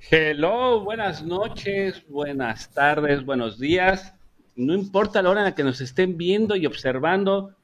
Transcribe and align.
Hello, 0.00 0.80
buenas 0.84 1.24
noches, 1.24 2.06
buenas 2.08 2.70
tardes, 2.70 3.24
buenos 3.26 3.58
días. 3.58 4.14
No 4.54 4.72
importa 4.72 5.20
la 5.20 5.30
hora 5.30 5.40
en 5.40 5.46
la 5.46 5.54
que 5.56 5.64
nos 5.64 5.80
estén 5.80 6.16
viendo 6.16 6.54
y 6.54 6.66
observando, 6.66 7.56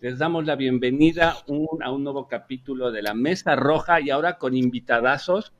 les 0.00 0.18
damos 0.18 0.46
la 0.46 0.56
bienvenida 0.56 1.36
a 1.80 1.90
un 1.92 2.02
nuevo 2.02 2.28
capítulo 2.28 2.90
de 2.90 3.02
la 3.02 3.12
Mesa 3.14 3.56
Roja 3.56 4.00
y 4.00 4.08
ahora 4.10 4.38
con 4.38 4.56
invitadazos. 4.56 5.52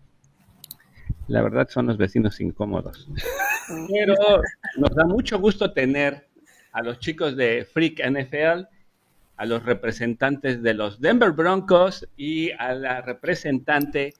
La 1.28 1.42
verdad 1.42 1.68
son 1.68 1.86
los 1.86 1.98
vecinos 1.98 2.40
incómodos. 2.40 3.08
Pero 3.92 4.14
nos 4.78 4.94
da 4.96 5.04
mucho 5.04 5.38
gusto 5.38 5.72
tener 5.72 6.28
a 6.72 6.82
los 6.82 6.98
chicos 6.98 7.36
de 7.36 7.68
Freak 7.70 8.00
NFL, 8.00 8.66
a 9.36 9.44
los 9.44 9.62
representantes 9.64 10.62
de 10.62 10.74
los 10.74 10.98
Denver 10.98 11.32
Broncos 11.32 12.08
y 12.16 12.52
a 12.52 12.74
la 12.74 13.02
representante 13.02 14.14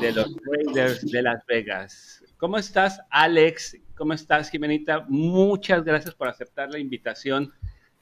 de 0.00 0.12
los 0.12 0.34
Raiders 0.44 1.00
de 1.10 1.22
Las 1.22 1.44
Vegas. 1.46 2.22
¿Cómo 2.36 2.58
estás, 2.58 3.00
Alex? 3.10 3.76
¿Cómo 3.96 4.12
estás, 4.12 4.50
Jimenita? 4.50 5.04
Muchas 5.08 5.84
gracias 5.84 6.14
por 6.14 6.28
aceptar 6.28 6.70
la 6.70 6.78
invitación 6.78 7.52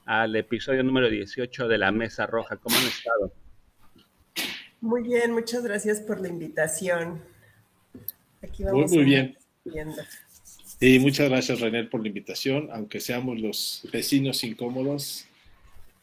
al 0.04 0.34
episodio 0.34 0.82
número 0.82 1.08
18 1.08 1.68
de 1.68 1.78
la 1.78 1.92
Mesa 1.92 2.26
Roja. 2.26 2.56
¿Cómo 2.56 2.76
han 2.76 2.86
estado? 2.86 3.32
Muy 4.80 5.02
bien, 5.02 5.32
muchas 5.32 5.62
gracias 5.62 6.00
por 6.00 6.20
la 6.20 6.28
invitación. 6.28 7.22
Aquí 8.42 8.64
vamos 8.64 8.90
muy, 8.92 9.04
bien. 9.04 9.36
Y 10.80 10.98
muchas 10.98 11.28
gracias, 11.28 11.60
René, 11.60 11.84
por 11.84 12.00
la 12.00 12.08
invitación, 12.08 12.70
aunque 12.72 12.98
seamos 13.00 13.38
los 13.38 13.86
vecinos 13.92 14.42
incómodos 14.42 15.26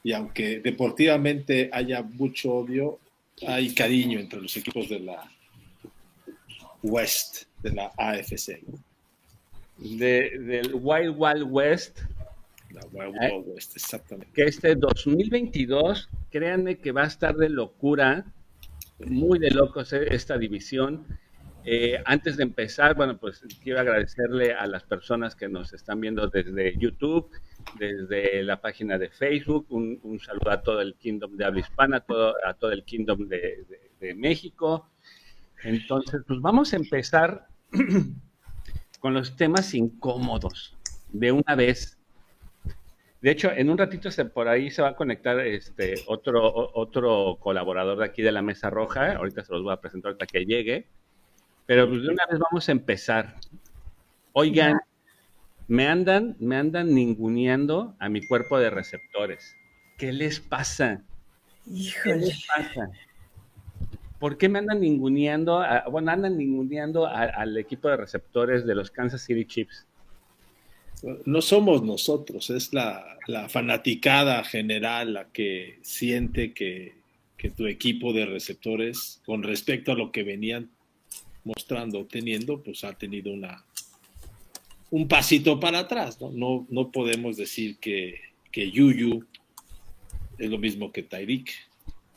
y 0.04 0.14
aunque 0.14 0.60
deportivamente 0.60 1.70
haya 1.74 2.04
mucho 2.04 2.54
odio, 2.54 3.00
hay 3.46 3.74
cariño 3.74 4.20
entre 4.20 4.40
los 4.40 4.56
equipos 4.56 4.88
de 4.90 5.00
la 5.00 5.32
West, 6.84 7.44
de 7.64 7.72
la 7.74 7.92
AFC. 7.98 8.62
del 9.78 10.72
Wild 10.74 11.16
Wild 11.18 11.48
West. 11.50 12.00
La 12.72 12.82
Wild 12.92 13.16
eh, 13.22 13.32
Wild 13.32 13.48
West, 13.48 13.76
exactamente. 13.76 14.32
Que 14.34 14.44
este 14.44 14.76
2022, 14.76 16.10
créanme 16.30 16.78
que 16.78 16.92
va 16.92 17.04
a 17.04 17.08
estar 17.08 17.36
de 17.36 17.50
locura, 17.50 18.26
muy 19.00 19.40
de 19.40 19.52
locos 19.52 19.94
eh, 19.94 20.08
esta 20.10 20.38
división. 20.38 21.06
Eh, 21.70 22.02
antes 22.06 22.38
de 22.38 22.44
empezar, 22.44 22.96
bueno, 22.96 23.18
pues 23.18 23.44
quiero 23.62 23.82
agradecerle 23.82 24.54
a 24.54 24.68
las 24.68 24.84
personas 24.84 25.36
que 25.36 25.50
nos 25.50 25.74
están 25.74 26.00
viendo 26.00 26.28
desde 26.28 26.78
YouTube, 26.78 27.30
desde 27.78 28.42
la 28.44 28.62
página 28.62 28.98
de 28.98 29.10
Facebook. 29.10 29.66
Un, 29.70 30.20
saludo 30.20 30.52
a 30.52 30.62
todo 30.62 30.82
el 30.82 30.96
Kingdom 30.96 31.36
de 31.36 31.44
habla 31.44 31.60
hispana, 31.60 31.98
a 31.98 32.00
todo, 32.00 32.36
a 32.46 32.54
todo 32.54 32.72
el 32.72 32.86
Kingdom 32.86 33.28
de, 33.28 33.66
de 34.00 34.14
México. 34.16 34.88
Entonces, 35.64 36.22
pues 36.28 36.40
vamos 36.42 36.74
a 36.74 36.78
empezar 36.78 37.48
con 39.00 39.14
los 39.14 39.36
temas 39.36 39.74
incómodos 39.74 40.76
de 41.10 41.32
una 41.32 41.56
vez. 41.56 41.98
De 43.22 43.32
hecho, 43.32 43.52
en 43.52 43.70
un 43.70 43.78
ratito 43.78 44.12
se, 44.12 44.26
por 44.26 44.48
ahí 44.48 44.70
se 44.70 44.82
va 44.82 44.90
a 44.90 44.96
conectar 44.96 45.40
este 45.40 45.96
otro, 46.08 46.72
otro 46.74 47.38
colaborador 47.40 47.98
de 47.98 48.06
aquí 48.06 48.22
de 48.22 48.32
la 48.32 48.42
Mesa 48.42 48.70
Roja. 48.70 49.14
Ahorita 49.14 49.44
se 49.44 49.54
los 49.54 49.64
voy 49.64 49.74
a 49.74 49.82
presentar 49.82 50.12
hasta 50.14 50.28
que 50.28 50.46
llegue. 50.46 50.88
Pero 51.66 51.90
pues 51.90 52.02
de 52.04 52.10
una 52.10 52.26
vez 52.30 52.40
vamos 52.40 52.70
a 52.70 52.72
empezar. 52.72 53.36
Oigan, 54.34 54.80
me 55.68 55.88
andan, 55.88 56.38
me 56.40 56.56
andan 56.56 56.94
ninguneando 56.94 57.96
a 58.00 58.08
mi 58.08 58.26
cuerpo 58.26 58.60
de 58.60 58.70
receptores. 58.70 59.56
¿Qué 59.98 60.14
les 60.14 60.40
pasa? 60.40 61.04
¿Qué 62.04 62.16
les 62.16 62.46
pasa? 62.48 62.90
¿Por 64.20 64.38
qué 64.38 64.50
me 64.50 64.60
andan 64.60 64.82
ninguneando? 64.82 65.64
bueno, 65.92 66.12
andan 66.12 66.38
ninguneando 66.38 67.06
al 67.06 67.58
equipo 67.58 67.88
de 67.90 67.98
receptores 67.98 68.66
de 68.66 68.76
los 68.76 68.90
Kansas 68.90 69.22
City 69.22 69.46
Chiefs. 69.46 69.86
No 71.26 71.42
somos 71.42 71.84
nosotros, 71.84 72.50
es 72.50 72.74
la, 72.74 73.18
fanaticada 73.50 74.44
general 74.44 75.14
la 75.14 75.28
que 75.32 75.78
siente 75.84 76.54
que, 76.54 76.96
que, 77.38 77.52
tu 77.52 77.68
equipo 77.68 78.14
de 78.14 78.26
receptores, 78.26 79.22
con 79.26 79.44
respecto 79.44 79.92
a 79.92 79.96
lo 79.96 80.12
que 80.12 80.24
venían 80.24 80.72
mostrando, 81.44 82.06
teniendo, 82.06 82.64
pues 82.64 82.84
ha 82.84 82.94
tenido 82.94 83.32
una, 83.32 83.64
un 84.90 85.08
pasito 85.08 85.60
para 85.60 85.80
atrás. 85.80 86.20
No, 86.20 86.66
no, 86.70 86.92
podemos 86.92 87.38
decir 87.38 87.78
que, 87.78 88.20
que 88.52 88.72
Yuyu 88.72 89.26
es 90.38 90.50
lo 90.50 90.58
mismo 90.58 90.92
que 90.92 91.04
Tyreek. 91.04 91.52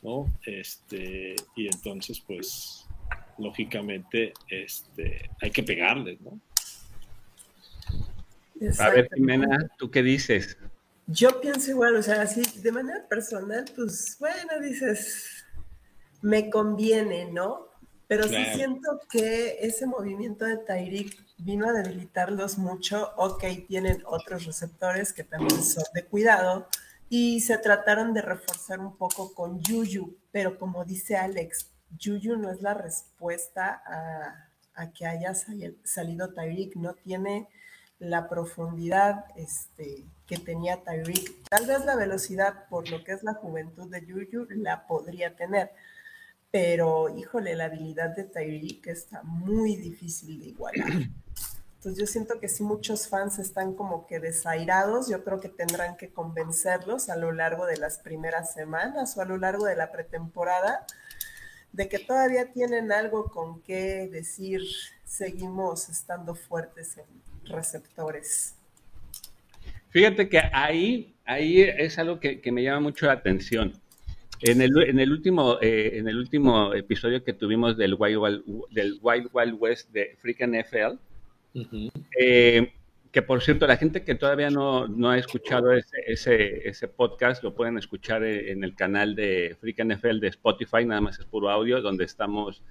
¿No? 0.03 0.33
Este, 0.44 1.37
y 1.56 1.66
entonces, 1.66 2.21
pues, 2.21 2.87
lógicamente, 3.38 4.33
este, 4.49 5.31
hay 5.41 5.50
que 5.50 5.62
pegarles, 5.62 6.21
¿no? 6.21 6.41
A 8.78 8.91
ver, 8.91 9.09
Jimena, 9.15 9.71
¿tú 9.78 9.91
qué 9.91 10.03
dices? 10.03 10.59
Yo 11.06 11.41
pienso 11.41 11.71
igual, 11.71 11.97
o 11.97 12.03
sea, 12.03 12.22
así 12.22 12.43
de 12.61 12.72
manera 12.72 13.06
personal, 13.09 13.65
pues, 13.75 14.16
bueno, 14.21 14.61
dices, 14.61 15.44
me 16.22 16.50
conviene, 16.50 17.31
¿no? 17.32 17.69
Pero 18.06 18.25
sí 18.27 18.44
siento 18.55 19.00
que 19.09 19.59
ese 19.61 19.87
movimiento 19.87 20.44
de 20.44 20.56
Tyreek 20.56 21.17
vino 21.38 21.69
a 21.69 21.72
debilitarlos 21.72 22.59
mucho. 22.59 23.12
Ok, 23.17 23.44
tienen 23.69 24.03
otros 24.05 24.47
receptores 24.47 25.12
que 25.12 25.22
también 25.22 25.62
son 25.62 25.84
de 25.94 26.05
cuidado, 26.05 26.69
y 27.12 27.41
se 27.41 27.59
trataron 27.59 28.15
de 28.15 28.22
reforzar 28.22 28.78
un 28.78 28.97
poco 28.97 29.34
con 29.34 29.60
Yuyu, 29.60 30.16
pero 30.31 30.56
como 30.56 30.84
dice 30.84 31.16
Alex, 31.16 31.69
Yuyu 31.98 32.37
no 32.37 32.50
es 32.53 32.62
la 32.62 32.72
respuesta 32.72 33.82
a, 33.84 34.47
que 34.93 35.06
haya 35.06 35.34
salido 35.34 36.32
Tyreek, 36.32 36.76
no 36.76 36.94
tiene 36.94 37.49
la 37.99 38.28
profundidad 38.31 39.26
este, 39.37 40.06
que 40.25 40.38
tenía 40.38 40.82
Tyreek. 40.82 41.43
Tal 41.50 41.66
vez 41.66 41.84
la 41.84 41.97
velocidad, 41.97 42.69
por 42.70 42.88
lo 42.88 43.03
que 43.04 43.12
es 43.12 43.25
la 43.25 43.34
juventud 43.34 43.91
de 43.91 44.06
Yuyu, 44.06 44.47
la 44.50 44.87
podría 44.87 45.34
tener, 45.34 45.72
pero 46.53 47.15
híjole, 47.15 47.56
la 47.56 47.65
habilidad 47.65 48.15
de 48.15 48.25
Tyreek 48.25 48.87
está 48.87 49.22
muy 49.25 49.76
difícil 49.76 50.38
de 50.38 50.47
igualar. 50.47 50.93
Entonces 51.80 51.98
yo 51.98 52.06
siento 52.06 52.38
que 52.38 52.48
si 52.48 52.62
muchos 52.62 53.08
fans 53.08 53.38
están 53.38 53.72
como 53.74 54.06
que 54.06 54.20
desairados, 54.20 55.08
yo 55.08 55.24
creo 55.24 55.41
que 55.41 55.48
tendrán 55.48 55.96
que 55.96 56.10
convencerlos 56.10 57.08
a 57.08 57.16
lo 57.16 57.32
largo 57.32 57.64
de 57.64 57.78
las 57.78 57.96
primeras 58.00 58.52
semanas 58.52 59.16
o 59.16 59.22
a 59.22 59.24
lo 59.24 59.38
largo 59.38 59.64
de 59.64 59.76
la 59.76 59.90
pretemporada 59.90 60.84
de 61.72 61.88
que 61.88 61.98
todavía 61.98 62.52
tienen 62.52 62.92
algo 62.92 63.30
con 63.30 63.62
qué 63.62 64.10
decir, 64.12 64.60
seguimos 65.06 65.88
estando 65.88 66.34
fuertes 66.34 66.98
en 66.98 67.50
receptores. 67.50 68.56
Fíjate 69.88 70.28
que 70.28 70.38
ahí, 70.52 71.14
ahí 71.24 71.62
es 71.62 71.98
algo 71.98 72.20
que, 72.20 72.42
me 72.52 72.62
llama 72.62 72.80
mucho 72.80 73.06
la 73.06 73.12
atención. 73.12 73.72
En 74.42 74.60
el, 74.60 74.70
en 74.86 74.98
el 74.98 75.10
último, 75.12 75.56
eh, 75.62 75.92
en 75.94 76.08
el 76.08 76.19
último 76.19 76.74
episodio 76.74 77.24
que 77.24 77.32
tuvimos 77.32 77.78
del 77.78 77.94
Wild, 77.94 78.42
del 78.70 78.98
Wild 79.00 79.30
Wild 79.32 79.56
West 79.58 79.90
de 79.92 80.19
Freak 80.20 80.46
NFL, 80.46 80.98
eh, 82.19 82.72
que 83.12 83.22
por 83.22 83.43
cierto, 83.43 83.66
la 83.66 83.77
gente 83.77 84.05
que 84.05 84.15
todavía 84.15 84.50
no, 84.50 84.87
ha 85.09 85.19
escuchado 85.19 85.72
ese, 85.72 86.69
ese, 86.69 86.88
podcast 86.88 87.43
lo 87.43 87.55
pueden 87.55 87.77
escuchar 87.77 88.22
en 88.22 88.62
el 88.62 88.77
canal 88.77 89.16
de 89.16 89.56
Freak 89.61 89.84
NFL 89.84 90.21
de 90.21 90.28
Spotify, 90.28 90.84
nada 90.84 91.00
más 91.00 91.19
es 91.19 91.27
puro 91.27 91.50
audio, 91.50 91.83
donde 91.83 92.05
estamos 92.05 92.62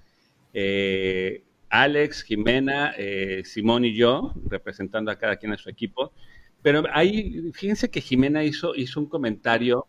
eh, 0.53 1.43
Alex, 1.69 2.23
Jimena, 2.23 2.93
eh, 2.97 3.43
Simón 3.45 3.85
y 3.85 3.93
yo, 3.93 4.33
representando 4.45 5.11
a 5.11 5.17
cada 5.17 5.35
quien 5.35 5.51
a 5.51 5.57
su 5.57 5.69
equipo. 5.69 6.13
Pero 6.61 6.83
ahí, 6.93 7.51
fíjense 7.53 7.89
que 7.89 8.01
Jimena 8.01 8.43
hizo, 8.43 8.75
hizo 8.75 8.99
un 8.99 9.07
comentario 9.07 9.87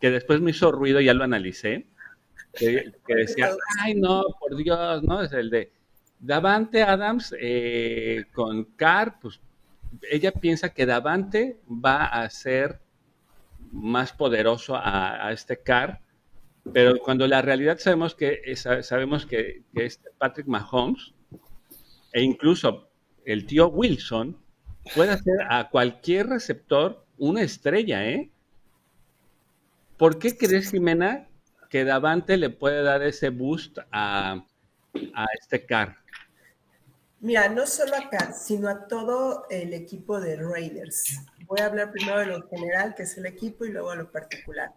que 0.00 0.10
después 0.10 0.40
me 0.40 0.50
hizo 0.50 0.70
ruido, 0.72 1.00
ya 1.00 1.14
lo 1.14 1.24
analicé, 1.24 1.86
que, 2.54 2.92
que 3.06 3.14
decía, 3.14 3.50
ay 3.82 3.94
no, 3.94 4.22
por 4.38 4.56
Dios, 4.56 5.02
¿no? 5.02 5.22
Es 5.22 5.32
el 5.32 5.50
de, 5.50 5.70
Davante 6.18 6.82
Adams 6.82 7.34
eh, 7.38 8.24
con 8.32 8.64
Carr, 8.76 9.18
pues 9.20 9.40
ella 10.10 10.32
piensa 10.32 10.70
que 10.70 10.86
Davante 10.86 11.60
va 11.68 12.06
a 12.06 12.28
ser 12.30 12.80
más 13.72 14.12
poderoso 14.12 14.76
a, 14.76 15.30
este 15.32 15.58
Carr, 15.58 16.00
pero 16.72 16.98
cuando 16.98 17.26
la 17.26 17.42
realidad 17.42 17.78
sabemos 17.78 18.14
que 18.14 18.40
sabemos 18.82 19.26
que, 19.26 19.62
Patrick 20.18 20.46
Mahomes 20.46 21.12
e 22.12 22.22
incluso 22.22 22.88
el 23.24 23.46
tío 23.46 23.68
Wilson 23.68 24.36
puede 24.94 25.12
hacer 25.12 25.34
a 25.50 25.68
cualquier 25.68 26.28
receptor 26.28 27.04
una 27.18 27.42
estrella, 27.42 28.08
¿eh? 28.08 28.30
¿Por 29.96 30.18
qué 30.18 30.36
crees, 30.36 30.70
Jimena, 30.70 31.28
que 31.70 31.84
Davante 31.84 32.36
le 32.36 32.50
puede 32.50 32.82
dar 32.82 33.02
ese 33.02 33.30
boost 33.30 33.78
a, 33.90 34.44
a 35.14 35.26
este 35.40 35.64
Carr? 35.64 35.96
Mira, 37.20 37.48
no 37.48 37.66
solo 37.66 37.96
acá, 37.96 38.32
sino 38.34 38.68
a 38.68 38.86
todo 38.86 39.46
el 39.48 39.72
equipo 39.72 40.20
de 40.20 40.36
Raiders. 40.36 41.20
Voy 41.46 41.60
a 41.60 41.66
hablar 41.66 41.90
primero 41.90 42.20
de 42.20 42.26
lo 42.26 42.46
general, 42.48 42.94
que 42.94 43.04
es 43.04 43.16
el 43.16 43.26
equipo, 43.26 43.64
y 43.64 43.72
luego 43.72 43.90
a 43.90 43.96
lo 43.96 44.10
particular. 44.10 44.74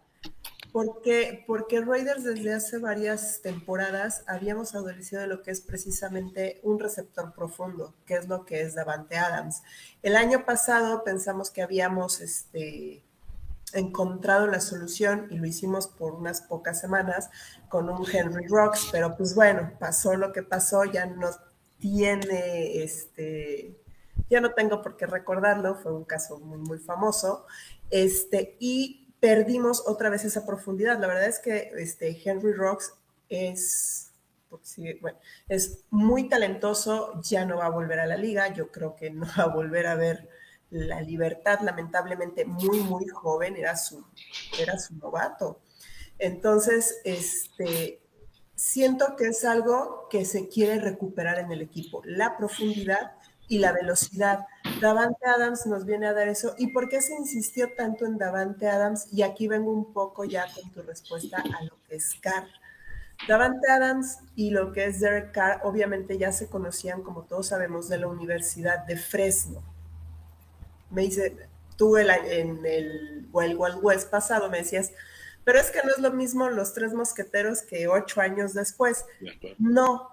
Porque, 0.72 1.44
porque 1.46 1.80
Raiders 1.80 2.24
desde 2.24 2.54
hace 2.54 2.78
varias 2.78 3.40
temporadas 3.42 4.24
habíamos 4.26 4.74
adolecido 4.74 5.20
de 5.20 5.26
lo 5.26 5.42
que 5.42 5.50
es 5.50 5.60
precisamente 5.60 6.60
un 6.62 6.78
receptor 6.78 7.34
profundo, 7.34 7.94
que 8.06 8.14
es 8.14 8.28
lo 8.28 8.46
que 8.46 8.62
es 8.62 8.74
Davante 8.74 9.18
Adams. 9.18 9.62
El 10.02 10.16
año 10.16 10.46
pasado 10.46 11.02
pensamos 11.04 11.50
que 11.50 11.62
habíamos 11.62 12.20
este, 12.20 13.02
encontrado 13.74 14.46
la 14.46 14.60
solución 14.60 15.26
y 15.30 15.38
lo 15.38 15.46
hicimos 15.46 15.88
por 15.88 16.14
unas 16.14 16.40
pocas 16.42 16.80
semanas 16.80 17.30
con 17.68 17.90
un 17.90 18.06
Henry 18.10 18.46
Rocks, 18.46 18.88
pero 18.92 19.16
pues 19.16 19.34
bueno, 19.34 19.72
pasó 19.78 20.14
lo 20.14 20.32
que 20.32 20.42
pasó, 20.42 20.84
ya 20.84 21.04
no 21.06 21.30
tiene 21.80 22.82
este, 22.82 23.76
ya 24.30 24.40
no 24.40 24.52
tengo 24.54 24.80
por 24.80 24.96
qué 24.96 25.06
recordarlo, 25.06 25.74
fue 25.74 25.92
un 25.92 26.04
caso 26.04 26.38
muy, 26.38 26.58
muy 26.58 26.78
famoso, 26.78 27.46
este, 27.90 28.56
y 28.60 29.12
perdimos 29.18 29.82
otra 29.86 30.08
vez 30.08 30.24
esa 30.24 30.46
profundidad. 30.46 30.98
La 31.00 31.08
verdad 31.08 31.26
es 31.26 31.40
que 31.40 31.72
este, 31.76 32.20
Henry 32.24 32.52
Rocks 32.52 32.94
es, 33.28 34.12
bueno, 35.00 35.18
es 35.48 35.84
muy 35.90 36.28
talentoso, 36.28 37.20
ya 37.22 37.44
no 37.44 37.58
va 37.58 37.66
a 37.66 37.70
volver 37.70 38.00
a 38.00 38.06
la 38.06 38.16
liga, 38.16 38.52
yo 38.54 38.70
creo 38.70 38.94
que 38.96 39.10
no 39.10 39.26
va 39.26 39.44
a 39.44 39.54
volver 39.54 39.86
a 39.86 39.96
ver 39.96 40.28
la 40.70 41.00
libertad, 41.00 41.60
lamentablemente 41.62 42.44
muy, 42.44 42.78
muy 42.80 43.08
joven, 43.08 43.56
era 43.56 43.76
su, 43.76 44.06
era 44.58 44.78
su 44.78 44.94
novato. 44.94 45.60
Entonces, 46.18 47.00
este, 47.04 47.99
siento 48.60 49.16
que 49.16 49.28
es 49.28 49.46
algo 49.46 50.06
que 50.10 50.26
se 50.26 50.46
quiere 50.48 50.78
recuperar 50.78 51.38
en 51.38 51.50
el 51.50 51.62
equipo, 51.62 52.02
la 52.04 52.36
profundidad 52.36 53.12
y 53.48 53.58
la 53.58 53.72
velocidad. 53.72 54.46
Davante 54.82 55.26
Adams 55.26 55.64
nos 55.64 55.86
viene 55.86 56.06
a 56.06 56.12
dar 56.12 56.28
eso. 56.28 56.54
¿Y 56.58 56.66
por 56.66 56.90
qué 56.90 57.00
se 57.00 57.14
insistió 57.14 57.72
tanto 57.74 58.04
en 58.04 58.18
Davante 58.18 58.68
Adams? 58.68 59.08
Y 59.12 59.22
aquí 59.22 59.48
vengo 59.48 59.72
un 59.72 59.94
poco 59.94 60.26
ya 60.26 60.44
con 60.54 60.70
tu 60.72 60.82
respuesta 60.82 61.38
a 61.38 61.64
lo 61.64 61.78
que 61.88 61.96
es 61.96 62.14
Carr. 62.20 62.48
Davante 63.26 63.70
Adams 63.70 64.18
y 64.36 64.50
lo 64.50 64.72
que 64.72 64.84
es 64.84 65.00
Derek 65.00 65.32
Carr, 65.32 65.62
obviamente 65.64 66.18
ya 66.18 66.30
se 66.30 66.48
conocían, 66.48 67.02
como 67.02 67.22
todos 67.22 67.46
sabemos, 67.46 67.88
de 67.88 67.96
la 67.96 68.08
Universidad 68.08 68.84
de 68.84 68.98
Fresno. 68.98 69.62
Me 70.90 71.02
dice, 71.02 71.48
tú 71.76 71.96
el, 71.96 72.10
en 72.10 72.64
el 72.66 73.26
Wild 73.32 73.78
West 73.80 74.10
pasado 74.10 74.50
me 74.50 74.58
decías, 74.58 74.92
pero 75.44 75.58
es 75.58 75.70
que 75.70 75.82
no 75.82 75.90
es 75.90 75.98
lo 75.98 76.12
mismo 76.12 76.48
los 76.50 76.72
tres 76.74 76.92
mosqueteros 76.92 77.62
que 77.62 77.88
ocho 77.88 78.20
años 78.20 78.54
después. 78.54 79.04
No, 79.58 80.08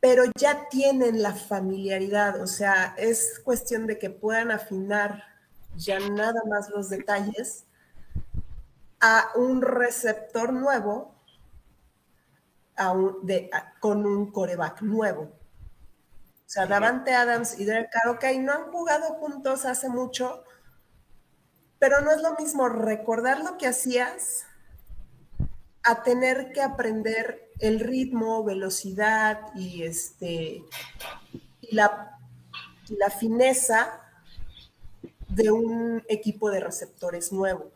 pero 0.00 0.24
ya 0.38 0.68
tienen 0.68 1.22
la 1.22 1.34
familiaridad, 1.34 2.40
o 2.40 2.46
sea, 2.46 2.94
es 2.98 3.40
cuestión 3.44 3.86
de 3.86 3.98
que 3.98 4.10
puedan 4.10 4.50
afinar 4.50 5.24
ya 5.76 5.98
nada 6.00 6.40
más 6.48 6.70
los 6.70 6.88
detalles 6.88 7.64
a 9.00 9.30
un 9.36 9.62
receptor 9.62 10.52
nuevo 10.52 11.14
con 13.80 14.06
un 14.06 14.30
coreback 14.30 14.82
nuevo. 14.82 15.22
O 15.22 16.50
sea, 16.50 16.66
Davante 16.66 17.12
Adams 17.12 17.58
y 17.58 17.64
Derek 17.64 17.90
Carr, 17.90 18.14
ok, 18.14 18.24
no 18.40 18.52
han 18.52 18.70
jugado 18.70 19.14
juntos 19.14 19.64
hace 19.64 19.88
mucho, 19.88 20.44
pero 21.78 22.00
no 22.00 22.10
es 22.10 22.22
lo 22.22 22.34
mismo 22.34 22.68
recordar 22.68 23.40
lo 23.40 23.56
que 23.56 23.66
hacías 23.66 24.44
a 25.82 26.02
tener 26.02 26.52
que 26.52 26.60
aprender 26.60 27.50
el 27.60 27.80
ritmo, 27.80 28.44
velocidad 28.44 29.40
y, 29.54 29.82
este, 29.82 30.62
y 31.60 31.74
la, 31.74 32.18
la 32.88 33.10
fineza 33.10 34.00
de 35.28 35.50
un 35.50 36.02
equipo 36.08 36.50
de 36.50 36.60
receptores 36.60 37.32
nuevo. 37.32 37.70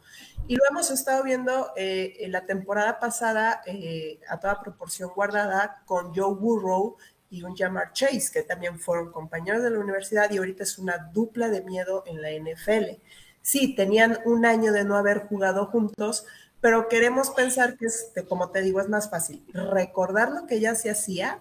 Y 0.49 0.57
lo 0.57 0.63
hemos 0.69 0.91
estado 0.91 1.23
viendo 1.23 1.73
eh, 1.77 2.17
en 2.21 2.33
la 2.33 2.47
temporada 2.47 2.99
pasada 2.99 3.63
eh, 3.67 4.19
a 4.29 4.41
toda 4.41 4.61
proporción 4.61 5.11
guardada 5.15 5.83
con 5.87 6.15
Joe 6.15 6.35
Burrow 6.35 6.97
y 7.31 7.43
un 7.45 7.57
Jamar 7.57 7.93
Chase, 7.93 8.31
que 8.33 8.43
también 8.43 8.79
fueron 8.79 9.13
compañeros 9.13 9.63
de 9.63 9.71
la 9.71 9.79
universidad 9.79 10.31
y 10.31 10.39
ahorita 10.39 10.65
es 10.65 10.79
una 10.79 10.99
dupla 10.99 11.49
de 11.49 11.63
miedo 11.63 12.03
en 12.07 12.21
la 12.21 12.31
NFL. 12.31 13.01
Sí, 13.43 13.75
tenían 13.75 14.19
un 14.25 14.47
año 14.47 14.73
de 14.73 14.85
no 14.85 14.97
haber 14.97 15.27
jugado 15.27 15.67
juntos, 15.67 16.25
pero 16.61 16.89
queremos 16.89 17.31
pensar 17.31 17.77
que, 17.77 17.87
este, 17.87 18.25
como 18.25 18.51
te 18.51 18.63
digo, 18.63 18.81
es 18.81 18.89
más 18.89 19.11
fácil 19.11 19.45
recordar 19.53 20.31
lo 20.31 20.47
que 20.47 20.61
ya 20.61 20.75
se 20.77 20.91
hacía 20.91 21.41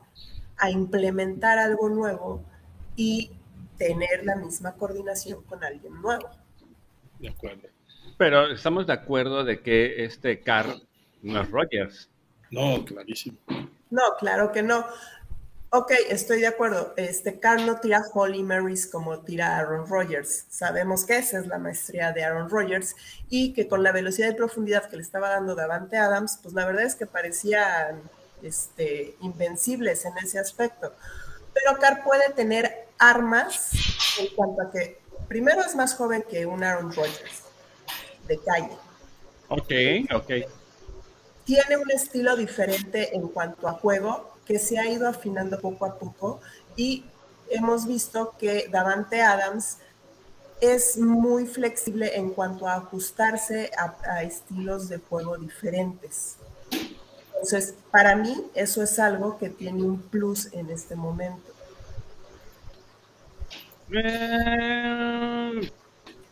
a 0.58 0.72
implementar 0.72 1.60
algo 1.60 1.90
nuevo 1.90 2.44
y 2.96 3.32
tener 3.78 4.26
la 4.26 4.36
misma 4.36 4.74
coordinación 4.74 5.44
con 5.44 5.64
alguien 5.64 6.02
nuevo. 6.02 6.30
De 7.20 7.30
acuerdo. 7.30 7.68
Pero 8.18 8.52
estamos 8.52 8.88
de 8.88 8.94
acuerdo 8.94 9.44
de 9.44 9.62
que 9.62 10.04
este 10.04 10.42
Carr 10.42 10.76
no 11.22 11.42
es 11.42 11.50
Rogers. 11.50 12.10
No, 12.50 12.84
clarísimo. 12.84 13.38
No, 13.90 14.02
claro 14.20 14.52
que 14.52 14.64
no. 14.64 14.86
Ok, 15.74 15.94
estoy 16.10 16.42
de 16.42 16.48
acuerdo. 16.48 16.94
Este 16.98 17.40
Carl 17.40 17.66
no 17.66 17.80
tira 17.80 18.04
Holy 18.14 18.44
Marys 18.44 18.88
como 18.88 19.20
tira 19.20 19.58
Aaron 19.58 19.88
Rodgers. 19.88 20.44
Sabemos 20.50 21.06
que 21.06 21.18
esa 21.18 21.40
es 21.40 21.48
la 21.48 21.60
maestría 21.60 22.12
de 22.12 22.26
Aaron 22.26 22.50
Rodgers 22.50 22.94
y 23.30 23.54
que 23.54 23.70
con 23.70 23.82
la 23.82 23.94
velocidad 23.94 24.30
y 24.30 24.34
profundidad 24.34 24.90
que 24.90 24.98
le 24.98 25.02
estaba 25.02 25.30
dando 25.30 25.56
Davante 25.56 25.96
Adams, 25.96 26.40
pues 26.44 26.54
la 26.54 26.66
verdad 26.66 26.84
es 26.84 26.96
que 26.96 27.06
parecían 27.06 28.02
este, 28.44 29.16
invencibles 29.22 30.04
en 30.04 30.18
ese 30.18 30.40
aspecto. 30.40 30.94
Pero 31.54 31.80
Carr 31.80 32.04
puede 32.04 32.30
tener 32.34 32.88
armas 32.98 33.72
en 34.20 34.28
cuanto 34.36 34.64
a 34.64 34.72
que 34.74 35.00
primero 35.30 35.62
es 35.62 35.74
más 35.74 35.96
joven 35.96 36.26
que 36.30 36.46
un 36.46 36.66
Aaron 36.66 36.94
Rodgers 36.94 37.44
de 38.28 38.38
calle. 38.40 38.78
Ok, 39.48 39.72
ok. 40.16 40.32
Tiene 41.46 41.78
un 41.78 41.90
estilo 41.92 42.36
diferente 42.36 43.16
en 43.16 43.30
cuanto 43.30 43.70
a 43.70 43.72
juego 43.72 44.31
que 44.52 44.60
se 44.60 44.78
ha 44.78 44.86
ido 44.86 45.08
afinando 45.08 45.58
poco 45.62 45.86
a 45.86 45.98
poco 45.98 46.42
y 46.76 47.06
hemos 47.50 47.88
visto 47.88 48.36
que 48.38 48.68
Davante 48.70 49.22
Adams 49.22 49.78
es 50.60 50.98
muy 50.98 51.46
flexible 51.46 52.18
en 52.18 52.32
cuanto 52.32 52.68
a 52.68 52.76
ajustarse 52.76 53.72
a, 53.78 54.24
estilos 54.24 54.90
de 54.90 54.98
juego 54.98 55.38
diferentes. 55.38 56.36
Entonces, 57.28 57.76
para 57.92 58.18
mí 58.18 58.36
eso 58.54 58.84
es 58.84 59.00
algo 59.00 59.38
que 59.38 59.50
tiene 59.50 59.84
un 59.84 60.02
plus 60.02 60.52
en 60.52 60.70
este 60.70 60.98
momento. 60.98 61.54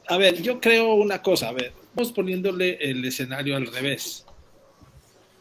a 0.07 0.17
ver, 0.17 0.41
yo 0.41 0.59
creo 0.59 0.95
una 0.95 1.21
cosa, 1.21 1.47
a 1.47 1.53
ver, 1.53 1.71
vamos 1.95 2.11
poniéndole 2.11 2.75
el 2.81 3.05
escenario 3.05 3.55
al 3.55 3.67
revés. 3.67 4.25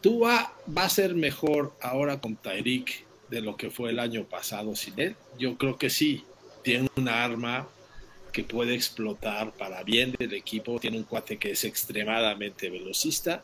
¿Tua 0.01 0.55
va 0.77 0.85
a 0.85 0.89
ser 0.89 1.15
mejor 1.15 1.73
ahora 1.81 2.21
con 2.21 2.37
Tyreek 2.37 3.05
de 3.31 3.41
lo 3.41 3.57
que 3.57 3.71
fue 3.71 3.91
el 3.91 3.99
año 3.99 4.25
pasado 4.25 4.77
sin 4.77 4.99
él? 4.99 5.17
Yo 5.39 5.57
creo 5.57 5.77
que 5.77 5.91
sí. 5.91 6.25
Tiene 6.63 6.89
una 6.97 7.25
arma 7.25 7.69
que 8.33 8.45
puede 8.45 8.75
explotar 8.75 9.53
para 9.53 9.83
bien 9.83 10.15
del 10.19 10.35
equipo. 10.35 10.79
Tiene 10.79 10.99
un 10.99 11.05
cuate 11.05 11.39
que 11.39 11.53
es 11.53 11.65
extremadamente 11.65 12.71
velocista 12.71 13.43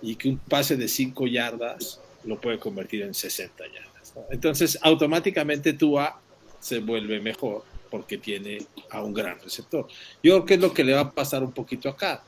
y 0.00 0.16
que 0.16 0.28
un 0.28 0.38
pase 0.38 0.76
de 0.76 0.88
5 0.88 1.26
yardas 1.26 2.00
lo 2.24 2.40
puede 2.40 2.58
convertir 2.58 3.02
en 3.02 3.14
60 3.14 3.64
yardas. 3.66 4.14
Entonces, 4.30 4.78
automáticamente 4.82 5.72
Tua 5.72 6.20
se 6.60 6.78
vuelve 6.78 7.20
mejor 7.20 7.64
porque 7.90 8.18
tiene 8.18 8.64
a 8.90 9.02
un 9.02 9.12
gran 9.12 9.38
receptor. 9.40 9.88
Yo 10.22 10.32
creo 10.32 10.44
que 10.44 10.54
es 10.54 10.60
lo 10.60 10.72
que 10.72 10.84
le 10.84 10.94
va 10.94 11.00
a 11.00 11.10
pasar 11.10 11.42
un 11.42 11.52
poquito 11.52 11.88
acá 11.88 12.22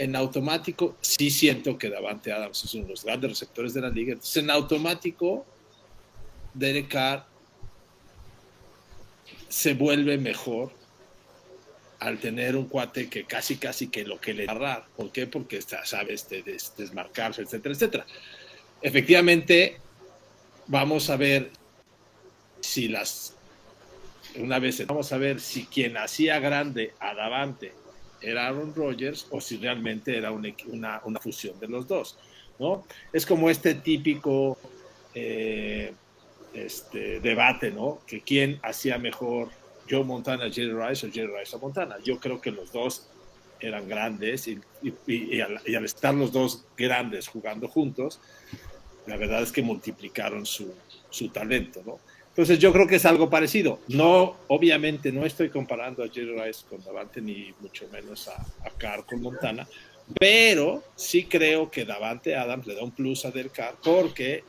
en 0.00 0.16
automático 0.16 0.96
sí 1.02 1.30
siento 1.30 1.76
que 1.76 1.90
Davante 1.90 2.32
Adams 2.32 2.64
es 2.64 2.72
uno 2.72 2.84
de 2.84 2.90
los 2.92 3.04
grandes 3.04 3.32
receptores 3.32 3.74
de 3.74 3.82
la 3.82 3.90
liga. 3.90 4.14
Entonces, 4.14 4.42
en 4.42 4.48
automático, 4.48 5.44
Derek 6.54 6.88
Carr 6.88 7.26
se 9.50 9.74
vuelve 9.74 10.16
mejor 10.16 10.72
al 11.98 12.18
tener 12.18 12.56
un 12.56 12.66
cuate 12.66 13.10
que 13.10 13.24
casi, 13.24 13.56
casi 13.56 13.88
que 13.88 14.06
lo 14.06 14.18
que 14.18 14.32
le 14.32 14.44
agarrar. 14.44 14.86
¿Por 14.96 15.12
qué? 15.12 15.26
Porque 15.26 15.58
está, 15.58 15.84
sabes 15.84 16.26
desmarcarse, 16.78 17.42
etcétera, 17.42 17.74
etcétera. 17.74 18.06
Efectivamente, 18.80 19.80
vamos 20.66 21.10
a 21.10 21.16
ver 21.18 21.50
si 22.60 22.88
las. 22.88 23.34
Una 24.36 24.58
vez, 24.60 24.86
vamos 24.86 25.12
a 25.12 25.18
ver 25.18 25.40
si 25.40 25.66
quien 25.66 25.98
hacía 25.98 26.38
grande 26.38 26.94
a 27.00 27.14
Davante 27.14 27.74
era 28.20 28.48
Aaron 28.48 28.74
Rodgers 28.74 29.26
o 29.30 29.40
si 29.40 29.56
realmente 29.56 30.16
era 30.16 30.30
una, 30.30 31.00
una, 31.04 31.20
fusión 31.20 31.58
de 31.58 31.68
los 31.68 31.86
dos. 31.86 32.16
¿no? 32.58 32.84
Es 33.12 33.24
como 33.24 33.50
este 33.50 33.74
típico 33.74 34.58
eh, 35.14 35.92
este, 36.52 37.20
debate, 37.20 37.70
¿no? 37.70 38.00
Que 38.06 38.20
quién 38.20 38.58
hacía 38.62 38.98
mejor 38.98 39.48
Joe 39.88 40.04
Montana, 40.04 40.50
Jerry 40.50 40.72
Rice 40.72 41.06
o 41.06 41.10
Jerry 41.10 41.32
Rice 41.38 41.56
a 41.56 41.58
Montana. 41.58 41.96
Yo 42.04 42.18
creo 42.18 42.40
que 42.40 42.50
los 42.50 42.72
dos 42.72 43.08
eran 43.60 43.88
grandes 43.88 44.48
y, 44.48 44.60
al, 45.40 45.60
y, 45.66 45.74
al, 45.74 45.84
estar 45.84 46.14
los 46.14 46.32
dos 46.32 46.64
grandes 46.76 47.28
jugando 47.28 47.68
juntos, 47.68 48.20
la 49.06 49.16
verdad 49.16 49.42
es 49.42 49.52
que 49.52 49.62
multiplicaron 49.62 50.46
su, 50.46 50.74
su 51.10 51.28
talento, 51.28 51.82
¿no? 51.84 51.98
Entonces 52.30 52.58
yo 52.58 52.72
creo 52.72 52.86
que 52.86 52.96
es 52.96 53.04
algo 53.04 53.28
parecido. 53.28 53.80
No, 53.88 54.36
obviamente 54.48 55.12
no 55.12 55.26
estoy 55.26 55.50
comparando 55.50 56.02
a 56.02 56.08
Jerry 56.08 56.40
Rice 56.40 56.64
con 56.68 56.82
Davante 56.82 57.20
ni 57.20 57.52
mucho 57.60 57.86
menos 57.92 58.28
a, 58.28 58.34
a 58.34 58.70
Carr 58.78 59.04
con 59.04 59.20
Montana, 59.20 59.66
Pero 60.18 60.82
sí 60.96 61.24
creo 61.24 61.70
que 61.70 61.84
Davante 61.84 62.36
Adams 62.36 62.66
le 62.66 62.74
da 62.74 62.82
un 62.82 62.92
plus 62.92 63.24
a 63.24 63.30
Delcar 63.30 63.74
porque 63.82 64.44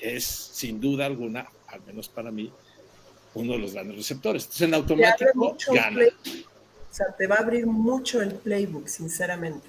es 0.00 0.24
sin 0.24 0.80
duda 0.80 1.06
alguna, 1.06 1.46
al 1.68 1.82
menos 1.82 2.08
para 2.08 2.30
mí, 2.30 2.52
uno 3.34 3.52
de 3.52 3.58
los 3.58 3.72
grandes 3.72 3.96
receptores. 3.96 4.44
Entonces 4.44 4.68
en 4.68 4.74
automático 4.74 5.56
gana. 5.72 6.00
O 6.04 6.94
sea, 6.94 7.06
te 7.16 7.26
va 7.26 7.36
a 7.36 7.38
abrir 7.38 7.66
mucho 7.66 8.20
el 8.20 8.34
playbook, 8.34 8.86
sinceramente. 8.86 9.66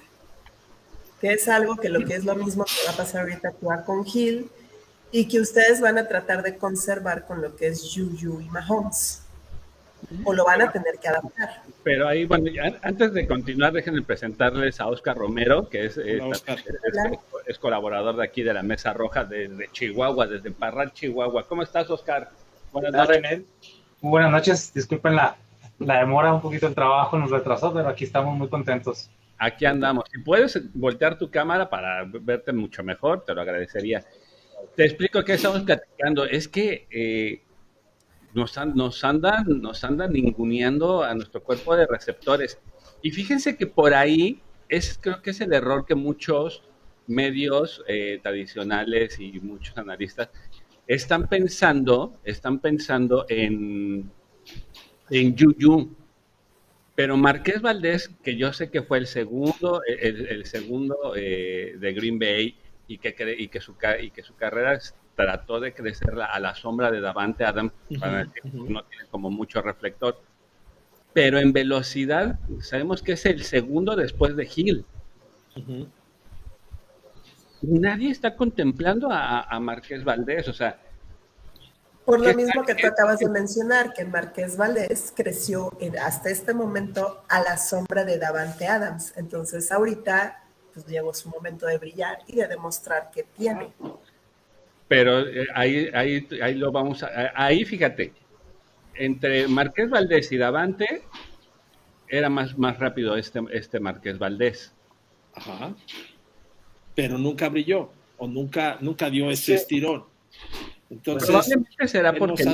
Que 1.20 1.32
es 1.32 1.48
algo 1.48 1.76
que 1.76 1.88
lo 1.88 2.04
que 2.04 2.14
es 2.14 2.24
lo 2.24 2.34
mismo 2.34 2.64
que 2.64 2.86
va 2.86 2.92
a 2.92 2.96
pasar 2.96 3.22
ahorita 3.22 3.52
con 3.84 4.06
Hill 4.06 4.50
y 5.14 5.28
que 5.28 5.38
ustedes 5.38 5.80
van 5.80 5.96
a 5.96 6.08
tratar 6.08 6.42
de 6.42 6.58
conservar 6.58 7.24
con 7.24 7.40
lo 7.40 7.54
que 7.54 7.68
es 7.68 7.94
Juju 7.94 8.40
y 8.40 8.50
Mahomes. 8.50 9.22
O 10.24 10.32
lo 10.32 10.44
van 10.44 10.60
a 10.62 10.72
tener 10.72 10.98
que 11.00 11.06
adaptar. 11.06 11.62
Pero 11.84 12.08
ahí, 12.08 12.24
bueno, 12.24 12.50
antes 12.82 13.14
de 13.14 13.24
continuar, 13.24 13.72
déjenme 13.72 14.02
presentarles 14.02 14.80
a 14.80 14.88
Oscar 14.88 15.16
Romero, 15.16 15.68
que 15.68 15.86
es, 15.86 15.98
es, 15.98 17.58
colaborador 17.60 18.16
de 18.16 18.24
aquí 18.24 18.42
de 18.42 18.54
la 18.54 18.64
Mesa 18.64 18.92
Roja 18.92 19.24
desde 19.24 19.70
Chihuahua, 19.70 20.26
desde 20.26 20.50
Parral, 20.50 20.92
Chihuahua. 20.92 21.46
¿Cómo 21.46 21.62
estás, 21.62 21.88
Oscar? 21.90 22.30
Buenas 22.72 22.92
noches. 22.92 23.42
Muy 24.00 24.10
buenas 24.10 24.32
noches. 24.32 24.74
Disculpen 24.74 25.14
la, 25.14 25.36
la 25.78 26.00
demora, 26.00 26.34
un 26.34 26.42
poquito 26.42 26.66
el 26.66 26.74
trabajo 26.74 27.16
nos 27.16 27.30
retrasó, 27.30 27.72
pero 27.72 27.88
aquí 27.88 28.02
estamos 28.02 28.36
muy 28.36 28.48
contentos. 28.48 29.08
Aquí 29.38 29.64
andamos. 29.64 30.06
Si 30.12 30.18
puedes 30.18 30.60
voltear 30.74 31.16
tu 31.16 31.30
cámara 31.30 31.70
para 31.70 32.04
verte 32.04 32.52
mucho 32.52 32.82
mejor, 32.82 33.24
te 33.24 33.32
lo 33.32 33.42
agradecería. 33.42 34.04
Te 34.76 34.84
explico 34.84 35.24
qué 35.24 35.34
estamos 35.34 35.62
platicando. 35.62 36.24
Es 36.24 36.48
que 36.48 36.86
eh, 36.90 37.42
nos, 38.34 38.56
nos, 38.74 39.04
andan, 39.04 39.60
nos 39.60 39.84
andan 39.84 40.12
ninguneando 40.12 41.02
a 41.02 41.14
nuestro 41.14 41.42
cuerpo 41.42 41.76
de 41.76 41.86
receptores. 41.86 42.58
Y 43.02 43.10
fíjense 43.10 43.56
que 43.56 43.66
por 43.66 43.94
ahí 43.94 44.40
es, 44.68 44.98
creo 45.00 45.22
que 45.22 45.30
es 45.30 45.40
el 45.40 45.52
error 45.52 45.86
que 45.86 45.94
muchos 45.94 46.62
medios 47.06 47.84
eh, 47.86 48.18
tradicionales 48.22 49.20
y 49.20 49.38
muchos 49.40 49.76
analistas 49.76 50.30
están 50.86 51.28
pensando, 51.28 52.18
están 52.24 52.58
pensando 52.58 53.26
en 53.28 54.10
en 55.10 55.34
Yuyu. 55.36 55.94
Pero 56.94 57.16
Marqués 57.16 57.60
Valdés, 57.60 58.08
que 58.22 58.36
yo 58.36 58.52
sé 58.52 58.70
que 58.70 58.82
fue 58.82 58.98
el 58.98 59.06
segundo, 59.06 59.82
el, 59.84 60.46
segundo 60.46 61.14
eh, 61.16 61.74
de 61.78 61.92
Green 61.92 62.18
Bay 62.18 62.56
y 62.86 62.98
que, 62.98 63.14
y, 63.38 63.48
que 63.48 63.60
su, 63.60 63.74
y 64.00 64.10
que 64.10 64.22
su 64.22 64.34
carrera 64.34 64.78
trató 65.14 65.60
de 65.60 65.72
crecer 65.72 66.14
a 66.20 66.38
la 66.40 66.54
sombra 66.54 66.90
de 66.90 67.00
Davante 67.00 67.44
Adam, 67.44 67.70
para 68.00 68.26
que 68.26 68.40
no 68.44 68.84
tiene 68.84 69.06
como 69.10 69.30
mucho 69.30 69.62
reflector. 69.62 70.20
Pero 71.12 71.38
en 71.38 71.52
velocidad, 71.52 72.38
sabemos 72.60 73.02
que 73.02 73.12
es 73.12 73.24
el 73.26 73.44
segundo 73.44 73.94
después 73.94 74.36
de 74.36 74.48
Hill. 74.54 74.84
Nadie 77.62 78.10
está 78.10 78.34
contemplando 78.34 79.10
a, 79.10 79.42
a 79.42 79.60
Marqués 79.60 80.04
Valdés, 80.04 80.48
o 80.48 80.52
sea, 80.52 80.78
por 82.04 82.20
lo 82.20 82.34
mismo 82.34 82.64
que 82.64 82.74
tú 82.74 82.86
acabas 82.86 83.18
de 83.18 83.30
mencionar, 83.30 83.94
que 83.94 84.04
Marqués 84.04 84.58
Valdés 84.58 85.12
creció 85.16 85.72
hasta 86.02 86.28
este 86.28 86.52
momento 86.52 87.24
a 87.28 87.40
la 87.40 87.56
sombra 87.56 88.04
de 88.04 88.18
Davante 88.18 88.66
Adams. 88.66 89.14
Entonces 89.16 89.72
ahorita 89.72 90.43
pues 90.74 90.86
llegó 90.86 91.14
su 91.14 91.28
momento 91.28 91.66
de 91.66 91.78
brillar 91.78 92.18
y 92.26 92.36
de 92.36 92.48
demostrar 92.48 93.10
que 93.14 93.22
tiene. 93.22 93.72
Pero 94.88 95.20
eh, 95.20 95.46
ahí, 95.54 95.88
ahí, 95.94 96.28
ahí 96.42 96.54
lo 96.54 96.72
vamos 96.72 97.02
a... 97.02 97.32
Ahí 97.34 97.64
fíjate, 97.64 98.12
entre 98.94 99.48
Marqués 99.48 99.88
Valdés 99.88 100.30
y 100.32 100.36
Davante 100.36 101.02
era 102.08 102.28
más, 102.28 102.58
más 102.58 102.78
rápido 102.78 103.16
este, 103.16 103.40
este 103.52 103.80
Marqués 103.80 104.18
Valdés. 104.18 104.72
Ajá. 105.34 105.74
Pero 106.94 107.18
nunca 107.18 107.48
brilló 107.48 107.90
o 108.18 108.26
nunca, 108.26 108.78
nunca 108.80 109.10
dio 109.10 109.30
ese 109.30 109.54
estirón. 109.54 110.04
Entonces, 110.90 111.28
Probablemente 111.28 111.88
será 111.88 112.12
porque 112.14 112.44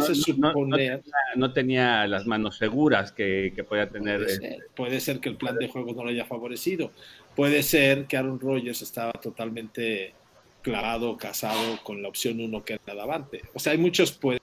no, 1.37 1.53
tenía, 1.53 2.07
las 2.07 2.27
manos 2.27 2.57
seguras 2.57 3.13
que, 3.13 3.53
podía 3.69 3.89
tener. 3.89 4.23
Este, 4.23 4.61
puede 4.75 5.01
ser, 5.01 5.21
que 5.21 5.29
el 5.29 5.37
plan 5.37 5.57
de 5.57 5.69
juego 5.69 5.93
no 5.93 6.05
le 6.05 6.13
haya 6.13 6.25
favorecido. 6.25 6.93
Puede 7.37 7.63
ser 7.63 8.07
que 8.07 8.17
Aaron 8.17 8.41
Rodgers 8.41 8.83
estaba 8.83 9.13
totalmente 9.13 10.15
clavado, 10.63 11.17
casado 11.17 11.83
con 11.83 12.03
la 12.03 12.09
opción 12.09 12.41
uno 12.41 12.65
que 12.65 12.75
era 12.85 12.95
Davante. 12.95 13.43
O 13.55 13.59
sea, 13.59 13.73
hay 13.73 13.79
muchos 13.79 14.13
puede 14.13 14.41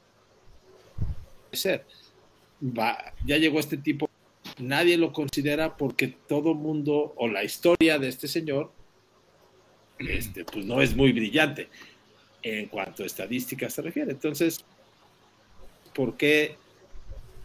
ser. 1.52 1.86
Ya 3.26 3.38
llegó 3.38 3.60
este 3.60 3.78
tipo, 3.78 4.10
nadie 4.58 4.98
lo 4.98 5.14
considera 5.14 5.78
porque 5.78 6.08
todo 6.08 6.56
mundo, 6.56 7.14
o 7.18 7.28
la 7.28 7.44
historia 7.44 8.00
de 8.00 8.08
este 8.08 8.28
señor, 8.28 8.72
este, 10.00 10.44
pues 10.46 10.66
no 10.66 10.82
es 10.82 10.96
muy 10.96 11.12
brillante 11.12 11.70
en 12.42 12.68
cuanto 12.68 13.04
a 13.04 13.06
estadísticas 13.06 13.74
se 13.74 13.82
refiere. 13.82 14.12
Entonces, 14.12 14.64
¿por 15.94 16.18
qué, 16.18 16.56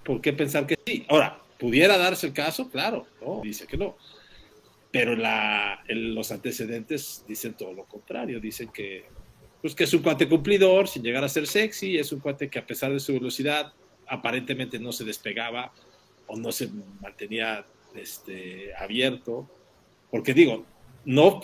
¿por 0.05 0.21
qué 0.21 0.33
pensar 0.33 0.67
que 0.67 0.79
sí? 0.87 1.05
Ahora, 1.09 1.39
¿pudiera 1.59 1.99
darse 1.99 2.27
el 2.27 2.33
caso? 2.33 2.71
Claro, 2.71 3.07
no, 3.21 3.41
dice 3.43 3.67
que 3.67 3.77
no. 3.77 3.97
Pero 4.93 5.17
la, 5.17 5.83
los 5.89 6.31
antecedentes 6.31 7.25
dicen 7.27 7.55
todo 7.55 7.73
lo 7.73 7.85
contrario, 7.87 8.39
dicen 8.39 8.69
que, 8.69 9.07
pues 9.61 9.75
que 9.75 9.85
es 9.85 9.95
un 9.95 10.03
cuate 10.03 10.29
cumplidor 10.29 10.87
sin 10.87 11.03
llegar 11.03 11.25
a 11.25 11.29
ser 11.29 11.49
sexy, 11.49 11.99
es 11.99 12.13
un 12.13 12.21
cuate 12.21 12.49
que 12.49 12.61
a 12.61 12.67
pesar 12.67 12.93
de 12.93 13.01
su 13.01 13.15
velocidad 13.15 13.73
aparentemente 14.07 14.79
no 14.79 14.93
se 14.93 15.05
despegaba 15.05 15.73
o 16.27 16.37
no 16.37 16.53
se 16.53 16.69
mantenía 17.01 17.65
este, 17.95 18.73
abierto, 18.77 19.49
porque 20.11 20.35
digo, 20.35 20.65
no, 21.05 21.41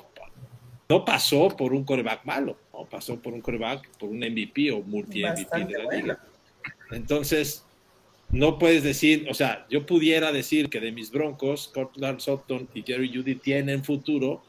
no 0.89 1.05
pasó 1.05 1.49
por 1.49 1.73
un 1.73 1.85
coreback 1.85 2.25
malo 2.25 2.57
pasó 2.87 3.21
por 3.21 3.33
un 3.33 3.41
coreback, 3.41 3.89
por 3.99 4.09
un 4.09 4.19
MVP 4.19 4.71
o 4.73 4.83
multi-MVP 4.83 5.65
de 5.65 5.83
la 5.83 5.97
liga. 5.97 6.25
Entonces, 6.91 7.65
no 8.31 8.59
puedes 8.59 8.83
decir, 8.83 9.27
o 9.31 9.35
sea, 9.35 9.67
yo 9.71 9.87
pudiera 9.87 10.33
decir 10.33 10.69
que 10.69 10.81
de 10.81 10.93
mis 10.93 11.11
broncos, 11.11 11.69
Cortland 11.69 12.21
Sutton 12.21 12.69
y 12.75 12.83
Jerry 12.83 13.11
Judy 13.15 13.37
tienen 13.37 13.85
futuro, 13.85 14.43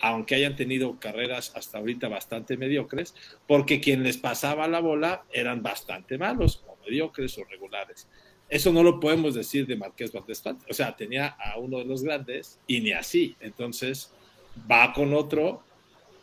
aunque 0.00 0.34
hayan 0.34 0.56
tenido 0.56 0.98
carreras 0.98 1.52
hasta 1.54 1.78
ahorita 1.78 2.08
bastante 2.08 2.56
mediocres, 2.56 3.14
porque 3.46 3.80
quien 3.80 4.02
les 4.02 4.16
pasaba 4.16 4.66
la 4.66 4.80
bola 4.80 5.24
eran 5.32 5.62
bastante 5.62 6.18
malos, 6.18 6.64
o 6.66 6.76
mediocres 6.84 7.36
o 7.38 7.44
regulares. 7.44 8.08
Eso 8.48 8.72
no 8.72 8.82
lo 8.82 8.98
podemos 8.98 9.34
decir 9.34 9.66
de 9.66 9.76
Marqués 9.76 10.10
Valdés. 10.12 10.42
O 10.68 10.74
sea, 10.74 10.96
tenía 10.96 11.28
a 11.28 11.56
uno 11.58 11.78
de 11.78 11.84
los 11.84 12.02
grandes 12.02 12.58
y 12.66 12.80
ni 12.80 12.90
así. 12.90 13.36
Entonces, 13.38 14.10
va 14.68 14.92
con 14.92 15.14
otro 15.14 15.62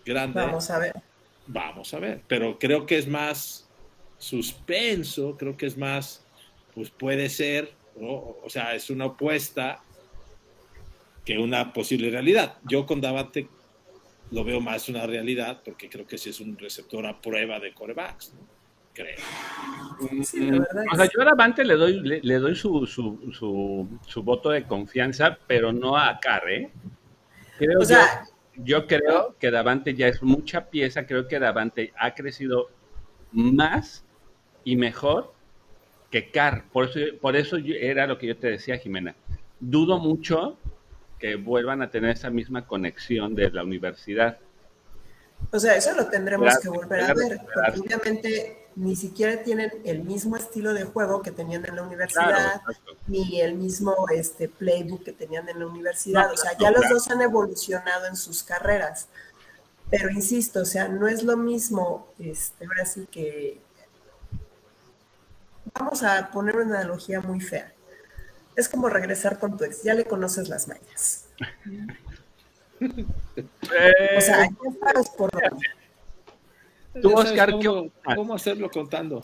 grande. 0.06 0.42
Vamos 0.42 0.70
a 0.70 0.80
ver. 0.80 0.94
Vamos 1.48 1.94
a 1.94 2.00
ver, 2.00 2.22
pero 2.28 2.60
creo 2.60 2.86
que 2.86 2.98
es 2.98 3.08
más 3.08 3.70
suspenso, 4.18 5.38
creo 5.38 5.56
que 5.56 5.66
es 5.66 5.78
más, 5.78 6.26
pues 6.78 6.92
puede 6.92 7.28
ser, 7.28 7.74
o 8.00 8.46
sea, 8.50 8.76
es 8.76 8.92
una 8.92 9.08
opuesta 9.08 9.82
que 11.26 11.40
una 11.40 11.74
posible 11.74 12.12
realidad. 12.12 12.60
Yo 12.70 12.86
con 12.86 13.02
Davante 13.02 13.48
lo 14.30 14.44
veo 14.44 14.62
más 14.62 14.88
una 14.88 15.08
realidad 15.08 15.64
porque 15.66 15.90
creo 15.90 16.06
que 16.06 16.20
sí 16.20 16.30
es 16.30 16.40
un 16.40 16.56
receptor 16.56 17.04
a 17.08 17.20
prueba 17.20 17.60
de 17.60 17.74
corebacks, 17.74 18.32
creo. 18.94 19.18
o 20.00 20.96
sea, 20.96 21.10
yo 21.12 21.22
a 21.24 21.26
Davante 21.26 21.66
le 21.66 21.74
doy, 21.74 22.00
le, 22.00 22.36
doy 22.36 22.56
su, 22.56 22.86
su, 22.86 23.90
su, 24.06 24.22
voto 24.24 24.52
de 24.52 24.66
confianza, 24.66 25.36
pero 25.48 25.74
no 25.74 25.98
a 25.98 26.20
Carre. 26.20 26.58
¿eh? 26.58 26.72
Creo 27.58 27.80
o 27.80 27.86
sea, 27.86 28.24
yo 28.56 28.86
creo 28.86 29.36
que 29.40 29.50
Davante 29.50 29.96
ya 29.96 30.10
es 30.10 30.22
mucha 30.22 30.70
pieza, 30.70 31.08
creo 31.08 31.28
que 31.28 31.40
Davante 31.40 31.92
ha 31.98 32.14
crecido 32.14 32.70
más 33.32 34.06
y 34.64 34.76
mejor 34.76 35.36
que 36.12 36.32
Carr. 36.32 36.66
Por 36.72 36.86
eso, 36.86 37.00
por 37.20 37.36
eso 37.36 37.58
era 37.58 38.08
lo 38.08 38.18
que 38.18 38.28
yo 38.28 38.38
te 38.38 38.48
decía, 38.48 38.78
Jimena. 38.78 39.16
Dudo 39.60 40.00
mucho 40.00 40.58
que 41.20 41.36
vuelvan 41.36 41.82
a 41.82 41.90
tener 41.90 42.12
esa 42.12 42.30
misma 42.30 42.66
conexión 42.66 43.36
de 43.36 43.50
la 43.52 43.64
universidad. 43.64 44.38
O 45.52 45.60
sea, 45.60 45.76
eso 45.76 45.94
lo 45.96 46.08
tendremos 46.08 46.58
que 46.60 46.70
volver 46.70 47.02
a 47.02 47.14
ver, 47.14 47.40
porque 47.54 47.80
obviamente 47.80 48.68
ni 48.76 48.96
siquiera 48.96 49.42
tienen 49.44 49.72
el 49.86 50.04
mismo 50.04 50.36
estilo 50.36 50.74
de 50.74 50.84
juego 50.84 51.22
que 51.22 51.32
tenían 51.32 51.66
en 51.66 51.76
la 51.76 51.84
universidad, 51.84 52.62
ni 53.08 53.42
el 53.42 53.56
mismo 53.56 53.96
este, 54.14 54.50
playbook 54.50 55.04
que 55.04 55.14
tenían 55.14 55.48
en 55.50 55.60
la 55.60 55.68
universidad. 55.68 56.32
o 56.32 56.38
sea, 56.38 56.58
ya 56.58 56.72
los 56.72 56.88
dos 56.90 57.08
han 57.10 57.22
evolucionado 57.22 58.06
en 58.06 58.16
sus 58.16 58.44
carreras. 58.44 59.08
Pero 59.90 60.12
insisto, 60.12 60.62
o 60.62 60.66
sea, 60.66 60.90
no 60.90 61.08
es 61.08 61.24
lo 61.24 61.38
mismo, 61.38 62.08
este, 62.20 62.66
ahora 62.66 62.86
sí 62.86 63.08
que... 63.10 63.60
Vamos 65.80 66.04
a 66.04 66.30
poner 66.32 66.56
una 66.56 66.80
analogía 66.80 67.22
muy 67.22 67.40
fea. 67.40 67.72
Es 68.56 68.68
como 68.68 68.90
regresar 68.90 69.38
con 69.38 69.56
tu 69.58 69.64
ex, 69.64 69.84
ya 69.84 69.94
le 69.94 70.06
conoces 70.06 70.50
las 70.50 70.68
mañas. 70.68 71.30
o 72.82 74.22
sea, 74.22 74.48
ya 74.48 74.72
sabes 74.80 75.10
por 75.16 75.30
dónde. 75.32 75.68
Tú, 77.02 77.14
Oscar, 77.16 77.52
cómo, 78.16 78.34
hacerlo 78.34 78.72
contando? 78.72 79.24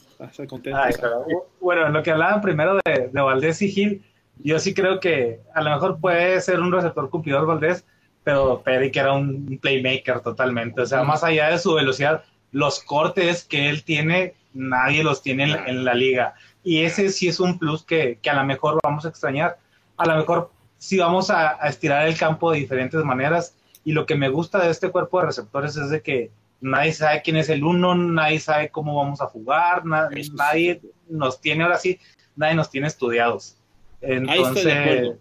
bueno, 1.59 1.89
lo 1.89 2.03
que 2.03 2.11
hablaban 2.11 2.41
primero 2.41 2.79
de, 2.85 3.09
Valdés 3.11 3.63
y 3.63 3.71
Gil, 3.71 4.05
yo 4.37 4.59
sí 4.59 4.75
creo 4.75 4.99
que 4.99 5.41
a 5.55 5.61
lo 5.63 5.71
mejor 5.71 5.99
puede 5.99 6.39
ser 6.41 6.59
un 6.59 6.71
receptor 6.71 7.09
cumplidor 7.09 7.47
Valdés, 7.47 7.83
pero 8.23 8.61
Peric 8.61 8.95
era 8.95 9.13
un 9.13 9.57
playmaker 9.59 10.19
totalmente. 10.19 10.81
O 10.81 10.85
sea, 10.85 11.03
más 11.03 11.23
allá 11.23 11.49
de 11.49 11.57
su 11.57 11.73
velocidad, 11.73 12.23
los 12.53 12.81
cortes 12.81 13.43
que 13.43 13.67
él 13.69 13.83
tiene, 13.83 14.35
nadie 14.53 15.03
los 15.03 15.21
tiene 15.21 15.43
en, 15.65 15.83
la 15.83 15.93
liga. 15.93 16.35
Y 16.63 16.83
ese 16.83 17.09
sí 17.09 17.27
es 17.27 17.41
un 17.41 17.59
plus 17.59 17.83
que, 17.83 18.19
a 18.25 18.33
lo 18.35 18.43
mejor 18.45 18.79
vamos 18.81 19.05
a 19.05 19.09
extrañar. 19.09 19.57
A 19.97 20.07
lo 20.07 20.15
mejor 20.15 20.51
sí 20.77 20.99
vamos 20.99 21.29
a, 21.29 21.57
estirar 21.67 22.07
el 22.07 22.17
campo 22.17 22.51
de 22.51 22.59
diferentes 22.59 23.03
maneras. 23.03 23.55
Y 23.83 23.91
lo 23.91 24.05
que 24.05 24.15
me 24.15 24.29
gusta 24.29 24.63
de 24.63 24.71
este 24.71 24.89
cuerpo 24.89 25.19
de 25.19 25.25
receptores 25.25 25.75
es 25.75 25.89
de 25.89 26.01
que 26.01 26.31
nadie 26.61 26.93
sabe 26.93 27.21
quién 27.23 27.35
es 27.35 27.49
el 27.49 27.63
uno, 27.63 27.95
nadie 27.95 28.39
sabe 28.39 28.69
cómo 28.69 28.95
vamos 28.95 29.19
a 29.19 29.25
jugar, 29.25 29.83
nadie 29.83 30.79
nos 31.09 31.41
tiene 31.41 31.63
ahora 31.63 31.77
sí, 31.77 31.99
nadie 32.35 32.55
nos 32.55 32.69
tiene 32.69 32.87
estudiados. 32.87 33.57
Entonces, 33.99 35.15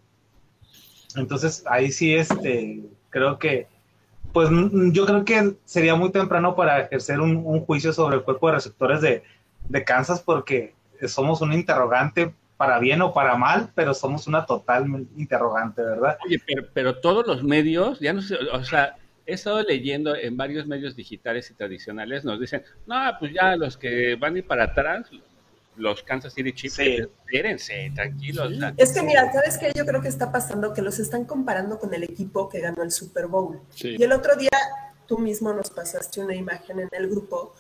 entonces 1.17 1.65
ahí 1.67 1.91
sí, 1.91 2.15
este, 2.15 2.83
creo 3.11 3.39
que, 3.39 3.67
pues 4.33 4.49
yo 4.93 5.07
creo 5.07 5.25
que 5.25 5.55
sería 5.65 5.95
muy 5.95 6.11
temprano 6.11 6.55
para 6.55 6.81
ejercer 6.81 7.21
un, 7.21 7.43
juicio 7.61 7.93
sobre 7.93 8.17
el 8.17 8.23
cuerpo 8.23 8.49
de 8.49 8.55
receptores 8.55 9.01
de, 9.01 9.23
de, 9.69 9.85
Kansas 9.85 10.21
porque 10.21 10.75
somos 11.07 11.41
un 11.41 11.53
interrogante 11.53 12.33
para 12.57 12.79
bien 12.79 13.03
o 13.03 13.13
para 13.13 13.37
mal, 13.37 13.71
pero 13.75 13.93
somos 13.93 14.27
una 14.27 14.47
total 14.47 14.87
interrogante, 15.17 15.83
¿verdad? 15.83 16.17
Oye, 16.25 16.41
pero, 16.47 16.67
pero 16.73 17.01
todos 17.01 17.27
los 17.27 17.43
medios, 17.43 17.99
ya 18.01 18.13
no 18.13 18.23
sé, 18.23 18.37
o 18.53 18.65
sea, 18.65 18.97
he 19.27 19.35
estado 19.35 19.63
leyendo 19.63 20.15
en 20.15 20.37
varios 20.37 20.67
medios 20.67 20.97
digitales 20.97 21.51
y 21.51 21.55
tradicionales, 21.55 22.25
nos 22.25 22.41
dicen, 22.41 22.63
no, 22.87 22.97
pues 23.19 23.33
ya 23.33 23.57
los 23.57 23.77
que 23.77 24.17
van 24.17 24.35
a 24.35 24.39
ir 24.39 24.47
para 24.47 24.65
atrás, 24.65 25.11
los 25.83 26.03
Kansas 26.05 26.33
City 26.33 26.53
Chiefs, 26.53 26.79
espérense, 26.79 27.91
tranquilos. 27.95 28.53
Es 28.77 28.93
que 28.93 29.03
mira, 29.03 29.33
¿sabes 29.33 29.59
qué? 29.59 29.73
Yo 29.75 29.85
creo 29.85 30.01
que 30.01 30.09
está 30.09 30.31
pasando 30.31 30.73
que 30.73 30.81
los 30.81 31.01
están 31.01 31.25
comparando 31.25 31.81
con 31.81 31.93
el 31.93 32.05
equipo 32.05 32.49
que 32.49 32.61
ganó 32.61 32.85
el 32.85 32.93
Super 32.93 33.27
Bowl. 33.27 33.61
Y 33.83 34.01
el 34.03 34.13
otro 34.13 34.37
día 34.37 34.51
tú 35.07 35.19
mismo 35.19 35.53
nos 35.53 35.71
pasaste 35.71 36.21
una 36.21 36.37
imagen 36.37 36.79
en 36.79 36.89
el 36.93 37.09
grupo. 37.09 37.53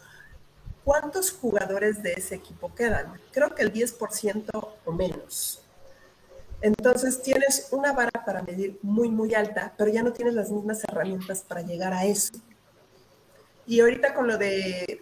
¿Cuántos 0.85 1.33
jugadores 1.33 2.02
de 2.02 2.12
ese 2.12 2.37
equipo 2.37 2.73
quedan? 2.73 3.21
Creo 3.33 3.55
que 3.55 3.62
el 3.62 3.73
10% 3.73 4.69
o 4.85 4.93
menos. 4.93 5.61
Entonces 6.61 7.23
tienes 7.23 7.69
una 7.73 7.93
vara 7.93 8.25
para 8.25 8.43
medir 8.43 8.79
muy, 8.83 9.09
muy 9.09 9.35
alta, 9.35 9.75
pero 9.76 9.91
ya 9.91 10.05
no 10.05 10.12
tienes 10.12 10.35
las 10.35 10.49
mismas 10.49 10.85
herramientas 10.85 11.43
para 11.43 11.62
llegar 11.62 11.93
a 11.93 12.05
eso. 12.05 12.33
Y 13.73 13.81
ahorita 13.81 14.12
con 14.12 14.26
lo 14.26 14.37
de 14.37 15.00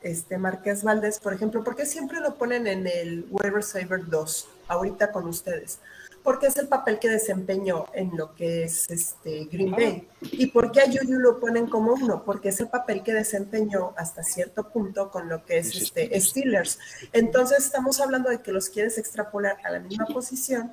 este 0.00 0.38
Marqués 0.38 0.84
Valdés, 0.84 1.18
por 1.18 1.34
ejemplo, 1.34 1.64
¿por 1.64 1.74
qué 1.74 1.84
siempre 1.84 2.20
lo 2.20 2.36
ponen 2.36 2.68
en 2.68 2.86
el 2.86 3.26
Weber 3.28 3.64
Saber 3.64 4.06
2, 4.06 4.48
ahorita 4.68 5.10
con 5.10 5.26
ustedes? 5.26 5.80
Porque 6.22 6.46
es 6.46 6.56
el 6.56 6.68
papel 6.68 7.00
que 7.00 7.08
desempeñó 7.08 7.86
en 7.92 8.16
lo 8.16 8.32
que 8.36 8.62
es 8.62 8.88
este 8.90 9.46
Green 9.46 9.72
Bay. 9.72 10.08
¿Y 10.20 10.46
por 10.46 10.70
qué 10.70 10.82
a 10.82 10.86
Yuyu 10.86 11.18
lo 11.18 11.40
ponen 11.40 11.66
como 11.66 11.94
uno? 11.94 12.22
Porque 12.24 12.50
es 12.50 12.60
el 12.60 12.68
papel 12.68 13.02
que 13.02 13.12
desempeñó 13.12 13.92
hasta 13.96 14.22
cierto 14.22 14.68
punto 14.68 15.10
con 15.10 15.28
lo 15.28 15.44
que 15.44 15.58
es 15.58 15.74
este 15.74 16.20
Steelers. 16.20 16.78
Entonces 17.12 17.64
estamos 17.64 18.00
hablando 18.00 18.30
de 18.30 18.40
que 18.40 18.52
los 18.52 18.68
quieres 18.68 18.98
extrapolar 18.98 19.56
a 19.64 19.72
la 19.72 19.80
misma 19.80 20.06
posición, 20.06 20.72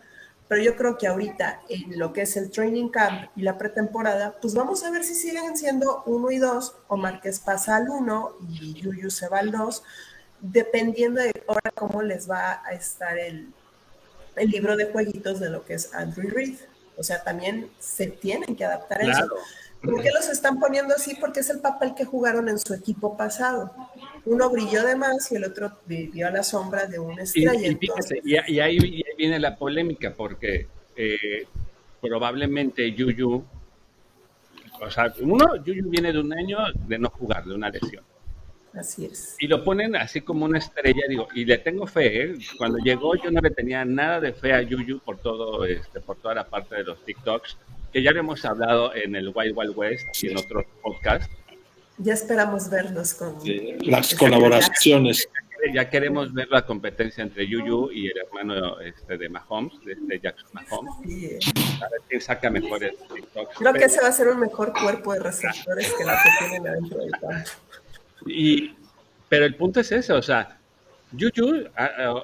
pero 0.50 0.64
yo 0.64 0.76
creo 0.76 0.98
que 0.98 1.06
ahorita 1.06 1.62
en 1.70 2.00
lo 2.00 2.12
que 2.12 2.24
es 2.24 2.36
el 2.36 2.50
training 2.50 2.90
camp 2.90 3.30
y 3.36 3.44
la 3.44 3.60
pretemporada, 3.60 4.36
pues 4.42 4.56
vamos 4.56 4.84
a 4.84 4.90
ver 4.90 5.04
si 5.04 5.14
siguen 5.14 5.56
siendo 5.56 6.02
uno 6.08 6.32
y 6.32 6.40
dos, 6.40 6.76
o 6.88 6.98
Márquez 6.98 7.40
pasa 7.40 7.76
al 7.76 7.88
uno 7.88 8.32
y 8.50 8.74
Yuyu 8.74 9.12
se 9.12 9.30
va 9.30 9.40
al 9.40 9.52
dos, 9.52 9.84
dependiendo 10.42 11.22
de 11.22 11.32
ahora 11.48 11.72
cómo 11.76 12.02
les 12.02 12.28
va 12.28 12.64
a 12.66 12.72
estar 12.72 13.16
el, 13.20 13.54
el 14.36 14.50
libro 14.50 14.76
de 14.76 14.86
jueguitos 14.86 15.40
de 15.40 15.52
lo 15.52 15.64
que 15.64 15.76
es 15.76 15.94
Andrew 15.94 16.28
Reid. 16.32 16.58
O 16.98 17.04
sea, 17.04 17.24
también 17.24 17.70
se 17.78 18.08
tienen 18.08 18.56
que 18.56 18.66
adaptar 18.66 19.04
a 19.04 19.12
eso. 19.12 19.28
¿Por 19.84 20.02
qué 20.02 20.10
los 20.12 20.28
están 20.30 20.60
poniendo 20.60 20.96
así? 20.96 21.16
Porque 21.16 21.42
es 21.42 21.50
el 21.52 21.60
papel 21.60 21.94
que 21.94 22.06
jugaron 22.06 22.50
en 22.50 22.58
su 22.58 22.74
equipo 22.74 23.16
pasado. 23.16 23.72
Uno 24.26 24.50
brilló 24.50 24.84
de 24.84 24.96
más 24.96 25.32
y 25.32 25.36
el 25.36 25.46
otro 25.46 25.72
vivió 25.86 26.28
a 26.28 26.32
la 26.32 26.44
sombra 26.44 26.86
de 26.86 27.00
un 27.00 27.20
estrella. 27.20 27.78
Y, 28.24 28.60
ahí, 28.60 29.04
viene 29.18 29.40
la 29.40 29.56
polémica, 29.56 30.14
porque 30.14 30.68
eh, 30.96 31.46
probablemente 32.02 32.92
Yuyu, 32.94 33.44
o 34.82 34.92
sea, 34.92 35.14
uno, 35.22 35.56
Yuyu 35.64 35.90
viene 35.90 36.14
de 36.14 36.20
un 36.20 36.34
año 36.34 36.58
de 36.88 37.00
no 37.00 37.10
jugar, 37.10 37.46
de 37.46 37.56
una 37.56 37.70
lesión. 37.70 38.04
Así 38.74 39.06
es. 39.06 39.36
Y 39.40 39.48
lo 39.48 39.64
ponen 39.64 39.96
así 39.96 40.22
como 40.22 40.46
una 40.46 40.60
estrella, 40.60 41.02
digo, 41.10 41.28
y 41.34 41.44
le 41.46 41.58
tengo 41.58 41.88
fe, 41.88 42.24
¿eh? 42.24 42.38
Cuando 42.58 42.78
llegó 42.78 43.16
yo 43.16 43.32
no 43.32 43.42
le 43.42 43.50
tenía 43.50 43.84
nada 43.84 44.20
de 44.20 44.32
fe 44.32 44.54
a 44.54 44.62
Yuyu 44.62 45.00
por 45.00 45.18
todo, 45.18 45.66
este, 45.66 46.00
por 46.00 46.18
toda 46.18 46.36
la 46.36 46.48
parte 46.48 46.76
de 46.76 46.84
los 46.84 47.04
TikToks 47.04 47.58
que 47.92 48.04
ya 48.04 48.12
hemos 48.12 48.46
hablado 48.46 48.94
en 48.96 49.16
el 49.16 49.32
Wild 49.34 49.58
Wild 49.58 49.78
West 49.78 50.24
y 50.24 50.28
en 50.28 50.38
otros 50.38 50.66
podcasts. 50.82 51.30
Ya 52.00 52.14
esperamos 52.14 52.70
verlos 52.70 53.14
con 53.14 53.36
las 53.82 54.16
colaboraciones. 54.16 55.28
Ya 55.74 55.90
queremos 55.90 56.34
ver 56.34 56.48
la 56.50 56.66
competencia 56.66 57.22
entre 57.22 57.46
Yuyu 57.46 57.92
y 57.92 58.08
el 58.08 58.18
hermano 58.18 58.80
este, 58.80 59.18
de 59.18 59.28
Mahomes, 59.28 59.74
de 59.84 59.92
este 59.92 60.20
Jackson 60.22 60.50
Mahomes. 60.54 60.94
A 61.84 61.90
ver 61.90 62.02
quién 62.08 62.22
saca 62.22 62.50
mejores 62.50 62.94
TikToks. 63.14 63.58
Creo 63.58 63.74
que 63.74 63.84
ese 63.84 64.02
va 64.02 64.08
a 64.08 64.14
ser 64.14 64.30
un 64.30 64.40
mejor 64.40 64.72
cuerpo 64.72 65.14
de 65.14 65.20
receptores 65.20 65.94
que 65.94 66.06
la 66.06 66.18
que 66.24 66.30
tienen 66.40 66.68
adentro 66.68 67.00
del 67.00 67.12
campo. 67.12 67.50
Y, 68.26 68.74
pero 69.28 69.46
el 69.46 69.56
punto 69.56 69.82
es 69.82 69.92
ese, 69.92 70.14
o 70.14 70.22
sea, 70.22 70.58
Yuyu, 71.12 71.68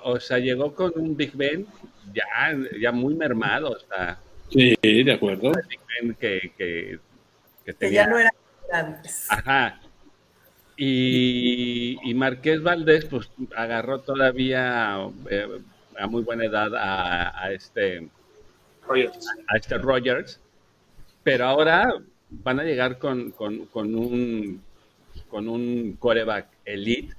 o 0.04 0.20
sea, 0.22 0.40
llegó 0.40 0.74
con 0.74 0.94
un 0.96 1.18
Big 1.18 1.34
Ben 1.34 1.68
ya, 2.14 2.24
ya 2.80 2.94
muy 2.94 3.16
mermado, 3.16 3.72
o 3.72 3.80
sea, 3.80 4.18
Sí, 4.50 4.76
de 4.82 5.12
acuerdo. 5.12 5.52
Que, 6.20 6.52
que, 6.58 7.00
que, 7.80 7.92
ya 7.92 8.08
no 8.08 8.20
era 8.20 8.32
antes. 8.72 9.28
Ajá. 9.30 9.80
Y, 10.78 11.98
y, 12.04 12.14
Marqués 12.14 12.62
Valdés, 12.62 13.06
pues 13.06 13.32
agarró 13.56 14.02
todavía 14.02 15.08
eh, 15.30 15.62
a 15.98 16.08
muy 16.08 16.22
buena 16.24 16.46
edad 16.46 16.72
a, 16.76 17.52
este 17.52 18.10
Rogers. 18.86 19.28
A, 19.48 19.58
este 19.58 19.78
Rogers, 19.78 20.40
pero 21.24 21.46
ahora 21.46 21.96
van 22.30 22.60
a 22.60 22.64
llegar 22.64 22.98
con, 22.98 23.32
con, 23.32 23.68
con 23.68 23.96
un 23.96 24.62
con 25.30 25.48
un 25.48 25.96
coreback 25.98 26.48
elite 26.66 27.16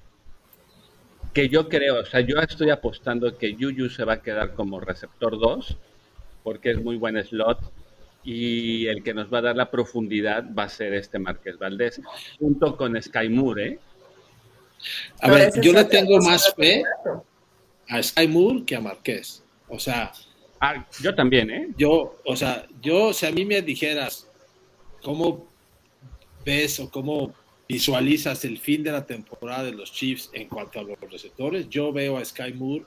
que 1.33 1.49
yo 1.49 1.69
creo, 1.69 2.01
o 2.01 2.05
sea, 2.05 2.21
yo 2.21 2.39
estoy 2.39 2.71
apostando 2.71 3.37
que 3.37 3.55
Yuyu 3.55 3.91
se 3.91 4.05
va 4.05 4.15
a 4.15 4.23
quedar 4.23 4.55
como 4.55 4.81
receptor 4.81 5.39
2 5.39 5.77
porque 6.43 6.71
es 6.71 6.83
muy 6.83 6.97
buen 6.97 7.23
slot 7.23 7.59
y 8.27 8.89
el 8.89 9.05
que 9.05 9.15
nos 9.15 9.33
va 9.33 9.39
a 9.39 9.43
dar 9.43 9.57
la 9.57 9.71
profundidad 9.71 10.45
va 10.53 10.65
a 10.65 10.69
ser 10.69 10.93
este 10.95 11.21
Márquez 11.21 11.57
Valdés, 11.59 12.01
junto 12.41 12.77
con 12.77 13.01
Sky 13.01 13.29
Moore. 13.29 13.67
¿eh? 13.67 13.79
A 15.21 15.31
ver, 15.31 15.53
yo 15.61 15.73
le 15.73 15.85
tengo 15.85 16.19
más 16.19 16.53
fe 16.55 16.83
a 17.89 18.03
Sky 18.03 18.27
Moore 18.27 18.65
que 18.67 18.75
a 18.75 18.81
Márquez. 18.81 19.45
O 19.69 19.79
sea. 19.79 20.13
Ah, 20.61 20.85
yo 21.01 21.15
también, 21.15 21.51
¿eh? 21.51 21.69
Yo, 21.79 22.17
o 22.25 22.35
sea, 22.35 22.67
yo, 22.83 23.13
si 23.13 23.27
a 23.27 23.31
mí 23.31 23.45
me 23.45 23.63
dijeras 23.63 24.29
cómo 25.03 25.47
ves 26.45 26.81
o 26.81 26.91
cómo 26.91 27.33
visualizas 27.69 28.45
el 28.45 28.59
fin 28.59 28.83
de 28.83 28.91
la 28.91 29.07
temporada 29.07 29.63
de 29.63 29.73
los 29.73 29.93
Chiefs 29.93 30.31
en 30.33 30.49
cuanto 30.49 30.81
a 30.81 30.83
los 30.83 30.99
receptores, 30.99 31.69
yo 31.69 31.93
veo 31.93 32.17
a 32.17 32.25
Sky 32.25 32.53
Moore 32.55 32.87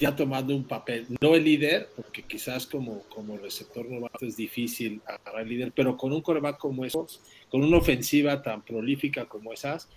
ya 0.00 0.16
tomando 0.16 0.56
un 0.56 0.64
papel, 0.64 1.06
no 1.20 1.34
el 1.34 1.44
líder, 1.44 1.90
porque 1.94 2.22
quizás 2.22 2.66
como, 2.66 3.02
como 3.02 3.36
receptor 3.36 3.86
novato 3.86 4.24
es 4.24 4.36
difícil 4.36 5.00
agarrar 5.06 5.42
el 5.42 5.48
líder, 5.48 5.72
pero 5.72 5.96
con 5.96 6.12
un 6.12 6.22
coreback 6.22 6.58
como 6.58 6.84
esos, 6.84 7.20
con 7.50 7.62
una 7.62 7.76
ofensiva 7.76 8.42
tan 8.42 8.62
prolífica 8.62 9.26
como 9.26 9.52
esas, 9.52 9.88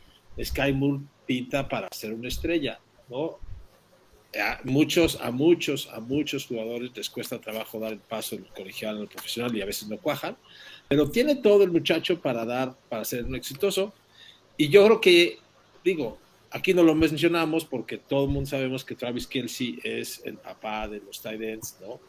Sky 0.41 0.73
Moore 0.73 1.03
pinta 1.25 1.67
para 1.67 1.87
ser 1.91 2.13
una 2.13 2.27
estrella, 2.27 2.79
¿no? 3.09 3.39
A 4.39 4.59
muchos, 4.63 5.19
a 5.21 5.31
muchos, 5.31 5.87
a 5.93 5.99
muchos 5.99 6.47
jugadores 6.47 6.91
les 6.95 7.09
cuesta 7.09 7.39
trabajo 7.39 7.79
dar 7.79 7.93
el 7.93 7.99
paso 7.99 8.35
del 8.35 8.47
colegial 8.47 8.97
al 8.97 9.07
profesional 9.07 9.55
y 9.55 9.61
a 9.61 9.65
veces 9.65 9.87
no 9.87 9.97
cuajan, 9.97 10.35
pero 10.87 11.09
tiene 11.09 11.35
todo 11.35 11.63
el 11.63 11.71
muchacho 11.71 12.19
para 12.19 12.43
dar, 12.43 12.75
para 12.89 13.05
ser 13.05 13.25
un 13.25 13.35
exitoso. 13.35 13.93
Y 14.57 14.69
yo 14.69 14.85
creo 14.85 15.01
que, 15.01 15.37
digo, 15.83 16.17
Aquí 16.53 16.75
no 16.75 16.83
lo 16.83 16.93
mencionamos 16.93 17.65
porque 17.65 17.97
todo 17.97 18.25
el 18.25 18.29
mundo 18.29 18.47
sabemos 18.47 18.85
que 18.85 18.93
Travis 18.93 19.25
Kelsey 19.25 19.79
es 19.83 20.21
el 20.23 20.35
papá 20.35 20.87
de 20.87 20.99
los 20.99 21.19
tight 21.19 21.41
ends, 21.41 21.77
¿no? 21.81 21.99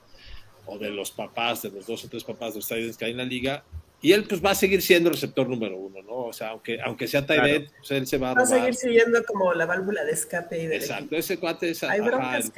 O 0.66 0.78
de 0.78 0.90
los 0.90 1.10
papás, 1.10 1.62
de 1.62 1.70
los 1.70 1.86
dos 1.86 2.04
o 2.04 2.08
tres 2.08 2.24
papás 2.24 2.52
de 2.52 2.58
los 2.58 2.68
tight 2.68 2.84
ends 2.84 2.98
que 2.98 3.06
hay 3.06 3.12
en 3.12 3.16
la 3.16 3.24
liga. 3.24 3.64
Y 4.02 4.12
él 4.12 4.24
pues 4.24 4.44
va 4.44 4.50
a 4.50 4.54
seguir 4.54 4.82
siendo 4.82 5.08
el 5.08 5.14
receptor 5.14 5.48
número 5.48 5.78
uno, 5.78 6.02
¿no? 6.02 6.26
O 6.26 6.32
sea, 6.34 6.50
aunque, 6.50 6.78
aunque 6.78 7.08
sea 7.08 7.24
tight 7.24 7.42
end, 7.42 7.70
pues, 7.78 7.90
él 7.92 8.06
se 8.06 8.18
va 8.18 8.32
a... 8.32 8.34
Va 8.34 8.42
a 8.42 8.46
seguir 8.46 8.74
siendo 8.74 9.24
como 9.24 9.54
la 9.54 9.64
válvula 9.64 10.04
de 10.04 10.12
escape 10.12 10.62
y 10.62 10.66
de 10.66 10.76
Exacto, 10.76 11.16
ese 11.16 11.38
cuate 11.38 11.70
es... 11.70 11.82
Hay 11.82 12.00
broncas, 12.00 12.52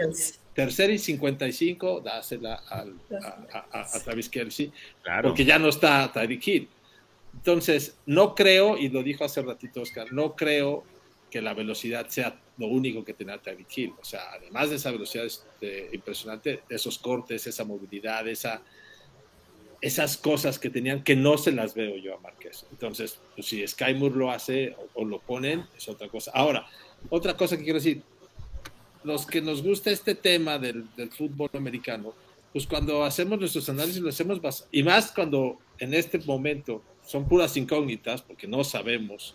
Tercer 0.54 0.90
y 0.90 0.98
55, 0.98 2.00
dásela 2.00 2.54
al, 2.68 2.94
a, 3.52 3.66
a, 3.82 4.00
Travis 4.02 4.28
Kelsey, 4.28 4.72
claro. 5.02 5.28
porque 5.28 5.44
ya 5.44 5.58
no 5.60 5.68
está 5.68 6.10
Tyreek 6.10 6.48
Hill. 6.48 6.68
Entonces, 7.34 7.96
no 8.06 8.34
creo, 8.34 8.76
y 8.76 8.88
lo 8.88 9.02
dijo 9.04 9.22
hace 9.22 9.42
ratito 9.42 9.82
Oscar, 9.82 10.12
no 10.12 10.34
creo 10.34 10.82
que 11.36 11.42
la 11.42 11.52
velocidad 11.52 12.08
sea 12.08 12.34
lo 12.56 12.68
único 12.68 13.04
que 13.04 13.12
tenga 13.12 13.36
Tyreek 13.36 13.76
Hill. 13.76 13.92
O 14.00 14.04
sea, 14.06 14.32
además 14.32 14.70
de 14.70 14.76
esa 14.76 14.90
velocidad 14.90 15.26
este, 15.26 15.90
impresionante, 15.92 16.62
esos 16.70 16.98
cortes, 16.98 17.46
esa 17.46 17.62
movilidad, 17.62 18.26
esa 18.26 18.62
esas 19.82 20.16
cosas 20.16 20.58
que 20.58 20.70
tenían 20.70 21.04
que 21.04 21.14
no 21.14 21.36
se 21.36 21.52
las 21.52 21.74
veo 21.74 21.98
yo 21.98 22.14
a 22.14 22.20
Márquez. 22.20 22.64
Entonces, 22.70 23.20
pues, 23.34 23.48
si 23.48 23.68
Sky 23.68 23.92
Moore 23.92 24.16
lo 24.16 24.30
hace 24.30 24.74
o, 24.94 25.04
lo 25.04 25.18
ponen, 25.20 25.66
es 25.76 25.86
otra 25.90 26.08
cosa. 26.08 26.30
Ahora, 26.32 26.66
otra 27.10 27.36
cosa 27.36 27.58
que 27.58 27.64
quiero 27.64 27.80
decir, 27.80 28.02
los 29.04 29.26
que 29.26 29.42
nos 29.42 29.62
gusta 29.62 29.90
este 29.90 30.14
tema 30.14 30.58
del, 30.58 30.86
del 30.96 31.10
fútbol 31.10 31.50
americano, 31.52 32.14
pues 32.50 32.66
cuando 32.66 33.04
hacemos 33.04 33.38
nuestros 33.38 33.68
análisis 33.68 34.00
lo 34.00 34.08
hacemos 34.08 34.42
más, 34.42 34.66
y 34.72 34.82
más 34.82 35.12
cuando 35.12 35.58
en 35.78 35.92
este 35.92 36.18
momento 36.20 36.82
son 37.04 37.28
puras 37.28 37.54
incógnitas, 37.58 38.22
porque 38.22 38.46
no 38.46 38.64
sabemos 38.64 39.34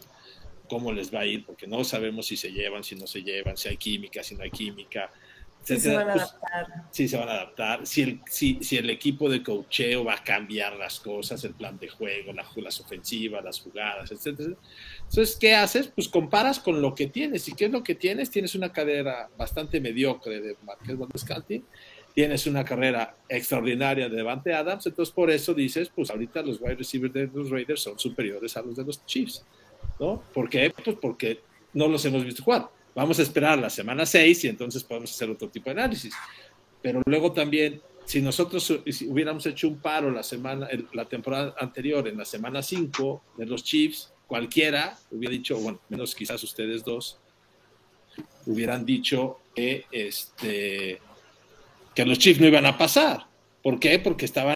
cómo 0.71 0.93
les 0.93 1.13
va 1.13 1.19
a 1.19 1.25
ir, 1.25 1.45
porque 1.45 1.67
no 1.67 1.83
sabemos 1.83 2.27
si 2.27 2.37
se 2.37 2.49
llevan, 2.49 2.81
si 2.81 2.95
no 2.95 3.05
se 3.05 3.21
llevan, 3.21 3.57
si 3.57 3.67
hay 3.67 3.75
química, 3.75 4.23
si 4.23 4.35
no 4.35 4.43
hay 4.43 4.51
química, 4.51 5.11
Sí, 5.63 5.79
se 5.79 5.95
van 5.95 6.09
a 6.09 6.13
pues, 6.13 6.23
adaptar. 6.23 6.67
Sí, 6.89 7.07
se 7.07 7.17
van 7.17 7.29
a 7.29 7.33
adaptar. 7.33 7.85
Si 7.85 8.01
el, 8.01 8.19
si, 8.25 8.57
si 8.63 8.77
el 8.77 8.89
equipo 8.89 9.29
de 9.29 9.43
cocheo 9.43 10.03
va 10.03 10.15
a 10.15 10.23
cambiar 10.23 10.75
las 10.75 10.99
cosas, 10.99 11.43
el 11.43 11.53
plan 11.53 11.77
de 11.77 11.87
juego, 11.87 12.33
las 12.33 12.79
ofensivas, 12.79 13.43
las 13.43 13.59
jugadas, 13.59 14.11
etc. 14.11 14.55
Entonces, 15.01 15.37
¿qué 15.39 15.53
haces? 15.53 15.87
Pues 15.87 16.07
comparas 16.07 16.59
con 16.59 16.81
lo 16.81 16.95
que 16.95 17.05
tienes. 17.05 17.47
¿Y 17.47 17.53
qué 17.53 17.65
es 17.65 17.71
lo 17.71 17.83
que 17.83 17.93
tienes? 17.93 18.31
Tienes 18.31 18.55
una 18.55 18.71
carrera 18.71 19.29
bastante 19.37 19.79
mediocre 19.79 20.41
de 20.41 20.55
Marqués 20.63 20.97
Valdescanti, 20.97 21.63
tienes 22.15 22.47
una 22.47 22.65
carrera 22.65 23.15
extraordinaria 23.29 24.09
de 24.09 24.15
Devante 24.15 24.55
Adams, 24.55 24.87
entonces 24.87 25.13
por 25.13 25.29
eso 25.29 25.53
dices, 25.53 25.91
pues 25.93 26.09
ahorita 26.09 26.41
los 26.41 26.59
wide 26.59 26.75
receivers 26.75 27.13
de 27.13 27.29
los 27.31 27.51
Raiders 27.51 27.81
son 27.81 27.99
superiores 27.99 28.57
a 28.57 28.63
los 28.63 28.75
de 28.75 28.83
los 28.83 29.05
Chiefs. 29.05 29.45
¿No? 29.99 30.23
¿Por 30.33 30.49
qué? 30.49 30.73
Pues 30.83 30.97
porque 31.01 31.41
no 31.73 31.87
los 31.87 32.03
hemos 32.05 32.25
visto 32.25 32.43
jugar 32.43 32.69
Vamos 32.93 33.19
a 33.19 33.21
esperar 33.21 33.57
la 33.57 33.69
semana 33.69 34.05
6 34.05 34.43
y 34.43 34.47
entonces 34.49 34.83
podemos 34.83 35.11
hacer 35.11 35.29
otro 35.29 35.49
tipo 35.49 35.65
de 35.65 35.79
análisis. 35.79 36.13
Pero 36.81 37.01
luego 37.05 37.31
también, 37.31 37.81
si 38.05 38.21
nosotros 38.21 38.69
hubiéramos 38.69 39.45
hecho 39.45 39.67
un 39.67 39.79
paro 39.79 40.11
la 40.11 40.23
semana, 40.23 40.67
la 40.93 41.05
temporada 41.05 41.55
anterior, 41.57 42.05
en 42.07 42.17
la 42.17 42.25
semana 42.25 42.61
5 42.61 43.23
de 43.37 43.45
los 43.45 43.63
Chiefs, 43.63 44.13
cualquiera 44.27 44.97
hubiera 45.09 45.31
dicho, 45.31 45.57
bueno, 45.57 45.79
menos 45.87 46.13
quizás 46.15 46.43
ustedes 46.43 46.83
dos, 46.83 47.19
hubieran 48.45 48.85
dicho 48.85 49.39
que, 49.55 49.85
este, 49.91 50.99
que 51.95 52.05
los 52.05 52.19
Chiefs 52.19 52.41
no 52.41 52.47
iban 52.47 52.65
a 52.65 52.77
pasar. 52.77 53.25
¿Por 53.63 53.79
qué? 53.79 53.99
Porque 53.99 54.25
estaban, 54.25 54.55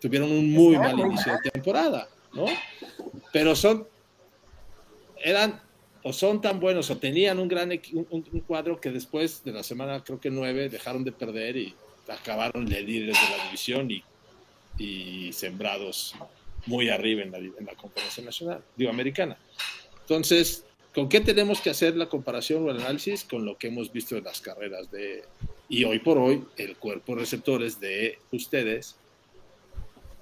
tuvieron 0.00 0.30
un 0.30 0.50
muy 0.50 0.76
mal 0.76 0.98
inicio 0.98 1.32
de 1.32 1.50
temporada, 1.50 2.08
¿no? 2.34 2.46
Pero 3.32 3.56
son, 3.56 3.86
eran 5.24 5.60
o 6.02 6.12
son 6.12 6.40
tan 6.40 6.60
buenos 6.60 6.90
o 6.90 6.98
tenían 6.98 7.38
un 7.38 7.48
gran 7.48 7.70
un, 7.92 8.22
cuadro 8.46 8.78
que 8.78 8.90
después 8.90 9.42
de 9.42 9.52
la 9.52 9.62
semana 9.62 10.04
creo 10.04 10.20
que 10.20 10.30
nueve 10.30 10.68
dejaron 10.68 11.02
de 11.02 11.12
perder 11.12 11.56
y 11.56 11.74
acabaron 12.06 12.66
de 12.66 12.82
líderes 12.82 13.16
de 13.18 13.36
la 13.36 13.44
división 13.46 13.90
y, 13.90 14.04
y 14.78 15.32
sembrados 15.32 16.14
muy 16.66 16.90
arriba 16.90 17.22
en 17.22 17.32
la, 17.32 17.38
en 17.38 18.24
nacional, 18.24 18.62
digo, 18.76 18.90
americana. 18.90 19.38
Entonces, 20.00 20.64
¿con 20.94 21.08
qué 21.08 21.20
tenemos 21.20 21.60
que 21.60 21.70
hacer 21.70 21.96
la 21.96 22.08
comparación 22.08 22.64
o 22.64 22.70
el 22.70 22.80
análisis? 22.80 23.24
Con 23.24 23.46
lo 23.46 23.56
que 23.56 23.68
hemos 23.68 23.90
visto 23.90 24.16
en 24.16 24.24
las 24.24 24.40
carreras 24.40 24.90
de, 24.90 25.24
y 25.68 25.84
hoy 25.84 25.98
por 25.98 26.18
hoy, 26.18 26.44
el 26.56 26.76
cuerpo 26.76 27.14
receptores 27.14 27.80
de 27.80 28.18
ustedes, 28.30 28.96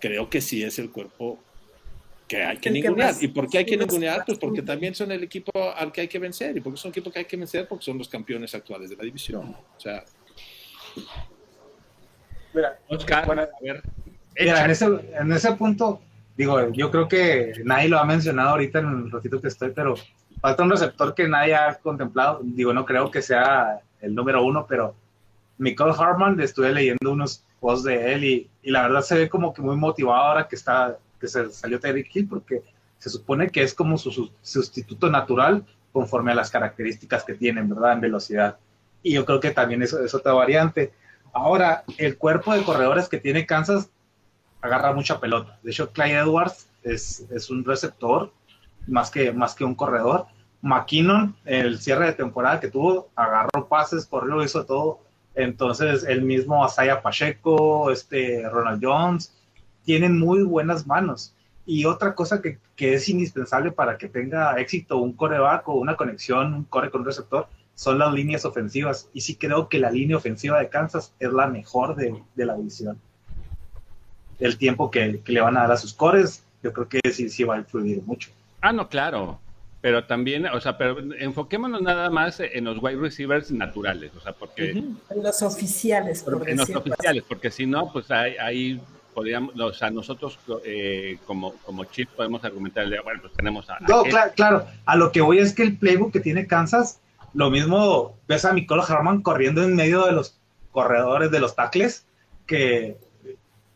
creo 0.00 0.30
que 0.30 0.40
sí 0.40 0.62
es 0.62 0.78
el 0.78 0.90
cuerpo 0.90 1.38
que 2.32 2.42
hay 2.42 2.56
que 2.56 2.70
ningunear. 2.70 3.14
¿Y 3.20 3.28
por 3.28 3.46
qué 3.48 3.58
hay 3.58 3.66
que 3.66 3.76
ningunear? 3.76 4.24
Pues 4.24 4.38
porque 4.38 4.62
también 4.62 4.94
son 4.94 5.12
el 5.12 5.22
equipo 5.22 5.52
al 5.76 5.92
que 5.92 6.02
hay 6.02 6.08
que 6.08 6.18
vencer. 6.18 6.56
¿Y 6.56 6.60
porque 6.60 6.78
son 6.78 6.88
el 6.88 6.92
equipo 6.92 7.10
que 7.10 7.18
hay 7.18 7.24
que 7.26 7.36
vencer? 7.36 7.68
Porque 7.68 7.84
son 7.84 7.98
los 7.98 8.08
campeones 8.08 8.54
actuales 8.54 8.88
de 8.88 8.96
la 8.96 9.04
división. 9.04 9.54
O 9.76 9.80
sea. 9.80 10.02
Mira, 12.54 12.78
Oscar, 12.88 13.26
bueno, 13.26 13.42
a 13.42 13.48
ver. 13.60 13.82
Mira, 14.38 14.64
en 14.64 14.70
ese, 14.70 14.86
en 14.86 15.30
ese 15.30 15.52
punto, 15.52 16.00
digo, 16.34 16.70
yo 16.72 16.90
creo 16.90 17.06
que 17.06 17.52
nadie 17.64 17.88
lo 17.88 17.98
ha 17.98 18.04
mencionado 18.04 18.50
ahorita 18.50 18.78
en 18.78 18.86
el 18.86 19.10
ratito 19.10 19.40
que 19.40 19.48
estoy, 19.48 19.70
pero 19.70 19.94
falta 20.40 20.62
un 20.62 20.70
receptor 20.70 21.14
que 21.14 21.28
nadie 21.28 21.54
ha 21.54 21.74
contemplado. 21.74 22.40
Digo, 22.42 22.72
no 22.72 22.86
creo 22.86 23.10
que 23.10 23.20
sea 23.20 23.80
el 24.00 24.14
número 24.14 24.42
uno, 24.42 24.66
pero 24.66 24.94
Michael 25.58 25.92
Harman, 25.98 26.40
estuve 26.40 26.72
leyendo 26.72 27.12
unos 27.12 27.44
posts 27.60 27.84
de 27.84 28.14
él 28.14 28.24
y, 28.24 28.50
y 28.62 28.70
la 28.70 28.84
verdad 28.84 29.02
se 29.02 29.16
ve 29.16 29.28
como 29.28 29.52
que 29.52 29.60
muy 29.60 29.76
motivado 29.76 30.16
ahora 30.16 30.48
que 30.48 30.56
está 30.56 30.96
que 31.22 31.28
se 31.28 31.50
salió 31.50 31.78
Terry 31.78 32.06
Hill 32.12 32.28
porque 32.28 32.62
se 32.98 33.08
supone 33.08 33.48
que 33.48 33.62
es 33.62 33.74
como 33.74 33.96
su, 33.96 34.30
sustituto 34.42 35.08
natural 35.08 35.64
conforme 35.92 36.32
a 36.32 36.34
las 36.34 36.50
características 36.50 37.22
que 37.24 37.34
tienen, 37.34 37.68
¿verdad? 37.68 37.92
En 37.92 38.00
velocidad. 38.00 38.58
Y 39.02 39.12
yo 39.14 39.24
creo 39.24 39.38
que 39.40 39.52
también 39.52 39.82
eso 39.82 40.04
es 40.04 40.14
otra 40.14 40.32
variante. 40.32 40.92
Ahora, 41.32 41.84
el 41.96 42.18
cuerpo 42.18 42.52
de 42.52 42.64
corredores 42.64 43.08
que 43.08 43.18
tiene 43.18 43.46
Kansas 43.46 43.88
agarra 44.60 44.92
mucha 44.92 45.20
pelota. 45.20 45.58
De 45.62 45.70
hecho, 45.70 45.90
Clyde 45.90 46.18
Edwards 46.18 46.68
es, 46.82 47.24
es 47.30 47.50
un 47.50 47.64
receptor 47.64 48.32
más 48.86 49.10
que, 49.10 49.32
más 49.32 49.54
que 49.54 49.64
un 49.64 49.74
corredor. 49.74 50.26
McKinnon, 50.60 51.36
el 51.44 51.80
cierre 51.80 52.06
de 52.06 52.12
temporada 52.14 52.60
que 52.60 52.68
tuvo, 52.68 53.10
agarró 53.14 53.68
pases, 53.68 54.06
corrió, 54.06 54.42
hizo 54.42 54.64
todo. 54.64 55.00
Entonces, 55.34 56.04
el 56.04 56.22
mismo 56.22 56.64
Asaya 56.64 57.00
Pacheco, 57.00 57.90
este 57.90 58.48
Ronald 58.48 58.84
Jones, 58.84 59.32
tienen 59.84 60.18
muy 60.18 60.42
buenas 60.42 60.86
manos. 60.86 61.34
Y 61.64 61.84
otra 61.84 62.14
cosa 62.14 62.42
que, 62.42 62.58
que, 62.74 62.94
es 62.94 63.08
indispensable 63.08 63.70
para 63.70 63.96
que 63.96 64.08
tenga 64.08 64.58
éxito 64.58 64.98
un 64.98 65.12
coreback 65.12 65.68
o 65.68 65.74
una 65.74 65.96
conexión, 65.96 66.54
un 66.54 66.64
core 66.64 66.90
con 66.90 67.02
un 67.02 67.06
receptor, 67.06 67.46
son 67.74 67.98
las 67.98 68.12
líneas 68.12 68.44
ofensivas. 68.44 69.08
Y 69.12 69.20
sí 69.20 69.36
creo 69.36 69.68
que 69.68 69.78
la 69.78 69.90
línea 69.90 70.16
ofensiva 70.16 70.58
de 70.58 70.68
Kansas 70.68 71.14
es 71.20 71.32
la 71.32 71.46
mejor 71.46 71.94
de, 71.94 72.20
de 72.34 72.46
la 72.46 72.56
división. 72.56 72.98
El 74.40 74.58
tiempo 74.58 74.90
que, 74.90 75.20
que, 75.20 75.32
le 75.32 75.40
van 75.40 75.56
a 75.56 75.60
dar 75.60 75.72
a 75.72 75.76
sus 75.76 75.94
cores, 75.94 76.42
yo 76.62 76.72
creo 76.72 76.88
que 76.88 77.00
sí, 77.12 77.28
sí 77.28 77.44
va 77.44 77.54
a 77.54 77.58
influir 77.58 78.02
mucho. 78.02 78.30
Ah, 78.60 78.72
no, 78.72 78.88
claro. 78.88 79.38
Pero 79.80 80.04
también, 80.04 80.46
o 80.46 80.60
sea, 80.60 80.78
pero 80.78 80.96
enfoquémonos 81.18 81.82
nada 81.82 82.08
más 82.08 82.38
en 82.38 82.64
los 82.64 82.80
wide 82.80 83.00
receivers 83.00 83.50
naturales, 83.50 84.12
o 84.16 84.20
sea, 84.20 84.32
porque... 84.32 84.70
En 84.70 84.96
los 85.22 85.42
oficiales, 85.42 86.22
por 86.22 86.48
En 86.48 86.56
los 86.56 86.70
oficiales, 86.70 87.24
porque 87.28 87.50
si 87.50 87.66
no, 87.66 87.92
pues 87.92 88.08
hay, 88.12 88.36
hay 88.36 88.80
podríamos, 89.14 89.58
o 89.58 89.72
sea, 89.72 89.90
nosotros 89.90 90.38
eh, 90.64 91.18
como, 91.26 91.54
como 91.64 91.84
chip 91.84 92.08
podemos 92.10 92.44
argumentar, 92.44 92.86
bueno, 93.02 93.20
pues 93.22 93.32
tenemos 93.34 93.68
a... 93.70 93.78
No, 93.80 94.02
claro, 94.04 94.32
claro, 94.34 94.66
a 94.84 94.96
lo 94.96 95.12
que 95.12 95.20
voy 95.20 95.38
es 95.38 95.54
que 95.54 95.62
el 95.62 95.76
playbook 95.76 96.12
que 96.12 96.20
tiene 96.20 96.46
Kansas, 96.46 97.00
lo 97.34 97.50
mismo 97.50 98.16
ves 98.28 98.44
a 98.44 98.52
Nicolo 98.52 98.84
Harman 98.86 99.22
corriendo 99.22 99.62
en 99.62 99.76
medio 99.76 100.04
de 100.06 100.12
los 100.12 100.38
corredores, 100.70 101.30
de 101.30 101.40
los 101.40 101.54
tackles, 101.54 102.06
que, 102.46 102.96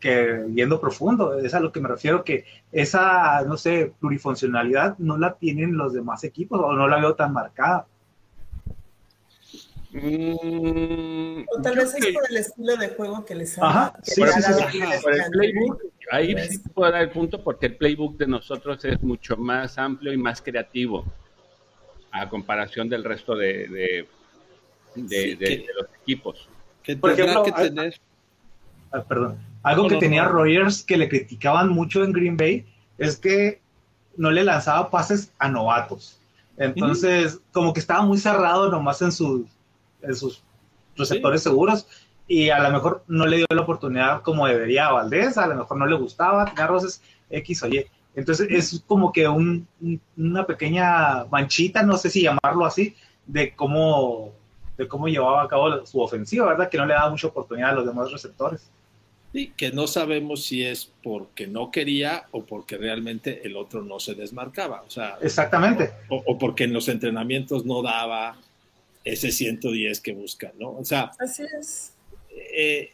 que 0.00 0.44
yendo 0.54 0.80
profundo, 0.80 1.38
es 1.38 1.54
a 1.54 1.60
lo 1.60 1.72
que 1.72 1.80
me 1.80 1.88
refiero, 1.88 2.24
que 2.24 2.44
esa, 2.72 3.42
no 3.42 3.56
sé, 3.56 3.92
plurifuncionalidad 4.00 4.98
no 4.98 5.16
la 5.16 5.34
tienen 5.34 5.76
los 5.76 5.92
demás 5.92 6.24
equipos 6.24 6.60
o 6.62 6.72
no 6.72 6.88
la 6.88 6.98
veo 6.98 7.14
tan 7.14 7.32
marcada. 7.32 7.86
Mm, 9.98 11.46
o 11.48 11.62
tal 11.62 11.74
vez 11.74 11.94
es 11.94 12.12
por 12.12 12.22
el 12.28 12.36
estilo 12.36 12.76
de 12.76 12.88
juego 12.90 13.24
que 13.24 13.34
les 13.34 13.58
ha 13.58 13.94
sí, 14.02 14.20
por 14.20 15.14
el 15.14 15.30
playbook, 15.30 15.82
ahí 16.10 16.36
sí 16.50 16.58
puedo 16.74 16.92
dar 16.92 17.00
el 17.00 17.10
punto 17.10 17.42
porque 17.42 17.66
el 17.66 17.76
playbook 17.76 18.18
de 18.18 18.26
nosotros 18.26 18.84
es 18.84 19.02
mucho 19.02 19.38
más 19.38 19.78
amplio 19.78 20.12
y 20.12 20.18
más 20.18 20.42
creativo 20.42 21.06
a 22.10 22.28
comparación 22.28 22.90
del 22.90 23.04
resto 23.04 23.34
de, 23.36 24.06
de, 24.94 25.66
los 25.78 25.88
equipos. 26.02 26.46
por 27.00 27.12
ejemplo, 27.12 27.42
que 27.42 27.52
tener... 27.52 27.94
Ah, 28.92 29.02
perdón. 29.02 29.38
Algo 29.62 29.88
que 29.88 29.96
tenía 29.96 30.24
Rogers 30.24 30.82
que 30.82 30.98
le 30.98 31.08
criticaban 31.08 31.70
mucho 31.70 32.04
en 32.04 32.12
Green 32.12 32.36
Bay 32.36 32.66
es 32.98 33.16
que 33.16 33.62
no 34.18 34.30
le 34.30 34.44
lanzaba 34.44 34.90
pases 34.90 35.32
a 35.38 35.48
novatos. 35.48 36.20
Entonces, 36.58 37.40
como 37.52 37.72
que 37.72 37.80
estaba 37.80 38.02
muy 38.02 38.18
cerrado 38.18 38.70
nomás 38.70 39.00
en 39.00 39.12
sus 39.12 39.55
en 40.02 40.14
sus 40.14 40.42
receptores 40.96 41.42
seguros 41.42 41.86
y 42.28 42.50
a 42.50 42.58
lo 42.60 42.70
mejor 42.70 43.04
no 43.06 43.26
le 43.26 43.38
dio 43.38 43.46
la 43.50 43.62
oportunidad 43.62 44.22
como 44.22 44.46
debería 44.46 44.86
a 44.86 44.92
Valdés, 44.92 45.38
a 45.38 45.46
lo 45.46 45.54
mejor 45.54 45.76
no 45.76 45.86
le 45.86 45.96
gustaba, 45.96 46.46
tenía 46.46 46.66
roces 46.66 47.02
X 47.30 47.62
o 47.62 47.68
Y. 47.68 47.86
Entonces 48.14 48.48
es 48.50 48.82
como 48.86 49.12
que 49.12 49.28
un, 49.28 49.68
una 50.16 50.46
pequeña 50.46 51.26
manchita, 51.26 51.82
no 51.82 51.96
sé 51.96 52.10
si 52.10 52.22
llamarlo 52.22 52.64
así, 52.64 52.96
de 53.26 53.54
cómo, 53.54 54.32
de 54.76 54.88
cómo 54.88 55.06
llevaba 55.06 55.42
a 55.42 55.48
cabo 55.48 55.84
su 55.84 56.00
ofensiva, 56.00 56.46
¿verdad? 56.46 56.70
Que 56.70 56.78
no 56.78 56.86
le 56.86 56.94
daba 56.94 57.10
mucha 57.10 57.28
oportunidad 57.28 57.70
a 57.70 57.74
los 57.74 57.86
demás 57.86 58.10
receptores. 58.10 58.70
Sí, 59.32 59.52
que 59.54 59.70
no 59.70 59.86
sabemos 59.86 60.44
si 60.44 60.64
es 60.64 60.90
porque 61.02 61.46
no 61.46 61.70
quería 61.70 62.26
o 62.30 62.44
porque 62.44 62.78
realmente 62.78 63.46
el 63.46 63.56
otro 63.56 63.82
no 63.82 64.00
se 64.00 64.14
desmarcaba. 64.14 64.82
O 64.86 64.90
sea, 64.90 65.18
Exactamente. 65.20 65.92
O, 66.08 66.22
o 66.26 66.38
porque 66.38 66.64
en 66.64 66.72
los 66.72 66.88
entrenamientos 66.88 67.66
no 67.66 67.82
daba 67.82 68.38
ese 69.06 69.30
110 69.30 70.00
que 70.00 70.12
buscan, 70.12 70.52
¿no? 70.58 70.72
O 70.72 70.84
sea, 70.84 71.12
así 71.20 71.44
es. 71.58 71.92
Eh, 72.52 72.90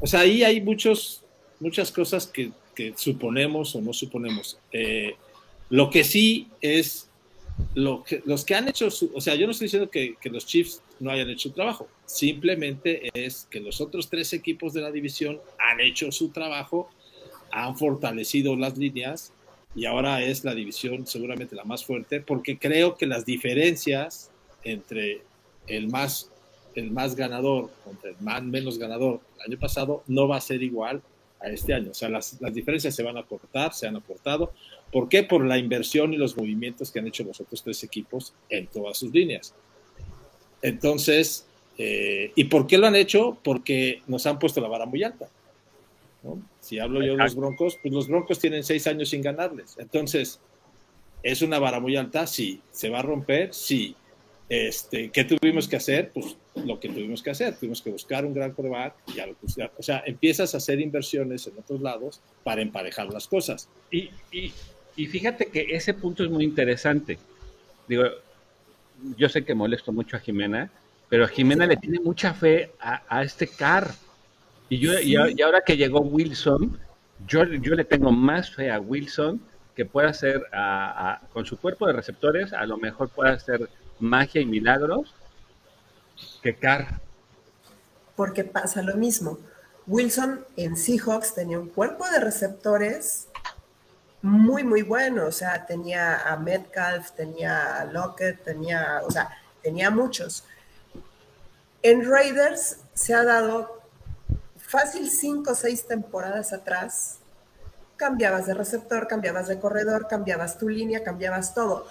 o 0.00 0.06
sea, 0.06 0.20
ahí 0.20 0.44
hay 0.44 0.60
muchos, 0.60 1.24
muchas 1.58 1.90
cosas 1.90 2.26
que, 2.28 2.52
que 2.72 2.94
suponemos 2.96 3.74
o 3.74 3.80
no 3.80 3.92
suponemos. 3.92 4.58
Eh, 4.70 5.16
lo 5.68 5.90
que 5.90 6.04
sí 6.04 6.46
es, 6.60 7.10
lo 7.74 8.04
que, 8.04 8.22
los 8.26 8.44
que 8.44 8.54
han 8.54 8.68
hecho, 8.68 8.92
su, 8.92 9.10
o 9.12 9.20
sea, 9.20 9.34
yo 9.34 9.46
no 9.46 9.50
estoy 9.50 9.64
diciendo 9.64 9.90
que, 9.90 10.14
que, 10.20 10.30
los 10.30 10.46
Chiefs 10.46 10.82
no 11.00 11.10
hayan 11.10 11.28
hecho 11.28 11.48
su 11.48 11.54
trabajo, 11.54 11.88
simplemente 12.06 13.10
es 13.12 13.48
que 13.50 13.58
los 13.58 13.80
otros 13.80 14.08
tres 14.08 14.32
equipos 14.32 14.72
de 14.72 14.82
la 14.82 14.92
división 14.92 15.40
han 15.58 15.80
hecho 15.80 16.12
su 16.12 16.28
trabajo 16.28 16.88
han 17.50 17.76
fortalecido 17.76 18.54
las 18.54 18.78
líneas 18.78 19.32
y 19.74 19.86
ahora 19.86 20.22
es 20.22 20.44
la 20.44 20.54
división 20.54 21.08
seguramente 21.08 21.56
la 21.56 21.64
más 21.64 21.84
fuerte, 21.84 22.20
porque 22.20 22.56
creo 22.56 22.96
que 22.96 23.06
las 23.06 23.24
diferencias 23.24 24.30
entre 24.62 25.22
el 25.66 25.88
más, 25.88 26.30
el 26.74 26.90
más 26.90 27.14
ganador 27.14 27.70
contra 27.84 28.10
el 28.10 28.16
más 28.20 28.42
menos 28.42 28.78
ganador 28.78 29.20
el 29.36 29.52
año 29.52 29.60
pasado 29.60 30.02
no 30.06 30.28
va 30.28 30.36
a 30.36 30.40
ser 30.40 30.62
igual 30.62 31.02
a 31.40 31.48
este 31.48 31.72
año. 31.74 31.90
O 31.90 31.94
sea, 31.94 32.08
las, 32.08 32.40
las 32.40 32.52
diferencias 32.52 32.94
se 32.94 33.02
van 33.02 33.16
a 33.16 33.22
cortar, 33.22 33.72
se 33.72 33.86
han 33.86 33.96
acortado. 33.96 34.52
¿Por 34.92 35.08
qué? 35.08 35.22
Por 35.22 35.44
la 35.44 35.58
inversión 35.58 36.12
y 36.12 36.16
los 36.16 36.36
movimientos 36.36 36.90
que 36.90 36.98
han 36.98 37.06
hecho 37.06 37.24
los 37.24 37.40
otros 37.40 37.62
tres 37.62 37.82
equipos 37.84 38.34
en 38.48 38.66
todas 38.66 38.98
sus 38.98 39.12
líneas. 39.12 39.54
Entonces, 40.62 41.46
eh, 41.78 42.32
¿y 42.34 42.44
por 42.44 42.66
qué 42.66 42.76
lo 42.76 42.86
han 42.86 42.96
hecho? 42.96 43.38
Porque 43.42 44.02
nos 44.06 44.26
han 44.26 44.38
puesto 44.38 44.60
la 44.60 44.68
vara 44.68 44.86
muy 44.86 45.02
alta. 45.02 45.28
Si 46.60 46.78
hablo 46.78 47.02
yo 47.02 47.12
de 47.16 47.22
los 47.22 47.34
Broncos, 47.34 47.78
pues 47.80 47.94
los 47.94 48.08
Broncos 48.08 48.38
tienen 48.38 48.62
seis 48.62 48.86
años 48.86 49.08
sin 49.08 49.22
ganarles. 49.22 49.76
Entonces, 49.78 50.38
¿es 51.22 51.40
una 51.40 51.58
vara 51.58 51.80
muy 51.80 51.96
alta? 51.96 52.26
Sí. 52.26 52.60
¿Se 52.70 52.90
va 52.90 52.98
a 52.98 53.02
romper? 53.02 53.54
Sí. 53.54 53.96
Este, 54.50 55.10
¿Qué 55.10 55.22
tuvimos 55.22 55.68
que 55.68 55.76
hacer? 55.76 56.10
Pues 56.12 56.36
lo 56.56 56.80
que 56.80 56.88
tuvimos 56.88 57.22
que 57.22 57.30
hacer. 57.30 57.56
Tuvimos 57.56 57.80
que 57.80 57.90
buscar 57.90 58.26
un 58.26 58.34
gran 58.34 58.50
coreback. 58.50 58.94
Ya 59.14 59.26
lo, 59.26 59.36
o 59.78 59.82
sea, 59.82 60.02
empiezas 60.04 60.52
a 60.54 60.56
hacer 60.56 60.80
inversiones 60.80 61.46
en 61.46 61.56
otros 61.56 61.80
lados 61.80 62.20
para 62.42 62.60
emparejar 62.60 63.12
las 63.12 63.28
cosas. 63.28 63.68
Y, 63.92 64.10
y, 64.32 64.52
y 64.96 65.06
fíjate 65.06 65.46
que 65.46 65.66
ese 65.70 65.94
punto 65.94 66.24
es 66.24 66.30
muy 66.30 66.42
interesante. 66.42 67.16
Digo, 67.86 68.02
yo 69.16 69.28
sé 69.28 69.44
que 69.44 69.54
molesto 69.54 69.92
mucho 69.92 70.16
a 70.16 70.20
Jimena, 70.20 70.68
pero 71.08 71.28
Jimena 71.28 71.64
le 71.64 71.76
tiene 71.76 72.00
mucha 72.00 72.34
fe 72.34 72.72
a, 72.80 73.04
a 73.08 73.22
este 73.22 73.46
car. 73.46 73.92
Y, 74.68 74.78
yo, 74.78 74.98
y, 74.98 75.14
ahora 75.14 75.62
que 75.64 75.76
llegó 75.76 76.00
Wilson, 76.00 76.76
yo, 77.28 77.44
yo 77.44 77.76
le 77.76 77.84
tengo 77.84 78.10
más 78.10 78.50
fe 78.52 78.68
a 78.72 78.80
Wilson 78.80 79.40
que 79.76 79.84
pueda 79.84 80.08
hacer 80.08 80.42
a, 80.52 81.20
con 81.32 81.46
su 81.46 81.56
cuerpo 81.56 81.86
de 81.86 81.92
receptores, 81.92 82.52
a 82.52 82.66
lo 82.66 82.78
mejor 82.78 83.08
pueda 83.10 83.32
hacer 83.32 83.68
magia 84.00 84.40
y 84.40 84.46
milagros 84.46 85.14
que 86.42 86.54
Carr. 86.56 87.00
Porque 88.16 88.44
pasa 88.44 88.82
lo 88.82 88.96
mismo. 88.96 89.38
Wilson 89.86 90.44
en 90.56 90.76
Seahawks 90.76 91.34
tenía 91.34 91.58
un 91.58 91.68
cuerpo 91.68 92.08
de 92.08 92.20
receptores 92.20 93.28
muy, 94.22 94.62
muy 94.62 94.82
bueno. 94.82 95.26
O 95.26 95.32
sea, 95.32 95.66
tenía 95.66 96.30
a 96.30 96.36
Metcalf, 96.36 97.12
tenía 97.12 97.80
a 97.80 97.84
Lockett, 97.84 98.42
tenía, 98.44 99.00
o 99.04 99.10
sea, 99.10 99.30
tenía 99.62 99.90
muchos. 99.90 100.44
En 101.82 102.08
Raiders 102.08 102.78
se 102.92 103.14
ha 103.14 103.24
dado 103.24 103.80
fácil 104.58 105.10
cinco 105.10 105.52
o 105.52 105.54
seis 105.54 105.86
temporadas 105.86 106.52
atrás. 106.52 107.16
Cambiabas 107.96 108.46
de 108.46 108.54
receptor, 108.54 109.08
cambiabas 109.08 109.48
de 109.48 109.58
corredor, 109.58 110.06
cambiabas 110.08 110.58
tu 110.58 110.68
línea, 110.68 111.02
cambiabas 111.02 111.54
todo. 111.54 111.86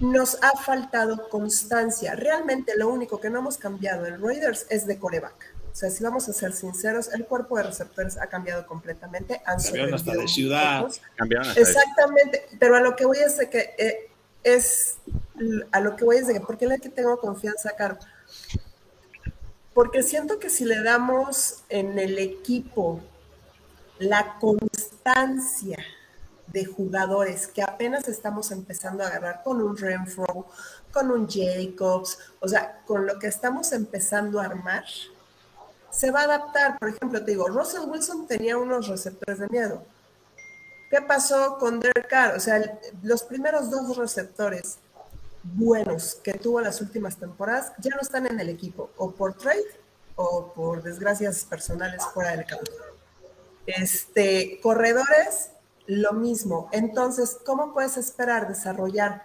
Nos 0.00 0.38
ha 0.42 0.56
faltado 0.56 1.28
constancia. 1.28 2.14
Realmente 2.14 2.72
lo 2.76 2.88
único 2.88 3.20
que 3.20 3.30
no 3.30 3.38
hemos 3.38 3.56
cambiado 3.56 4.06
en 4.06 4.20
Raiders 4.20 4.66
es 4.70 4.86
de 4.86 4.98
coreback. 4.98 5.54
O 5.72 5.76
sea, 5.76 5.90
si 5.90 6.04
vamos 6.04 6.28
a 6.28 6.32
ser 6.32 6.52
sinceros, 6.52 7.12
el 7.12 7.24
cuerpo 7.26 7.56
de 7.56 7.64
receptores 7.64 8.16
ha 8.18 8.28
cambiado 8.28 8.66
completamente. 8.66 9.40
Han 9.44 9.60
cambiaron 9.60 9.94
hasta 9.94 10.12
de 10.12 10.28
ciudad. 10.28 10.86
Exactamente, 11.56 12.46
pero 12.60 12.76
a 12.76 12.80
lo 12.80 12.94
que 12.94 13.04
voy 13.04 13.18
es 13.18 13.36
de 13.38 13.50
que 13.50 13.74
eh, 13.78 14.10
es 14.44 14.98
a 15.72 15.80
lo 15.80 15.96
que 15.96 16.04
voy 16.04 16.16
es 16.16 16.28
de 16.28 16.34
que, 16.34 16.40
¿por 16.40 16.56
qué 16.56 16.66
le 16.66 16.78
que 16.78 16.90
tengo 16.90 17.18
confianza, 17.18 17.74
Caro? 17.76 17.98
Porque 19.72 20.02
siento 20.02 20.38
que 20.38 20.50
si 20.50 20.64
le 20.64 20.80
damos 20.82 21.64
en 21.68 21.98
el 21.98 22.18
equipo 22.18 23.00
la 23.98 24.36
constancia 24.38 25.78
de 26.46 26.64
jugadores 26.64 27.46
que 27.46 27.62
apenas 27.62 28.08
estamos 28.08 28.50
empezando 28.50 29.02
a 29.02 29.08
agarrar 29.08 29.42
con 29.42 29.60
un 29.62 29.76
Renfro, 29.76 30.46
con 30.92 31.10
un 31.10 31.28
Jacobs, 31.28 32.18
o 32.40 32.48
sea, 32.48 32.82
con 32.86 33.06
lo 33.06 33.18
que 33.18 33.26
estamos 33.26 33.72
empezando 33.72 34.40
a 34.40 34.44
armar, 34.46 34.84
se 35.90 36.10
va 36.10 36.20
a 36.20 36.24
adaptar. 36.24 36.78
Por 36.78 36.90
ejemplo, 36.90 37.24
te 37.24 37.32
digo, 37.32 37.48
Russell 37.48 37.88
Wilson 37.88 38.26
tenía 38.26 38.56
unos 38.56 38.88
receptores 38.88 39.38
de 39.40 39.48
miedo. 39.48 39.82
¿Qué 40.90 41.00
pasó 41.02 41.58
con 41.58 41.80
Derek 41.80 42.08
Carr? 42.08 42.36
O 42.36 42.40
sea, 42.40 42.78
los 43.02 43.22
primeros 43.22 43.70
dos 43.70 43.96
receptores 43.96 44.78
buenos 45.42 46.16
que 46.22 46.34
tuvo 46.34 46.60
las 46.60 46.80
últimas 46.80 47.16
temporadas 47.16 47.72
ya 47.78 47.94
no 47.94 48.00
están 48.00 48.26
en 48.26 48.40
el 48.40 48.48
equipo, 48.48 48.90
o 48.96 49.10
por 49.10 49.34
trade 49.34 49.64
o 50.16 50.52
por 50.54 50.82
desgracias 50.82 51.44
personales 51.44 52.02
fuera 52.12 52.36
del 52.36 52.46
campo. 52.46 52.70
Este, 53.66 54.60
corredores, 54.62 55.50
lo 55.86 56.12
mismo. 56.12 56.68
Entonces, 56.72 57.38
¿cómo 57.44 57.72
puedes 57.72 57.96
esperar 57.96 58.48
desarrollar 58.48 59.22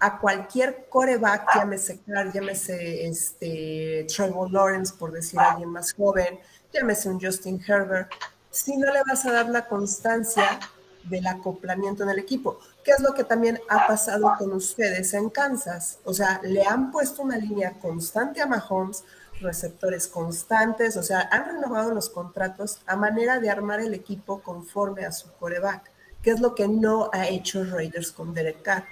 a 0.00 0.18
cualquier 0.18 0.86
coreback, 0.88 1.54
llámese 1.54 2.00
Clark, 2.00 2.32
llámese 2.32 3.06
este, 3.06 4.06
Trevor 4.14 4.50
Lawrence, 4.52 4.94
por 4.96 5.10
decir 5.10 5.40
alguien 5.40 5.70
más 5.70 5.92
joven, 5.92 6.38
llámese 6.72 7.08
un 7.08 7.20
Justin 7.20 7.60
Herbert, 7.66 8.10
si 8.50 8.76
no 8.76 8.92
le 8.92 9.02
vas 9.02 9.26
a 9.26 9.32
dar 9.32 9.48
la 9.48 9.66
constancia 9.66 10.60
del 11.04 11.26
acoplamiento 11.26 12.02
en 12.02 12.10
el 12.10 12.18
equipo, 12.18 12.58
¿Qué 12.84 12.92
es 12.92 13.00
lo 13.00 13.12
que 13.12 13.24
también 13.24 13.60
ha 13.68 13.86
pasado 13.86 14.32
con 14.38 14.50
ustedes 14.52 15.12
en 15.12 15.28
Kansas. 15.28 15.98
O 16.04 16.14
sea, 16.14 16.40
le 16.42 16.64
han 16.64 16.90
puesto 16.90 17.20
una 17.20 17.36
línea 17.36 17.74
constante 17.82 18.40
a 18.40 18.46
Mahomes, 18.46 19.04
receptores 19.40 20.08
constantes, 20.08 20.96
o 20.96 21.02
sea, 21.02 21.28
han 21.30 21.46
renovado 21.46 21.94
los 21.94 22.08
contratos 22.08 22.80
a 22.86 22.96
manera 22.96 23.38
de 23.40 23.50
armar 23.50 23.80
el 23.80 23.94
equipo 23.94 24.40
conforme 24.40 25.04
a 25.04 25.12
su 25.12 25.32
coreback, 25.34 25.90
que 26.22 26.30
es 26.30 26.40
lo 26.40 26.54
que 26.54 26.68
no 26.68 27.10
ha 27.12 27.28
hecho 27.28 27.64
Raiders 27.64 28.12
con 28.12 28.34
Derek 28.34 28.62
Carr. 28.62 28.84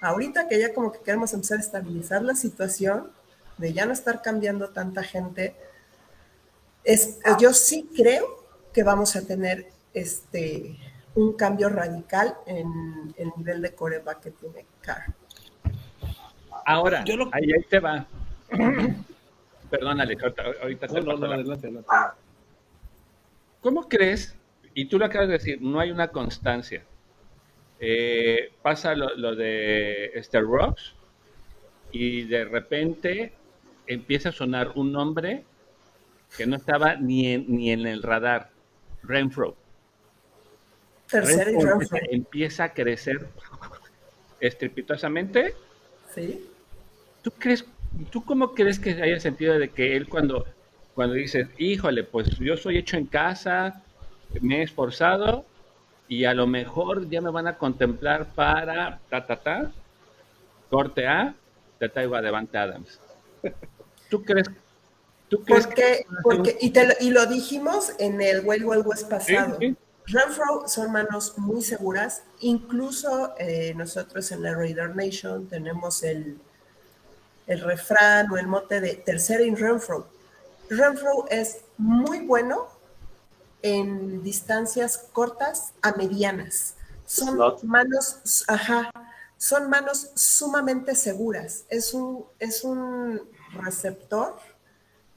Ahorita 0.00 0.48
que 0.48 0.58
ya 0.58 0.74
como 0.74 0.92
que 0.92 1.00
queremos 1.00 1.32
empezar 1.32 1.58
a 1.58 1.62
estabilizar 1.62 2.22
la 2.22 2.34
situación, 2.34 3.10
de 3.56 3.72
ya 3.72 3.86
no 3.86 3.92
estar 3.92 4.20
cambiando 4.20 4.70
tanta 4.70 5.02
gente, 5.02 5.54
es, 6.82 7.18
yo 7.38 7.54
sí 7.54 7.88
creo 7.96 8.44
que 8.72 8.82
vamos 8.82 9.16
a 9.16 9.22
tener 9.22 9.68
este 9.94 10.76
un 11.14 11.34
cambio 11.34 11.68
radical 11.68 12.36
en 12.46 13.14
el 13.16 13.30
nivel 13.36 13.62
de 13.62 13.72
coreback 13.72 14.20
que 14.20 14.30
tiene 14.32 14.66
Carr. 14.80 15.14
Ahora, 16.66 17.04
ahí, 17.32 17.48
te 17.70 17.78
va. 17.78 18.06
Perdón, 19.70 20.00
Alex, 20.00 20.22
ahorita, 20.62 20.86
te 20.86 21.00
no, 21.00 21.12
adelante, 21.12 21.66
adelante. 21.66 21.88
¿Cómo 23.60 23.88
crees? 23.88 24.36
Y 24.74 24.86
tú 24.86 24.98
lo 24.98 25.06
acabas 25.06 25.28
de 25.28 25.34
decir, 25.34 25.62
no 25.62 25.80
hay 25.80 25.90
una 25.90 26.08
constancia. 26.08 26.84
Eh, 27.80 28.52
pasa 28.62 28.94
lo, 28.94 29.34
de 29.34 30.06
este 30.14 30.40
Rocks 30.40 30.94
y 31.92 32.24
de 32.24 32.44
repente 32.44 33.32
empieza 33.86 34.30
a 34.30 34.32
sonar 34.32 34.72
un 34.74 34.92
nombre 34.92 35.44
que 36.36 36.46
no 36.46 36.56
estaba 36.56 36.96
ni 36.96 37.32
en, 37.32 37.44
ni 37.48 37.70
en 37.70 37.86
el 37.86 38.02
radar, 38.02 38.50
Renfro. 39.02 39.56
Renfro. 41.10 41.78
Empieza 42.10 42.64
a 42.64 42.72
crecer 42.72 43.28
estrepitosamente. 44.40 45.54
Sí. 46.14 46.48
¿Tú 47.22 47.30
crees, 47.32 47.64
tú 48.10 48.24
cómo 48.24 48.54
crees 48.54 48.78
que 48.78 48.90
haya 48.90 49.20
sentido 49.20 49.58
de 49.58 49.70
que 49.70 49.96
él 49.96 50.08
cuando, 50.08 50.44
cuando 50.94 51.14
dices, 51.14 51.48
híjole, 51.58 52.04
pues 52.04 52.38
yo 52.38 52.56
soy 52.56 52.78
hecho 52.78 52.96
en 52.96 53.06
casa, 53.06 53.82
me 54.40 54.60
he 54.60 54.62
esforzado, 54.62 55.44
y 56.08 56.24
a 56.24 56.34
lo 56.34 56.46
mejor 56.46 57.08
ya 57.08 57.20
me 57.20 57.30
van 57.30 57.46
a 57.46 57.56
contemplar 57.56 58.26
para 58.34 59.00
ta 59.08 59.26
ta 59.26 59.36
ta 59.36 59.72
corte 60.70 61.06
A 61.06 61.34
te 61.78 61.88
traigo 61.88 62.14
a 62.14 62.22
Devante 62.22 62.58
Adams 62.58 63.00
¿tú 64.10 64.22
crees 64.22 64.50
tú 65.28 65.42
crees 65.44 65.66
porque, 65.66 66.06
porque 66.22 66.58
y, 66.60 66.70
te 66.70 66.86
lo, 66.86 66.94
y 67.00 67.10
lo 67.10 67.26
dijimos 67.26 67.92
en 67.98 68.20
el 68.20 68.44
Wild 68.44 68.64
Wild 68.64 68.86
West 68.86 69.08
pasado. 69.08 69.58
Renfro 70.06 70.68
son 70.68 70.92
manos 70.92 71.38
muy 71.38 71.62
seguras. 71.62 72.24
Incluso 72.40 73.34
eh, 73.38 73.72
nosotros 73.74 74.30
en 74.32 74.42
la 74.42 74.54
Raider 74.54 74.94
Nation 74.94 75.48
tenemos 75.48 76.02
el 76.02 76.36
el 77.46 77.60
refrán 77.60 78.30
o 78.30 78.38
el 78.38 78.46
mote 78.46 78.80
de 78.80 78.94
tercera 78.94 79.42
en 79.42 79.56
Renfro 79.56 80.08
Renfro 80.68 81.26
es 81.28 81.58
muy 81.76 82.20
bueno 82.20 82.68
en 83.62 84.22
distancias 84.22 85.08
cortas 85.12 85.72
a 85.82 85.92
medianas. 85.92 86.76
Son 87.06 87.38
manos, 87.62 88.44
ajá, 88.48 88.90
son 89.36 89.68
manos 89.68 90.10
sumamente 90.14 90.94
seguras. 90.94 91.64
Es 91.68 91.92
un, 91.92 92.24
es 92.38 92.64
un 92.64 93.22
receptor 93.52 94.36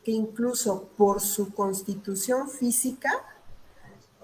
que 0.03 0.11
incluso 0.11 0.89
por 0.97 1.21
su 1.21 1.53
constitución 1.53 2.49
física, 2.49 3.11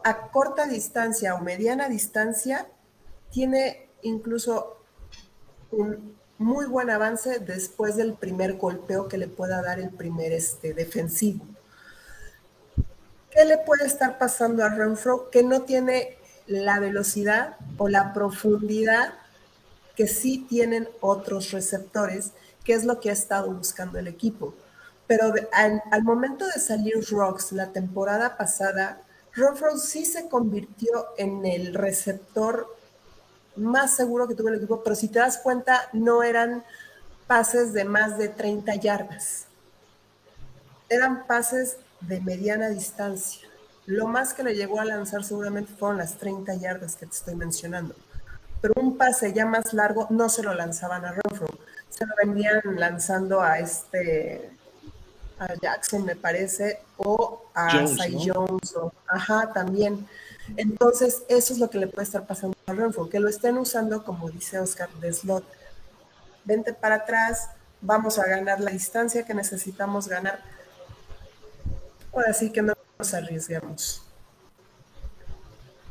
a 0.03 0.27
corta 0.27 0.67
distancia 0.67 1.35
o 1.35 1.41
mediana 1.41 1.87
distancia, 1.87 2.67
tiene 3.31 3.89
incluso 4.01 4.77
un 5.71 6.17
muy 6.43 6.65
buen 6.65 6.89
avance 6.89 7.39
después 7.39 7.95
del 7.95 8.13
primer 8.13 8.53
golpeo 8.57 9.07
que 9.07 9.17
le 9.17 9.27
pueda 9.27 9.61
dar 9.61 9.79
el 9.79 9.89
primer 9.89 10.31
este, 10.33 10.73
defensivo. 10.73 11.45
¿qué 13.33 13.45
le 13.45 13.57
puede 13.57 13.85
estar 13.85 14.17
pasando 14.17 14.63
a 14.63 14.69
Renfro 14.69 15.29
que 15.29 15.43
no 15.43 15.63
tiene 15.63 16.17
la 16.45 16.79
velocidad 16.79 17.57
o 17.77 17.87
la 17.87 18.13
profundidad 18.13 19.13
que 19.95 20.07
sí 20.07 20.45
tienen 20.49 20.87
otros 21.01 21.51
receptores, 21.51 22.31
que 22.63 22.73
es 22.73 22.85
lo 22.85 22.99
que 22.99 23.09
ha 23.09 23.13
estado 23.13 23.51
buscando 23.51 23.97
el 23.97 24.07
equipo? 24.07 24.53
Pero 25.07 25.33
al, 25.51 26.03
momento 26.03 26.45
de 26.47 26.59
salir 26.59 26.95
Rocks 27.09 27.51
la 27.51 27.71
temporada 27.71 28.37
pasada, 28.37 29.01
Renfro 29.33 29.77
sí 29.77 30.05
se 30.05 30.29
convirtió 30.29 31.07
en 31.17 31.45
el 31.45 31.73
receptor 31.73 32.67
más 33.55 33.95
seguro 33.95 34.27
que 34.27 34.35
tuvo 34.35 34.49
el 34.49 34.55
equipo, 34.55 34.83
pero 34.83 34.95
si 34.95 35.07
te 35.07 35.19
das 35.19 35.37
cuenta, 35.37 35.89
no 35.93 36.23
eran 36.23 36.63
pases 37.27 37.73
de 37.73 37.85
más 37.85 38.17
de 38.17 38.29
30 38.29 38.75
yardas. 38.75 39.45
Eran 40.89 41.25
pases 41.25 41.77
de 42.01 42.21
mediana 42.21 42.69
distancia. 42.69 43.47
Lo 43.85 44.07
más 44.07 44.33
que 44.33 44.43
le 44.43 44.55
llegó 44.55 44.79
a 44.79 44.85
lanzar 44.85 45.23
seguramente 45.23 45.73
fueron 45.73 45.97
las 45.97 46.17
30 46.17 46.55
yardas 46.55 46.95
que 46.95 47.05
te 47.05 47.13
estoy 47.13 47.35
mencionando. 47.35 47.95
Pero 48.61 48.73
un 48.77 48.97
pase 48.97 49.33
ya 49.33 49.45
más 49.45 49.73
largo 49.73 50.07
no 50.09 50.29
se 50.29 50.41
lo 50.41 50.53
lanzaban 50.53 51.03
a 51.03 51.11
Renfro, 51.11 51.47
se 51.89 52.05
lo 52.05 52.13
venían 52.15 52.61
lanzando 52.77 53.41
a 53.41 53.59
este 53.59 54.51
a 55.39 55.53
Jackson, 55.61 56.05
me 56.05 56.15
parece, 56.15 56.79
o 56.97 57.43
a 57.53 57.71
Jones, 57.71 58.23
Jones, 58.25 58.75
ajá, 59.07 59.51
también. 59.53 60.07
Entonces, 60.57 61.23
eso 61.29 61.53
es 61.53 61.59
lo 61.59 61.69
que 61.69 61.77
le 61.77 61.87
puede 61.87 62.03
estar 62.03 62.27
pasando 62.27 62.55
a 62.65 62.73
Renfro, 62.73 63.09
que 63.09 63.19
lo 63.19 63.29
estén 63.29 63.57
usando, 63.57 64.03
como 64.03 64.29
dice 64.29 64.59
Oscar, 64.59 64.89
de 64.99 65.13
slot. 65.13 65.45
Vente 66.43 66.73
para 66.73 66.95
atrás, 66.95 67.49
vamos 67.81 68.19
a 68.19 68.25
ganar 68.25 68.59
la 68.59 68.71
distancia 68.71 69.25
que 69.25 69.33
necesitamos 69.33 70.07
ganar. 70.07 70.41
Ahora 72.11 72.33
sí 72.33 72.51
que 72.51 72.61
no 72.61 72.73
nos 72.99 73.13
arriesguemos. 73.13 74.05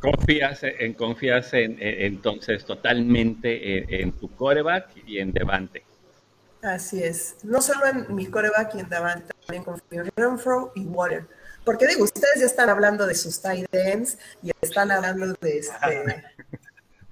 Confías 0.00 0.62
en, 0.64 0.94
confías 0.94 1.52
en, 1.54 1.76
entonces 1.80 2.64
totalmente 2.64 4.02
en, 4.02 4.12
tu 4.12 4.28
coreback 4.34 4.90
y 5.06 5.18
en 5.18 5.32
Devante. 5.32 5.84
Así 6.60 7.02
es. 7.02 7.36
No 7.44 7.62
solo 7.62 7.86
en 7.86 8.14
mi 8.14 8.26
coreback 8.26 8.74
y 8.74 8.80
en 8.80 8.88
Devante, 8.88 9.32
también 9.46 9.64
confío 9.64 10.02
en 10.02 10.10
Renfro 10.16 10.72
y 10.74 10.84
Water. 10.86 11.26
Porque 11.64 11.86
digo, 11.86 12.04
ustedes 12.04 12.40
ya 12.40 12.46
están 12.46 12.68
hablando 12.68 13.06
de 13.06 13.14
sus 13.14 13.40
tight 13.40 13.66
ends 13.72 14.18
y 14.42 14.50
están 14.60 14.90
hablando 14.90 15.34
de, 15.40 15.58
este, 15.58 15.78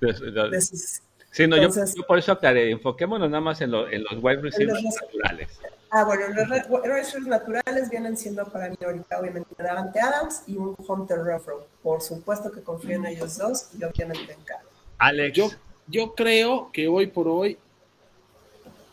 de, 0.01 0.61
sus... 0.61 1.03
Sí, 1.31 1.47
no, 1.47 1.57
yo, 1.57 1.69
por 2.09 2.19
eso 2.19 2.33
aclaré, 2.33 2.73
enfoquémonos 2.73 3.31
nada 3.31 3.41
más 3.41 3.61
en, 3.61 3.71
los 3.71 3.87
wide 4.21 4.43
receivers 4.43 4.83
naturales. 4.83 5.49
Ah, 5.91 6.05
bueno, 6.05 6.27
los 6.29 6.49
wide 6.69 6.89
receivers 6.89 7.29
naturales 7.29 7.89
vienen 7.91 8.17
siendo 8.17 8.45
para 8.47 8.69
mí 8.69 8.77
ahorita 8.85 9.21
obviamente 9.21 9.51
Davante 9.57 10.01
Adams 10.01 10.43
y 10.49 10.57
un 10.57 10.75
Hunter 10.77 11.23
Renfro. 11.23 11.69
Por 11.83 12.01
supuesto 12.03 12.51
que 12.51 12.63
confío 12.63 12.97
en 12.97 13.07
ellos 13.07 13.39
dos 13.39 13.69
y 13.79 13.85
obviamente 13.85 14.33
en 14.33 14.41
Carl. 14.43 14.67
Alex. 14.99 15.37
Yo, 15.37 15.51
yo 15.87 16.15
creo 16.15 16.71
que 16.73 16.89
hoy 16.89 17.07
por 17.07 17.29
hoy 17.29 17.57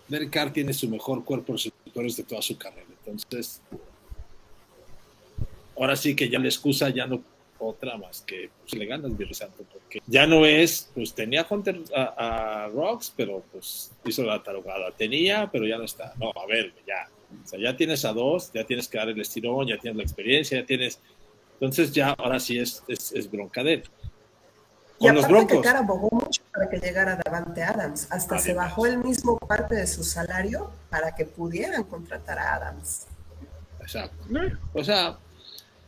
Derek 0.08 0.30
Carr 0.30 0.54
tiene 0.54 0.74
su 0.74 0.88
mejor 0.90 1.24
cuerpo 1.24 1.54
de 1.54 1.58
receptores 1.58 2.16
de 2.18 2.24
toda 2.24 2.42
su 2.42 2.58
carrera. 2.58 2.88
Entonces, 3.06 3.62
ahora 5.78 5.96
sí 5.96 6.16
que 6.16 6.30
ya 6.30 6.40
la 6.40 6.48
excusa 6.48 6.90
ya 6.90 7.08
no 7.08 7.24
otra 7.60 7.98
más 7.98 8.22
que 8.22 8.50
pues, 8.62 8.74
le 8.74 8.86
ganas 8.86 9.12
mi 9.12 9.34
Santo, 9.34 9.64
porque 9.72 10.00
ya 10.06 10.28
no 10.28 10.46
es, 10.46 10.90
pues 10.94 11.14
tenía 11.14 11.46
Hunter 11.50 11.82
a, 11.96 12.70
Rocks, 12.74 13.14
pero 13.16 13.44
pues 13.52 13.92
hizo 14.06 14.24
la 14.24 14.42
tarugada. 14.44 14.92
Tenía, 14.92 15.50
pero 15.52 15.66
ya 15.66 15.78
no 15.78 15.84
está. 15.84 16.14
No, 16.20 16.32
a 16.36 16.46
ver, 16.46 16.74
ya. 16.86 17.10
O 17.44 17.48
sea, 17.48 17.60
ya 17.60 17.76
tienes 17.76 18.06
a 18.06 18.14
dos, 18.14 18.52
ya 18.54 18.64
tienes 18.64 18.88
que 18.88 18.98
dar 18.98 19.10
el 19.10 19.20
estirón, 19.20 19.68
ya 19.68 19.78
tienes 19.78 19.98
la 19.98 20.04
experiencia, 20.04 20.60
ya 20.60 20.66
tienes. 20.66 21.00
Entonces 21.54 21.92
ya 21.92 22.12
ahora 22.12 22.40
sí 22.40 22.60
es, 22.60 22.84
es, 22.88 23.12
es 23.12 23.30
bronca 23.30 23.64
de 23.64 23.74
él. 23.74 23.84
Con 25.00 25.12
y 25.12 25.16
los 25.16 25.28
broncos. 25.28 25.62
que 25.62 25.70
abogó 25.70 26.10
mucho 26.12 26.42
para 26.52 26.70
que 26.70 26.78
llegara 26.78 27.20
Davante 27.24 27.64
Adams. 27.64 28.08
Hasta 28.12 28.40
se 28.40 28.54
bajó 28.54 28.86
el 28.86 28.98
mismo 28.98 29.38
parte 29.38 29.76
de 29.76 29.88
su 29.88 30.04
salario 30.04 30.72
para 30.90 31.14
que 31.16 31.26
pudieran 31.26 31.84
contratar 31.84 32.40
a 32.40 32.56
Adams. 32.56 33.08
Exacto. 33.80 34.26
O 34.74 34.84
sea, 34.84 35.18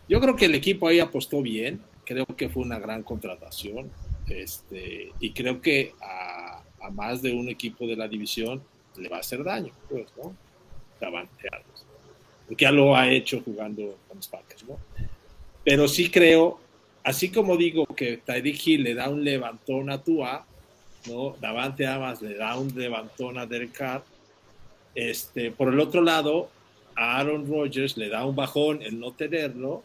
yo 0.09 0.19
creo 0.19 0.35
que 0.35 0.45
el 0.45 0.55
equipo 0.55 0.87
ahí 0.87 0.99
apostó 0.99 1.41
bien, 1.41 1.81
creo 2.03 2.25
que 2.25 2.49
fue 2.49 2.63
una 2.63 2.79
gran 2.79 3.03
contratación, 3.03 3.91
este, 4.27 5.11
y 5.19 5.31
creo 5.31 5.61
que 5.61 5.93
a, 6.01 6.63
más 6.91 7.21
de 7.21 7.31
un 7.33 7.47
equipo 7.49 7.85
de 7.85 7.95
la 7.95 8.07
división 8.07 8.61
le 8.97 9.07
va 9.07 9.17
a 9.17 9.19
hacer 9.19 9.43
daño, 9.43 9.71
pues, 9.87 10.07
¿no? 10.17 10.35
Porque 12.47 12.65
ya 12.65 12.71
lo 12.71 12.95
ha 12.95 13.09
hecho 13.09 13.41
jugando 13.45 13.97
con 14.07 14.17
los 14.17 14.27
Packers, 14.27 14.63
¿no? 14.67 14.77
Pero 15.63 15.87
sí 15.87 16.09
creo, 16.09 16.59
así 17.03 17.29
como 17.29 17.55
digo 17.55 17.85
que 17.85 18.17
Tyreek 18.17 18.67
Hill 18.67 18.83
le 18.83 18.95
da 18.95 19.07
un 19.07 19.23
levantón 19.23 19.91
a 19.91 20.01
Tua, 20.01 20.45
¿no? 21.07 21.35
Davante 21.39 21.85
Amas 21.85 22.21
le 22.21 22.33
da 22.33 22.57
un 22.57 22.73
levantón 22.75 23.37
a 23.37 23.45
Derek 23.45 24.01
este, 24.95 25.51
por 25.51 25.71
el 25.71 25.79
otro 25.79 26.01
lado, 26.01 26.49
a 26.95 27.19
Aaron 27.19 27.47
Rodgers 27.47 27.95
le 27.97 28.09
da 28.09 28.25
un 28.25 28.35
bajón 28.35 28.81
el 28.81 28.99
no 28.99 29.11
tenerlo, 29.13 29.83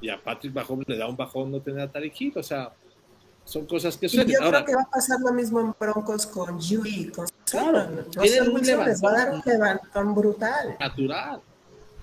y 0.00 0.08
a 0.08 0.22
Patrick 0.22 0.54
Mahomes 0.54 0.88
le 0.88 0.98
da 0.98 1.08
un 1.08 1.16
bajón 1.16 1.50
no 1.50 1.60
tener 1.60 1.80
a 1.80 1.90
Tarek 1.90 2.36
o 2.36 2.42
sea, 2.42 2.72
son 3.44 3.64
cosas 3.66 3.96
que 3.96 4.08
suceden. 4.08 4.32
yo 4.32 4.50
creo 4.50 4.64
que 4.64 4.74
va 4.74 4.82
a 4.82 4.90
pasar 4.90 5.20
lo 5.20 5.32
mismo 5.32 5.60
en 5.60 5.74
Broncos 5.78 6.26
con 6.26 6.58
Yui, 6.60 7.10
con 7.10 7.26
claro, 7.44 8.04
tienen 8.20 8.50
un 8.50 8.60
levantón, 8.60 8.86
les 8.88 9.02
va 9.02 9.10
a 9.10 9.12
dar 9.12 9.34
un 9.34 9.42
levantón 9.44 10.14
brutal. 10.14 10.76
Natural, 10.80 11.40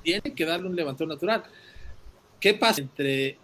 tiene 0.01 0.33
que 0.33 0.45
darle 0.45 0.69
un 0.69 0.75
levantón 0.75 1.09
natural. 1.09 1.43
¿Qué 2.39 2.53
pasa 2.53 2.81
entre, 2.81 3.37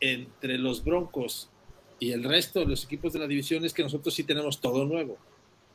entre 0.00 0.58
los 0.58 0.84
Broncos 0.84 1.48
y 1.98 2.12
el 2.12 2.24
resto 2.24 2.60
de 2.60 2.66
los 2.66 2.84
equipos 2.84 3.12
de 3.12 3.18
la 3.18 3.26
división? 3.26 3.64
Es 3.64 3.72
que 3.72 3.82
nosotros 3.82 4.14
sí 4.14 4.24
tenemos 4.24 4.60
todo 4.60 4.84
nuevo, 4.84 5.16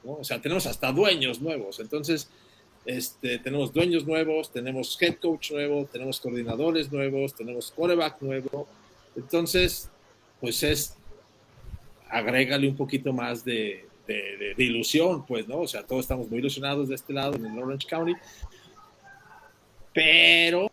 O 0.06 0.24
sea, 0.24 0.42
tenemos 0.42 0.66
hasta 0.68 0.92
dueños 0.92 1.42
nuevos, 1.42 1.80
entonces 1.80 2.30
este, 2.90 3.38
tenemos 3.38 3.72
dueños 3.72 4.04
nuevos, 4.08 4.52
tenemos 4.52 5.00
head 5.00 5.18
coach 5.22 5.52
nuevo, 5.52 5.86
tenemos 5.86 6.20
coordinadores 6.20 6.92
nuevos, 6.92 7.36
tenemos 7.36 7.70
quarterback 7.70 8.20
nuevo. 8.20 8.68
Entonces, 9.16 9.88
pues 10.42 10.64
es, 10.64 10.96
agrégale 12.10 12.68
un 12.68 12.76
poquito 12.76 13.14
más 13.14 13.46
de, 13.46 13.86
de, 14.08 14.56
ilusión, 14.58 15.24
pues, 15.24 15.48
¿no? 15.48 15.60
O 15.60 15.68
sea, 15.68 15.84
todos 15.84 16.02
estamos 16.02 16.32
muy 16.32 16.40
ilusionados 16.40 16.90
de 16.90 16.96
este 16.96 17.14
lado, 17.14 17.36
en 17.36 17.46
el 17.46 17.60
Orange 17.60 17.88
County. 17.88 18.16
Pero, 19.94 20.72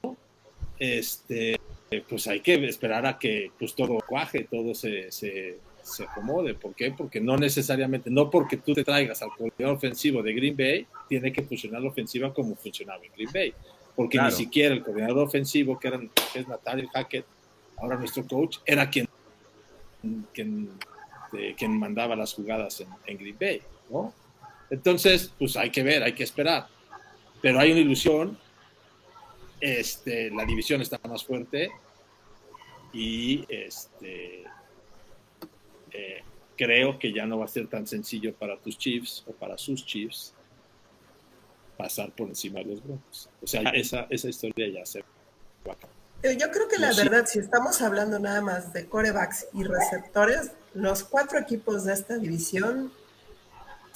este, 0.78 1.60
pues 2.08 2.26
hay 2.28 2.40
que 2.40 2.54
esperar 2.66 3.04
a 3.04 3.18
que 3.18 3.50
pues 3.58 3.74
todo 3.74 3.98
cuaje, 4.08 4.48
todo 4.50 4.74
se, 4.74 5.12
se 5.12 5.58
se 5.86 6.04
acomode. 6.04 6.54
¿Por 6.54 6.74
qué? 6.74 6.90
Porque 6.90 7.20
no 7.20 7.36
necesariamente, 7.36 8.10
no 8.10 8.30
porque 8.30 8.56
tú 8.56 8.74
te 8.74 8.84
traigas 8.84 9.22
al 9.22 9.30
coordinador 9.30 9.76
ofensivo 9.76 10.22
de 10.22 10.32
Green 10.34 10.56
Bay, 10.56 10.86
tiene 11.08 11.32
que 11.32 11.42
funcionar 11.42 11.82
la 11.82 11.88
ofensiva 11.88 12.32
como 12.32 12.56
funcionaba 12.56 13.04
en 13.04 13.12
Green 13.12 13.30
Bay. 13.32 13.54
Porque 13.94 14.20
ni 14.20 14.30
siquiera 14.30 14.74
el 14.74 14.82
coordinador 14.82 15.26
ofensivo, 15.26 15.78
que, 15.78 15.88
era, 15.88 15.98
que 16.32 16.40
es 16.40 16.48
Natalia 16.48 16.88
Hackett, 16.92 17.24
ahora 17.78 17.96
nuestro 17.96 18.26
coach, 18.26 18.58
era 18.66 18.90
quien, 18.90 19.08
quien, 20.32 20.70
quien 21.56 21.78
mandaba 21.78 22.14
las 22.14 22.34
jugadas 22.34 22.80
en, 22.80 22.88
en, 23.06 23.16
Green 23.16 23.36
Bay. 23.40 23.62
¿no? 23.90 24.12
Entonces, 24.68 25.32
pues 25.38 25.56
hay 25.56 25.70
que 25.70 25.82
ver, 25.82 26.02
hay 26.02 26.12
que 26.12 26.24
esperar. 26.24 26.68
Pero 27.40 27.58
hay 27.58 27.72
una 27.72 27.80
ilusión. 27.80 28.38
Este, 29.60 30.30
la 30.30 30.44
división 30.44 30.82
está 30.82 31.00
más 31.08 31.24
fuerte 31.24 31.70
y 32.92 33.44
este, 33.48 34.44
eh, 35.92 36.22
creo 36.56 36.98
que 36.98 37.12
ya 37.12 37.26
no 37.26 37.38
va 37.38 37.46
a 37.46 37.48
ser 37.48 37.66
tan 37.66 37.86
sencillo 37.86 38.34
para 38.34 38.58
tus 38.58 38.76
Chiefs 38.76 39.24
o 39.26 39.32
para 39.32 39.56
sus 39.56 39.84
Chiefs 39.84 40.35
pasar 41.76 42.10
por 42.12 42.28
encima 42.28 42.60
de 42.60 42.66
los 42.66 42.82
Broncos. 42.82 43.28
O 43.42 43.46
sea, 43.46 43.62
esa, 43.70 44.06
esa 44.10 44.28
historia 44.28 44.68
ya 44.68 44.86
se 44.86 45.00
va 45.66 45.76
Yo 46.22 46.50
creo 46.50 46.68
que 46.68 46.78
la 46.78 46.92
verdad, 46.94 47.26
si 47.26 47.38
estamos 47.38 47.82
hablando 47.82 48.18
nada 48.18 48.40
más 48.40 48.72
de 48.72 48.86
corebacks 48.86 49.46
y 49.52 49.64
receptores, 49.64 50.50
los 50.74 51.04
cuatro 51.04 51.38
equipos 51.38 51.84
de 51.84 51.92
esta 51.92 52.16
división 52.16 52.92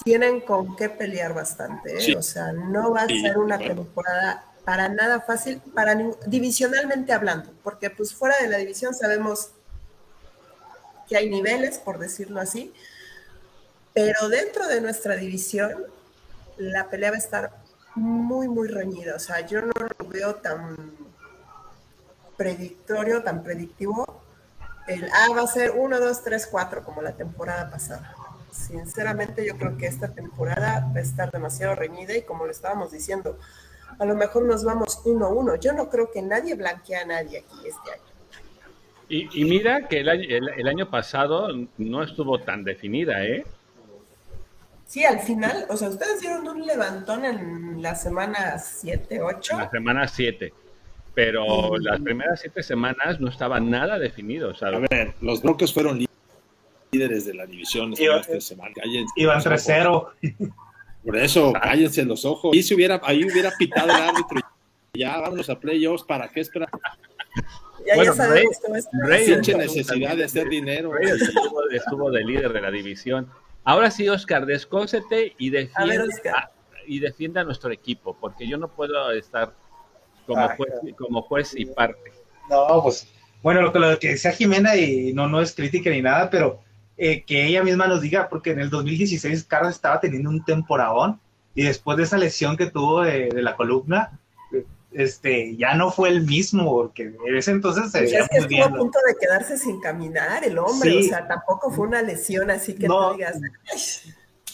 tienen 0.03 0.41
con 0.41 0.75
qué 0.75 0.89
pelear 0.89 1.33
bastante. 1.33 2.11
¿eh? 2.11 2.15
O 2.15 2.21
sea, 2.21 2.51
no 2.53 2.91
va 2.91 3.03
a 3.03 3.07
ser 3.07 3.37
una 3.37 3.57
temporada 3.57 4.45
para 4.63 4.89
nada 4.89 5.21
fácil, 5.21 5.59
para 5.73 5.95
divisionalmente 6.27 7.13
hablando, 7.13 7.51
porque 7.63 7.89
pues 7.89 8.13
fuera 8.13 8.37
de 8.39 8.47
la 8.47 8.57
división 8.57 8.93
sabemos 8.93 9.51
que 11.07 11.17
hay 11.17 11.29
niveles, 11.29 11.79
por 11.79 11.99
decirlo 11.99 12.39
así, 12.39 12.73
pero 13.93 14.29
dentro 14.29 14.67
de 14.67 14.81
nuestra 14.81 15.15
división 15.15 15.85
la 16.57 16.89
pelea 16.89 17.11
va 17.11 17.15
a 17.17 17.19
estar 17.19 17.60
muy, 17.95 18.47
muy 18.47 18.67
reñida. 18.67 19.15
O 19.15 19.19
sea, 19.19 19.45
yo 19.45 19.61
no 19.61 19.71
lo 19.73 20.07
veo 20.07 20.35
tan 20.35 20.91
predictorio, 22.37 23.23
tan 23.23 23.43
predictivo. 23.43 24.21
El 24.87 25.09
A 25.11 25.33
va 25.33 25.43
a 25.43 25.47
ser 25.47 25.71
1, 25.75 25.99
2, 25.99 26.23
3, 26.23 26.47
4 26.47 26.83
como 26.83 27.01
la 27.01 27.13
temporada 27.13 27.69
pasada. 27.69 28.15
Sinceramente 28.51 29.45
yo 29.45 29.57
creo 29.57 29.77
que 29.77 29.87
esta 29.87 30.09
temporada 30.09 30.89
va 30.93 30.99
a 30.99 31.01
estar 31.01 31.31
demasiado 31.31 31.75
reñida 31.75 32.15
y 32.17 32.23
como 32.23 32.45
lo 32.45 32.51
estábamos 32.51 32.91
diciendo, 32.91 33.37
a 33.99 34.05
lo 34.05 34.15
mejor 34.15 34.43
nos 34.43 34.63
vamos 34.63 35.01
uno 35.05 35.27
a 35.27 35.29
uno. 35.29 35.55
Yo 35.55 35.73
no 35.73 35.89
creo 35.89 36.11
que 36.11 36.21
nadie 36.21 36.55
blanquee 36.55 36.95
a 36.95 37.05
nadie 37.05 37.39
aquí 37.39 37.67
este 37.67 37.91
año. 37.91 38.11
Y, 39.13 39.43
mira 39.43 39.89
que 39.89 39.99
el 39.99 40.07
año, 40.07 40.23
el, 40.29 40.67
año 40.69 40.89
pasado 40.89 41.49
no 41.77 42.01
estuvo 42.01 42.39
tan 42.39 42.63
definida, 42.63 43.25
¿eh? 43.25 43.45
Sí, 44.91 45.05
al 45.05 45.21
final, 45.21 45.67
o 45.69 45.77
sea, 45.77 45.87
ustedes 45.87 46.19
dieron 46.19 46.45
un 46.49 46.67
levantón 46.67 47.23
en 47.23 47.81
la 47.81 47.95
semana 47.95 48.59
7, 48.59 49.21
8. 49.21 49.57
la 49.57 49.69
semana 49.69 50.05
7. 50.05 50.53
Pero 51.13 51.77
las 51.77 52.01
primeras 52.01 52.41
siete 52.41 52.61
semanas 52.61 53.17
no 53.21 53.29
estaba 53.29 53.61
nada 53.61 53.97
definido. 53.97 54.53
A 54.59 54.79
ver, 54.89 55.13
los 55.21 55.41
Broncos 55.41 55.73
fueron 55.73 56.05
líderes 56.91 57.25
de 57.25 57.33
la 57.33 57.45
división 57.45 57.93
esta 57.97 58.41
semana. 58.41 58.73
Iban 59.15 59.39
3-0. 59.39 60.09
Por 61.05 61.15
eso, 61.15 61.53
cállense 61.53 62.03
los 62.03 62.25
ojos. 62.25 62.53
Y 62.53 62.61
si 62.61 62.75
hubiera, 62.75 62.99
ahí 63.05 63.23
hubiera 63.23 63.51
pitado 63.57 63.85
el 63.85 63.95
árbitro. 63.95 64.41
Ya 64.93 65.17
vámonos 65.21 65.49
a 65.49 65.57
playoffs, 65.57 66.03
¿para 66.03 66.27
qué 66.27 66.41
esperar? 66.41 66.67
Ya, 67.87 67.95
bueno, 67.95 68.11
ya 68.11 68.13
sabemos 68.13 68.57
Rey, 69.05 69.25
Rey 69.25 69.55
necesidad 69.55 70.17
de 70.17 70.25
hacer 70.25 70.49
dinero. 70.49 70.91
Rey 70.91 71.11
estuvo, 71.71 72.11
de 72.11 72.25
líder 72.25 72.51
de 72.51 72.59
la 72.59 72.71
división. 72.71 73.31
Ahora 73.63 73.91
sí, 73.91 74.07
Oscar, 74.09 74.45
descóncete 74.45 75.35
y 75.37 75.49
defiende, 75.49 76.29
a, 76.29 76.51
y 76.87 76.99
defiende 76.99 77.39
a 77.39 77.43
nuestro 77.43 77.71
equipo, 77.71 78.15
porque 78.19 78.47
yo 78.47 78.57
no 78.57 78.67
puedo 78.67 79.11
estar 79.11 79.53
como, 80.25 80.47
juez, 80.49 80.73
como 80.97 81.21
juez 81.21 81.53
y 81.55 81.65
parte. 81.65 82.11
No, 82.49 82.81
pues, 82.83 83.07
bueno, 83.43 83.61
lo 83.61 83.71
que, 83.71 83.79
lo 83.79 83.99
que 83.99 84.09
decía 84.09 84.31
Jimena, 84.31 84.75
y 84.75 85.13
no, 85.13 85.27
no 85.27 85.41
es 85.41 85.53
crítica 85.53 85.89
ni 85.89 86.01
nada, 86.01 86.29
pero 86.29 86.61
eh, 86.97 87.23
que 87.23 87.47
ella 87.47 87.63
misma 87.63 87.87
nos 87.87 88.01
diga, 88.01 88.29
porque 88.29 88.51
en 88.51 88.59
el 88.59 88.69
2016 88.69 89.43
Carlos 89.45 89.75
estaba 89.75 89.99
teniendo 89.99 90.29
un 90.29 90.43
temporadón 90.43 91.19
y 91.55 91.63
después 91.63 91.97
de 91.97 92.03
esa 92.03 92.17
lesión 92.17 92.57
que 92.57 92.67
tuvo 92.67 93.01
de, 93.01 93.29
la 93.41 93.55
columna, 93.55 94.19
este, 94.93 95.55
ya 95.55 95.75
no 95.75 95.91
fue 95.91 96.09
el 96.09 96.23
mismo, 96.23 96.65
porque 96.65 97.03
en 97.03 97.35
ese 97.35 97.51
entonces 97.51 97.91
se 97.91 97.99
pues 97.99 98.13
es 98.13 98.29
que 98.29 98.37
estuvo 98.37 98.63
a 98.63 98.69
punto 98.69 98.99
de 99.07 99.15
quedarse 99.19 99.57
sin 99.57 99.79
caminar 99.79 100.43
el 100.43 100.57
hombre, 100.57 100.97
o 100.97 101.03
sea, 101.03 101.27
tampoco 101.27 101.71
fue 101.71 101.87
una 101.87 102.01
lesión 102.01 102.51
así 102.51 102.75
que 102.75 102.87
no, 102.87 103.13
digas. 103.13 103.39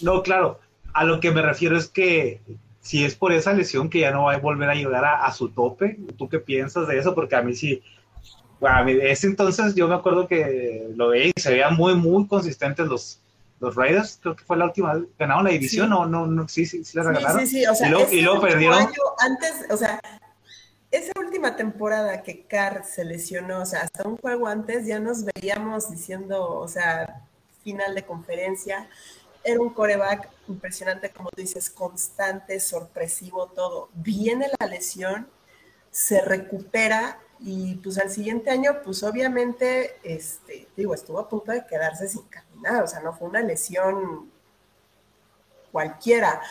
No, 0.02 0.22
claro, 0.22 0.60
a 0.94 1.04
lo 1.04 1.20
que 1.20 1.32
me 1.32 1.42
refiero 1.42 1.78
es 1.78 1.88
que 1.88 2.42
si 2.82 3.04
es 3.04 3.16
por 3.16 3.34
esa 3.34 3.54
lesión 3.54 3.90
que 3.90 4.00
ya 4.00 4.12
no 4.12 4.24
va 4.24 4.34
a 4.34 4.38
volver 4.38 4.70
a 4.70 4.76
llegar 4.76 5.04
a, 5.04 5.32
su 5.34 5.50
tope, 5.50 5.98
¿tú 6.18 6.30
qué 6.30 6.40
piensas 6.40 6.88
de 6.88 6.98
eso? 6.98 7.14
Porque 7.14 7.36
a 7.36 7.42
mí 7.42 7.54
sí, 7.54 7.82
a 8.62 8.84
mí, 8.84 8.98
ese 9.02 9.28
entonces 9.28 9.76
yo 9.76 9.88
me 9.88 9.96
acuerdo 9.96 10.28
que 10.28 10.88
lo 10.96 11.10
veía 11.10 11.32
y 11.36 11.42
se 11.42 11.52
veían 11.52 11.76
muy, 11.76 11.96
muy 11.96 12.28
consistentes 12.28 12.88
los, 12.88 13.20
los 13.60 13.76
Raiders, 13.76 14.20
creo 14.22 14.36
que 14.36 14.44
fue 14.46 14.56
la 14.58 14.66
última, 14.66 15.02
ganaron 15.18 15.44
la 15.44 15.50
división, 15.50 15.90
no, 15.90 16.06
no, 16.06 16.28
no, 16.28 16.48
sí, 16.48 16.66
sí, 16.66 16.84
sí 16.84 16.98
la 16.98 17.04
regalaron. 17.04 17.42
Sí, 17.42 17.48
sí, 17.48 17.66
o 17.66 17.76
sea, 17.76 17.88
y 18.12 18.22
luego, 18.22 18.42
perdieron. 18.42 18.88
antes, 19.20 19.66
o 19.70 19.78
sea, 19.78 20.00
esa 20.92 21.12
última 21.20 21.56
temporada 21.56 22.24
que 22.24 22.46
Carr 22.46 22.86
se 22.86 23.04
lesionó, 23.04 23.62
o 23.62 23.66
sea, 23.66 23.82
hasta 23.82 24.08
un 24.08 24.18
juego 24.18 24.48
antes 24.48 24.86
ya 24.86 25.00
nos 25.00 25.24
veíamos 25.24 25.92
diciendo, 25.92 26.60
o 26.60 26.68
sea, 26.68 27.24
final 27.64 27.96
de 27.96 28.06
conferencia, 28.06 28.90
era 29.44 29.62
un 29.62 29.70
coreback 29.70 30.30
impresionante, 30.48 31.10
como 31.10 31.30
tú 31.30 31.42
dices, 31.42 31.70
constante, 31.70 32.60
sorpresivo, 32.60 33.48
todo. 33.48 33.90
Viene 33.94 34.50
la 34.60 34.68
lesión, 34.68 35.30
se 35.92 36.22
recupera 36.22 37.20
y 37.40 37.76
pues 37.76 37.98
al 37.98 38.10
siguiente 38.10 38.50
año, 38.50 38.82
pues 38.84 39.04
obviamente, 39.04 39.98
este, 40.04 40.68
digo, 40.76 40.94
estuvo 40.94 41.20
a 41.20 41.30
punto 41.30 41.52
de 41.52 41.66
quedarse 41.66 42.08
sin 42.08 42.24
caminar, 42.24 42.84
o 42.84 42.88
sea, 42.88 43.00
no 43.00 43.14
fue 43.14 43.28
una 43.30 43.42
lesión 43.42 44.32
cualquiera. 45.72 46.42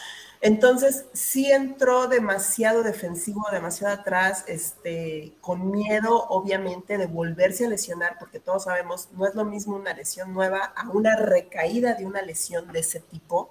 Entonces, 0.46 1.06
sí 1.12 1.50
entró 1.50 2.06
demasiado 2.06 2.84
defensivo, 2.84 3.44
demasiado 3.50 3.94
atrás, 3.94 4.44
este, 4.46 5.32
con 5.40 5.72
miedo, 5.72 6.24
obviamente, 6.28 6.98
de 6.98 7.06
volverse 7.06 7.66
a 7.66 7.68
lesionar, 7.68 8.16
porque 8.20 8.38
todos 8.38 8.62
sabemos, 8.62 9.08
no 9.16 9.26
es 9.26 9.34
lo 9.34 9.44
mismo 9.44 9.74
una 9.74 9.92
lesión 9.92 10.32
nueva 10.32 10.72
a 10.76 10.88
una 10.90 11.16
recaída 11.16 11.94
de 11.94 12.06
una 12.06 12.22
lesión 12.22 12.70
de 12.70 12.78
ese 12.78 13.00
tipo. 13.00 13.50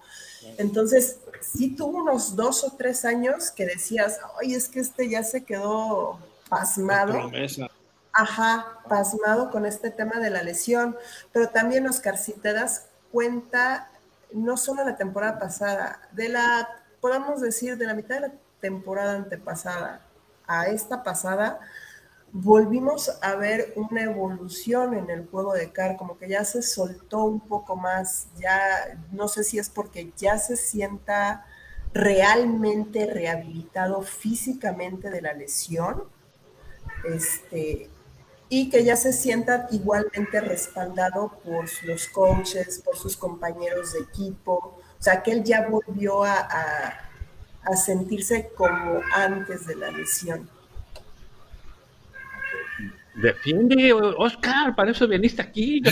Entonces, 0.58 1.20
sí 1.42 1.76
tuvo 1.76 1.98
unos 1.98 2.38
dos 2.38 2.64
o 2.64 2.72
tres 2.78 3.04
años 3.04 3.52
que 3.52 3.66
decías, 3.66 4.22
ay, 4.40 4.54
es 4.54 4.70
que 4.70 4.80
este 4.80 5.10
ya 5.10 5.22
se 5.22 5.44
quedó 5.44 6.18
pasmado. 6.48 7.30
Ajá, 8.14 8.80
pasmado 8.88 9.52
con 9.52 9.66
este 9.66 9.90
tema 9.90 10.22
de 10.22 10.30
la 10.30 10.44
lesión. 10.44 10.96
Pero 11.34 11.50
también, 11.50 11.90
Oscar, 11.90 12.18
si 12.18 12.32
te 12.32 12.54
das 12.54 12.86
cuenta, 13.12 13.90
no 14.32 14.56
solo 14.56 14.86
la 14.86 14.96
temporada 14.96 15.38
pasada, 15.38 16.00
de 16.14 16.30
la 16.30 16.70
podamos 17.06 17.40
decir, 17.40 17.78
de 17.78 17.86
la 17.86 17.94
mitad 17.94 18.16
de 18.16 18.22
la 18.30 18.34
temporada 18.60 19.16
antepasada 19.16 20.02
a 20.48 20.66
esta 20.70 21.04
pasada, 21.04 21.60
volvimos 22.32 23.20
a 23.22 23.36
ver 23.36 23.74
una 23.76 24.02
evolución 24.02 24.96
en 24.96 25.12
el 25.12 25.28
juego 25.28 25.54
de 25.54 25.72
Car, 25.72 25.98
como 25.98 26.18
que 26.18 26.28
ya 26.28 26.44
se 26.44 26.64
soltó 26.64 27.26
un 27.26 27.42
poco 27.42 27.76
más, 27.76 28.26
ya 28.40 28.98
no 29.12 29.28
sé 29.28 29.44
si 29.44 29.60
es 29.60 29.70
porque 29.70 30.14
ya 30.18 30.40
se 30.40 30.58
sienta 30.58 31.46
realmente 31.94 33.06
rehabilitado 33.06 34.02
físicamente 34.02 35.12
de 35.12 35.22
la 35.22 35.34
lesión, 35.34 36.06
este, 37.04 37.88
y 38.50 38.72
que 38.72 38.84
ya 38.84 38.96
se 38.96 39.14
sienta 39.14 39.68
igualmente 39.70 40.42
respaldado 40.42 41.40
por 41.44 41.66
los 41.84 42.08
coaches, 42.08 42.82
por 42.84 42.98
sus 42.98 43.16
compañeros 43.16 43.94
de 43.94 44.00
equipo, 44.00 44.75
sea, 45.06 45.22
que 45.22 45.32
él 45.32 45.44
ya 45.44 45.68
volvió 45.68 46.24
a, 46.24 46.48
a, 47.64 47.76
sentirse 47.76 48.50
como 48.58 49.02
antes 49.14 49.68
de 49.68 49.76
la 49.76 49.92
lesión. 49.92 50.50
Defiende, 53.14 53.94
Oscar, 53.94 54.76
para 54.76 54.92
eso 54.92 55.08
viniste 55.08 55.42
aquí. 55.42 55.82
Tú, 55.82 55.92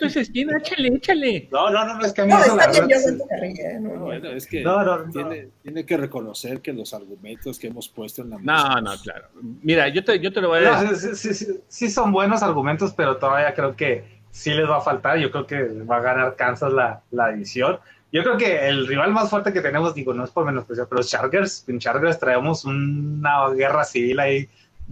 tú 0.00 0.06
esquina, 0.06 0.58
échale, 0.58 0.88
échale. 0.88 1.48
No, 1.52 1.70
no, 1.70 1.94
no, 1.94 2.04
es 2.04 2.12
que 2.12 2.22
a 2.22 2.24
mí 2.24 2.32
no, 2.32 2.40
eso 2.40 2.56
la 2.56 2.66
verdad. 2.66 2.90
¿eh? 2.90 3.78
bueno, 3.78 4.30
es 4.30 4.46
que 4.46 4.64
tiene, 5.12 5.48
tiene, 5.62 5.86
que 5.86 5.96
reconocer 5.96 6.60
que 6.60 6.72
los 6.72 6.92
argumentos 6.92 7.58
que 7.58 7.68
hemos 7.68 7.88
puesto 7.88 8.22
en 8.22 8.30
la 8.30 8.38
No, 8.38 8.80
no, 8.80 8.96
claro. 9.00 9.28
Mira, 9.62 9.88
yo 9.88 10.02
te, 10.02 10.18
yo 10.18 10.32
te 10.32 10.40
lo 10.40 10.48
voy 10.48 10.64
a 10.64 10.82
decir. 10.82 11.14
Sí, 11.14 11.34
sí, 11.34 11.44
sí, 11.44 11.60
sí, 11.68 11.90
son 11.90 12.10
buenos 12.10 12.42
argumentos, 12.42 12.92
pero 12.96 13.18
todavía 13.18 13.54
creo 13.54 13.76
que 13.76 14.11
sí 14.32 14.50
les 14.52 14.68
va 14.68 14.78
a 14.78 14.80
faltar. 14.80 15.18
Yo 15.18 15.30
creo 15.30 15.46
que 15.46 15.62
va 15.84 15.98
a 15.98 16.00
ganar 16.00 16.34
Kansas 16.34 16.72
la, 16.72 17.02
la 17.12 17.28
división. 17.28 17.78
Yo 18.10 18.22
creo 18.22 18.36
que 18.36 18.68
el 18.68 18.86
rival 18.86 19.12
más 19.12 19.30
fuerte 19.30 19.52
que 19.52 19.60
tenemos, 19.60 19.94
digo, 19.94 20.12
no 20.12 20.24
es 20.24 20.30
por 20.30 20.44
menospreciar, 20.44 20.88
pero 20.88 20.98
los 20.98 21.08
Chargers, 21.08 21.66
en 21.68 21.78
Chargers 21.78 22.18
traemos 22.18 22.64
una 22.64 23.48
guerra 23.50 23.84
civil 23.84 24.20
ahí 24.20 24.48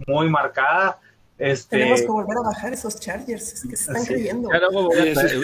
muy 0.07 0.29
marcada. 0.29 0.99
Este... 1.37 1.77
Tenemos 1.77 2.01
que 2.01 2.07
volver 2.07 2.37
a 2.37 2.41
bajar 2.41 2.73
esos 2.73 2.99
Chargers, 2.99 3.53
es 3.53 3.61
que 3.69 3.75
se 3.75 3.91
están 3.91 4.05
creyendo. 4.05 4.49
luego, 4.49 4.85
voy 4.85 5.09
a 5.09 5.13
traer, 5.13 5.35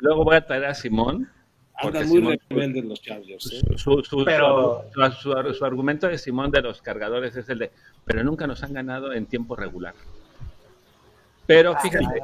luego, 0.00 0.24
voy 0.24 0.36
a 0.36 0.44
traer 0.44 0.64
a 0.64 0.74
Simón. 0.74 1.28
Andan 1.74 2.08
muy 2.08 2.40
rebeldes 2.50 2.84
los 2.84 3.00
Chargers. 3.00 3.52
¿eh? 3.52 3.62
Su, 3.76 4.02
su, 4.02 4.24
pero... 4.24 4.84
Su, 5.20 5.54
su, 5.54 5.64
argumento 5.64 6.08
de 6.08 6.18
Simón 6.18 6.50
de 6.50 6.62
los 6.62 6.82
cargadores 6.82 7.36
es 7.36 7.48
el 7.48 7.60
de, 7.60 7.70
pero 8.04 8.24
nunca 8.24 8.48
nos 8.48 8.64
han 8.64 8.72
ganado 8.72 9.12
en 9.12 9.26
tiempo 9.26 9.54
regular. 9.54 9.94
Pero 11.48 11.72
ah, 11.74 11.80
fíjate, 11.80 12.22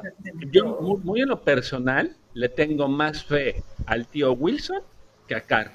yo 0.50 0.78
muy, 1.02 1.22
en 1.22 1.28
lo 1.28 1.40
personal 1.40 2.14
le 2.34 2.50
tengo 2.50 2.88
más 2.88 3.24
fe 3.24 3.62
al 3.86 4.06
tío 4.06 4.32
Wilson 4.34 4.82
que 5.26 5.34
a 5.34 5.40
Carr. 5.40 5.72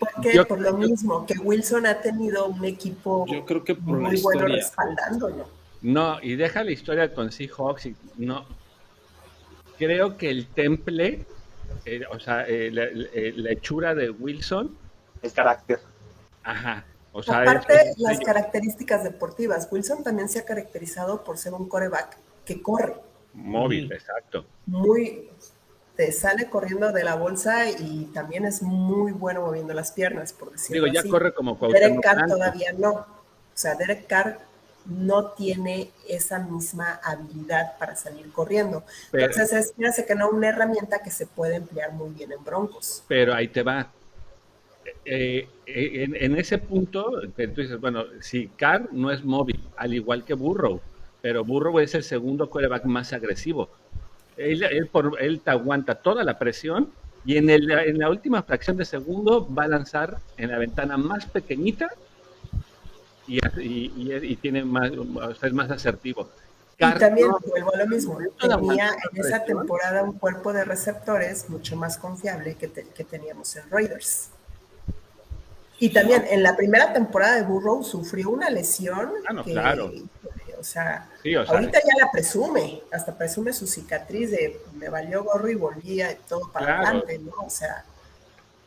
¿Por 0.00 0.10
qué? 0.20 0.44
por 0.44 0.60
lo 0.60 0.76
mismo, 0.76 1.24
que 1.24 1.38
Wilson 1.38 1.86
ha 1.86 2.00
tenido 2.00 2.46
un 2.48 2.64
equipo 2.64 3.24
yo 3.28 3.46
creo 3.46 3.62
que 3.62 3.76
por 3.76 4.00
muy 4.00 4.20
bueno 4.20 4.46
respaldándolo. 4.46 5.46
No, 5.82 6.20
y 6.20 6.34
deja 6.34 6.64
la 6.64 6.72
historia 6.72 7.14
con 7.14 7.30
Seahawks. 7.30 7.86
Y 7.86 7.94
no, 8.16 8.44
creo 9.78 10.16
que 10.16 10.30
el 10.30 10.48
temple, 10.48 11.24
eh, 11.84 12.02
o 12.10 12.18
sea, 12.18 12.44
eh, 12.48 12.72
la, 12.72 13.50
hechura 13.52 13.94
de 13.94 14.10
Wilson. 14.10 14.76
El 15.22 15.32
carácter. 15.32 15.78
Ajá, 16.42 16.84
Aparte, 17.14 17.94
las 17.98 18.20
características 18.20 19.04
deportivas. 19.04 19.68
Wilson 19.70 20.02
también 20.02 20.28
se 20.28 20.38
ha 20.38 20.44
caracterizado 20.44 21.22
por 21.24 21.38
ser 21.38 21.52
un 21.52 21.68
coreback 21.68 22.16
que 22.44 22.62
corre. 22.62 22.94
Móvil, 23.34 23.92
exacto. 23.92 24.44
Muy, 24.66 25.28
te 25.96 26.12
sale 26.12 26.48
corriendo 26.48 26.92
de 26.92 27.04
la 27.04 27.16
bolsa 27.16 27.68
y 27.70 28.10
también 28.14 28.44
es 28.44 28.62
muy 28.62 29.12
bueno 29.12 29.42
moviendo 29.42 29.74
las 29.74 29.92
piernas, 29.92 30.32
por 30.32 30.52
decirlo 30.52 30.84
Digo, 30.84 30.94
ya 30.94 31.08
corre 31.08 31.34
como 31.34 31.56
Derek 31.68 32.00
Carr 32.00 32.26
todavía 32.26 32.72
no. 32.72 32.92
O 32.92 33.06
sea, 33.54 33.74
Derek 33.74 34.06
Carr 34.06 34.38
no 34.86 35.30
tiene 35.32 35.90
esa 36.08 36.38
misma 36.38 37.00
habilidad 37.04 37.78
para 37.78 37.94
salir 37.94 38.32
corriendo. 38.32 38.84
Entonces, 39.12 39.52
es, 39.52 39.74
fíjate 39.74 40.04
que 40.04 40.14
no 40.14 40.30
una 40.30 40.48
herramienta 40.48 41.02
que 41.02 41.10
se 41.10 41.26
puede 41.26 41.56
emplear 41.56 41.92
muy 41.92 42.10
bien 42.10 42.32
en 42.32 42.42
Broncos. 42.42 43.04
Pero 43.06 43.34
ahí 43.34 43.48
te 43.48 43.62
va 43.62 43.90
eh, 45.04 45.48
eh, 45.66 46.08
en, 46.12 46.36
ese 46.36 46.58
punto, 46.58 47.20
tú 47.20 47.60
dices, 47.60 47.80
bueno, 47.80 48.04
si 48.20 48.48
Carr 48.48 48.88
no 48.92 49.10
es 49.10 49.24
móvil, 49.24 49.60
al 49.76 49.94
igual 49.94 50.24
que 50.24 50.34
Burrow, 50.34 50.80
pero 51.20 51.44
Burrow 51.44 51.78
es 51.78 51.94
el 51.94 52.02
segundo 52.02 52.50
coreback 52.50 52.84
más 52.84 53.12
agresivo. 53.12 53.68
Él, 54.36 54.62
él, 54.62 54.86
por, 54.88 55.20
él 55.20 55.40
te 55.40 55.50
aguanta 55.50 55.94
toda 55.94 56.24
la 56.24 56.38
presión 56.38 56.90
y 57.24 57.36
en, 57.36 57.50
el, 57.50 57.70
en 57.70 57.98
la 57.98 58.10
última 58.10 58.42
fracción 58.42 58.76
de 58.76 58.84
segundo 58.84 59.52
va 59.52 59.64
a 59.64 59.68
lanzar 59.68 60.18
en 60.36 60.50
la 60.50 60.58
ventana 60.58 60.96
más 60.96 61.26
pequeñita 61.26 61.90
y, 63.26 63.38
y, 63.56 64.36
tiene 64.36 64.64
más, 64.64 64.90
es 65.42 65.52
más 65.52 65.70
asertivo. 65.70 66.28
y 66.76 66.98
también 66.98 67.28
vuelvo 67.46 67.74
a 67.74 67.78
lo 67.78 67.86
mismo, 67.86 68.18
tenía 68.40 68.90
en 69.12 69.20
esa 69.20 69.44
temporada 69.44 70.02
un 70.02 70.18
cuerpo 70.18 70.52
de 70.52 70.64
receptores 70.64 71.48
mucho 71.48 71.76
más 71.76 71.98
confiable 71.98 72.56
que, 72.56 72.68
que 72.70 73.04
teníamos 73.04 73.54
en 73.54 73.70
Raiders. 73.70 74.31
Y 75.82 75.88
también 75.88 76.24
en 76.30 76.44
la 76.44 76.54
primera 76.54 76.92
temporada 76.92 77.34
de 77.34 77.42
Burrow 77.42 77.82
sufrió 77.82 78.30
una 78.30 78.48
lesión. 78.48 79.10
Ah, 79.28 79.42
claro. 79.42 79.92
O 80.56 80.62
sea, 80.62 81.10
ahorita 81.48 81.80
ya 81.80 82.04
la 82.04 82.12
presume, 82.12 82.82
hasta 82.92 83.18
presume 83.18 83.52
su 83.52 83.66
cicatriz 83.66 84.30
de 84.30 84.60
me 84.76 84.88
valió 84.88 85.24
gorro 85.24 85.48
y 85.50 85.56
volvía 85.56 86.16
todo 86.28 86.52
para 86.52 86.76
adelante, 86.76 87.18
¿no? 87.18 87.32
O 87.44 87.50
sea. 87.50 87.84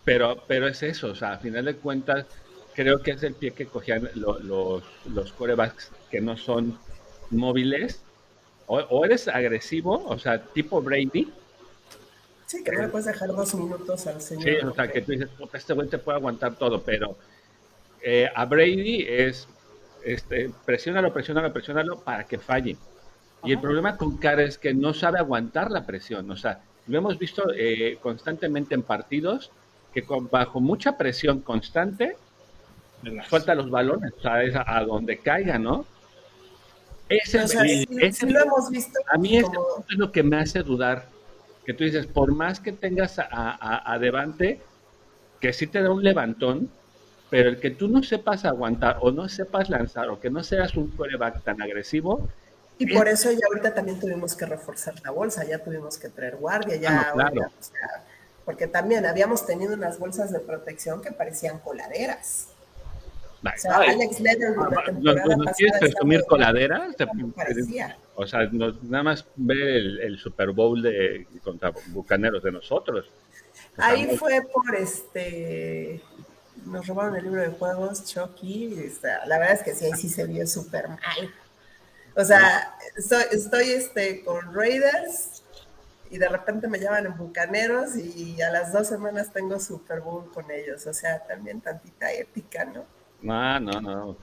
Pero, 0.03 0.43
pero 0.45 0.67
es 0.67 0.83
eso, 0.83 1.07
o 1.07 1.15
sea, 1.15 1.31
a 1.31 1.37
final 1.37 1.63
de 1.63 1.77
cuentas, 1.77 2.25
creo 2.73 3.01
que 3.01 3.11
es 3.11 3.23
el 3.23 3.33
pie 3.33 3.51
que 3.51 3.65
cogían 3.65 4.09
los, 4.15 4.83
los 5.05 5.31
corebacks 5.31 5.91
que 6.11 6.19
no 6.19 6.35
son 6.35 6.77
móviles. 7.29 8.01
O, 8.67 9.05
eres 9.05 9.29
agresivo, 9.29 10.03
o 10.05 10.19
sea, 10.19 10.43
tipo 10.43 10.81
Brady. 10.81 11.31
Sí, 12.45 12.63
que 12.63 12.71
no 12.71 12.81
le 12.83 12.87
puedes 12.89 13.07
dejar 13.07 13.29
dos 13.29 13.55
minutos 13.55 14.05
al 14.07 14.21
señor. 14.21 14.43
Sí, 14.43 14.65
o 14.65 14.73
sea, 14.73 14.91
que 14.91 15.01
tú 15.01 15.11
dices, 15.13 15.29
este 15.53 15.73
güey 15.73 15.87
te 15.87 15.97
puede 15.97 16.17
aguantar 16.17 16.55
todo, 16.55 16.81
pero 16.81 17.17
eh, 18.01 18.29
a 18.33 18.45
Brady 18.45 19.05
es 19.07 19.47
este, 20.03 20.51
presiónalo, 20.63 21.11
presiónalo, 21.11 21.51
presiónalo 21.51 21.99
para 21.99 22.25
que 22.25 22.37
falle. 22.37 22.77
Y 23.43 23.51
el 23.51 23.59
problema 23.59 23.97
con 23.97 24.17
Cara 24.17 24.43
es 24.43 24.57
que 24.57 24.73
no 24.73 24.93
sabe 24.93 25.19
aguantar 25.19 25.71
la 25.71 25.85
presión. 25.85 26.29
O 26.31 26.37
sea, 26.37 26.61
lo 26.87 26.97
hemos 26.97 27.17
visto 27.17 27.43
eh, 27.55 27.97
constantemente 28.01 28.75
en 28.75 28.83
partidos 28.83 29.51
que 29.93 30.03
con, 30.03 30.29
bajo 30.29 30.59
mucha 30.59 30.97
presión 30.97 31.41
constante 31.41 32.15
suelta 33.27 33.53
los 33.55 33.69
balones, 33.69 34.13
o 34.17 34.21
sea, 34.21 34.43
es 34.43 34.55
a, 34.55 34.83
donde 34.83 35.17
caiga, 35.19 35.59
¿no? 35.59 35.85
Ese, 37.07 37.37
lo 38.27 38.39
hemos 38.41 38.69
visto. 38.71 38.99
A 39.13 39.17
mí 39.17 39.37
es 39.37 39.45
lo 39.89 40.11
que 40.11 40.23
me 40.23 40.37
hace 40.37 40.63
dudar. 40.63 41.07
Que 41.65 41.73
tú 41.73 41.83
dices, 41.83 42.07
por 42.07 42.33
más 42.33 42.59
que 42.59 42.71
tengas 42.71 43.19
a, 43.19 43.27
a, 43.31 43.93
a 43.93 43.99
Devante, 43.99 44.61
que 45.39 45.53
sí 45.53 45.67
te 45.67 45.81
da 45.81 45.91
un 45.91 46.03
levantón, 46.03 46.69
pero 47.29 47.49
el 47.49 47.59
que 47.59 47.71
tú 47.71 47.87
no 47.87 48.03
sepas 48.03 48.45
aguantar 48.45 48.97
o 49.01 49.11
no 49.11 49.27
sepas 49.27 49.69
lanzar 49.69 50.09
o 50.09 50.19
que 50.19 50.29
no 50.29 50.43
seas 50.43 50.75
un 50.75 50.89
coreback 50.91 51.43
tan 51.43 51.61
agresivo. 51.61 52.29
Y 52.77 52.93
por 52.93 53.07
eso 53.07 53.31
ya 53.31 53.45
ahorita 53.47 53.73
también 53.73 53.99
tuvimos 53.99 54.35
que 54.35 54.45
reforzar 54.45 54.95
la 55.03 55.11
bolsa, 55.11 55.45
ya 55.45 55.59
tuvimos 55.59 55.97
que 55.97 56.09
traer 56.09 56.35
guardia, 56.35 56.75
ya. 56.75 57.13
Ah, 57.17 57.31
porque 58.43 58.67
también 58.67 59.05
habíamos 59.05 59.45
tenido 59.45 59.73
unas 59.73 59.97
bolsas 59.97 60.31
de 60.31 60.39
protección 60.39 61.01
que 61.01 61.11
parecían 61.11 61.59
coladeras. 61.59 62.49
O 63.43 63.57
sea, 63.57 63.77
Alex 63.77 64.19
Leather 64.19 64.55
¿No, 64.55 65.45
quieres 65.55 65.79
presumir 65.79 66.23
coladeras? 66.25 66.95
O 68.15 68.25
sea, 68.25 68.49
nada 68.51 69.03
más 69.03 69.25
ver 69.35 69.99
el, 70.01 70.17
Super 70.17 70.51
Bowl 70.51 70.81
de 70.81 71.27
contra 71.43 71.71
Bucaneros 71.87 72.43
de 72.43 72.51
nosotros. 72.51 73.05
Ahí 73.77 74.15
fue 74.17 74.41
por 74.41 74.75
este 74.75 76.01
nos 76.65 76.87
robaron 76.87 77.15
el 77.15 77.23
libro 77.23 77.41
de 77.41 77.49
juegos, 77.49 78.05
Chucky, 78.05 78.75
la 79.25 79.37
verdad 79.37 79.53
es 79.53 79.63
que 79.63 79.75
sí, 79.75 79.85
ahí 79.85 79.93
sí 79.93 80.09
se 80.09 80.25
vio 80.25 80.45
súper 80.47 80.89
mal. 80.89 81.33
O 82.15 82.23
sea, 82.23 82.75
estoy, 82.95 83.71
este, 83.71 84.23
con 84.23 84.53
Raiders 84.53 85.43
y 86.09 86.17
de 86.17 86.29
repente 86.29 86.67
me 86.67 86.79
llaman 86.79 87.07
en 87.07 87.17
Bucaneros 87.17 87.95
y 87.97 88.41
a 88.41 88.51
las 88.51 88.71
dos 88.71 88.87
semanas 88.87 89.33
tengo 89.33 89.59
Super 89.59 89.99
Bowl 89.99 90.31
con 90.31 90.49
ellos. 90.49 90.87
O 90.87 90.93
sea, 90.93 91.19
también 91.27 91.59
tantita 91.59 92.11
épica, 92.13 92.63
¿no? 92.65 92.85
No, 93.21 93.59
no, 93.59 93.81
no. 93.81 94.17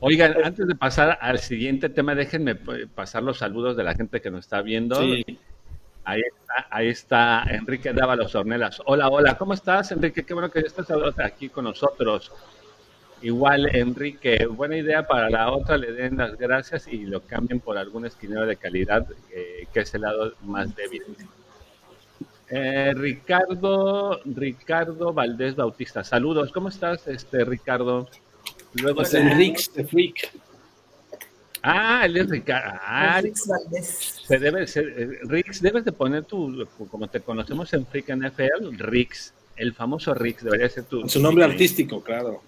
Oigan, 0.00 0.34
antes 0.44 0.66
de 0.66 0.74
pasar 0.74 1.18
al 1.20 1.38
siguiente 1.38 1.88
tema, 1.88 2.14
déjenme 2.14 2.54
pasar 2.54 3.22
los 3.22 3.38
saludos 3.38 3.76
de 3.76 3.84
la 3.84 3.94
gente 3.94 4.20
que 4.20 4.30
nos 4.30 4.40
está 4.40 4.60
viendo. 4.60 5.00
Sí. 5.00 5.24
Ahí 6.04 6.20
está, 6.20 6.66
ahí 6.70 6.88
está 6.88 7.42
Enrique 7.48 7.92
Dávalos 7.92 8.34
Ornelas. 8.34 8.80
Hola, 8.84 9.08
hola, 9.08 9.36
¿cómo 9.36 9.54
estás, 9.54 9.90
Enrique? 9.90 10.24
Qué 10.24 10.34
bueno 10.34 10.50
que 10.50 10.60
estás 10.60 10.86
aquí 11.18 11.48
con 11.48 11.64
nosotros. 11.64 12.30
Igual, 13.22 13.74
Enrique, 13.74 14.46
buena 14.46 14.76
idea 14.76 15.06
para 15.06 15.30
la 15.30 15.50
otra, 15.50 15.78
le 15.78 15.90
den 15.90 16.18
las 16.18 16.36
gracias 16.36 16.86
y 16.86 17.06
lo 17.06 17.22
cambien 17.22 17.60
por 17.60 17.78
algún 17.78 18.04
esquinero 18.04 18.46
de 18.46 18.56
calidad, 18.56 19.06
eh, 19.32 19.66
que 19.72 19.80
es 19.80 19.94
el 19.94 20.02
lado 20.02 20.34
más 20.42 20.76
débil. 20.76 21.02
Eh, 22.50 22.92
Ricardo, 22.94 24.20
Ricardo 24.26 25.12
Valdés 25.12 25.56
Bautista, 25.56 26.04
saludos, 26.04 26.52
¿cómo 26.52 26.68
estás, 26.68 27.08
este 27.08 27.44
Ricardo? 27.44 28.08
Luego 28.82 28.96
pues 28.96 29.14
Enrique 29.14 29.62
de 29.74 29.84
Freak. 29.84 30.32
Ah, 31.62 32.02
él 32.04 32.16
es 32.16 32.30
Ricardo. 32.30 32.78
Ah, 32.80 33.20
Se 33.72 34.38
debe 34.38 34.66
ser, 34.68 34.94
eh, 34.96 35.18
Rix, 35.24 35.60
debes 35.60 35.84
de 35.84 35.90
poner 35.90 36.24
tu, 36.24 36.64
como 36.90 37.08
te 37.08 37.20
conocemos 37.20 37.72
en 37.72 37.84
Freak 37.84 38.10
NFL, 38.10 38.76
Rix, 38.78 39.34
el 39.56 39.74
famoso 39.74 40.14
Rix, 40.14 40.44
debería 40.44 40.68
ser 40.68 40.84
tu. 40.84 41.08
Su 41.08 41.20
nombre 41.20 41.44
artístico, 41.44 42.02
claro. 42.04 42.40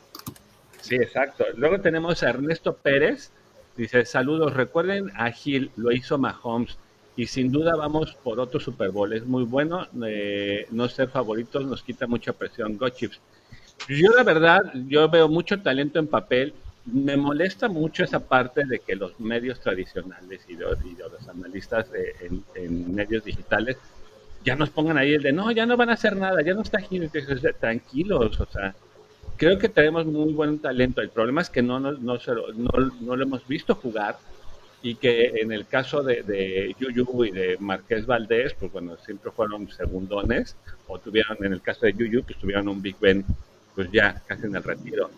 Sí, 0.81 0.95
exacto. 0.95 1.45
Luego 1.57 1.81
tenemos 1.81 2.23
a 2.23 2.31
Ernesto 2.31 2.77
Pérez, 2.77 3.31
dice, 3.77 4.05
saludos, 4.05 4.55
recuerden 4.55 5.11
a 5.17 5.33
Gil, 5.33 5.73
lo 5.77 5.91
hizo 5.91 6.17
Mahomes, 6.17 6.79
y 7.17 7.27
sin 7.27 7.51
duda 7.51 7.75
vamos 7.75 8.15
por 8.23 8.39
otro 8.39 8.61
Super 8.61 8.91
Bowl, 8.91 9.13
es 9.13 9.27
muy 9.27 9.43
bueno, 9.43 9.89
eh, 10.07 10.67
no 10.71 10.89
ser 10.89 11.09
favoritos 11.09 11.67
nos 11.67 11.83
quita 11.83 12.07
mucha 12.07 12.33
presión, 12.33 12.79
Go 12.79 12.89
Chips. 12.91 13.19
Yo 13.87 14.13
la 14.17 14.23
verdad, 14.23 14.61
yo 14.89 15.09
veo 15.09 15.29
mucho 15.29 15.61
talento 15.61 15.99
en 15.99 16.07
papel, 16.09 16.55
me 16.93 17.17
molesta 17.17 17.69
mucho 17.69 18.05
esa 18.05 18.21
parte 18.21 18.65
de 18.67 18.81
que 18.81 18.97
los 18.97 19.19
medios 19.21 19.61
tradicionales 19.61 20.41
y, 20.49 20.57
los 20.57 21.29
analistas 21.29 21.87
en, 22.55 22.95
medios 22.95 23.25
digitales 23.25 23.77
ya 24.45 24.57
nos 24.57 24.71
pongan 24.71 24.97
ahí 24.97 25.15
el 25.15 25.23
de 25.23 25.33
no, 25.33 25.51
ya 25.51 25.67
no 25.67 25.77
van 25.77 25.91
a 25.91 25.95
hacer 25.95 26.17
nada, 26.17 26.41
ya 26.43 26.55
no 26.55 26.63
está 26.63 26.79
tranquilos, 27.61 28.41
o 28.41 28.47
sea, 28.47 28.75
creo 29.37 29.59
que 29.59 29.69
tenemos 29.69 30.07
muy 30.07 30.33
buen 30.33 30.59
talento. 30.59 31.01
El 31.01 31.11
problema 31.11 31.43
es 31.43 31.51
que 31.51 31.63
no, 31.63 31.81
no, 31.81 31.93
no, 31.93 32.19
no, 33.01 33.17
lo 33.17 33.23
hemos 33.23 33.47
visto 33.47 33.75
jugar 33.75 34.17
y 34.83 34.95
que 34.95 35.41
en 35.41 35.53
el 35.53 35.67
caso 35.67 36.03
de, 36.03 36.23
de 36.23 36.75
Yuyu 36.79 37.25
y 37.25 37.31
de 37.33 37.57
Marqués 37.59 38.07
Valdés, 38.07 38.55
pues 38.55 38.71
bueno, 38.73 38.97
siempre 39.05 39.31
fueron 39.33 39.69
segundones, 39.71 40.57
o 40.87 40.99
tuvieron, 40.99 41.37
en 41.45 41.53
el 41.53 41.61
caso 41.61 41.87
de 41.87 41.93
Yuyu, 41.93 42.23
pues 42.23 42.39
tuvieron 42.39 42.69
un 42.69 42.81
Big 42.81 42.97
Ben, 43.01 43.25
pues 43.79 43.93
ya 43.93 44.21
casi 44.27 44.45
en 44.47 44.57
el 44.57 44.65
retiro. 44.65 45.09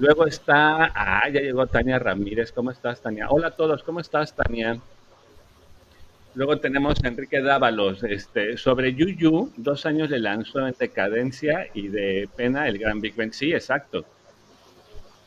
Luego 0.00 0.26
está, 0.26 0.90
ah, 0.92 1.28
ya 1.28 1.40
llegó 1.40 1.68
Tania 1.68 2.00
Ramírez. 2.00 2.50
¿Cómo 2.50 2.72
estás, 2.72 3.00
Tania? 3.00 3.28
Hola 3.30 3.46
a 3.46 3.50
todos, 3.52 3.84
¿cómo 3.84 4.00
estás, 4.00 4.34
Tania? 4.34 4.76
Luego 6.34 6.58
tenemos 6.58 6.96
a 7.04 7.06
Enrique 7.06 7.40
Dávalos, 7.40 8.02
este, 8.02 8.56
sobre 8.56 8.94
Yuyu, 8.94 9.52
dos 9.56 9.86
años 9.86 10.10
de 10.10 10.18
lanzó 10.18 10.66
en 10.66 10.74
decadencia 10.76 11.68
y 11.74 11.86
de 11.86 12.28
pena 12.34 12.66
el 12.66 12.78
Gran 12.78 13.00
Big 13.00 13.14
Ben. 13.14 13.32
Sí, 13.32 13.52
exacto. 13.52 14.04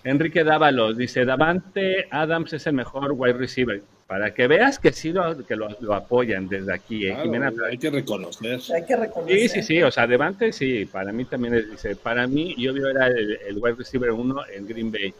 Enrique 0.03 0.43
Dávalos 0.43 0.97
dice, 0.97 1.23
Davante 1.23 2.09
Adams 2.11 2.51
es 2.51 2.67
el 2.67 2.73
mejor 2.73 3.13
wide 3.13 3.37
receiver. 3.37 3.83
Para 4.07 4.35
que 4.35 4.47
veas 4.47 4.77
que 4.77 4.91
sí 4.91 5.11
lo, 5.11 5.45
que 5.45 5.55
lo, 5.55 5.93
apoyan 5.93 6.47
desde 6.47 6.71
aquí. 6.71 7.07
Eh, 7.07 7.15
hay 7.15 7.77
que 7.77 7.89
reconocer. 7.89 8.59
Hay 8.73 8.85
que 8.85 8.95
reconocer. 8.95 9.39
Sí, 9.39 9.49
sí, 9.49 9.63
sí. 9.63 9.81
O 9.81 9.89
sea, 9.89 10.05
Devante 10.05 10.51
sí, 10.51 10.85
para 10.85 11.11
mí 11.11 11.25
también 11.25 11.55
es, 11.55 11.71
dice, 11.71 11.95
para 11.95 12.27
mí 12.27 12.55
yo 12.57 12.71
vi 12.71 12.81
era 12.87 13.07
el, 13.07 13.39
el 13.47 13.57
wide 13.57 13.75
receiver 13.75 14.11
uno 14.11 14.41
en 14.47 14.67
Green 14.67 14.91
Bay. 14.91 15.13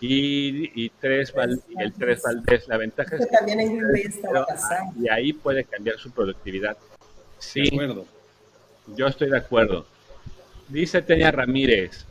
Y, 0.00 0.84
y 0.84 0.88
tres 0.98 1.34
el 1.78 1.92
tres 1.92 2.22
Valdés. 2.22 2.66
La 2.66 2.78
ventaja 2.78 3.16
es 3.16 3.26
que 3.26 3.36
también 3.36 3.60
en 3.60 3.76
Green 3.76 3.92
Bay 3.92 4.02
estaba 4.02 4.46
pasando. 4.46 5.02
Y 5.02 5.08
ahí 5.10 5.34
puede 5.34 5.64
cambiar 5.64 5.98
su 5.98 6.10
productividad. 6.10 6.78
Sí. 7.38 7.68
De 7.68 7.76
acuerdo. 7.76 8.06
Yo 8.96 9.06
estoy 9.06 9.28
de 9.30 9.36
acuerdo. 9.36 9.86
Dice 10.68 11.02
Teña 11.02 11.30
Ramírez, 11.30 12.06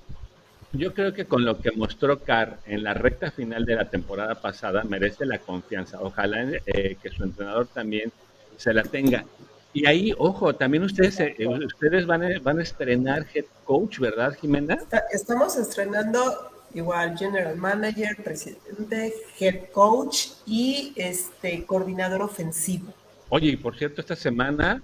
yo 0.73 0.93
creo 0.93 1.13
que 1.13 1.25
con 1.25 1.45
lo 1.45 1.59
que 1.59 1.71
mostró 1.71 2.19
Carr 2.19 2.59
en 2.65 2.83
la 2.83 2.93
recta 2.93 3.31
final 3.31 3.65
de 3.65 3.75
la 3.75 3.89
temporada 3.89 4.35
pasada 4.35 4.83
merece 4.83 5.25
la 5.25 5.39
confianza. 5.39 5.99
Ojalá 6.01 6.45
eh, 6.65 6.97
que 7.01 7.09
su 7.09 7.23
entrenador 7.23 7.67
también 7.67 8.11
se 8.57 8.73
la 8.73 8.83
tenga. 8.83 9.25
Y 9.73 9.87
ahí, 9.87 10.13
ojo, 10.17 10.55
también 10.55 10.83
ustedes 10.83 11.19
eh, 11.19 11.35
ustedes 11.65 12.05
van 12.05 12.23
a, 12.23 12.39
van 12.39 12.59
a 12.59 12.63
estrenar 12.63 13.25
head 13.33 13.45
coach, 13.65 13.99
¿verdad, 13.99 14.35
Jimena? 14.39 14.79
estamos 15.11 15.55
estrenando 15.57 16.51
igual 16.73 17.17
general 17.17 17.55
manager, 17.55 18.15
presidente, 18.23 19.13
head 19.39 19.69
coach 19.71 20.29
y 20.45 20.93
este 20.95 21.65
coordinador 21.65 22.21
ofensivo. 22.21 22.93
Oye, 23.29 23.49
y 23.49 23.57
por 23.57 23.77
cierto, 23.77 24.01
esta 24.01 24.15
semana 24.15 24.81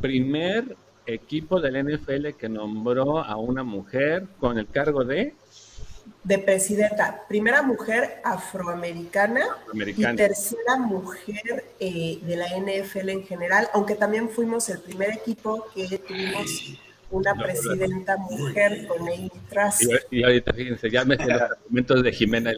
primer 0.00 0.76
equipo 1.06 1.60
del 1.60 1.84
NFL 1.84 2.30
que 2.38 2.48
nombró 2.48 3.18
a 3.18 3.36
una 3.36 3.62
mujer 3.62 4.26
con 4.38 4.58
el 4.58 4.66
cargo 4.68 5.04
de 5.04 5.34
de 6.22 6.38
presidenta, 6.38 7.22
primera 7.28 7.62
mujer 7.62 8.20
afroamericana, 8.24 9.44
y 9.74 10.02
tercera 10.16 10.76
mujer 10.78 11.64
eh, 11.78 12.18
de 12.22 12.36
la 12.36 12.46
NFL 12.46 13.10
en 13.10 13.24
general, 13.24 13.68
aunque 13.74 13.94
también 13.94 14.30
fuimos 14.30 14.68
el 14.70 14.80
primer 14.80 15.10
equipo 15.12 15.66
que 15.74 15.98
tuvimos 15.98 16.78
una 17.10 17.34
presidenta 17.34 18.16
mujer 18.16 18.86
con 18.86 19.02
Amy 19.02 19.30
Trask. 19.50 19.82
Y, 20.10 20.24
ahorita 20.24 20.52
fíjense, 20.52 20.90
ya 20.90 21.04
me 21.04 21.16
los 21.16 21.42
argumentos 21.42 22.02
de 22.02 22.12
Jimena. 22.12 22.52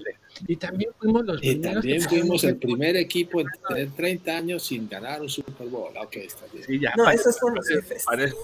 Y 0.46 0.56
también 0.56 0.90
fuimos 0.98 1.24
los 1.24 1.42
y 1.42 1.56
también 1.56 2.02
fuimos 2.02 2.44
el 2.44 2.56
primer 2.56 2.96
equipo 2.96 3.40
en 3.40 3.46
tener 3.68 3.90
30 3.90 4.36
años 4.36 4.62
sin 4.62 4.88
ganar 4.88 5.22
un 5.22 5.28
Super 5.28 5.66
Bowl. 5.68 5.92
Ok, 5.96 6.16
está 6.16 6.46
bien. 6.52 6.64
Sí, 6.64 6.78
ya, 6.80 6.92
no, 6.96 7.04
parece, 7.04 7.22
esos 7.22 7.36
son 7.36 7.54
los 7.54 7.68
jefes. 7.68 8.04
Parece, 8.04 8.36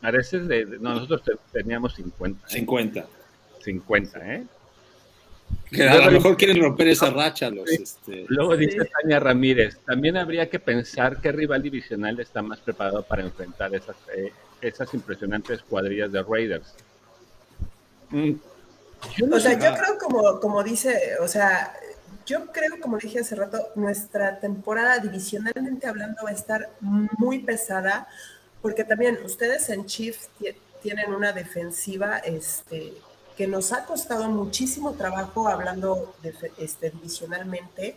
parece, 0.00 0.40
de, 0.40 0.64
no, 0.80 0.94
nosotros 0.94 1.22
teníamos 1.52 1.94
50. 1.94 2.48
50. 2.48 3.06
50, 3.60 4.34
¿eh? 4.34 4.46
Que 5.70 5.88
a 5.88 6.06
lo 6.06 6.12
mejor 6.12 6.36
quieren 6.36 6.60
romper 6.60 6.88
esa 6.88 7.10
racha 7.10 7.50
los. 7.50 7.68
Este... 7.70 8.26
Luego 8.28 8.56
dice 8.56 8.78
Tania 9.00 9.20
Ramírez, 9.20 9.78
también 9.86 10.16
habría 10.16 10.48
que 10.50 10.58
pensar 10.58 11.20
qué 11.20 11.32
rival 11.32 11.62
divisional 11.62 12.18
está 12.20 12.42
más 12.42 12.60
preparado 12.60 13.02
para 13.02 13.22
enfrentar 13.22 13.74
esas, 13.74 13.96
eh, 14.14 14.32
esas 14.60 14.92
impresionantes 14.92 15.62
cuadrillas 15.62 16.12
de 16.12 16.22
Raiders. 16.22 16.74
Mm, 18.10 18.32
o 19.32 19.40
sea, 19.40 19.52
yo 19.58 19.74
creo 19.76 19.98
como, 19.98 20.40
como 20.40 20.62
dice, 20.62 21.16
o 21.20 21.28
sea, 21.28 21.74
yo 22.26 22.46
creo, 22.52 22.80
como 22.80 22.98
dije 22.98 23.20
hace 23.20 23.34
rato, 23.34 23.68
nuestra 23.74 24.38
temporada 24.38 24.98
divisionalmente 24.98 25.86
hablando 25.86 26.22
va 26.24 26.30
a 26.30 26.34
estar 26.34 26.70
muy 26.80 27.40
pesada, 27.40 28.06
porque 28.60 28.84
también 28.84 29.18
ustedes 29.24 29.68
en 29.70 29.86
Chiefs 29.86 30.28
tienen 30.82 31.12
una 31.12 31.32
defensiva, 31.32 32.18
este, 32.18 32.92
que 33.36 33.46
nos 33.46 33.72
ha 33.72 33.84
costado 33.86 34.28
muchísimo 34.28 34.92
trabajo 34.92 35.48
hablando 35.48 36.14
de, 36.22 36.34
este, 36.58 36.90
divisionalmente. 36.90 37.96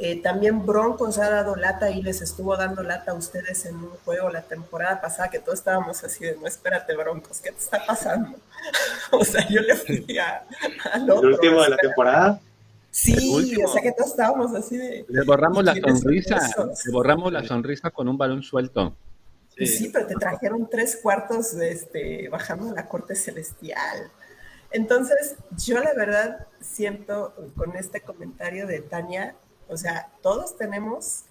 Eh, 0.00 0.22
también 0.22 0.64
Broncos 0.64 1.18
ha 1.18 1.28
dado 1.28 1.56
lata 1.56 1.90
y 1.90 2.02
les 2.02 2.22
estuvo 2.22 2.56
dando 2.56 2.84
lata 2.84 3.10
a 3.10 3.14
ustedes 3.14 3.66
en 3.66 3.74
un 3.74 3.90
juego 4.04 4.30
la 4.30 4.42
temporada 4.42 5.00
pasada 5.00 5.28
que 5.28 5.40
todos 5.40 5.58
estábamos 5.58 6.04
así 6.04 6.24
de, 6.24 6.36
no, 6.36 6.46
espérate 6.46 6.94
Broncos, 6.94 7.40
¿qué 7.40 7.50
te 7.50 7.58
está 7.58 7.84
pasando? 7.84 8.38
o 9.10 9.24
sea, 9.24 9.46
yo 9.48 9.60
le 9.60 9.74
fui 9.74 10.18
a, 10.18 10.44
¿El 10.94 11.10
último 11.10 11.62
de 11.62 11.70
la 11.70 11.76
temporada? 11.76 12.40
Sí, 12.92 13.56
o 13.60 13.68
sea 13.68 13.82
que 13.82 13.90
todos 13.90 14.10
estábamos 14.10 14.54
así 14.54 14.76
de... 14.76 15.04
Le 15.08 15.24
borramos 15.24 15.64
la 15.64 15.74
sonrisa, 15.74 16.38
le 16.84 16.92
borramos 16.92 17.32
la 17.32 17.44
sonrisa 17.44 17.90
con 17.90 18.08
un 18.08 18.16
balón 18.16 18.42
suelto. 18.44 18.94
Sí. 19.56 19.66
sí, 19.66 19.90
pero 19.92 20.06
te 20.06 20.14
trajeron 20.14 20.70
tres 20.70 21.00
cuartos 21.02 21.56
de 21.56 21.72
este, 21.72 22.28
bajando 22.28 22.72
la 22.72 22.86
corte 22.86 23.16
celestial. 23.16 24.10
Entonces, 24.70 25.34
yo 25.66 25.80
la 25.80 25.92
verdad 25.94 26.46
siento 26.60 27.34
con 27.56 27.74
este 27.76 28.00
comentario 28.00 28.68
de 28.68 28.80
Tania, 28.80 29.34
o 29.68 29.76
sea, 29.76 30.08
todos 30.22 30.56
tenemos 30.56 31.24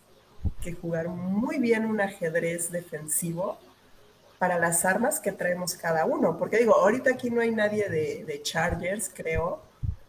que 0.62 0.74
jugar 0.74 1.10
muy 1.10 1.60
bien 1.60 1.86
un 1.86 2.00
ajedrez 2.00 2.72
defensivo 2.72 3.58
para 4.38 4.60
las 4.60 4.86
armas 4.86 5.20
que 5.20 5.32
traemos 5.32 5.76
cada 5.76 6.06
uno. 6.06 6.38
Porque 6.38 6.58
digo, 6.58 6.76
ahorita 6.76 7.12
aquí 7.12 7.30
no 7.30 7.42
hay 7.42 7.52
nadie 7.52 7.90
de, 7.90 8.42
Chargers, 8.44 9.12
creo. 9.14 9.62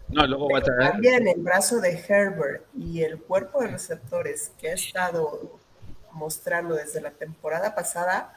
No, 0.08 0.26
luego 0.26 0.48
va 0.50 0.58
a 0.58 0.62
traer. 0.62 0.92
También 0.92 1.28
el 1.28 1.40
brazo 1.40 1.80
de 1.80 2.02
Herbert 2.06 2.64
y 2.76 3.02
el 3.02 3.18
cuerpo 3.18 3.60
de 3.60 3.68
receptores 3.68 4.52
que 4.58 4.70
ha 4.70 4.74
estado 4.74 5.58
mostrando 6.12 6.74
desde 6.74 7.00
la 7.00 7.10
temporada 7.10 7.74
pasada, 7.74 8.34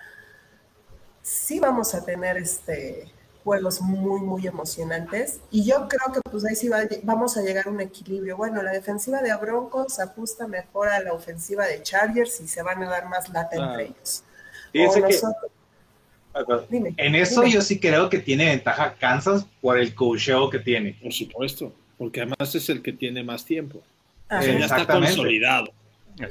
sí 1.22 1.60
vamos 1.60 1.94
a 1.96 2.04
tener 2.06 2.38
este 2.38 3.12
juegos 3.44 3.82
muy, 3.82 4.22
muy 4.22 4.48
emocionantes. 4.48 5.40
Y 5.52 5.66
yo 5.66 5.88
creo 5.88 6.14
que 6.14 6.22
pues 6.30 6.46
ahí 6.46 6.56
sí 6.56 6.70
vamos 7.04 7.38
a 7.38 7.42
llegar 7.42 7.68
a 7.68 7.70
un 7.70 7.82
equilibrio. 7.82 8.38
Bueno, 8.38 8.62
la 8.62 8.72
defensiva 8.72 9.22
de 9.22 9.36
Broncos 9.36 10.00
ajusta 10.00 10.48
mejor 10.48 10.90
a 10.90 11.00
la 11.00 11.14
ofensiva 11.14 11.66
de 11.66 11.82
Chargers 11.82 12.42
y 12.42 12.48
se 12.48 12.62
van 12.62 12.84
a 12.84 12.90
dar 12.90 13.08
más 13.10 13.30
lata 13.30 13.56
entre 13.56 13.86
ellos. 13.86 14.24
en 16.98 17.16
eso 17.16 17.46
yo 17.46 17.62
sí 17.62 17.80
creo 17.80 18.10
que 18.10 18.20
tiene 18.20 18.46
ventaja 18.46 18.96
Kansas 19.00 19.46
por 19.62 19.78
el 19.78 19.94
cocheo 19.94 20.50
que 20.50 20.60
tiene. 20.60 20.98
Por 21.02 21.12
supuesto, 21.12 21.74
porque 21.98 22.22
además 22.22 22.56
es 22.56 22.70
el 22.70 22.82
que 22.82 22.94
tiene 22.94 23.24
más 23.24 23.46
tiempo. 23.46 23.82
ya 24.30 24.66
está 24.66 24.88
consolidado. 24.88 25.74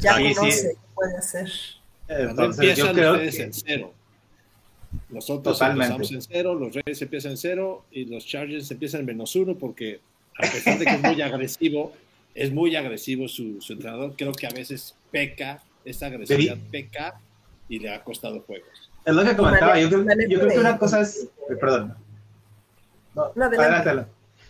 Ya 0.01 0.15
conoce, 0.15 0.77
puede 0.95 1.17
hacer. 1.17 1.51
Entonces, 2.07 2.77
yo 2.77 2.93
creo 2.93 3.19
que... 3.19 3.43
en 3.43 3.53
cero. 3.53 3.95
Nosotros 5.09 5.61
empezamos 5.61 6.11
en 6.13 6.23
cero, 6.23 6.55
los 6.55 6.75
Reyes 6.75 7.01
empiezan 7.03 7.33
en 7.33 7.37
cero 7.37 7.85
y 7.91 8.07
los 8.07 8.27
Chargers 8.27 8.71
empiezan 8.71 9.01
en 9.01 9.07
menos 9.07 9.35
uno 9.37 9.55
porque 9.57 10.01
a 10.37 10.43
pesar 10.43 10.79
de 10.79 10.85
que 10.85 10.95
es 10.95 11.03
muy 11.03 11.21
agresivo, 11.23 11.93
es 12.35 12.53
muy 12.53 12.77
agresivo 12.77 13.29
su, 13.29 13.59
entrenador. 13.69 14.15
Creo 14.17 14.33
que 14.33 14.47
a 14.47 14.51
veces 14.51 14.95
peca, 15.11 15.63
esa 15.85 16.07
agresividad 16.07 16.59
peca 16.71 17.21
y 17.69 17.79
le 17.79 17.93
ha 17.93 18.03
costado 18.03 18.41
juegos. 18.41 18.91
Es 19.05 19.15
lo 19.15 19.25
que 19.25 19.37
comentaba, 19.37 19.79
yo 19.81 19.89
creo, 19.89 20.49
que 20.49 20.59
una 20.59 20.79
cosa 20.79 21.01
es, 21.01 21.29
eh, 21.49 21.57
perdón, 21.59 21.95
no, 23.15 23.33
adelante. 23.43 24.07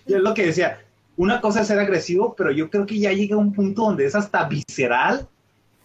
Yo 0.07 0.17
es 0.17 0.23
lo 0.23 0.35
que 0.35 0.47
decía, 0.47 0.81
una 1.17 1.41
cosa 1.41 1.61
es 1.61 1.69
ser 1.69 1.79
agresivo, 1.79 2.35
pero 2.35 2.51
yo 2.51 2.71
creo 2.71 2.87
que 2.87 2.99
ya 2.99 3.13
llega 3.13 3.37
a 3.37 3.39
un 3.39 3.53
punto 3.53 3.83
donde 3.83 4.07
es 4.07 4.15
hasta 4.15 4.49
visceral 4.49 5.29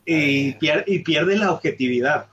y 0.06 0.53
pierde 0.99 1.38
la 1.38 1.51
objetividad. 1.51 2.28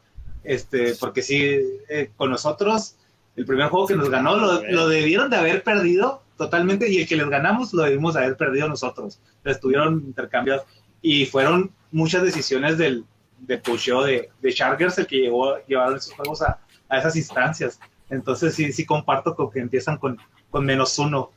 Este, 0.45 0.95
porque 0.97 1.23
sí, 1.23 1.41
eh, 1.89 2.11
con 2.17 2.31
nosotros, 2.31 2.97
el 3.37 3.47
primer 3.47 3.69
juego 3.69 3.87
que 3.87 3.97
nos 3.97 4.11
ganó 4.11 4.37
lo, 4.37 4.89
debieron 4.89 5.31
de 5.31 5.37
haber 5.37 5.63
perdido 5.63 6.23
totalmente 6.37 6.91
y 6.91 6.99
el 6.99 7.09
que 7.09 7.17
les 7.17 7.29
ganamos 7.29 7.73
lo 7.73 7.85
debimos 7.85 8.17
haber 8.17 8.37
perdido 8.37 8.69
nosotros. 8.69 9.21
Estuvieron 9.45 10.03
intercambiados 10.07 10.65
y 11.01 11.27
fueron 11.27 11.71
muchas 11.91 12.23
decisiones 12.23 12.79
del, 12.79 13.05
de 13.39 13.59
pusheo 13.59 14.03
de, 14.03 14.31
de 14.41 14.53
Chargers 14.53 14.99
el 14.99 15.07
que 15.07 15.17
llevó 15.17 15.57
llevar 15.67 15.97
esos 15.97 16.15
juegos 16.15 16.43
a, 16.43 16.59
a, 16.89 16.99
esas 16.99 17.17
instancias. 17.17 17.79
Entonces 18.11 18.55
sí, 18.55 18.73
sí 18.73 18.85
comparto 18.85 19.35
con 19.35 19.51
que 19.51 19.61
empiezan 19.61 19.99
con, 19.99 20.19
con 20.51 20.65
menos 20.65 20.99
uno. 20.99 21.31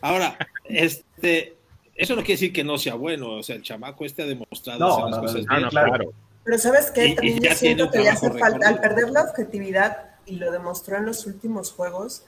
Ahora, 0.00 0.36
este, 0.64 1.56
eso 1.94 2.14
no 2.14 2.22
quiere 2.22 2.34
decir 2.34 2.52
que 2.52 2.64
no 2.64 2.78
sea 2.78 2.94
bueno, 2.94 3.30
o 3.30 3.42
sea, 3.42 3.56
el 3.56 3.62
chamaco 3.62 4.04
este 4.04 4.22
ha 4.22 4.26
demostrado 4.26 4.92
hacer 4.92 5.10
las 5.10 5.18
cosas 5.18 5.46
bien, 5.46 5.68
claro. 5.68 6.12
Pero 6.44 6.58
sabes 6.58 6.90
qué, 6.90 7.14
también 7.14 7.40
yo 7.40 7.54
siento 7.54 7.90
que 7.90 8.00
le 8.00 8.10
hace 8.10 8.30
falta, 8.30 8.68
al 8.68 8.80
perder 8.80 9.10
la 9.10 9.22
objetividad, 9.22 10.14
y 10.26 10.36
lo 10.36 10.50
demostró 10.52 10.96
en 10.96 11.06
los 11.06 11.26
últimos 11.26 11.72
juegos, 11.72 12.24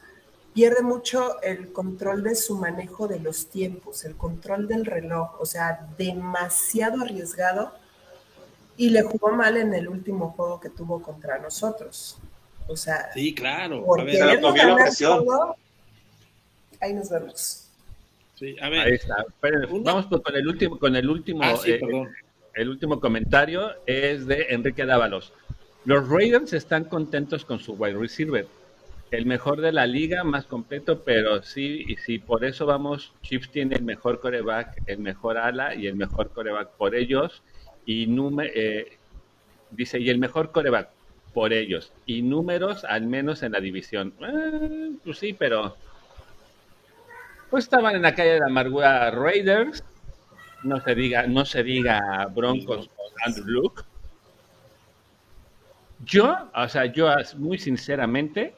pierde 0.55 0.83
mucho 0.83 1.41
el 1.43 1.73
control 1.73 2.23
de 2.23 2.35
su 2.35 2.57
manejo 2.57 3.09
de 3.09 3.21
los 3.21 3.49
tiempos, 3.49 4.05
el 4.05 4.17
control 4.17 4.69
del 4.69 4.87
reloj, 4.87 5.39
o 5.39 5.47
sea, 5.47 5.87
demasiado 5.99 7.03
arriesgado 7.03 7.73
y 8.77 8.91
le 8.91 9.03
jugó 9.03 9.33
mal 9.33 9.57
en 9.57 9.75
el 9.75 9.89
último 9.89 10.31
juego 10.31 10.61
que 10.61 10.71
tuvo 10.71 11.03
contra 11.03 11.39
nosotros. 11.39 12.19
O 12.69 12.77
sea, 12.77 13.11
sí, 13.13 13.35
claro. 13.35 13.85
a 13.99 14.05
ver, 14.05 14.41
la 14.41 14.77
presión. 14.77 15.25
ahí 16.81 16.93
nos 16.95 17.09
vemos. 17.11 17.69
Sí, 18.35 18.57
a 18.61 18.69
ver. 18.69 18.81
Ahí 18.81 18.95
está. 18.95 19.25
vamos 19.83 20.07
con 20.07 20.37
el 20.37 20.49
último, 20.49 20.79
con 20.79 20.97
el 20.97 21.09
último. 21.09 21.41
Ah, 21.43 21.57
sí, 21.57 21.73
eh, 21.73 21.79
perdón 21.79 22.09
el 22.57 22.71
último 22.71 23.01
comentario 23.01 23.71
es 23.85 24.27
de 24.27 24.47
Enrique 24.51 24.87
Dávalos. 24.87 25.33
Los 25.85 26.09
Raiders 26.09 26.55
están 26.55 26.85
contentos 26.85 27.45
con 27.45 27.61
su 27.61 27.75
wide 27.75 27.99
receiver. 27.99 28.49
El 29.11 29.27
mejor 29.27 29.61
de 29.61 29.73
la 29.73 29.87
liga, 29.87 30.25
más 30.25 30.47
completo, 30.47 31.03
pero 31.05 31.43
sí, 31.43 31.85
y 31.87 31.97
sí, 31.97 32.19
por 32.19 32.45
eso 32.45 32.67
vamos, 32.67 33.13
Chiefs 33.23 33.51
tiene 33.51 33.77
el 33.77 33.85
mejor 33.85 34.21
coreback, 34.21 34.83
el 34.87 34.99
mejor 34.99 35.37
ala 35.37 35.75
y 35.75 35.87
el 35.87 35.95
mejor 35.95 36.31
coreback 36.31 36.71
por 36.71 36.95
ellos. 36.95 37.43
Y 37.85 38.09
eh, 38.43 38.99
dice, 39.71 40.01
y 40.01 40.09
el 40.09 40.19
mejor 40.19 40.51
coreback 40.51 40.89
por 41.35 41.53
ellos. 41.53 41.93
Y 42.07 42.23
números, 42.23 42.85
al 42.85 43.07
menos 43.07 43.43
en 43.43 43.53
la 43.53 43.61
división. 43.61 44.15
Eh, 44.21 44.93
pues 45.05 45.19
sí, 45.19 45.35
pero 45.35 45.77
pues 47.51 47.65
estaban 47.65 47.95
en 47.95 48.03
la 48.03 48.15
calle 48.15 48.33
de 48.33 48.41
la 48.41 48.47
amargura 48.47 49.11
Raiders 49.11 49.85
no 50.67 50.81
se 50.81 50.95
diga, 50.95 51.27
no 51.27 51.45
se 51.45 51.63
diga 51.63 52.27
Broncos 52.35 52.91
o 52.97 53.03
Andrew 53.25 53.47
Luke. 53.47 53.83
Yo, 56.05 56.37
o 56.55 56.69
sea, 56.69 56.87
yo 56.87 57.09
muy 57.39 57.59
sinceramente, 57.59 58.55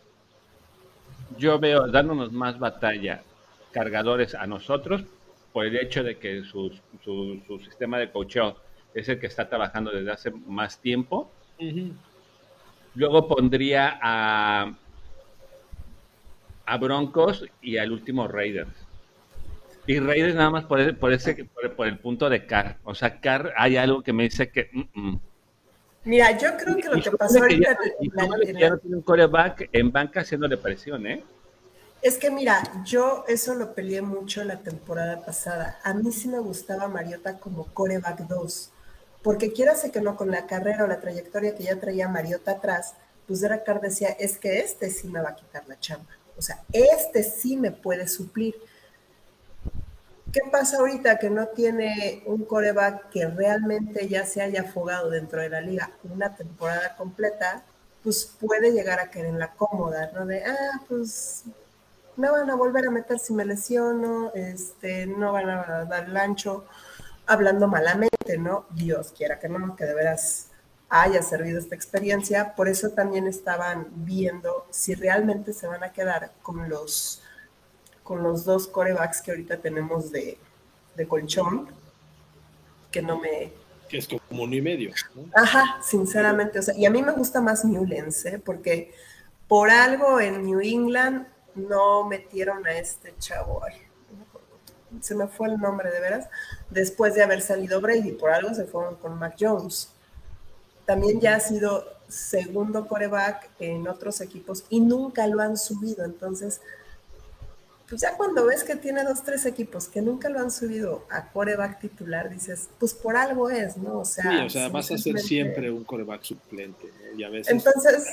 yo 1.38 1.58
veo 1.58 1.86
dándonos 1.86 2.32
más 2.32 2.58
batalla 2.58 3.22
cargadores 3.70 4.34
a 4.34 4.46
nosotros 4.46 5.04
por 5.52 5.66
el 5.66 5.76
hecho 5.76 6.02
de 6.02 6.18
que 6.18 6.42
su, 6.44 6.72
su, 7.04 7.60
sistema 7.64 7.98
de 7.98 8.10
coaching 8.10 8.52
es 8.94 9.08
el 9.08 9.20
que 9.20 9.26
está 9.26 9.48
trabajando 9.48 9.90
desde 9.90 10.10
hace 10.10 10.30
más 10.30 10.80
tiempo. 10.80 11.30
Luego 12.94 13.28
pondría 13.28 13.98
a, 14.02 14.74
a 16.66 16.76
Broncos 16.78 17.44
y 17.62 17.76
al 17.76 17.92
último 17.92 18.26
Raiders. 18.26 18.87
Y 19.88 20.00
Raiders 20.00 20.34
nada 20.34 20.50
más 20.50 20.64
por, 20.66 20.98
por 20.98 21.14
ese, 21.14 21.46
por, 21.74 21.86
el 21.86 21.98
punto 21.98 22.28
de 22.28 22.44
Carr. 22.44 22.76
O 22.84 22.94
sea, 22.94 23.22
Carr 23.22 23.54
hay 23.56 23.78
algo 23.78 24.02
que 24.02 24.12
me 24.12 24.24
dice 24.24 24.50
que... 24.50 24.68
Mm, 24.70 24.82
mm. 24.92 25.20
Mira, 26.04 26.36
yo 26.36 26.58
creo 26.58 26.76
que 26.76 26.90
lo 26.90 27.02
que 27.02 27.10
pasó 27.10 27.38
ahorita... 27.38 27.78
Ya, 28.58 28.68
no 28.68 28.78
tiene 28.78 28.96
un 28.96 29.02
coreback 29.02 29.70
en 29.72 29.90
banca 29.90 30.20
haciéndole 30.20 30.58
presión, 30.58 31.06
¿eh? 31.06 31.24
Es 32.02 32.18
que 32.18 32.30
mira, 32.30 32.62
yo 32.84 33.24
eso 33.28 33.54
lo 33.54 33.74
peleé 33.74 34.02
mucho 34.02 34.44
la 34.44 34.58
temporada 34.58 35.24
pasada. 35.24 35.80
A 35.82 35.94
mí 35.94 36.12
sí 36.12 36.28
me 36.28 36.38
gustaba 36.38 36.86
Mariota 36.88 37.38
como 37.38 37.64
coreback 37.72 38.28
2, 38.28 38.70
porque 39.22 39.54
quieras 39.54 39.88
que 39.90 40.00
no, 40.02 40.16
con 40.16 40.30
la 40.30 40.46
carrera 40.46 40.84
o 40.84 40.86
la 40.86 41.00
trayectoria 41.00 41.54
que 41.56 41.64
ya 41.64 41.80
traía 41.80 42.08
Mariota 42.08 42.52
atrás, 42.52 42.92
pues 43.26 43.40
Derek 43.40 43.64
Carr 43.64 43.80
decía, 43.80 44.10
es 44.10 44.36
que 44.36 44.58
este 44.60 44.90
sí 44.90 45.08
me 45.08 45.22
va 45.22 45.30
a 45.30 45.36
quitar 45.36 45.66
la 45.66 45.80
chamba. 45.80 46.10
O 46.36 46.42
sea, 46.42 46.62
este 46.74 47.22
sí 47.22 47.56
me 47.56 47.70
puede 47.70 48.06
suplir. 48.06 48.54
¿Qué 50.32 50.40
pasa 50.52 50.78
ahorita 50.78 51.18
que 51.18 51.30
no 51.30 51.48
tiene 51.48 52.22
un 52.26 52.44
coreback 52.44 53.08
que 53.08 53.26
realmente 53.26 54.08
ya 54.08 54.26
se 54.26 54.42
haya 54.42 54.60
afogado 54.62 55.08
dentro 55.08 55.40
de 55.40 55.48
la 55.48 55.60
liga 55.60 55.90
una 56.04 56.34
temporada 56.34 56.96
completa? 56.96 57.64
Pues 58.04 58.36
puede 58.38 58.72
llegar 58.72 59.00
a 59.00 59.10
caer 59.10 59.26
en 59.26 59.38
la 59.38 59.52
cómoda, 59.52 60.10
¿no? 60.12 60.26
De, 60.26 60.44
ah, 60.44 60.80
pues 60.86 61.44
me 62.16 62.30
van 62.30 62.50
a 62.50 62.56
volver 62.56 62.86
a 62.86 62.90
meter 62.90 63.18
si 63.18 63.32
me 63.32 63.44
lesiono, 63.44 64.32
este, 64.34 65.06
no 65.06 65.32
van 65.32 65.48
a 65.48 65.84
dar 65.86 66.04
el 66.04 66.16
ancho, 66.16 66.66
hablando 67.26 67.68
malamente, 67.68 68.36
¿no? 68.38 68.66
Dios 68.70 69.12
quiera 69.16 69.38
que 69.38 69.48
no, 69.48 69.76
que 69.76 69.84
de 69.84 69.94
veras 69.94 70.48
haya 70.90 71.22
servido 71.22 71.58
esta 71.58 71.74
experiencia. 71.74 72.54
Por 72.54 72.68
eso 72.68 72.90
también 72.90 73.26
estaban 73.26 73.88
viendo 74.04 74.66
si 74.70 74.94
realmente 74.94 75.52
se 75.52 75.66
van 75.66 75.84
a 75.84 75.92
quedar 75.92 76.32
con 76.42 76.68
los, 76.68 77.22
con 78.08 78.22
los 78.22 78.46
dos 78.46 78.66
corebacks 78.66 79.20
que 79.20 79.32
ahorita 79.32 79.58
tenemos 79.58 80.10
de, 80.10 80.38
colchón, 81.06 81.68
que 82.90 83.02
no 83.02 83.18
me... 83.18 83.52
Que 83.86 83.98
es 83.98 84.08
como 84.08 84.44
uno 84.44 84.54
y 84.54 84.62
medio. 84.62 84.92
Ajá, 85.34 85.78
sinceramente. 85.82 86.58
O 86.58 86.62
sea, 86.62 86.74
y 86.74 86.86
a 86.86 86.90
mí 86.90 87.02
me 87.02 87.12
gusta 87.12 87.42
más 87.42 87.66
Newlands, 87.66 88.24
¿eh? 88.24 88.40
porque 88.42 88.94
por 89.46 89.68
algo 89.68 90.20
en 90.20 90.42
New 90.42 90.60
England 90.60 91.26
no 91.54 92.08
metieron 92.08 92.66
a 92.66 92.78
este 92.78 93.14
chavo. 93.18 93.60
se 95.02 95.14
me 95.14 95.26
fue 95.26 95.48
el 95.48 95.58
nombre 95.58 95.90
de 95.90 96.00
veras. 96.00 96.28
Después 96.70 97.14
de 97.14 97.22
haber 97.22 97.42
salido 97.42 97.82
Brady, 97.82 98.12
por 98.12 98.30
algo 98.30 98.54
se 98.54 98.64
fueron 98.64 98.96
con 98.96 99.18
Mac 99.18 99.36
Jones 99.38 99.90
también 100.88 101.20
ya 101.20 101.34
ha 101.34 101.40
sido 101.40 101.84
segundo 102.08 102.88
coreback 102.88 103.50
en 103.58 103.86
otros 103.86 104.22
equipos 104.22 104.64
y 104.70 104.80
nunca 104.80 105.26
lo 105.26 105.42
han 105.42 105.58
subido. 105.58 106.02
Entonces, 106.02 106.62
pues 107.88 108.02
ya 108.02 108.16
cuando 108.16 108.44
ves 108.44 108.64
que 108.64 108.76
tiene 108.76 109.02
dos, 109.02 109.22
tres 109.22 109.46
equipos 109.46 109.88
que 109.88 110.02
nunca 110.02 110.28
lo 110.28 110.40
han 110.40 110.50
subido 110.50 111.06
a 111.10 111.30
coreback 111.30 111.80
titular, 111.80 112.28
dices, 112.28 112.68
pues 112.78 112.92
por 112.92 113.16
algo 113.16 113.48
es, 113.48 113.78
¿no? 113.78 114.00
O 114.00 114.04
sea, 114.04 114.30
sí, 114.30 114.36
o 114.46 114.50
sea 114.50 114.68
vas 114.68 114.90
a 114.90 114.98
ser 114.98 115.18
siempre 115.18 115.70
un 115.70 115.84
coreback 115.84 116.22
suplente, 116.22 116.86
¿no? 116.86 117.18
Y 117.18 117.24
a 117.24 117.30
veces... 117.30 117.52
Entonces, 117.52 118.06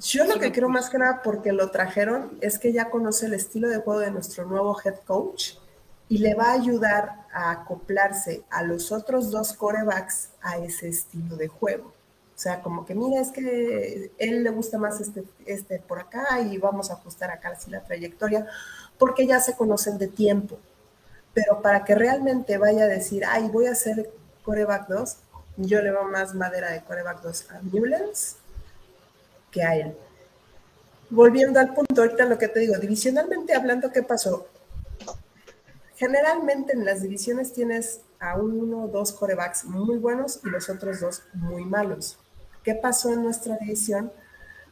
yo 0.00 0.24
lo 0.24 0.38
que 0.38 0.52
creo 0.52 0.68
más 0.68 0.90
que 0.90 0.98
nada 0.98 1.22
porque 1.22 1.52
lo 1.52 1.70
trajeron 1.70 2.36
es 2.42 2.58
que 2.58 2.72
ya 2.72 2.90
conoce 2.90 3.26
el 3.26 3.34
estilo 3.34 3.68
de 3.68 3.78
juego 3.78 4.00
de 4.00 4.10
nuestro 4.10 4.44
nuevo 4.44 4.78
head 4.84 4.96
coach 5.06 5.54
y 6.08 6.18
le 6.18 6.34
va 6.34 6.50
a 6.50 6.52
ayudar 6.52 7.26
a 7.32 7.50
acoplarse 7.50 8.44
a 8.50 8.62
los 8.62 8.92
otros 8.92 9.30
dos 9.30 9.54
corebacks 9.54 10.30
a 10.42 10.58
ese 10.58 10.88
estilo 10.88 11.36
de 11.36 11.48
juego. 11.48 11.92
O 12.34 12.38
sea, 12.38 12.62
como 12.62 12.84
que 12.84 12.94
mira, 12.94 13.20
es 13.20 13.30
que 13.30 14.10
él 14.18 14.42
le 14.42 14.50
gusta 14.50 14.76
más 14.76 15.00
este, 15.00 15.24
este 15.46 15.78
por 15.78 16.00
acá 16.00 16.40
y 16.40 16.58
vamos 16.58 16.90
a 16.90 16.94
ajustar 16.94 17.30
acá 17.30 17.50
así 17.50 17.70
la 17.70 17.84
trayectoria, 17.84 18.46
porque 18.98 19.26
ya 19.26 19.38
se 19.38 19.56
conocen 19.56 19.98
de 19.98 20.08
tiempo. 20.08 20.58
Pero 21.32 21.62
para 21.62 21.84
que 21.84 21.94
realmente 21.94 22.58
vaya 22.58 22.84
a 22.84 22.88
decir, 22.88 23.24
ay, 23.26 23.48
voy 23.48 23.66
a 23.66 23.72
hacer 23.72 24.10
coreback 24.44 24.88
2, 24.88 25.16
yo 25.58 25.80
le 25.80 25.92
veo 25.92 26.04
más 26.04 26.34
madera 26.34 26.72
de 26.72 26.82
coreback 26.82 27.22
2 27.22 27.50
a 27.50 27.60
Newlands 27.62 28.36
que 29.52 29.62
a 29.62 29.76
él. 29.76 29.96
Volviendo 31.10 31.60
al 31.60 31.72
punto, 31.72 32.02
ahorita 32.02 32.24
lo 32.24 32.38
que 32.38 32.48
te 32.48 32.60
digo, 32.60 32.76
divisionalmente 32.78 33.54
hablando, 33.54 33.92
¿qué 33.92 34.02
pasó? 34.02 34.48
Generalmente 35.96 36.72
en 36.72 36.84
las 36.84 37.02
divisiones 37.02 37.52
tienes 37.52 38.00
a 38.18 38.36
uno 38.36 38.84
o 38.84 38.88
dos 38.88 39.12
corebacks 39.12 39.64
muy 39.64 39.98
buenos 39.98 40.40
y 40.44 40.48
los 40.48 40.68
otros 40.68 41.00
dos 41.00 41.22
muy 41.34 41.64
malos. 41.64 42.18
¿Qué 42.64 42.74
pasó 42.74 43.12
en 43.12 43.22
nuestra 43.22 43.56
división? 43.58 44.10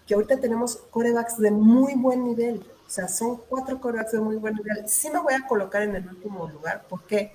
Que 0.07 0.14
ahorita 0.14 0.38
tenemos 0.38 0.76
corebacks 0.90 1.38
de 1.38 1.51
muy 1.51 1.95
buen 1.95 2.24
nivel. 2.24 2.64
O 2.86 2.90
sea, 2.90 3.07
son 3.07 3.36
cuatro 3.49 3.80
corebacks 3.80 4.12
de 4.12 4.20
muy 4.20 4.36
buen 4.36 4.55
nivel. 4.55 4.88
Sí 4.88 5.11
me 5.11 5.20
voy 5.20 5.34
a 5.34 5.47
colocar 5.47 5.82
en 5.82 5.95
el 5.95 6.09
último 6.09 6.49
lugar. 6.49 6.84
¿Por 6.88 7.03
qué? 7.05 7.32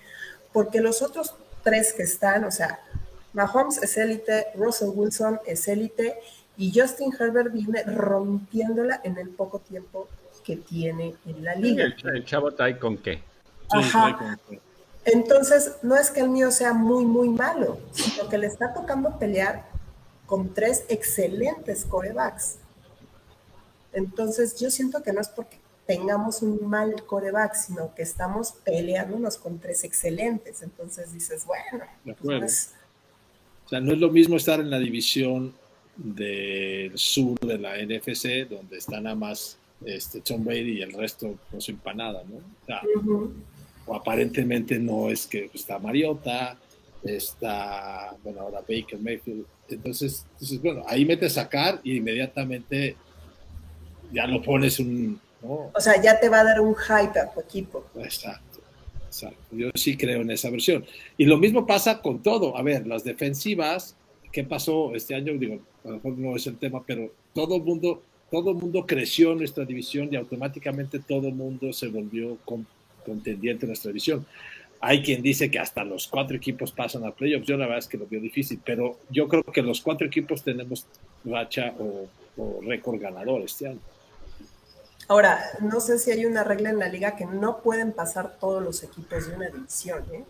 Porque 0.51 0.81
los 0.81 1.01
otros 1.01 1.35
tres 1.63 1.93
que 1.93 2.03
están, 2.03 2.43
o 2.43 2.51
sea, 2.51 2.79
Mahomes 3.33 3.81
es 3.83 3.97
élite, 3.97 4.47
Russell 4.55 4.89
Wilson 4.93 5.39
es 5.45 5.67
élite 5.67 6.17
y 6.57 6.77
Justin 6.77 7.13
Herbert 7.17 7.53
viene 7.53 7.83
rompiéndola 7.83 8.99
en 9.03 9.17
el 9.17 9.29
poco 9.29 9.59
tiempo 9.59 10.07
que 10.43 10.57
tiene 10.57 11.15
en 11.25 11.43
la 11.43 11.53
liga. 11.55 11.85
¿El, 11.85 12.25
chavo 12.25 12.51
trae 12.51 12.79
con 12.79 12.97
qué? 12.97 13.21
Ajá. 13.69 14.39
Entonces, 15.05 15.75
no 15.83 15.95
es 15.95 16.09
que 16.09 16.21
el 16.21 16.29
mío 16.29 16.51
sea 16.51 16.73
muy, 16.73 17.05
muy 17.05 17.29
malo, 17.29 17.79
sino 17.91 18.27
que 18.27 18.37
le 18.37 18.47
está 18.47 18.73
tocando 18.73 19.17
pelear 19.19 19.76
con 20.27 20.53
tres 20.53 20.85
excelentes 20.89 21.85
corebacks. 21.85 22.57
Entonces, 23.93 24.59
yo 24.59 24.69
siento 24.69 25.01
que 25.01 25.11
no 25.11 25.21
es 25.21 25.29
porque 25.29 25.57
tengamos 25.87 26.43
un 26.43 26.67
mal 26.69 27.03
coreback, 27.05 27.55
sino 27.55 27.95
que 27.95 28.03
estamos 28.03 28.51
peleándonos 28.63 29.37
con 29.37 29.57
tres 29.57 29.83
excelentes. 29.83 30.61
Entonces 30.61 31.11
dices, 31.13 31.45
bueno. 31.45 31.85
De 32.03 32.11
acuerdo. 32.11 32.41
Pues, 32.41 32.73
o 33.65 33.69
sea, 33.69 33.79
no 33.79 33.93
es 33.93 33.97
lo 33.97 34.11
mismo 34.11 34.37
estar 34.37 34.59
en 34.59 34.69
la 34.69 34.79
división 34.79 35.53
del 35.95 36.97
sur 36.97 37.39
de 37.39 37.57
la 37.57 37.77
NFC, 37.77 38.47
donde 38.47 38.77
está 38.77 39.01
nada 39.01 39.15
más 39.15 39.57
este, 39.83 40.21
Tom 40.21 40.43
Brady 40.43 40.79
y 40.79 40.81
el 40.81 40.93
resto 40.93 41.37
no 41.51 41.59
se 41.59 41.71
empanada, 41.71 42.23
¿no? 42.23 42.37
O 42.37 42.65
sea, 42.65 42.81
o 43.85 43.95
aparentemente 43.95 44.77
no 44.79 45.09
es 45.09 45.25
que 45.25 45.49
está 45.53 45.79
Mariota, 45.79 46.57
está, 47.03 48.15
bueno, 48.23 48.41
ahora 48.41 48.59
Baker 48.59 48.99
Mayfield. 48.99 49.45
Entonces, 49.69 50.25
entonces 50.33 50.61
bueno, 50.61 50.83
ahí 50.87 51.05
metes 51.05 51.33
sacar 51.33 51.79
y 51.83 51.97
inmediatamente 51.97 52.95
ya 54.11 54.27
lo 54.27 54.41
pones 54.41 54.79
un... 54.79 55.19
O 55.41 55.79
sea, 55.79 56.01
ya 56.01 56.19
te 56.19 56.29
va 56.29 56.41
a 56.41 56.43
dar 56.43 56.61
un 56.61 56.75
hype 56.75 57.19
a 57.19 57.31
tu 57.31 57.39
equipo. 57.39 57.85
Exacto, 57.95 58.59
exacto. 59.05 59.43
Yo 59.51 59.69
sí 59.75 59.95
creo 59.95 60.21
en 60.21 60.31
esa 60.31 60.49
versión. 60.49 60.85
Y 61.17 61.25
lo 61.25 61.37
mismo 61.37 61.65
pasa 61.65 62.01
con 62.01 62.23
todo. 62.23 62.57
A 62.57 62.63
ver, 62.63 62.87
las 62.87 63.03
defensivas, 63.03 63.95
¿qué 64.31 64.43
pasó 64.43 64.95
este 64.95 65.15
año? 65.15 65.33
Digo, 65.37 65.59
a 65.83 65.89
lo 65.89 65.95
mejor 65.95 66.17
no 66.17 66.35
es 66.35 66.47
el 66.47 66.57
tema, 66.57 66.83
pero 66.85 67.11
todo 67.33 67.55
el 67.55 67.61
mundo, 67.61 68.01
todo 68.31 68.51
el 68.51 68.57
mundo 68.57 68.85
creció 68.85 69.33
en 69.33 69.39
nuestra 69.39 69.63
división 69.63 70.09
y 70.11 70.15
automáticamente 70.15 70.99
todo 70.99 71.27
el 71.27 71.35
mundo 71.35 71.71
se 71.71 71.87
volvió 71.87 72.37
con 72.43 72.65
contendiente 73.07 73.65
en 73.65 73.69
nuestra 73.69 73.89
división. 73.89 74.25
Hay 74.79 75.01
quien 75.01 75.21
dice 75.21 75.49
que 75.49 75.59
hasta 75.59 75.83
los 75.83 76.07
cuatro 76.07 76.35
equipos 76.35 76.71
pasan 76.71 77.05
a 77.05 77.11
playoffs. 77.11 77.47
Yo 77.47 77.57
la 77.57 77.65
verdad 77.65 77.79
es 77.79 77.87
que 77.87 77.97
lo 77.97 78.07
veo 78.07 78.21
difícil, 78.21 78.61
pero 78.63 78.97
yo 79.09 79.27
creo 79.27 79.43
que 79.43 79.61
los 79.61 79.81
cuatro 79.81 80.05
equipos 80.05 80.43
tenemos 80.43 80.85
racha 81.25 81.73
o, 81.79 82.07
récord 82.61 82.99
ganador 82.99 83.41
este 83.41 83.67
año. 83.67 83.79
Ahora, 85.07 85.39
no 85.61 85.79
sé 85.79 85.97
si 85.97 86.11
hay 86.11 86.25
una 86.25 86.43
regla 86.43 86.69
en 86.69 86.79
la 86.79 86.89
liga 86.89 87.15
que 87.15 87.25
no 87.25 87.61
pueden 87.61 87.93
pasar 87.93 88.37
todos 88.39 88.61
los 88.61 88.83
equipos 88.83 89.27
de 89.27 89.35
una 89.35 89.49
división, 89.49 90.03
¿eh? 90.13 90.23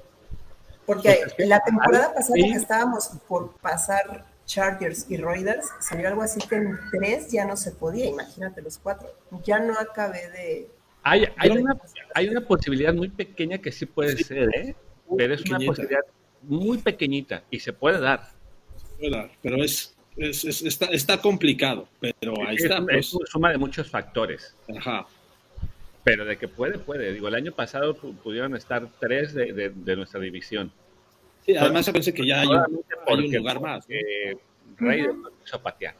Porque 0.85 1.19
la 1.39 1.59
temporada 1.59 2.13
pasada 2.13 2.35
que 2.35 2.51
estábamos 2.51 3.09
por 3.27 3.51
pasar 3.57 4.25
Chargers 4.47 5.05
y 5.09 5.17
Raiders, 5.17 5.67
salió 5.79 6.07
algo 6.07 6.23
así 6.23 6.39
que 6.39 6.55
en 6.55 6.79
tres 6.91 7.29
ya 7.29 7.45
no 7.45 7.57
se 7.57 7.71
podía, 7.71 8.05
imagínate 8.05 8.61
los 8.61 8.77
cuatro. 8.79 9.13
Ya 9.43 9.59
no 9.59 9.77
acabé 9.77 10.29
de, 10.29 10.69
hay, 11.11 11.49
una, 11.49 11.77
hay 12.13 12.29
una 12.29 12.41
posibilidad 12.41 12.93
muy 12.93 13.09
pequeña 13.09 13.57
que 13.57 13.71
sí 13.71 13.85
puede 13.85 14.17
ser, 14.17 14.49
¿eh? 14.55 14.75
Pero 15.17 15.33
es 15.33 15.41
una 15.41 15.59
posibilidad 15.59 16.01
muy 16.41 16.77
pequeñita 16.79 17.43
y 17.49 17.59
se 17.59 17.73
puede 17.73 17.99
dar. 17.99 18.31
pero 19.41 19.63
es, 19.63 19.95
está, 20.17 20.87
está, 20.87 21.21
complicado, 21.21 21.87
pero 21.99 22.33
ahí 22.45 22.55
está. 22.55 22.83
Es 22.89 23.13
una 23.13 23.25
suma 23.25 23.51
de 23.51 23.57
muchos 23.57 23.89
factores. 23.89 24.55
Ajá. 24.75 25.07
Pero 26.03 26.25
de 26.25 26.37
que 26.37 26.47
puede, 26.47 26.79
puede. 26.79 27.13
Digo, 27.13 27.27
el 27.27 27.35
año 27.35 27.51
pasado 27.51 27.95
pudieron 27.95 28.55
estar 28.55 28.87
tres 28.99 29.33
de, 29.33 29.71
de, 29.75 29.95
nuestra 29.95 30.19
división. 30.19 30.71
Sí, 31.45 31.55
además 31.55 31.85
yo 31.85 31.93
pensé 31.93 32.13
que 32.13 32.25
ya 32.25 32.41
hay 32.41 32.47
un, 32.47 33.31
lugar 33.31 33.61
más. 33.61 33.85
Eh, 33.89 34.37
Rey 34.77 35.01
de 35.01 35.09
uh 35.09 35.59
patear. 35.61 35.95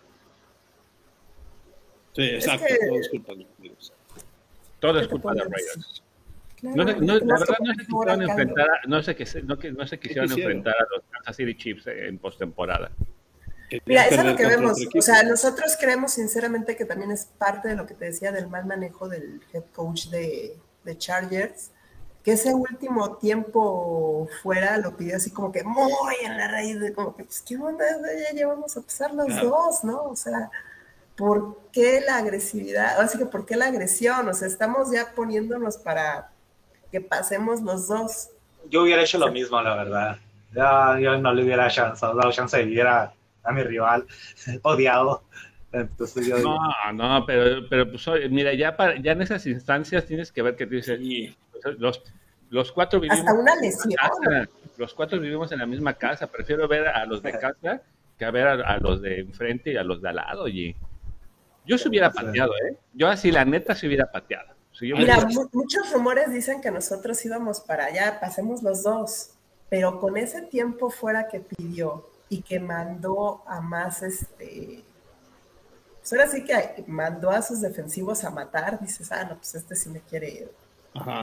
Sí, 2.14 2.24
exacto. 2.24 2.66
todo 2.88 3.00
es 3.00 3.10
culpa 3.10 3.34
de 3.34 3.46
los 3.70 3.94
todo 4.80 5.00
es 5.00 5.08
culpa 5.08 5.34
de 5.34 5.42
Raiders. 5.42 6.04
no, 6.62 6.84
no, 6.84 7.18
la 7.20 7.40
verdad 7.40 7.58
no 7.60 7.74
se 7.74 7.86
quisieron 7.86 8.22
enfrentar, 8.22 8.70
a, 8.70 8.88
no, 8.88 9.04
se, 9.04 9.42
no, 9.44 9.58
no 9.78 9.88
se 9.88 10.00
quisieron 10.00 10.32
enfrentar 10.32 10.76
a 10.76 10.86
los 10.96 11.04
Kansas 11.12 11.36
City 11.36 11.56
Chiefs 11.56 11.88
en 11.88 12.18
postemporada. 12.18 12.92
Mira, 13.86 14.06
eso 14.06 14.22
es 14.22 14.26
lo 14.26 14.36
que 14.36 14.46
vemos. 14.46 14.78
O 14.98 15.02
sea, 15.02 15.24
nosotros 15.24 15.78
creemos 15.80 16.14
sinceramente 16.14 16.76
que 16.76 16.86
también 16.86 17.12
es 17.12 17.26
parte 17.26 17.68
de 17.68 17.76
lo 17.76 17.86
que 17.86 17.96
te 17.96 18.06
decía 18.06 18.32
del 18.32 18.48
mal 18.48 18.66
manejo 18.66 19.10
del 19.10 19.42
head 19.54 19.66
coach 19.74 20.08
de, 20.08 20.56
de 20.86 20.98
Chargers, 20.98 21.72
que 22.24 22.34
ese 22.34 22.54
último 22.54 23.18
tiempo 23.18 24.28
fuera 24.42 24.78
lo 24.78 24.96
pidió 24.96 25.18
así 25.18 25.32
como 25.32 25.52
que 25.52 25.64
muy 25.64 26.16
en 26.24 26.38
la 26.38 26.48
raíz 26.48 26.80
de 26.80 26.94
como 26.94 27.16
que, 27.16 27.24
pues, 27.26 27.42
¿qué 27.42 27.58
onda? 27.58 27.86
Ya 28.30 28.36
llevamos 28.36 28.76
a 28.78 28.82
pasar 28.82 29.14
los 29.14 29.42
dos, 29.42 29.84
¿no? 29.84 30.04
O 30.04 30.16
sea, 30.16 30.50
¿por 31.18 31.58
qué 31.74 32.02
la 32.06 32.18
agresividad? 32.18 33.02
Así 33.02 33.18
que, 33.18 33.26
¿por 33.26 33.46
qué 33.46 33.58
la 33.58 33.68
agresión? 33.68 34.30
O 34.30 34.34
sea, 34.34 34.48
estamos 34.48 34.92
ya 34.92 35.14
poniéndonos 35.14 35.78
para 35.78 36.30
que 36.92 37.02
pasemos 37.02 37.62
los 37.62 37.88
dos. 37.88 38.30
Yo 38.70 38.84
hubiera 38.84 39.02
hecho 39.02 39.18
lo 39.18 39.32
mismo, 39.32 39.62
la 39.62 39.76
verdad. 39.76 40.18
Ya, 40.54 40.98
yo 41.00 41.18
no 41.18 41.34
le 41.34 41.44
hubiera 41.44 41.68
dado 41.70 42.32
chance 42.32 42.58
de 42.58 42.64
ir 42.64 42.82
a, 42.84 43.14
a 43.44 43.52
mi 43.52 43.64
rival 43.64 44.06
odiado. 44.62 45.24
Entonces 45.74 46.26
yo 46.26 46.40
no, 46.40 46.58
no, 46.94 47.26
pero, 47.26 47.68
pero 47.70 47.92
pues, 47.92 48.08
mira, 48.30 48.54
ya, 48.54 48.78
para, 48.78 49.00
ya 49.02 49.12
en 49.12 49.22
esas 49.22 49.46
instancias 49.46 50.06
tienes 50.06 50.32
que 50.32 50.42
ver 50.42 50.56
que 50.56 50.66
te 50.66 50.76
dice, 50.76 50.98
los, 51.78 52.02
los 52.50 52.72
cuatro 52.72 53.02
vivimos 53.02 53.20
Hasta 53.20 53.34
una 53.34 53.56
lesión. 53.58 53.94
Casa, 53.94 54.50
los 54.78 54.94
cuatro 54.94 55.20
vivimos 55.20 55.52
en 55.52 55.60
la 55.60 55.66
misma 55.66 55.94
casa, 55.94 56.28
prefiero 56.28 56.68
ver 56.68 56.88
a 56.88 57.06
los 57.06 57.22
de 57.22 57.34
casa 57.34 57.82
que 58.18 58.26
a 58.26 58.32
ver 58.32 58.48
a, 58.48 58.78
los 58.78 59.02
de 59.02 59.20
enfrente 59.20 59.74
y 59.74 59.78
a 59.78 59.84
los 59.84 60.02
de 60.02 60.10
al 60.10 60.16
lado, 60.16 60.44
oye. 60.44 60.76
Yo 61.68 61.78
se 61.78 61.90
hubiera 61.90 62.12
pateado, 62.12 62.54
¿eh? 62.68 62.78
Yo 62.94 63.08
así, 63.08 63.32
la 63.32 63.46
neta, 63.46 63.76
se 63.76 63.88
hubiera 63.88 64.10
pateado. 64.12 64.58
Mira, 64.82 65.28
muchos 65.54 65.92
rumores 65.92 66.32
dicen 66.32 66.62
que 66.62 66.70
nosotros 66.72 67.24
íbamos 67.26 67.60
para 67.62 67.86
allá, 67.86 68.20
pasemos 68.20 68.62
los 68.62 68.84
dos, 68.84 69.32
pero 69.70 70.00
con 70.00 70.18
ese 70.18 70.44
tiempo 70.44 70.90
fuera 70.90 71.28
que 71.28 71.40
pidió 71.40 72.10
y 72.30 72.42
que 72.42 72.60
mandó 72.60 73.44
a 73.48 73.60
más, 73.60 74.04
este, 74.04 74.84
pues 76.00 76.14
ahora 76.14 76.28
sí 76.28 76.44
que 76.44 76.84
mandó 76.88 77.32
a 77.32 77.42
sus 77.42 77.62
defensivos 77.62 78.24
a 78.24 78.30
matar, 78.30 78.80
dices, 78.80 79.12
ah, 79.12 79.26
no, 79.26 79.38
pues 79.38 79.56
este 79.56 79.76
sí 79.76 79.90
me 79.90 80.02
quiere 80.02 80.30
ir. 80.30 80.52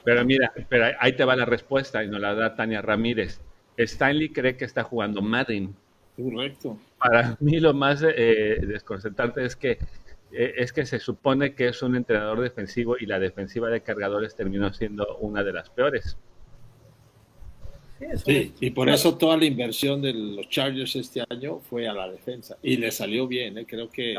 Pero 0.03 0.23
mira, 0.25 0.53
pero 0.69 0.85
ahí 0.99 1.13
te 1.13 1.25
va 1.25 1.35
la 1.35 1.45
respuesta 1.45 2.03
y 2.03 2.07
nos 2.07 2.19
la 2.19 2.33
da 2.33 2.55
Tania 2.55 2.81
Ramírez. 2.81 3.39
Stanley 3.77 4.31
cree 4.31 4.55
que 4.55 4.65
está 4.65 4.83
jugando 4.83 5.21
Madden. 5.21 5.75
Correcto. 6.15 6.77
Para 6.97 7.35
mí 7.41 7.59
lo 7.59 7.73
más 7.73 8.01
eh, 8.01 8.61
desconcertante 8.65 9.43
es 9.43 9.55
que 9.55 9.79
es 10.35 10.73
que 10.73 10.85
se 10.85 10.99
supone 10.99 11.55
que 11.55 11.67
es 11.67 11.81
un 11.81 11.95
entrenador 11.95 12.41
defensivo 12.41 12.95
y 12.99 13.05
la 13.05 13.19
defensiva 13.19 13.69
de 13.69 13.81
cargadores 13.81 14.35
terminó 14.35 14.73
siendo 14.73 15.17
una 15.17 15.43
de 15.43 15.53
las 15.53 15.69
peores. 15.69 16.17
Sí, 18.25 18.53
y 18.59 18.71
por 18.71 18.89
eso 18.89 19.17
toda 19.17 19.37
la 19.37 19.45
inversión 19.45 20.01
de 20.01 20.13
los 20.13 20.49
Chargers 20.49 20.95
este 20.97 21.23
año 21.29 21.59
fue 21.59 21.87
a 21.87 21.93
la 21.93 22.09
defensa. 22.09 22.57
Y 22.61 22.75
le 22.75 22.91
salió 22.91 23.25
bien, 23.25 23.57
¿eh? 23.57 23.65
creo 23.65 23.89
que... 23.89 24.15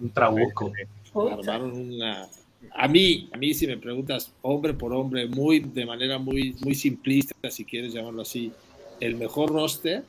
un 0.00 0.10
trabuco. 0.10 0.72
Armaron 1.14 1.72
una... 1.72 2.28
A 2.72 2.88
mí, 2.88 3.28
a 3.32 3.36
mí 3.36 3.52
si 3.52 3.66
me 3.66 3.76
preguntas 3.76 4.32
hombre 4.40 4.72
por 4.72 4.94
hombre, 4.94 5.26
muy 5.26 5.60
de 5.60 5.84
manera 5.84 6.18
muy, 6.18 6.56
muy 6.64 6.74
simplista, 6.74 7.34
si 7.50 7.64
quieres 7.64 7.92
llamarlo 7.92 8.22
así, 8.22 8.52
el 9.00 9.16
mejor 9.16 9.50
roster 9.52 10.02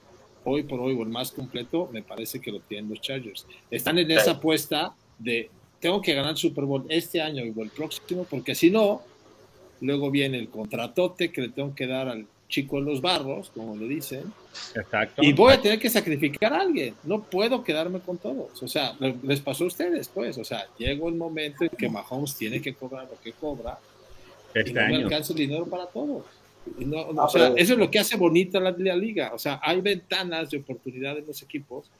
hoy 0.45 0.63
por 0.63 0.79
hoy 0.79 0.95
o 0.95 1.01
el 1.01 1.09
más 1.09 1.31
completo, 1.31 1.89
me 1.91 2.01
parece 2.01 2.39
que 2.39 2.51
lo 2.51 2.59
tienen 2.61 2.89
los 2.89 3.01
Chargers. 3.01 3.45
Están 3.69 3.97
en 3.97 4.09
esa 4.11 4.31
apuesta 4.31 4.95
de 5.19 5.49
tengo 5.79 6.01
que 6.01 6.13
ganar 6.13 6.31
el 6.31 6.37
Super 6.37 6.65
Bowl 6.65 6.85
este 6.89 7.21
año 7.21 7.43
o 7.55 7.61
el 7.61 7.69
próximo, 7.69 8.25
porque 8.29 8.55
si 8.55 8.71
no, 8.71 9.01
luego 9.81 10.09
viene 10.09 10.39
el 10.39 10.49
contratote 10.49 11.31
que 11.31 11.41
le 11.41 11.49
tengo 11.49 11.75
que 11.75 11.85
dar 11.85 12.07
al 12.07 12.25
chico 12.47 12.77
en 12.77 12.85
los 12.85 13.01
barros, 13.01 13.51
como 13.53 13.75
le 13.75 13.87
dicen. 13.87 14.23
Exacto. 14.75 15.21
Y 15.23 15.33
voy 15.33 15.53
a 15.53 15.61
tener 15.61 15.79
que 15.79 15.89
sacrificar 15.89 16.53
a 16.53 16.61
alguien. 16.61 16.95
No 17.03 17.23
puedo 17.23 17.63
quedarme 17.63 17.99
con 17.99 18.17
todos. 18.17 18.61
O 18.61 18.67
sea, 18.67 18.95
les 18.99 19.41
pasó 19.41 19.65
a 19.65 19.67
ustedes, 19.67 20.07
pues. 20.07 20.37
O 20.37 20.43
sea, 20.43 20.65
llegó 20.77 21.09
el 21.09 21.15
momento 21.15 21.63
en 21.63 21.69
que 21.69 21.89
Mahomes 21.89 22.35
tiene 22.35 22.61
que 22.61 22.73
cobrar 22.73 23.07
lo 23.09 23.19
que 23.21 23.33
cobra. 23.33 23.77
Este 24.53 24.69
y 24.69 24.73
no 24.73 24.81
año. 24.81 24.97
me 24.97 25.03
alcanza 25.03 25.33
el 25.33 25.39
dinero 25.39 25.65
para 25.65 25.87
todos. 25.87 26.23
No, 26.77 27.01
o 27.09 27.29
sea, 27.29 27.53
eso 27.55 27.73
es 27.73 27.79
lo 27.79 27.91
que 27.91 27.99
hace 27.99 28.17
bonita 28.17 28.59
la, 28.59 28.73
la, 28.77 28.95
liga. 28.95 29.31
O 29.33 29.37
sea, 29.37 29.59
hay 29.61 29.81
ventanas 29.81 30.49
de 30.49 30.57
oportunidad 30.57 31.17
en 31.17 31.27
los 31.27 31.43
equipos 31.43 31.91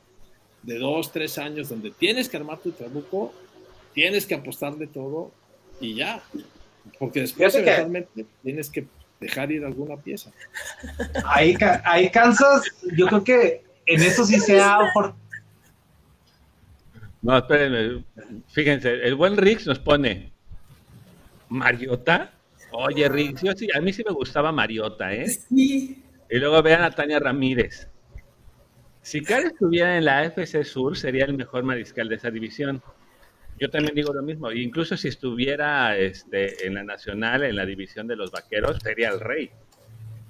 de 0.65 0.79
dos, 0.79 1.11
tres 1.11 1.37
años 1.37 1.69
donde 1.69 1.91
tienes 1.91 2.27
que 2.27 2.37
armar 2.37 2.57
tu 2.59 2.71
trabuco, 2.71 3.33
tienes 3.93 4.25
que 4.25 4.35
apostar 4.35 4.75
de 4.75 4.87
todo 4.87 5.31
y 5.79 5.95
ya. 5.95 6.21
Porque 6.99 7.21
después 7.21 7.53
eventualmente 7.55 8.09
que... 8.15 8.25
tienes 8.43 8.69
que 8.69 8.85
dejar 9.19 9.51
ir 9.51 9.63
alguna 9.63 9.97
pieza. 9.97 10.31
Ahí, 11.25 11.55
ahí 11.83 12.09
Kansas, 12.09 12.63
yo 12.95 13.07
creo 13.07 13.23
que 13.23 13.63
en 13.85 14.01
eso 14.01 14.25
sí 14.25 14.39
se 14.39 14.59
ha... 14.59 14.79
No, 17.21 17.37
espérenme. 17.37 18.03
Fíjense, 18.49 18.91
el 18.91 19.15
buen 19.15 19.37
Riggs 19.37 19.65
nos 19.65 19.79
pone 19.79 20.31
Mariota. 21.49 22.31
Oye, 22.71 23.07
Riggs, 23.09 23.41
yo 23.41 23.53
sí, 23.53 23.67
a 23.75 23.81
mí 23.81 23.93
sí 23.93 24.03
me 24.05 24.13
gustaba 24.13 24.51
Mariota, 24.51 25.13
¿eh? 25.13 25.27
Sí. 25.27 26.03
Y 26.29 26.37
luego 26.37 26.61
vean 26.61 26.83
a 26.83 26.91
Tania 26.91 27.19
Ramírez. 27.19 27.87
Si 29.05 29.21
Carr 29.21 29.45
estuviera 29.45 29.99
en 29.99 30.05
la 30.05 30.21
AFC 30.21 30.63
Sur, 30.63 30.97
sería 30.97 31.25
el 31.25 31.35
mejor 31.35 31.61
mariscal 31.61 32.09
de 32.09 32.15
esa 32.15 32.31
división. 32.31 32.81
Yo 33.59 33.69
también 33.69 33.93
digo 33.93 34.11
lo 34.11 34.23
mismo. 34.23 34.51
Incluso 34.51 34.97
si 34.97 35.09
estuviera 35.09 35.95
este, 35.95 36.65
en 36.65 36.73
la 36.73 36.83
nacional, 36.83 37.43
en 37.43 37.55
la 37.55 37.67
división 37.67 38.07
de 38.07 38.15
los 38.15 38.31
vaqueros, 38.31 38.79
sería 38.81 39.09
el 39.09 39.19
rey. 39.19 39.51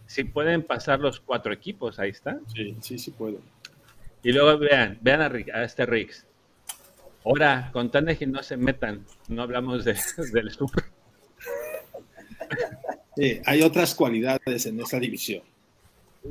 Si 0.08 0.26
pueden 0.26 0.62
pasar 0.62 1.00
los 1.00 1.22
cuatro 1.22 1.54
equipos, 1.54 2.00
ahí 2.00 2.10
está. 2.10 2.38
Sí, 2.54 2.76
sí, 2.82 3.00
sí 3.00 3.12
pueden. 3.12 3.40
Y 4.24 4.34
luego 4.34 4.60
vean, 4.60 5.00
vean 5.00 5.22
a, 5.22 5.28
a 5.28 5.64
este 5.64 5.86
Riggs. 5.86 6.28
Ahora, 7.24 7.70
con 7.72 7.90
Tannehill 7.90 8.30
no 8.30 8.44
se 8.44 8.58
metan, 8.58 9.06
no 9.30 9.44
hablamos 9.44 9.86
de, 9.86 9.98
del 10.34 10.52
Super. 10.52 10.84
Sí, 13.16 13.40
hay 13.46 13.62
otras 13.62 13.96
cualidades 13.96 14.66
en 14.66 14.82
esa 14.82 15.00
división. 15.00 15.44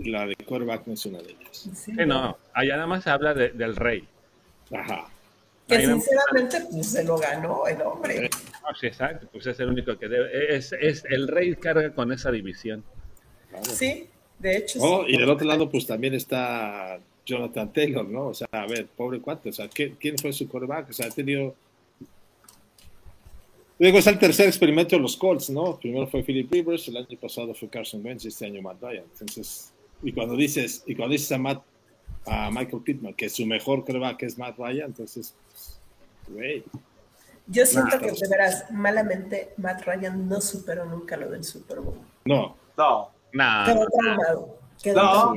La 0.02 0.26
de 0.26 0.34
quarterback 0.36 0.86
no 0.86 0.94
es 0.94 1.06
una 1.06 1.18
de 1.18 1.30
ellas. 1.30 1.70
Sí, 1.74 1.92
no, 1.92 2.36
allá 2.52 2.74
nada 2.74 2.86
más 2.86 3.04
se 3.04 3.10
habla 3.10 3.34
de, 3.34 3.50
del 3.50 3.76
rey. 3.76 4.06
Ajá. 4.72 5.08
Que 5.68 5.80
sinceramente 5.80 6.60
pues, 6.70 6.86
se 6.90 7.04
lo 7.04 7.16
ganó 7.16 7.66
el 7.66 7.80
hombre. 7.82 8.28
No, 8.62 8.74
sí, 8.78 8.86
exacto, 8.86 9.28
pues 9.32 9.46
es 9.46 9.58
el 9.60 9.68
único 9.68 9.96
que 9.96 10.08
debe. 10.08 10.56
Es, 10.56 10.72
es 10.72 11.04
el 11.08 11.28
rey 11.28 11.54
carga 11.56 11.90
con 11.94 12.12
esa 12.12 12.30
división. 12.30 12.84
Claro. 13.48 13.64
Sí, 13.64 14.08
de 14.38 14.56
hecho. 14.58 14.78
Oh, 14.82 15.04
sí. 15.06 15.14
Y 15.14 15.18
del 15.18 15.30
otro 15.30 15.46
lado, 15.46 15.70
pues 15.70 15.86
también 15.86 16.14
está 16.14 16.98
Jonathan 17.24 17.72
Taylor, 17.72 18.06
¿no? 18.06 18.26
O 18.28 18.34
sea, 18.34 18.48
a 18.52 18.66
ver, 18.66 18.86
pobre 18.88 19.20
cuate, 19.20 19.48
o 19.48 19.52
sea, 19.52 19.68
¿quién 19.68 20.18
fue 20.20 20.32
su 20.32 20.48
quarterback? 20.48 20.90
O 20.90 20.92
sea, 20.92 21.06
ha 21.06 21.10
tenido. 21.10 21.54
Luego 23.78 23.98
está 23.98 24.10
el 24.10 24.18
tercer 24.18 24.46
experimento 24.46 24.94
de 24.96 25.02
los 25.02 25.16
Colts, 25.16 25.50
¿no? 25.50 25.78
Primero 25.78 26.06
fue 26.06 26.22
Philip 26.22 26.50
Rivers, 26.52 26.86
el 26.88 26.96
año 26.96 27.18
pasado 27.20 27.54
fue 27.54 27.68
Carson 27.68 28.04
Wentz, 28.04 28.24
este 28.24 28.46
año 28.46 28.62
Matt 28.62 28.80
Ryan. 28.80 29.04
Entonces, 29.12 29.72
y 30.04 30.12
cuando 30.12 30.36
dices, 30.36 30.82
y 30.86 30.94
cuando 30.94 31.12
dices 31.12 31.32
a 31.32 31.38
Matt 31.38 31.62
a 32.26 32.50
Michael 32.50 32.82
Pittman, 32.82 33.14
que 33.14 33.28
su 33.28 33.44
mejor 33.46 33.84
quarterback 33.84 34.22
es 34.22 34.38
Matt 34.38 34.58
Ryan, 34.58 34.86
entonces, 34.86 35.34
güey. 36.28 36.64
Yo 37.46 37.66
siento 37.66 37.96
nah, 37.96 38.02
que 38.02 38.12
de 38.12 38.28
veras, 38.28 38.70
malamente, 38.70 39.52
Matt 39.58 39.84
Ryan 39.84 40.26
no 40.28 40.40
superó 40.40 40.86
nunca 40.86 41.16
lo 41.16 41.30
del 41.30 41.44
Super 41.44 41.80
Bowl. 41.80 41.98
No. 42.24 42.56
No. 42.78 43.10
Nah, 43.32 43.66
quedó 43.66 43.86
traumado. 43.86 44.58
Quedó 44.82 45.02
No. 45.02 45.34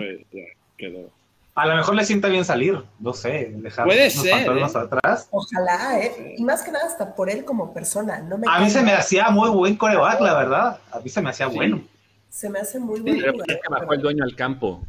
Quedó. 0.78 1.09
A 1.55 1.65
lo 1.65 1.76
mejor 1.76 1.95
le 1.95 2.05
sienta 2.05 2.28
bien 2.28 2.45
salir, 2.45 2.84
no 2.99 3.13
sé, 3.13 3.51
dejar 3.55 3.86
Puede 3.86 4.05
los 4.05 4.13
ser, 4.13 4.32
pantalones 4.32 4.76
¿eh? 4.76 4.78
atrás. 4.78 5.28
Ojalá, 5.32 5.99
¿eh? 5.99 6.36
Y 6.38 6.43
más 6.43 6.61
que 6.61 6.72
nada 6.72 6.86
hasta 6.86 7.15
por 7.15 7.32
él 7.32 7.43
como 7.43 7.74
persona. 7.74 8.20
No 8.20 8.38
me 8.38 8.45
A 8.47 8.59
mí 8.59 8.70
se 8.70 8.84
me 8.84 8.93
hacía 8.93 9.32
muy 9.32 9.49
buen 9.49 9.76
coreback, 9.76 10.22
la 10.22 10.36
verdad. 10.36 10.80
A 10.91 10.99
mí 10.99 11.09
se 11.09 11.20
me 11.20 11.32
hacía 11.32 11.47
bueno. 11.47 11.82
Se 12.30 12.49
me 12.49 12.59
hace 12.59 12.80
muy 12.80 12.99
bueno. 12.99 13.17
pero 13.21 13.43
es 13.47 13.55
que 13.61 13.69
bajó 13.69 13.93
el 13.93 14.01
dueño 14.01 14.23
al 14.23 14.36
campo. 14.36 14.84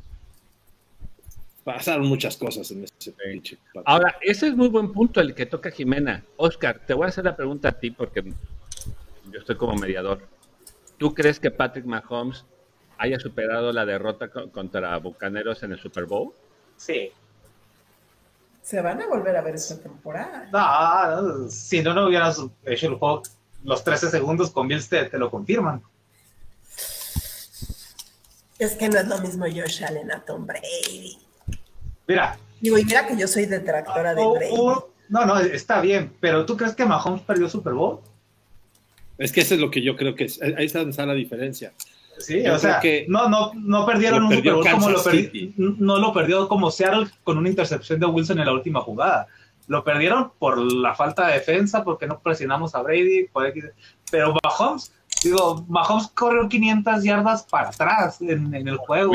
Pasaron 1.65 2.07
muchas 2.07 2.37
cosas 2.37 2.71
en 2.71 2.85
ese 2.85 3.13
pinche. 3.13 3.59
Ahora, 3.85 4.17
ese 4.23 4.49
es 4.49 4.57
muy 4.57 4.69
buen 4.69 4.93
punto 4.93 5.21
el 5.21 5.35
que 5.35 5.45
toca 5.47 5.71
Jimena. 5.71 6.25
Oscar, 6.37 6.81
te 6.87 6.95
voy 6.95 7.05
a 7.05 7.09
hacer 7.09 7.25
la 7.25 7.37
pregunta 7.37 7.69
a 7.69 7.73
ti 7.73 7.91
porque 7.91 8.23
yo 9.31 9.39
estoy 9.39 9.57
como 9.57 9.75
mediador. 9.75 10.27
¿Tú 10.97 11.15
crees 11.15 11.39
que 11.39 11.51
Patrick 11.51 11.85
Mahomes 11.85 12.45
haya 12.97 13.21
superado 13.21 13.71
la 13.73 13.85
derrota 13.85 14.29
co- 14.29 14.51
contra 14.51 14.97
Bucaneros 14.99 15.63
en 15.63 15.73
el 15.73 15.79
Super 15.79 16.07
Bowl? 16.07 16.33
Sí. 16.79 17.13
Se 18.63 18.81
van 18.81 19.01
a 19.03 19.07
volver 19.07 19.37
a 19.37 19.43
ver 19.43 19.55
esta 19.55 19.79
temporada. 19.79 20.49
No, 20.51 21.23
no, 21.45 21.49
si 21.51 21.83
no, 21.83 21.93
no 21.95 22.07
hubieras 22.09 22.41
hecho 22.65 22.89
el 22.89 22.95
juego 22.95 23.23
los 23.65 23.85
13 23.85 24.09
segundos 24.11 24.51
con 24.51 24.69
Bills, 24.69 24.89
te, 24.89 25.05
te 25.05 25.19
lo 25.19 25.31
confirman. 25.31 25.83
Es 28.59 28.75
que 28.75 28.89
no 28.89 28.99
es 28.99 29.07
lo 29.07 29.19
mismo 29.19 29.45
Josh 29.47 29.85
Allen 29.85 30.11
a 30.11 30.21
Tom 30.25 30.47
Brady. 30.47 31.17
Mira, 32.07 32.39
Digo, 32.61 32.77
y 32.79 32.85
mira 32.85 33.07
que 33.07 33.17
yo 33.17 33.29
soy 33.29 33.47
detractora 33.47 34.15
de 34.15 34.23
o- 34.23 34.33
Brady. 34.35 34.53
o- 34.57 34.89
no, 35.11 35.25
no, 35.25 35.39
está 35.39 35.81
bien, 35.81 36.13
pero 36.21 36.45
¿tú 36.45 36.57
crees 36.57 36.75
que 36.75 36.85
Mahomes 36.85 37.23
perdió 37.23 37.49
Super 37.49 37.73
Bowl? 37.73 38.01
Es 39.17 39.33
que 39.33 39.41
eso 39.41 39.55
es 39.55 39.61
lo 39.61 39.71
que 39.71 39.81
yo 39.83 39.97
creo 39.97 40.15
que 40.15 40.25
es. 40.25 40.41
Ahí 40.43 40.67
está 40.67 40.81
donde 40.81 40.91
está 40.91 41.07
la 41.07 41.15
diferencia. 41.15 41.73
Sí, 42.19 42.43
Yo 42.43 42.55
o 42.55 42.59
sea, 42.59 42.81
que 42.81 43.07
no, 43.09 43.29
no, 43.29 43.53
no 43.55 43.87
perdieron 43.87 44.25
un 44.25 44.35
Super 44.35 44.53
Bowl 44.55 44.69
como 44.69 44.91
lo 44.91 44.99
perdi- 45.03 45.55
no 45.57 45.99
lo 45.99 46.13
perdió 46.13 46.49
como 46.49 46.71
Seattle 46.71 47.07
con 47.23 47.39
una 47.39 47.49
intercepción 47.49 48.01
de 48.01 48.07
Wilson 48.07 48.41
en 48.41 48.47
la 48.47 48.53
última 48.53 48.81
jugada. 48.81 49.29
Lo 49.69 49.85
perdieron 49.85 50.33
por 50.39 50.59
la 50.59 50.95
falta 50.95 51.29
de 51.29 51.35
defensa, 51.35 51.85
porque 51.85 52.07
no 52.07 52.21
presionamos 52.21 52.75
a 52.75 52.83
Brady, 52.83 53.29
por 53.33 53.47
X- 53.47 53.65
pero 54.11 54.35
Mahomes, 54.43 54.93
digo, 55.23 55.65
Mahomes 55.69 56.09
corrió 56.09 56.49
500 56.49 57.05
yardas 57.05 57.43
para 57.45 57.69
atrás 57.69 58.21
en, 58.21 58.55
en 58.55 58.69
el 58.69 58.77
juego 58.77 59.15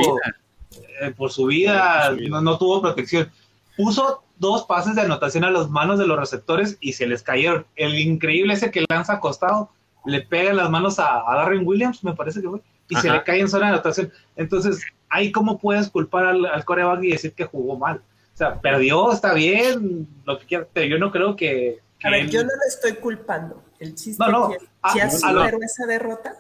eh, 1.02 1.12
por 1.16 1.32
su 1.32 1.46
vida, 1.48 2.10
Por 2.10 2.18
su 2.18 2.22
vida. 2.22 2.30
No, 2.30 2.42
no 2.42 2.58
tuvo 2.58 2.82
protección. 2.82 3.32
Puso 3.78 4.24
dos 4.38 4.66
pases 4.66 4.96
de 4.96 5.02
anotación 5.02 5.44
a 5.44 5.52
las 5.52 5.70
manos 5.70 6.00
de 6.00 6.08
los 6.08 6.20
receptores 6.20 6.78
y 6.80 6.94
se 6.94 7.08
les 7.08 7.24
cayeron. 7.24 7.66
El 7.76 7.98
increíble 7.98 8.54
ese 8.54 8.72
que 8.72 8.86
lanza 8.90 9.14
acostado, 9.14 9.70
le 10.06 10.22
pega 10.22 10.52
en 10.52 10.58
las 10.58 10.70
manos 10.70 11.00
a, 11.00 11.30
a 11.30 11.36
Darren 11.36 11.66
Williams, 11.66 12.04
me 12.04 12.14
parece 12.14 12.42
que 12.42 12.50
fue, 12.50 12.60
y 12.90 12.96
se 12.96 13.10
le 13.10 13.24
cae 13.24 13.40
en 13.40 13.48
zona 13.48 13.68
de 13.68 13.74
anotación. 13.74 14.12
Entonces, 14.36 14.84
ahí 15.10 15.32
cómo 15.32 15.58
puedes 15.58 15.90
culpar 15.90 16.26
al, 16.26 16.46
al 16.46 16.66
coreback 16.66 17.04
y 17.04 17.12
decir 17.12 17.34
que 17.34 17.46
jugó 17.46 17.78
mal. 17.78 18.02
O 18.34 18.38
sea, 18.38 18.60
perdió, 18.60 19.12
está 19.12 19.34
bien, 19.34 20.08
lo 20.26 20.40
que 20.40 20.46
quiera, 20.46 20.68
pero 20.74 20.88
yo 20.88 20.98
no 20.98 21.12
creo 21.12 21.36
que. 21.36 21.80
a 22.04 22.10
ver, 22.10 22.30
yo 22.30 22.42
no 22.42 22.50
le 22.50 22.68
estoy 22.68 22.94
culpando. 22.94 23.64
El 23.80 23.96
chiste 23.96 24.24
no, 24.28 24.50
que 24.50 24.58
ya 24.96 25.10
superó 25.10 25.60
esa 25.62 25.86
derrota. 25.86 26.36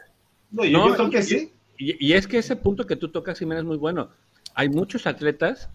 No, 0.51 0.65
yo, 0.65 0.93
creo 0.93 1.09
que 1.09 1.23
sí. 1.23 1.51
Y, 1.77 2.13
es 2.13 2.27
que 2.27 2.37
ese 2.37 2.55
punto 2.55 2.85
que 2.85 2.95
tú 2.95 3.09
tocas, 3.09 3.39
Jiménez, 3.39 3.63
es 3.63 3.67
muy 3.67 3.77
bueno. 3.77 4.09
Hay 4.53 4.69
muchos 4.69 5.07
atletas 5.07 5.69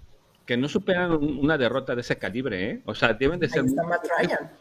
que 0.46 0.56
no 0.56 0.68
superan 0.68 1.12
una 1.12 1.58
derrota 1.58 1.94
de 1.94 2.00
ese 2.00 2.16
calibre, 2.16 2.70
¿eh? 2.70 2.80
O 2.86 2.94
sea, 2.94 3.12
deben 3.12 3.38
de 3.38 3.50
ser 3.50 3.64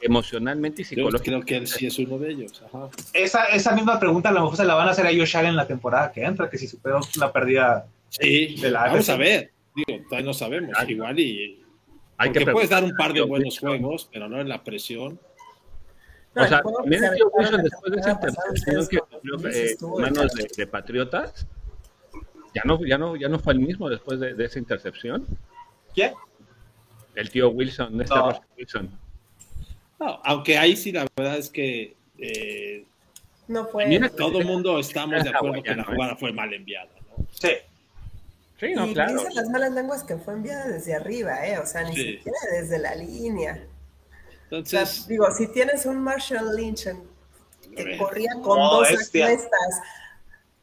emocionalmente 0.01 0.82
y 0.82 0.86
psicológicamente. 0.86 1.32
Yo 1.32 1.45
creo 1.45 1.45
que 1.45 1.55
él 1.55 1.68
sí 1.68 1.88
es 1.88 1.97
uno 1.99 2.18
de 2.18 2.32
ellos. 2.32 2.62
Esa, 3.14 3.45
esa 3.45 3.74
misma 3.74 3.97
pregunta 3.97 4.30
a 4.30 4.32
lo 4.34 4.41
mejor 4.41 4.58
se 4.58 4.66
la 4.66 4.76
van 4.76 4.89
a 4.89 4.91
hacer 4.91 5.08
a 5.08 5.12
Josh 5.12 5.38
en 5.38 5.55
la 5.55 5.66
temporada 5.66 6.12
que 6.12 6.26
entra, 6.26 6.49
que 6.49 6.58
si 6.58 6.68
superó 6.68 6.99
la 7.18 7.32
pérdida 7.32 7.88
sí, 8.10 8.58
de 8.60 8.72
la 8.72 8.88
Vamos 8.88 9.08
a 9.08 9.16
ver. 9.16 9.51
Digo, 9.76 10.03
todavía 10.10 10.26
no 10.26 10.34
sabemos. 10.34 10.76
Igual 10.88 11.20
y... 11.20 11.64
Hay 12.18 12.32
que 12.32 12.45
puedes 12.47 12.70
dar 12.70 12.84
un 12.84 12.95
par 12.95 13.14
de 13.14 13.22
buenos 13.22 13.60
juegos, 13.60 14.10
pero 14.12 14.28
no 14.28 14.41
en 14.41 14.49
la 14.49 14.64
presión. 14.64 15.20
O 16.38 16.48
sea, 16.48 16.62
también 16.62 17.04
Wilson 17.34 17.64
después 17.64 17.92
de 17.92 18.00
esa 18.00 18.12
intercepción 18.12 18.88
que 18.88 19.00
sufrió 19.12 19.50
eh, 19.50 19.78
manos 20.00 20.34
de, 20.34 20.50
de, 20.56 20.68
Patriotas, 20.68 21.48
ya 22.54 22.62
no, 22.66 22.84
ya, 22.86 22.98
no, 22.98 23.16
ya 23.16 23.30
no 23.30 23.40
fue 23.40 23.54
el 23.54 23.60
mismo 23.60 23.90
después 23.90 24.20
de, 24.20 24.34
de 24.34 24.46
esa 24.46 24.60
intercepción. 24.60 25.26
¿Quién? 25.94 26.14
El 27.16 27.30
tío 27.30 27.50
Wilson, 27.50 28.02
este 28.02 28.16
no. 28.16 28.42
Wilson. 28.58 28.90
No, 30.00 30.22
aunque 30.24 30.58
ahí 30.58 30.76
sí 30.76 30.92
la 30.92 31.08
verdad 31.16 31.38
es 31.38 31.50
que 31.50 31.96
eh, 32.20 32.86
no 33.48 33.66
fue. 33.66 34.00
todo 34.16 34.40
el 34.40 34.46
mundo 34.46 34.80
estamos 34.80 35.24
de 35.24 35.30
acuerdo 35.30 35.64
que 35.64 35.76
la 35.76 35.84
jugada 35.84 36.16
fue 36.16 36.32
mal 36.32 36.54
enviada, 36.54 36.92
¿no? 37.10 37.26
Sí. 37.32 37.50
Sí, 38.60 38.74
no, 38.74 38.88
y 38.88 38.94
claro. 38.94 39.14
dicen 39.14 39.36
las 39.36 39.50
malas 39.50 39.72
lenguas 39.72 40.04
que 40.04 40.18
fue 40.18 40.34
enviada 40.34 40.68
desde 40.68 40.96
arriba, 40.96 41.46
¿eh? 41.46 41.60
O 41.60 41.66
sea, 41.66 41.84
ni 41.84 41.96
sí. 41.96 42.18
siquiera 42.18 42.38
desde 42.52 42.80
la 42.80 42.96
línea. 42.96 43.64
Entonces. 44.50 44.82
O 44.82 44.86
sea, 44.86 45.08
digo, 45.08 45.32
si 45.32 45.48
tienes 45.48 45.86
un 45.86 46.00
Marshall 46.00 46.56
Lynch 46.56 46.88
en, 46.88 47.04
que 47.76 47.98
corría 47.98 48.32
con 48.41 48.58
no, 48.58 48.78
dos 48.78 48.88
acuestas 48.88 49.82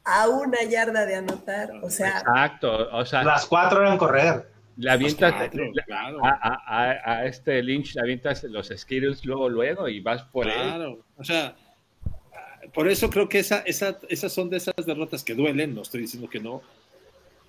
a 0.05 0.29
una 0.29 0.63
yarda 0.63 1.07
de 1.07 1.17
anotar, 1.17 1.71
o 1.83 1.91
sea. 1.91 2.19
Exacto, 2.19 2.89
o 2.93 3.05
sea. 3.05 3.23
Las 3.23 3.47
cuatro 3.47 3.83
eran 3.83 3.99
correr 3.99 4.55
le 4.77 4.91
avientas 4.91 5.51
claro, 5.51 5.73
claro. 5.87 6.25
A, 6.25 6.31
a, 6.31 7.13
a, 7.13 7.27
este 7.27 7.63
Lynch, 7.63 7.95
le 7.95 8.01
avientas 8.01 8.43
los 8.45 8.73
skills 8.75 9.25
luego, 9.25 9.49
luego 9.49 9.89
y 9.89 10.01
vas 10.01 10.23
por 10.25 10.47
claro. 10.47 10.95
él. 10.95 10.99
O 11.17 11.25
sea, 11.25 11.57
por 12.73 12.89
eso 12.89 13.09
creo 13.11 13.29
que 13.29 13.39
esa, 13.39 13.61
esa, 13.61 13.99
esas 14.09 14.33
son 14.33 14.51
de 14.51 14.57
esas 14.57 14.75
derrotas 14.85 15.23
que 15.23 15.35
duelen, 15.35 15.75
no 15.75 15.83
estoy 15.83 16.03
diciendo 16.03 16.29
que 16.29 16.41
no, 16.41 16.63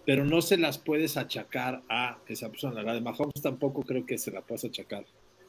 pero 0.05 0.23
no 0.23 0.41
se 0.41 0.57
las 0.57 0.77
puedes 0.77 1.17
achacar 1.17 1.81
a 1.89 2.17
esa 2.27 2.49
persona. 2.49 2.83
La 2.83 2.93
de 2.93 3.01
Mahomes 3.01 3.41
tampoco 3.41 3.81
creo 3.81 4.05
que 4.05 4.17
se 4.17 4.31
la 4.31 4.41
puedas 4.41 4.65
achacar. 4.65 5.03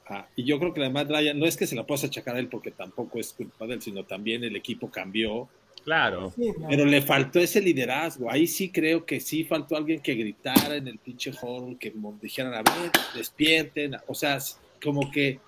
A, 0.09 0.29
y 0.37 0.45
yo 0.45 0.59
creo 0.59 0.73
que 0.73 0.81
la 0.81 0.87
de 0.87 0.93
Matt 0.93 1.11
Ryan 1.11 1.39
no 1.39 1.47
es 1.47 1.57
que 1.57 1.67
se 1.67 1.75
la 1.75 1.85
puedas 1.85 2.05
achacar 2.05 2.37
a 2.37 2.39
él 2.39 2.49
porque 2.49 2.71
tampoco 2.71 3.19
es 3.19 3.33
culpa 3.33 3.67
de 3.67 3.75
él, 3.75 3.83
sino 3.83 4.05
también 4.05 4.45
el 4.45 4.55
equipo 4.55 4.91
cambió 4.91 5.49
Claro. 5.87 6.33
Sí. 6.35 6.53
Pero 6.69 6.85
le 6.85 7.01
faltó 7.01 7.39
ese 7.39 7.61
liderazgo. 7.63 8.29
Ahí 8.29 8.49
sí 8.49 8.71
creo 8.73 9.07
que 9.07 9.21
sí 9.21 9.45
faltó 9.45 9.77
alguien 9.77 10.01
que 10.01 10.17
gritara 10.17 10.75
en 10.75 10.89
el 10.89 10.99
pinche 10.99 11.31
hall, 11.41 11.79
que 11.79 11.95
dijeran, 12.21 12.55
a 12.55 12.63
ver, 12.63 12.91
despierten. 13.15 13.97
O 14.09 14.15
sea, 14.15 14.39
como 14.83 15.13
que. 15.13 15.39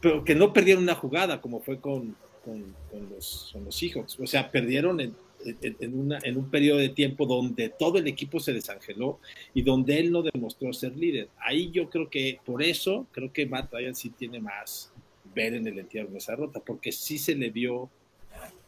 Pero 0.00 0.24
que 0.24 0.34
no 0.34 0.52
perdieron 0.52 0.82
una 0.82 0.96
jugada, 0.96 1.40
como 1.40 1.60
fue 1.60 1.78
con, 1.78 2.16
con, 2.44 2.74
con 2.90 3.08
los, 3.10 3.50
con 3.52 3.64
los 3.64 3.76
Seahawks. 3.76 4.18
O 4.18 4.26
sea, 4.26 4.50
perdieron 4.50 5.00
en, 5.00 5.14
en, 5.44 5.76
en, 5.80 5.98
una, 5.98 6.18
en 6.22 6.36
un 6.36 6.50
periodo 6.50 6.78
de 6.78 6.90
tiempo 6.90 7.26
donde 7.26 7.68
todo 7.68 7.98
el 7.98 8.06
equipo 8.06 8.40
se 8.40 8.52
desangeló 8.52 9.18
y 9.54 9.62
donde 9.62 9.98
él 9.98 10.12
no 10.12 10.22
demostró 10.22 10.72
ser 10.72 10.96
líder. 10.96 11.28
Ahí 11.38 11.70
yo 11.70 11.88
creo 11.88 12.08
que 12.08 12.38
por 12.44 12.62
eso, 12.62 13.06
creo 13.12 13.32
que 13.32 13.46
Matt 13.46 13.72
Ryan 13.72 13.94
sí 13.94 14.10
tiene 14.10 14.40
más 14.40 14.92
ver 15.34 15.54
en 15.54 15.66
el 15.66 15.78
entierro 15.78 16.10
de 16.10 16.18
esa 16.18 16.36
rota, 16.36 16.60
porque 16.60 16.92
sí 16.92 17.18
se 17.18 17.34
le 17.34 17.50
vio 17.50 17.88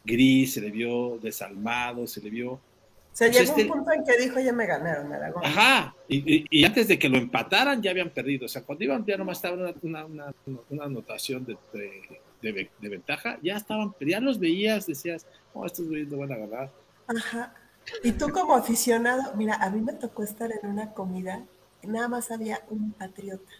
gris, 0.04 0.54
se 0.54 0.60
le 0.60 0.70
vio 0.70 1.18
desalmado, 1.22 2.06
se 2.06 2.20
le 2.20 2.30
vio... 2.30 2.52
O 2.52 3.14
sea, 3.14 3.28
llegó 3.28 3.44
este... 3.44 3.62
un 3.64 3.68
punto 3.68 3.92
en 3.92 4.04
que 4.04 4.16
dijo, 4.16 4.40
ya 4.40 4.52
me 4.52 4.66
ganaron 4.66 5.12
Aragón. 5.12 5.44
Ajá, 5.44 5.94
y, 6.08 6.34
y, 6.34 6.46
y, 6.48 6.64
antes 6.64 6.88
de 6.88 6.98
que 6.98 7.10
lo 7.10 7.18
empataran 7.18 7.82
ya 7.82 7.90
habían 7.90 8.08
perdido. 8.08 8.46
O 8.46 8.48
sea, 8.48 8.62
cuando 8.62 8.84
iban 8.84 9.04
ya 9.04 9.18
nomás 9.18 9.36
estaba 9.36 9.54
una, 9.54 9.74
una, 9.82 10.06
una, 10.06 10.34
una 10.70 10.84
anotación 10.84 11.44
de, 11.44 11.58
de, 11.74 12.20
de, 12.42 12.70
de, 12.80 12.88
ventaja, 12.88 13.38
ya 13.42 13.56
estaban, 13.56 13.94
ya 14.00 14.20
los 14.20 14.38
veías, 14.38 14.86
decías, 14.86 15.26
oh, 15.54 15.64
estos 15.64 15.88
güeyes 15.88 16.08
no 16.08 16.18
van 16.18 16.32
a 16.32 16.36
ganar. 16.36 16.70
Ajá. 17.06 17.54
Y 18.02 18.12
tú 18.12 18.28
como 18.28 18.54
aficionado, 18.54 19.34
mira, 19.34 19.54
a 19.54 19.70
mí 19.70 19.80
me 19.80 19.92
tocó 19.92 20.22
estar 20.22 20.50
en 20.52 20.68
una 20.68 20.92
comida 20.92 21.42
nada 21.82 22.08
más 22.08 22.30
había 22.30 22.60
un 22.70 22.92
patriota. 22.92 23.50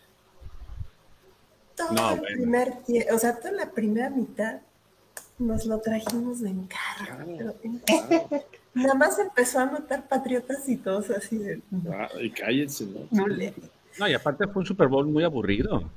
Todo 1.76 1.92
no, 1.92 2.10
el 2.12 2.18
bueno. 2.20 2.36
primer 2.36 2.82
tiempo, 2.82 3.14
o 3.14 3.18
sea, 3.18 3.36
toda 3.36 3.52
la 3.52 3.70
primera 3.70 4.10
mitad 4.10 4.60
nos 5.38 5.64
lo 5.66 5.80
trajimos 5.80 6.40
de 6.40 6.50
encargo. 6.50 7.24
Claro, 7.36 7.56
claro. 7.88 8.44
Nada 8.74 8.94
más 8.94 9.18
empezó 9.18 9.58
a 9.58 9.66
notar 9.66 10.08
patriotas 10.08 10.66
y 10.68 10.76
todos 10.76 11.10
así 11.10 11.36
de. 11.36 11.60
Ah, 11.92 12.08
y 12.20 12.30
cállense, 12.30 12.86
¿no? 12.86 13.06
No, 13.10 13.26
le... 13.26 13.52
no, 13.98 14.08
y 14.08 14.14
aparte 14.14 14.46
fue 14.46 14.60
un 14.60 14.66
Super 14.66 14.88
Bowl 14.88 15.06
muy 15.06 15.24
aburrido. 15.24 15.90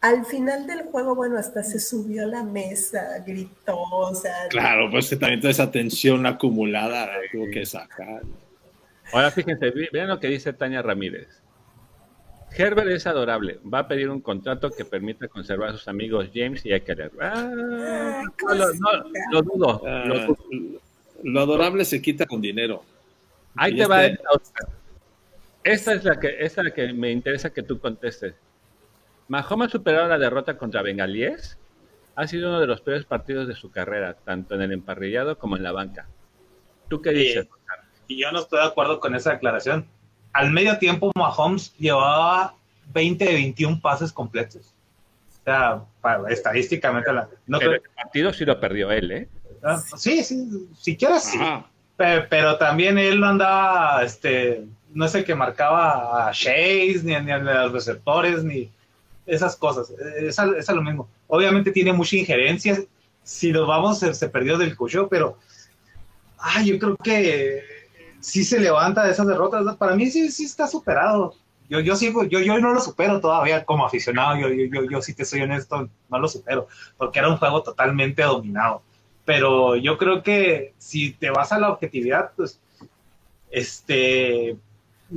Al 0.00 0.24
final 0.24 0.66
del 0.66 0.84
juego, 0.84 1.14
bueno, 1.14 1.36
hasta 1.36 1.62
se 1.62 1.78
subió 1.78 2.24
a 2.24 2.26
la 2.26 2.42
mesa, 2.42 3.22
gritó, 3.26 3.78
o 3.78 4.14
sea. 4.14 4.48
Claro, 4.48 4.90
pues 4.90 5.10
que 5.10 5.16
también 5.16 5.40
toda 5.40 5.50
esa 5.50 5.70
tensión 5.70 6.24
acumulada 6.24 7.06
la 7.06 7.18
tuvo 7.30 7.50
que 7.50 7.66
sacar. 7.66 8.22
Ahora 9.12 9.30
fíjense, 9.30 9.72
vean 9.92 10.08
lo 10.08 10.18
que 10.18 10.28
dice 10.28 10.52
Tania 10.52 10.80
Ramírez. 10.80 11.28
Herbert 12.56 12.88
es 12.88 13.06
adorable. 13.06 13.60
Va 13.62 13.80
a 13.80 13.88
pedir 13.88 14.08
un 14.08 14.20
contrato 14.20 14.70
que 14.70 14.84
permita 14.84 15.28
conservar 15.28 15.70
a 15.70 15.72
sus 15.72 15.86
amigos 15.86 16.28
James 16.34 16.64
y 16.64 16.72
Eckler. 16.72 17.12
Ah, 17.20 17.50
no, 17.54 18.54
lo, 18.54 18.74
no, 18.74 18.90
lo, 19.30 19.42
dudo, 19.42 19.82
ah, 19.86 20.04
lo, 20.06 20.26
dudo. 20.26 20.80
Lo 21.22 21.40
adorable 21.40 21.84
se 21.84 22.00
quita 22.00 22.26
con 22.26 22.40
dinero. 22.40 22.82
Ahí 23.54 23.72
y 23.72 23.76
te 23.76 23.82
este... 23.82 23.92
va 23.92 24.04
esta 24.04 24.28
otra. 24.32 24.68
Esta 25.62 25.92
es 25.92 26.04
la 26.04 26.18
que, 26.18 26.28
esta 26.40 26.62
es 26.62 26.68
la 26.68 26.74
que 26.74 26.92
me 26.92 27.10
interesa 27.10 27.50
que 27.50 27.62
tú 27.62 27.78
contestes. 27.78 28.34
Mahomes 29.30 29.68
ha 29.68 29.70
superado 29.70 30.08
la 30.08 30.18
derrota 30.18 30.58
contra 30.58 30.82
Bengalíes. 30.82 31.56
Ha 32.16 32.26
sido 32.26 32.50
uno 32.50 32.60
de 32.60 32.66
los 32.66 32.82
peores 32.82 33.06
partidos 33.06 33.48
de 33.48 33.54
su 33.54 33.70
carrera, 33.70 34.14
tanto 34.14 34.56
en 34.56 34.60
el 34.60 34.72
emparrillado 34.72 35.38
como 35.38 35.56
en 35.56 35.62
la 35.62 35.72
banca. 35.72 36.06
¿Tú 36.88 37.00
qué 37.00 37.10
dices? 37.12 37.48
Y, 38.08 38.14
y 38.14 38.22
yo 38.22 38.30
no 38.32 38.40
estoy 38.40 38.58
de 38.58 38.66
acuerdo 38.66 39.00
con 39.00 39.14
esa 39.14 39.30
declaración 39.30 39.86
al 40.32 40.50
medio 40.50 40.78
tiempo 40.78 41.10
Mahomes 41.14 41.74
llevaba 41.76 42.54
20 42.92 43.24
de 43.24 43.32
21 43.34 43.80
pases 43.80 44.12
completos. 44.12 44.74
O 45.40 45.44
sea, 45.44 45.82
para, 46.00 46.30
estadísticamente... 46.30 47.12
La, 47.12 47.28
no 47.46 47.58
pero 47.58 47.74
el 47.74 47.82
partido 47.94 48.32
sí 48.32 48.44
lo 48.44 48.58
perdió 48.60 48.90
él, 48.90 49.10
¿eh? 49.10 49.28
Ah, 49.62 49.80
sí, 49.96 50.22
sí, 50.22 50.68
siquiera 50.78 51.18
sí. 51.18 51.38
Pero, 51.96 52.26
pero, 52.28 52.58
también 52.58 52.98
él 52.98 53.20
no 53.20 53.28
andaba, 53.28 54.02
este, 54.02 54.64
no 54.92 55.04
es 55.04 55.14
el 55.14 55.24
que 55.24 55.34
marcaba 55.34 56.28
a 56.28 56.32
Chase, 56.32 57.00
ni, 57.04 57.14
ni 57.14 57.30
a 57.30 57.38
los 57.38 57.72
receptores, 57.72 58.42
ni 58.42 58.70
esas 59.30 59.56
cosas. 59.56 59.90
Es, 60.18 60.38
es 60.38 60.68
lo 60.68 60.82
mismo. 60.82 61.08
Obviamente 61.28 61.72
tiene 61.72 61.92
mucha 61.92 62.16
injerencia. 62.16 62.82
Si 63.22 63.52
nos 63.52 63.66
vamos, 63.66 63.98
se, 63.98 64.12
se 64.14 64.28
perdió 64.28 64.58
del 64.58 64.76
cucho, 64.76 65.08
pero... 65.08 65.38
Ah, 66.38 66.62
yo 66.62 66.78
creo 66.78 66.96
que 66.96 67.62
sí 68.20 68.44
se 68.44 68.60
levanta 68.60 69.04
de 69.04 69.12
esas 69.12 69.26
derrotas. 69.26 69.76
Para 69.76 69.94
mí 69.94 70.10
sí, 70.10 70.30
sí 70.30 70.44
está 70.44 70.66
superado. 70.66 71.34
Yo, 71.68 71.80
yo 71.80 71.94
sigo, 71.94 72.24
yo, 72.24 72.40
yo 72.40 72.58
no 72.58 72.72
lo 72.72 72.80
supero 72.80 73.20
todavía 73.20 73.64
como 73.64 73.86
aficionado. 73.86 74.36
Yo, 74.36 74.48
yo, 74.48 74.64
yo, 74.64 74.90
yo, 74.90 75.02
si 75.02 75.14
te 75.14 75.24
soy 75.24 75.42
honesto, 75.42 75.88
no 76.08 76.18
lo 76.18 76.28
supero, 76.28 76.66
porque 76.96 77.20
era 77.20 77.28
un 77.28 77.36
juego 77.36 77.62
totalmente 77.62 78.22
dominado. 78.22 78.82
Pero 79.24 79.76
yo 79.76 79.96
creo 79.96 80.22
que 80.22 80.74
si 80.78 81.12
te 81.12 81.30
vas 81.30 81.52
a 81.52 81.60
la 81.60 81.70
objetividad, 81.70 82.32
pues, 82.36 82.58
este, 83.50 84.56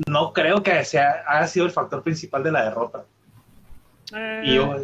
no 0.07 0.33
creo 0.33 0.61
que 0.61 0.83
sea, 0.85 1.23
haya 1.27 1.47
sido 1.47 1.65
el 1.65 1.71
factor 1.71 2.03
principal 2.03 2.43
de 2.43 2.51
la 2.51 2.65
derrota. 2.65 3.05
Eh, 4.15 4.41
y 4.45 4.55
yo, 4.55 4.75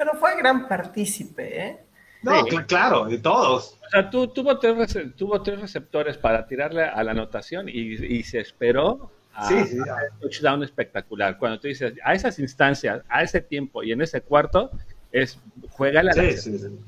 pero 0.00 0.14
fue 0.14 0.34
gran 0.38 0.66
partícipe, 0.66 1.66
¿eh? 1.66 1.80
No, 2.22 2.42
sí. 2.44 2.56
claro, 2.66 3.04
de 3.04 3.18
todos. 3.18 3.78
O 3.86 3.88
sea, 3.90 4.08
tú, 4.08 4.28
tuvo, 4.28 4.58
tres, 4.58 4.96
tuvo 5.14 5.42
tres 5.42 5.60
receptores 5.60 6.16
para 6.16 6.46
tirarle 6.46 6.84
a 6.84 7.04
la 7.04 7.10
anotación 7.10 7.68
y, 7.68 7.72
y 7.72 8.22
se 8.22 8.40
esperó 8.40 9.10
a, 9.34 9.46
sí, 9.46 9.62
sí, 9.66 9.78
a 9.78 10.14
un 10.14 10.20
touchdown 10.20 10.62
espectacular. 10.62 11.36
Cuando 11.36 11.60
tú 11.60 11.68
dices, 11.68 11.92
a 12.02 12.14
esas 12.14 12.38
instancias, 12.38 13.02
a 13.10 13.22
ese 13.22 13.42
tiempo 13.42 13.82
y 13.82 13.92
en 13.92 14.00
ese 14.00 14.22
cuarto, 14.22 14.70
es 15.12 15.38
juega 15.70 16.02
la 16.02 16.14
sí, 16.14 16.32
sí, 16.32 16.58
sí. 16.58 16.78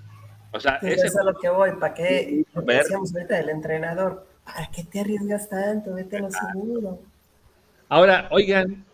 O 0.53 0.59
sea, 0.59 0.77
ese 0.77 1.07
es 1.07 1.17
a 1.17 1.23
lo 1.23 1.35
que 1.39 1.51
voy, 1.51 1.73
¿para 1.73 1.93
qué? 1.93 2.45
Decíamos 2.65 3.15
ahorita 3.15 3.37
del 3.37 3.51
entrenador, 3.51 4.27
¿para 4.45 4.71
qué 4.71 4.85
te 4.85 5.01
arriesgas 5.01 5.51
tanto? 5.51 5.93
Vete 5.93 6.17
a 6.17 6.21
lo 6.21 6.31
seguro. 6.31 6.99
Ahora, 7.91 8.29
oigan, 8.31 8.87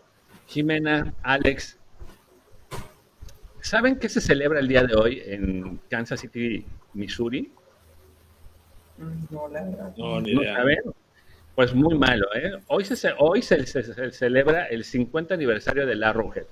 Jimena, 0.47 1.13
Alex, 1.21 1.78
¿Saben 3.69 3.99
qué 3.99 4.09
se 4.09 4.19
celebra 4.19 4.59
el 4.61 4.67
día 4.67 4.81
de 4.83 4.95
hoy 4.95 5.21
en 5.23 5.79
Kansas 5.91 6.21
City, 6.21 6.65
Missouri? 6.95 7.51
No, 9.29 9.47
la 9.47 9.61
verdad. 9.61 9.93
No, 9.95 10.19
ni 10.19 10.31
idea. 10.31 10.53
¿No 10.53 10.57
saben? 10.57 10.77
Pues 11.53 11.75
muy 11.75 11.95
malo, 11.95 12.25
¿eh? 12.33 12.53
Hoy 12.65 12.83
se, 12.83 13.11
hoy 13.19 13.43
se, 13.43 13.63
celebra 14.11 14.65
el 14.65 14.83
50 14.83 15.35
aniversario 15.35 15.85
del 15.85 16.03
Arrowhead, 16.03 16.47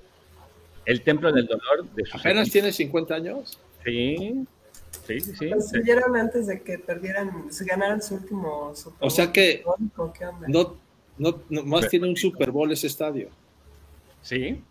el 0.84 1.02
templo 1.02 1.32
del 1.32 1.46
dolor 1.46 1.92
de 1.92 2.06
sus 2.06 2.20
¿Apenas 2.20 2.50
tiene 2.50 2.70
50 2.70 3.12
años? 3.16 3.58
Sí, 3.84 4.46
sí, 5.04 5.20
sí. 5.20 5.36
sí. 5.36 5.50
Consiguieron 5.50 6.16
antes 6.16 6.46
de 6.46 6.62
que 6.62 6.78
perdieran, 6.78 7.50
se 7.50 7.64
ganaran 7.64 8.00
su 8.00 8.14
último 8.14 8.76
Super 8.76 8.98
O 9.00 9.10
sea 9.10 9.32
que 9.32 9.64
no, 10.46 10.76
no, 11.18 11.42
no, 11.48 11.64
más 11.64 11.88
tiene 11.88 12.08
un 12.08 12.16
Super 12.16 12.52
Bowl 12.52 12.70
ese 12.70 12.86
estadio. 12.86 13.28
Sí. 14.22 14.62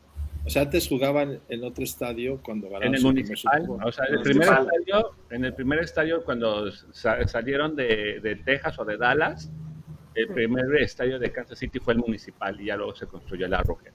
O 0.47 0.49
sea, 0.49 0.61
antes 0.61 0.87
jugaban 0.87 1.41
en 1.49 1.63
otro 1.65 1.83
estadio 1.83 2.39
cuando 2.41 2.69
ganaron 2.69 2.87
en 2.87 2.95
el 2.95 3.03
municipal. 3.03 3.67
O 3.83 3.91
sea, 3.91 4.05
el 4.05 4.21
primer 4.21 4.47
estadio, 4.47 5.11
en 5.29 5.43
el 5.43 5.53
primer 5.53 5.79
estadio 5.79 6.23
cuando 6.23 6.71
salieron 6.93 7.75
de, 7.75 8.21
de 8.21 8.37
Texas 8.37 8.79
o 8.79 8.85
de 8.85 8.95
Dallas, 8.95 9.51
el 10.15 10.29
primer 10.29 10.73
estadio 10.81 11.19
de 11.19 11.33
Kansas 11.33 11.59
City 11.59 11.79
fue 11.79 11.95
el 11.95 11.99
municipal 11.99 12.59
y 12.61 12.67
ya 12.67 12.77
luego 12.77 12.95
se 12.95 13.07
construyó 13.07 13.45
el 13.45 13.53
Arrowhead. 13.55 13.91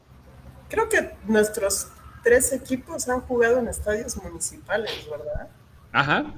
Creo 0.69 0.91
que 0.91 1.13
nuestros 1.27 1.89
tres 2.23 2.53
equipos 2.53 3.09
han 3.09 3.21
jugado 3.23 3.59
en 3.59 3.69
estadios 3.69 4.23
municipales, 4.23 5.09
¿verdad? 5.11 5.49
Ajá. 5.91 6.35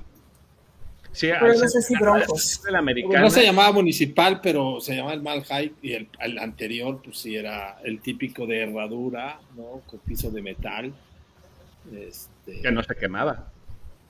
Sí, 1.14 1.28
pero 1.28 1.54
no 1.54 1.68
sé 1.68 1.80
si 1.80 1.94
Broncos. 1.94 2.60
No 3.08 3.30
se 3.30 3.44
llamaba 3.44 3.72
municipal, 3.72 4.40
pero 4.40 4.80
se 4.80 4.96
llamaba 4.96 5.14
el 5.14 5.22
Malhai 5.22 5.72
y 5.80 5.92
el, 5.92 6.08
anterior, 6.40 7.00
pues 7.02 7.18
sí, 7.18 7.36
era 7.36 7.78
el 7.84 8.00
típico 8.00 8.46
de 8.46 8.62
herradura, 8.62 9.38
¿no? 9.56 9.82
Con 9.86 10.00
piso 10.00 10.30
de 10.30 10.42
metal. 10.42 10.92
Este... 11.94 12.60
Que 12.60 12.72
no 12.72 12.82
se 12.82 12.96
quemaba. 12.96 13.52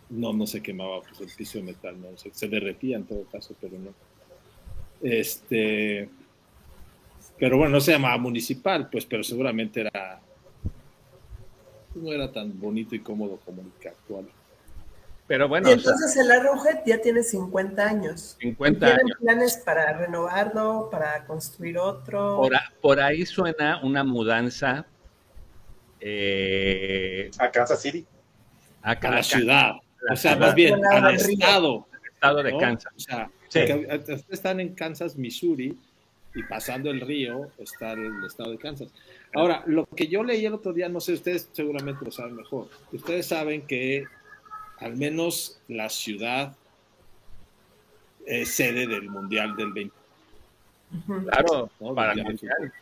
No, 0.09 0.32
no 0.32 0.46
se 0.46 0.62
quemaba, 0.62 1.02
pues 1.02 1.20
el 1.20 1.36
piso 1.36 1.59
de 1.59 1.64
metal, 1.64 2.00
no, 2.00 2.16
se, 2.16 2.32
se 2.32 2.48
derretía 2.48 2.96
en 2.96 3.05
todo 3.05 3.24
caso, 3.24 3.55
pero 3.61 3.78
no. 3.78 3.92
Este, 5.02 6.09
pero 7.38 7.59
bueno, 7.59 7.72
no 7.72 7.80
se 7.80 7.92
llamaba 7.92 8.16
municipal, 8.16 8.88
pues, 8.88 9.05
pero 9.05 9.22
seguramente 9.22 9.82
era 9.82 10.20
no 11.94 12.12
era 12.12 12.32
tan 12.32 12.59
bonito 12.59 12.94
y 12.94 13.00
cómodo 13.00 13.38
como 13.44 13.62
el 13.62 13.70
que 13.80 13.88
actual. 13.88 14.26
Pero 15.27 15.49
bueno. 15.49 15.70
Y 15.70 15.72
entonces 15.72 16.16
el 16.16 16.31
Arrowhead 16.31 16.81
ya 16.85 17.01
tiene 17.01 17.22
50 17.22 17.83
años. 17.83 18.37
50 18.41 18.87
¿Tienen 18.87 19.07
planes 19.20 19.57
para 19.64 19.93
renovarlo, 19.95 20.89
para 20.91 21.25
construir 21.25 21.79
otro? 21.79 22.43
Por, 22.81 23.01
ahí 23.01 23.25
suena 23.25 23.81
una 23.83 24.05
mudanza. 24.05 24.87
Eh, 26.01 27.31
a 27.39 27.51
Kansas 27.51 27.81
City. 27.81 28.07
A, 28.83 28.95
la 28.95 29.22
ciudad. 29.22 29.72
o 30.11 30.16
sea, 30.16 30.37
más 30.37 30.55
bien 30.55 30.85
al 30.85 31.14
estado. 31.14 31.87
estado 32.12 32.43
de 32.43 32.59
Kansas. 32.59 32.93
O 32.95 33.01
sea, 33.01 33.31
están 34.29 34.61
en 34.61 34.75
Kansas, 34.75 35.16
Missouri, 35.16 35.79
y 36.35 36.43
pasando 36.43 36.91
el 36.91 37.01
río 37.01 37.49
está 37.59 37.93
el 37.93 38.25
estado 38.27 38.51
de 38.51 38.59
Kansas. 38.59 38.89
Ahora, 39.35 39.62
lo 39.64 39.87
que 39.87 40.07
yo 40.09 40.22
leí 40.22 40.45
el 40.45 40.53
otro 40.53 40.75
día, 40.75 40.91
no 40.91 41.01
sé, 41.01 41.14
ustedes 41.14 41.49
seguramente 41.53 42.05
lo 42.05 42.11
saben 42.11 42.37
mejor. 42.37 42.68
Ustedes 42.93 43.27
saben 43.27 43.62
que 43.62 44.05
al 44.79 44.97
menos 44.97 45.61
la 45.68 45.89
ciudad 45.89 46.57
es 48.27 48.55
sede 48.55 48.87
del 48.87 49.09
Mundial 49.09 49.57
del 49.57 49.72
20. 49.72 49.95
Claro, 51.31 51.70
para 51.95 52.12
el 52.12 52.25
Mundial. 52.25 52.72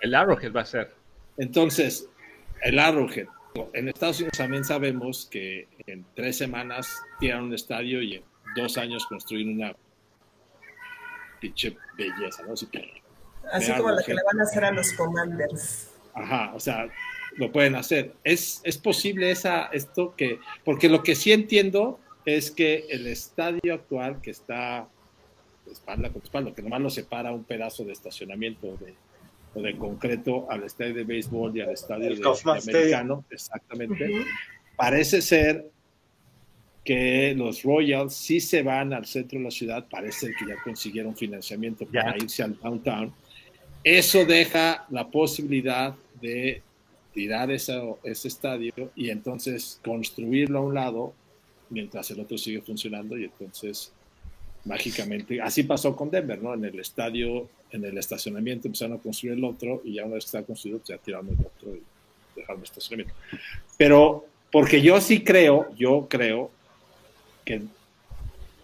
El 0.00 0.14
Arrowhead 0.14 0.52
va 0.52 0.62
a 0.62 0.66
ser. 0.66 0.92
Entonces, 1.36 2.08
el 2.62 2.78
Arrowhead. 2.78 3.26
En 3.72 3.88
Estados 3.88 4.18
Unidos 4.18 4.36
también 4.36 4.64
sabemos 4.64 5.26
que 5.30 5.66
en 5.86 6.04
tres 6.14 6.36
semanas 6.36 7.02
tiran 7.18 7.44
un 7.44 7.54
estadio 7.54 8.02
y 8.02 8.16
en 8.16 8.24
dos 8.54 8.76
años 8.76 9.06
construyen 9.06 9.56
una 9.56 9.74
pinche 11.40 11.74
belleza, 11.96 12.42
¿no? 12.42 12.52
Así, 12.52 12.68
Así 13.50 13.72
como 13.72 13.92
la 13.92 14.02
que 14.02 14.12
le 14.14 14.22
van 14.24 14.40
a 14.40 14.42
hacer 14.42 14.64
a 14.64 14.72
los 14.72 14.92
Commanders. 14.92 15.90
Ajá, 16.14 16.52
o 16.54 16.60
sea, 16.60 16.86
lo 17.36 17.52
pueden 17.52 17.74
hacer. 17.74 18.14
Es, 18.24 18.60
es 18.64 18.78
posible 18.78 19.30
esa, 19.30 19.66
esto 19.66 20.14
que, 20.16 20.38
porque 20.64 20.88
lo 20.88 21.02
que 21.02 21.14
sí 21.14 21.32
entiendo 21.32 22.00
es 22.24 22.50
que 22.50 22.86
el 22.90 23.06
estadio 23.06 23.74
actual 23.74 24.20
que 24.20 24.30
está 24.30 24.88
espalda 25.70 26.10
con 26.10 26.22
espalda, 26.22 26.54
que 26.54 26.62
nomás 26.62 26.80
lo 26.80 26.90
separa 26.90 27.32
un 27.32 27.44
pedazo 27.44 27.84
de 27.84 27.92
estacionamiento 27.92 28.76
de, 28.76 28.94
o 29.54 29.62
de 29.62 29.76
concreto 29.76 30.50
al 30.50 30.62
estadio 30.64 30.94
de 30.94 31.04
béisbol 31.04 31.56
y 31.56 31.60
al 31.60 31.70
estadio 31.70 32.14
de, 32.14 32.22
americano, 32.44 33.24
exactamente, 33.30 34.24
parece 34.76 35.22
ser 35.22 35.70
que 36.84 37.34
los 37.36 37.64
Royals 37.64 38.14
sí 38.14 38.38
se 38.38 38.62
van 38.62 38.92
al 38.92 39.06
centro 39.06 39.38
de 39.38 39.44
la 39.46 39.50
ciudad, 39.50 39.86
parece 39.90 40.32
que 40.38 40.46
ya 40.46 40.62
consiguieron 40.62 41.16
financiamiento 41.16 41.84
para 41.86 42.16
irse 42.16 42.44
al 42.44 42.56
downtown. 42.60 43.12
Eso 43.82 44.24
deja 44.24 44.86
la 44.90 45.08
posibilidad 45.08 45.94
de 46.20 46.62
tirar 47.16 47.50
ese 47.50 47.96
estadio 48.04 48.74
y 48.94 49.08
entonces 49.08 49.80
construirlo 49.82 50.58
a 50.58 50.62
un 50.62 50.74
lado 50.74 51.14
mientras 51.70 52.10
el 52.10 52.20
otro 52.20 52.36
sigue 52.36 52.60
funcionando 52.60 53.16
y 53.16 53.24
entonces 53.24 53.90
mágicamente, 54.66 55.40
así 55.40 55.62
pasó 55.62 55.96
con 55.96 56.10
Denver, 56.10 56.42
¿no? 56.42 56.52
En 56.52 56.66
el 56.66 56.78
estadio, 56.78 57.48
en 57.70 57.86
el 57.86 57.96
estacionamiento 57.96 58.68
empezaron 58.68 58.98
a 58.98 59.00
construir 59.00 59.38
el 59.38 59.44
otro 59.44 59.80
y 59.82 59.94
ya 59.94 60.04
una 60.04 60.16
vez 60.16 60.24
que 60.24 60.36
está 60.36 60.42
construido, 60.42 60.78
pues 60.78 60.90
ya 60.90 60.98
tiraron 60.98 61.28
el 61.28 61.40
otro 61.40 61.74
y 61.74 61.82
dejaron 62.36 62.60
el 62.60 62.64
estacionamiento. 62.64 63.14
Pero 63.78 64.26
porque 64.52 64.82
yo 64.82 65.00
sí 65.00 65.24
creo, 65.24 65.74
yo 65.74 66.08
creo 66.10 66.50
que 67.46 67.62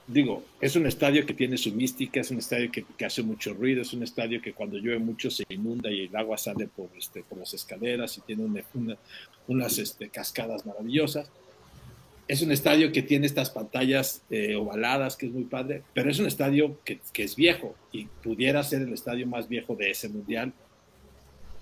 digo, 0.06 0.44
es 0.60 0.76
un 0.76 0.86
estadio 0.86 1.24
que 1.26 1.34
tiene 1.34 1.56
su 1.56 1.72
mística, 1.72 2.20
es 2.20 2.30
un 2.30 2.38
estadio 2.38 2.70
que, 2.70 3.04
hace 3.04 3.22
mucho 3.22 3.54
ruido, 3.54 3.82
es 3.82 3.92
un 3.92 4.02
estadio 4.02 4.40
que 4.40 4.52
cuando 4.52 4.78
llueve 4.78 4.98
mucho 4.98 5.30
se 5.30 5.44
inunda 5.48 5.90
y 5.90 6.02
el 6.06 6.16
agua 6.16 6.38
sale 6.38 6.66
por, 6.66 6.88
este, 6.96 7.22
por 7.22 7.38
las 7.38 7.54
escaleras 7.54 8.18
y 8.18 8.20
tiene 8.22 8.64
unas 9.46 9.78
este, 9.78 10.08
cascadas 10.08 10.66
maravillosas. 10.66 11.30
Es 12.28 12.40
un 12.40 12.52
estadio 12.52 12.92
que 12.92 13.02
tiene 13.02 13.26
estas 13.26 13.50
pantallas 13.50 14.22
eh, 14.30 14.54
ovaladas, 14.54 15.16
que 15.16 15.26
es 15.26 15.32
muy 15.32 15.44
padre, 15.44 15.82
pero 15.92 16.10
es 16.10 16.18
un 16.18 16.26
estadio 16.26 16.80
que, 16.84 17.00
es 17.14 17.36
viejo 17.36 17.74
y 17.90 18.06
pudiera 18.06 18.62
ser 18.62 18.82
el 18.82 18.92
estadio 18.92 19.26
más 19.26 19.48
viejo 19.48 19.74
de 19.74 19.90
ese 19.90 20.08
mundial, 20.08 20.52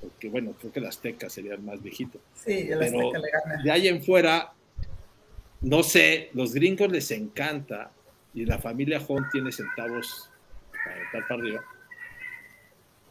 porque 0.01 0.29
bueno, 0.29 0.55
creo 0.59 0.73
que 0.73 0.81
el 0.81 0.87
Azteca 0.87 1.29
sería 1.29 1.55
el 1.55 1.63
más 1.63 1.83
viejito. 1.83 2.21
Sí, 2.35 2.69
el 2.71 2.83
Azteca 2.83 3.19
le 3.19 3.31
gana. 3.31 3.63
De 3.63 3.71
ahí 3.71 3.89
en 3.89 4.03
fuera, 4.03 4.53
no 5.63 5.83
sé, 5.83 6.31
los 6.35 6.55
gringos 6.55 6.91
les 6.91 7.11
encanta 7.11 7.91
y 8.35 8.45
la 8.45 8.59
familia 8.59 9.01
Hunt 9.07 9.31
tiene 9.31 9.53
centavos 9.53 10.31
para 10.73 11.03
estar 11.03 11.29
para 11.29 11.41
arriba. 11.41 11.65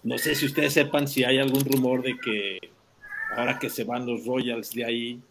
No 0.03 0.17
sé 0.17 0.35
si 0.35 0.45
ustedes 0.45 0.73
sepan 0.73 1.07
si 1.07 1.23
hay 1.23 1.39
algún 1.39 1.63
rumor 1.65 2.01
de 2.01 2.17
que 2.17 2.59
ahora 3.35 3.59
que 3.59 3.69
se 3.69 3.83
van 3.83 4.05
los 4.05 4.25
Royals 4.25 4.71
de 4.71 4.85
ahí, 4.85 5.21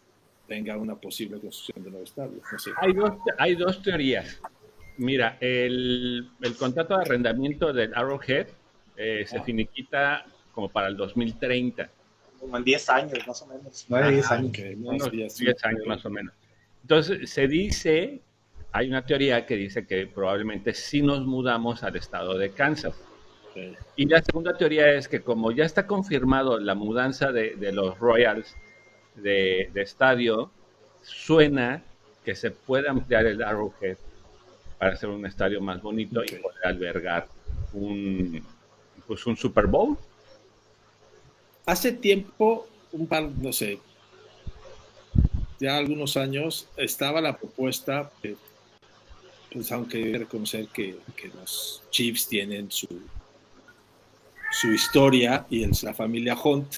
venga 0.47 0.77
una 0.77 0.95
posible 0.95 1.39
construcción 1.39 1.83
de 1.83 1.89
nuevo 1.91 2.03
estadio. 2.03 2.41
hay, 2.77 2.93
dos, 2.93 3.11
hay 3.37 3.55
dos 3.55 3.81
teorías. 3.81 4.39
Mira, 4.97 5.37
el, 5.39 6.29
el 6.41 6.55
contrato 6.55 6.95
de 6.97 7.03
arrendamiento 7.03 7.71
del 7.71 7.93
Arrowhead 7.95 8.47
eh, 8.97 9.25
se 9.25 9.41
finiquita 9.41 10.25
como 10.53 10.69
para 10.69 10.87
el 10.87 10.97
2030. 10.97 11.89
Como 12.39 12.57
en 12.57 12.63
10 12.63 12.89
años, 12.89 13.27
más 13.27 13.41
o 13.41 13.47
menos. 13.47 13.85
9, 13.87 14.11
10 14.11 14.31
años. 14.31 15.37
10 15.37 15.65
años 15.65 15.81
más 15.87 16.05
o 16.05 16.09
menos. 16.09 16.33
Entonces, 16.81 17.29
se 17.29 17.47
dice, 17.47 18.19
hay 18.71 18.87
una 18.87 19.05
teoría 19.05 19.45
que 19.45 19.55
dice 19.55 19.85
que 19.85 20.07
probablemente 20.07 20.73
sí 20.73 21.01
nos 21.01 21.25
mudamos 21.25 21.83
al 21.83 21.95
estado 21.95 22.37
de 22.37 22.51
Kansas. 22.51 22.95
Y 23.95 24.05
la 24.05 24.21
segunda 24.21 24.55
teoría 24.55 24.91
es 24.91 25.07
que 25.07 25.21
como 25.21 25.51
ya 25.51 25.65
está 25.65 25.85
confirmado 25.85 26.59
la 26.59 26.75
mudanza 26.75 27.31
de, 27.31 27.55
los 27.73 27.97
Royals 27.97 28.55
de, 29.15 29.69
estadio, 29.75 30.51
suena 31.01 31.83
que 32.23 32.35
se 32.35 32.51
puede 32.51 32.87
ampliar 32.87 33.25
el 33.25 33.41
Arrowhead 33.41 33.97
para 34.77 34.93
hacer 34.93 35.09
un 35.09 35.25
estadio 35.25 35.59
más 35.59 35.81
bonito 35.81 36.23
y 36.23 36.35
poder 36.35 36.65
albergar 36.65 37.27
un, 37.73 38.41
pues 39.07 39.25
un 39.25 39.35
Super 39.35 39.67
Bowl. 39.67 39.97
Hace 41.65 41.91
tiempo, 41.91 42.67
un 42.93 43.07
par, 43.07 43.23
no 43.23 43.51
sé, 43.51 43.79
ya 45.59 45.75
algunos 45.77 46.15
años 46.15 46.67
estaba 46.77 47.19
la 47.19 47.37
propuesta, 47.37 48.11
pues 49.51 49.71
aunque 49.71 49.97
hay 49.97 50.11
que 50.11 50.17
reconocer 50.19 50.67
que, 50.67 50.95
los 51.35 51.83
Chiefs 51.89 52.27
tienen 52.27 52.69
su, 52.71 52.87
su 54.51 54.71
historia 54.71 55.45
y 55.49 55.63
en 55.63 55.71
la 55.81 55.93
familia 55.93 56.37
Hunt, 56.41 56.75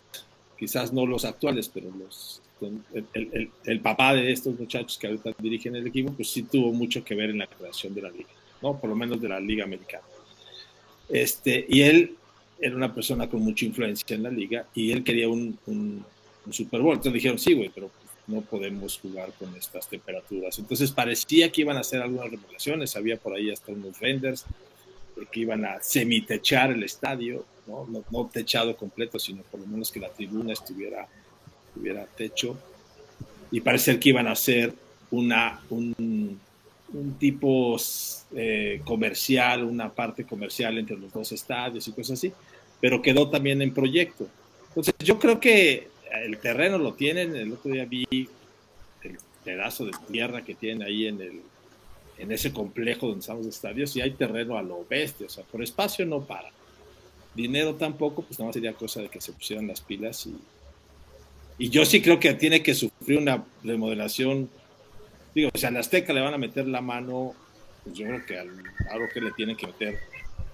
quizás 0.57 0.93
no 0.93 1.05
los 1.05 1.25
actuales, 1.25 1.69
pero 1.69 1.89
los 1.91 2.41
el, 3.63 3.79
papá 3.79 4.13
de 4.13 4.31
estos 4.31 4.59
muchachos 4.59 4.97
que 4.97 5.07
ahorita 5.07 5.31
dirigen 5.39 5.75
el 5.75 5.87
equipo, 5.87 6.13
pues 6.13 6.29
sí 6.29 6.43
tuvo 6.43 6.71
mucho 6.71 7.03
que 7.03 7.15
ver 7.15 7.31
en 7.31 7.39
la 7.39 7.47
creación 7.47 7.93
de 7.93 8.01
la 8.03 8.09
liga, 8.09 8.29
¿no? 8.61 8.79
Por 8.79 8.89
lo 8.89 8.95
menos 8.95 9.21
de 9.21 9.29
la 9.29 9.39
liga 9.39 9.63
americana. 9.63 10.03
Este, 11.09 11.65
y 11.67 11.81
él 11.81 12.15
era 12.59 12.75
una 12.75 12.93
persona 12.93 13.27
con 13.27 13.41
mucha 13.41 13.65
influencia 13.65 14.15
en 14.15 14.23
la 14.23 14.29
liga 14.29 14.67
y 14.75 14.91
él 14.91 15.03
quería 15.03 15.27
un, 15.27 15.57
un, 15.65 16.05
un 16.45 16.53
Super 16.53 16.81
Bowl. 16.81 16.93
Entonces 16.93 17.13
dijeron, 17.13 17.39
sí, 17.39 17.53
güey, 17.53 17.71
pero 17.73 17.89
no 18.31 18.41
podemos 18.41 18.97
jugar 18.99 19.31
con 19.33 19.55
estas 19.55 19.87
temperaturas. 19.87 20.57
Entonces 20.57 20.91
parecía 20.91 21.51
que 21.51 21.61
iban 21.61 21.77
a 21.77 21.81
hacer 21.81 22.01
algunas 22.01 22.31
remodelaciones, 22.31 22.95
había 22.95 23.17
por 23.17 23.33
ahí 23.33 23.51
hasta 23.51 23.71
unos 23.71 23.99
renders, 23.99 24.45
que 25.31 25.41
iban 25.41 25.65
a 25.65 25.81
semitechar 25.81 26.71
el 26.71 26.83
estadio, 26.83 27.45
¿no? 27.67 27.87
¿no? 28.09 28.25
techado 28.27 28.75
completo, 28.75 29.19
sino 29.19 29.43
por 29.43 29.59
lo 29.59 29.67
menos 29.67 29.91
que 29.91 29.99
la 29.99 30.09
tribuna 30.09 30.53
estuviera, 30.53 31.07
tuviera 31.73 32.05
techo. 32.05 32.57
Y 33.51 33.61
parece 33.61 33.99
que 33.99 34.09
iban 34.09 34.27
a 34.27 34.31
hacer 34.31 34.73
una, 35.11 35.61
un, 35.69 36.39
un 36.93 37.13
tipo 37.19 37.77
eh, 38.35 38.81
comercial, 38.83 39.63
una 39.63 39.91
parte 39.91 40.25
comercial 40.25 40.77
entre 40.77 40.97
los 40.97 41.11
dos 41.11 41.31
estadios 41.31 41.87
y 41.87 41.91
cosas 41.91 42.19
así, 42.19 42.33
pero 42.79 43.01
quedó 43.01 43.29
también 43.29 43.61
en 43.61 43.73
proyecto. 43.73 44.27
Entonces 44.69 44.95
yo 44.99 45.19
creo 45.19 45.39
que 45.39 45.89
el 46.11 46.37
terreno 46.37 46.77
lo 46.77 46.93
tienen, 46.93 47.35
el 47.35 47.53
otro 47.53 47.71
día 47.71 47.85
vi 47.85 48.05
el 48.11 49.17
pedazo 49.43 49.85
de 49.85 49.91
tierra 50.11 50.43
que 50.43 50.55
tienen 50.55 50.83
ahí 50.83 51.07
en, 51.07 51.21
el, 51.21 51.41
en 52.17 52.31
ese 52.31 52.51
complejo 52.51 53.07
donde 53.07 53.21
están 53.21 53.37
los 53.37 53.47
estadios 53.47 53.95
y 53.95 54.01
hay 54.01 54.11
terreno 54.11 54.57
a 54.57 54.63
lo 54.63 54.85
bestia, 54.89 55.27
o 55.27 55.29
sea, 55.29 55.43
por 55.43 55.63
espacio 55.63 56.05
no 56.05 56.21
para. 56.21 56.49
Dinero 57.33 57.75
tampoco, 57.75 58.23
pues 58.23 58.39
nada 58.39 58.47
más 58.47 58.55
sería 58.55 58.73
cosa 58.73 59.01
de 59.01 59.09
que 59.09 59.21
se 59.21 59.31
pusieran 59.31 59.67
las 59.67 59.81
pilas 59.81 60.25
y, 60.25 60.35
y 61.57 61.69
yo 61.69 61.85
sí 61.85 62.01
creo 62.01 62.19
que 62.19 62.33
tiene 62.33 62.61
que 62.61 62.73
sufrir 62.73 63.17
una 63.17 63.45
remodelación 63.63 64.49
Digo, 65.33 65.49
si 65.53 65.65
a 65.65 65.71
la 65.71 65.79
Azteca 65.79 66.11
le 66.13 66.21
van 66.21 66.33
a 66.33 66.37
meter 66.37 66.67
la 66.67 66.81
mano, 66.81 67.33
pues 67.83 67.95
yo 67.95 68.05
creo 68.05 68.25
que 68.25 68.39
al 68.39 68.49
algo 68.89 69.07
que 69.13 69.21
le 69.21 69.31
tienen 69.31 69.55
que 69.55 69.67
meter 69.67 69.99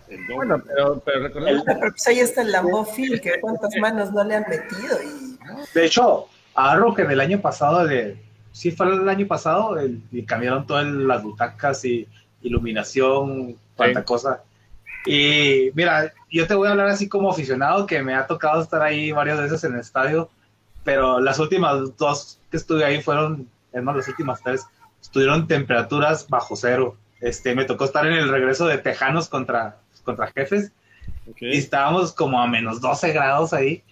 el 0.09 0.27
doble. 0.27 0.35
Bueno, 0.35 0.63
pero, 0.65 0.99
pero 0.99 1.23
recordemos. 1.23 1.63
Pues 1.65 2.07
ahí 2.07 2.19
está 2.19 2.43
el 2.43 2.51
Lambofil, 2.51 3.19
que 3.19 3.39
cuántas 3.41 3.75
manos 3.77 4.11
no 4.11 4.23
le 4.23 4.35
han 4.35 4.45
metido. 4.47 5.01
Y... 5.01 5.26
De 5.73 5.85
hecho, 5.85 6.27
algo 6.55 6.93
que 6.93 7.03
del 7.03 7.19
año 7.19 7.39
pasado, 7.41 7.85
de, 7.85 8.17
sí 8.51 8.71
fue 8.71 8.87
el 8.87 9.07
año 9.07 9.27
pasado, 9.27 9.77
y 10.11 10.23
cambiaron 10.23 10.65
todas 10.65 10.85
las 10.85 11.23
butacas 11.23 11.83
y 11.85 12.07
iluminación, 12.41 13.55
cuánta 13.75 14.03
cosa. 14.03 14.43
Y 15.05 15.71
mira, 15.73 16.11
yo 16.29 16.47
te 16.47 16.55
voy 16.55 16.67
a 16.67 16.71
hablar 16.71 16.87
así 16.87 17.07
como 17.07 17.31
aficionado, 17.31 17.85
que 17.85 18.01
me 18.01 18.13
ha 18.13 18.27
tocado 18.27 18.61
estar 18.61 18.81
ahí 18.81 19.11
varias 19.11 19.39
veces 19.39 19.63
en 19.63 19.75
el 19.75 19.79
estadio, 19.79 20.29
pero 20.83 21.19
las 21.19 21.39
últimas 21.39 21.95
dos 21.97 22.39
que 22.51 22.57
estuve 22.57 22.83
ahí 22.83 23.01
fueron 23.01 23.47
es 23.71 23.83
más, 23.83 23.95
las 23.95 24.07
últimas 24.07 24.41
tres 24.41 24.65
estuvieron 25.01 25.47
temperaturas 25.47 26.27
bajo 26.27 26.55
cero. 26.55 26.97
Este, 27.21 27.55
me 27.55 27.65
tocó 27.65 27.85
estar 27.85 28.05
en 28.05 28.13
el 28.13 28.29
regreso 28.29 28.67
de 28.67 28.77
Tejanos 28.77 29.29
contra, 29.29 29.77
contra 30.03 30.27
Jefes 30.27 30.71
y 31.39 31.57
estábamos 31.57 32.13
como 32.13 32.41
a 32.41 32.47
menos 32.47 32.81
12 32.81 33.11
grados 33.11 33.53
ahí. 33.53 33.83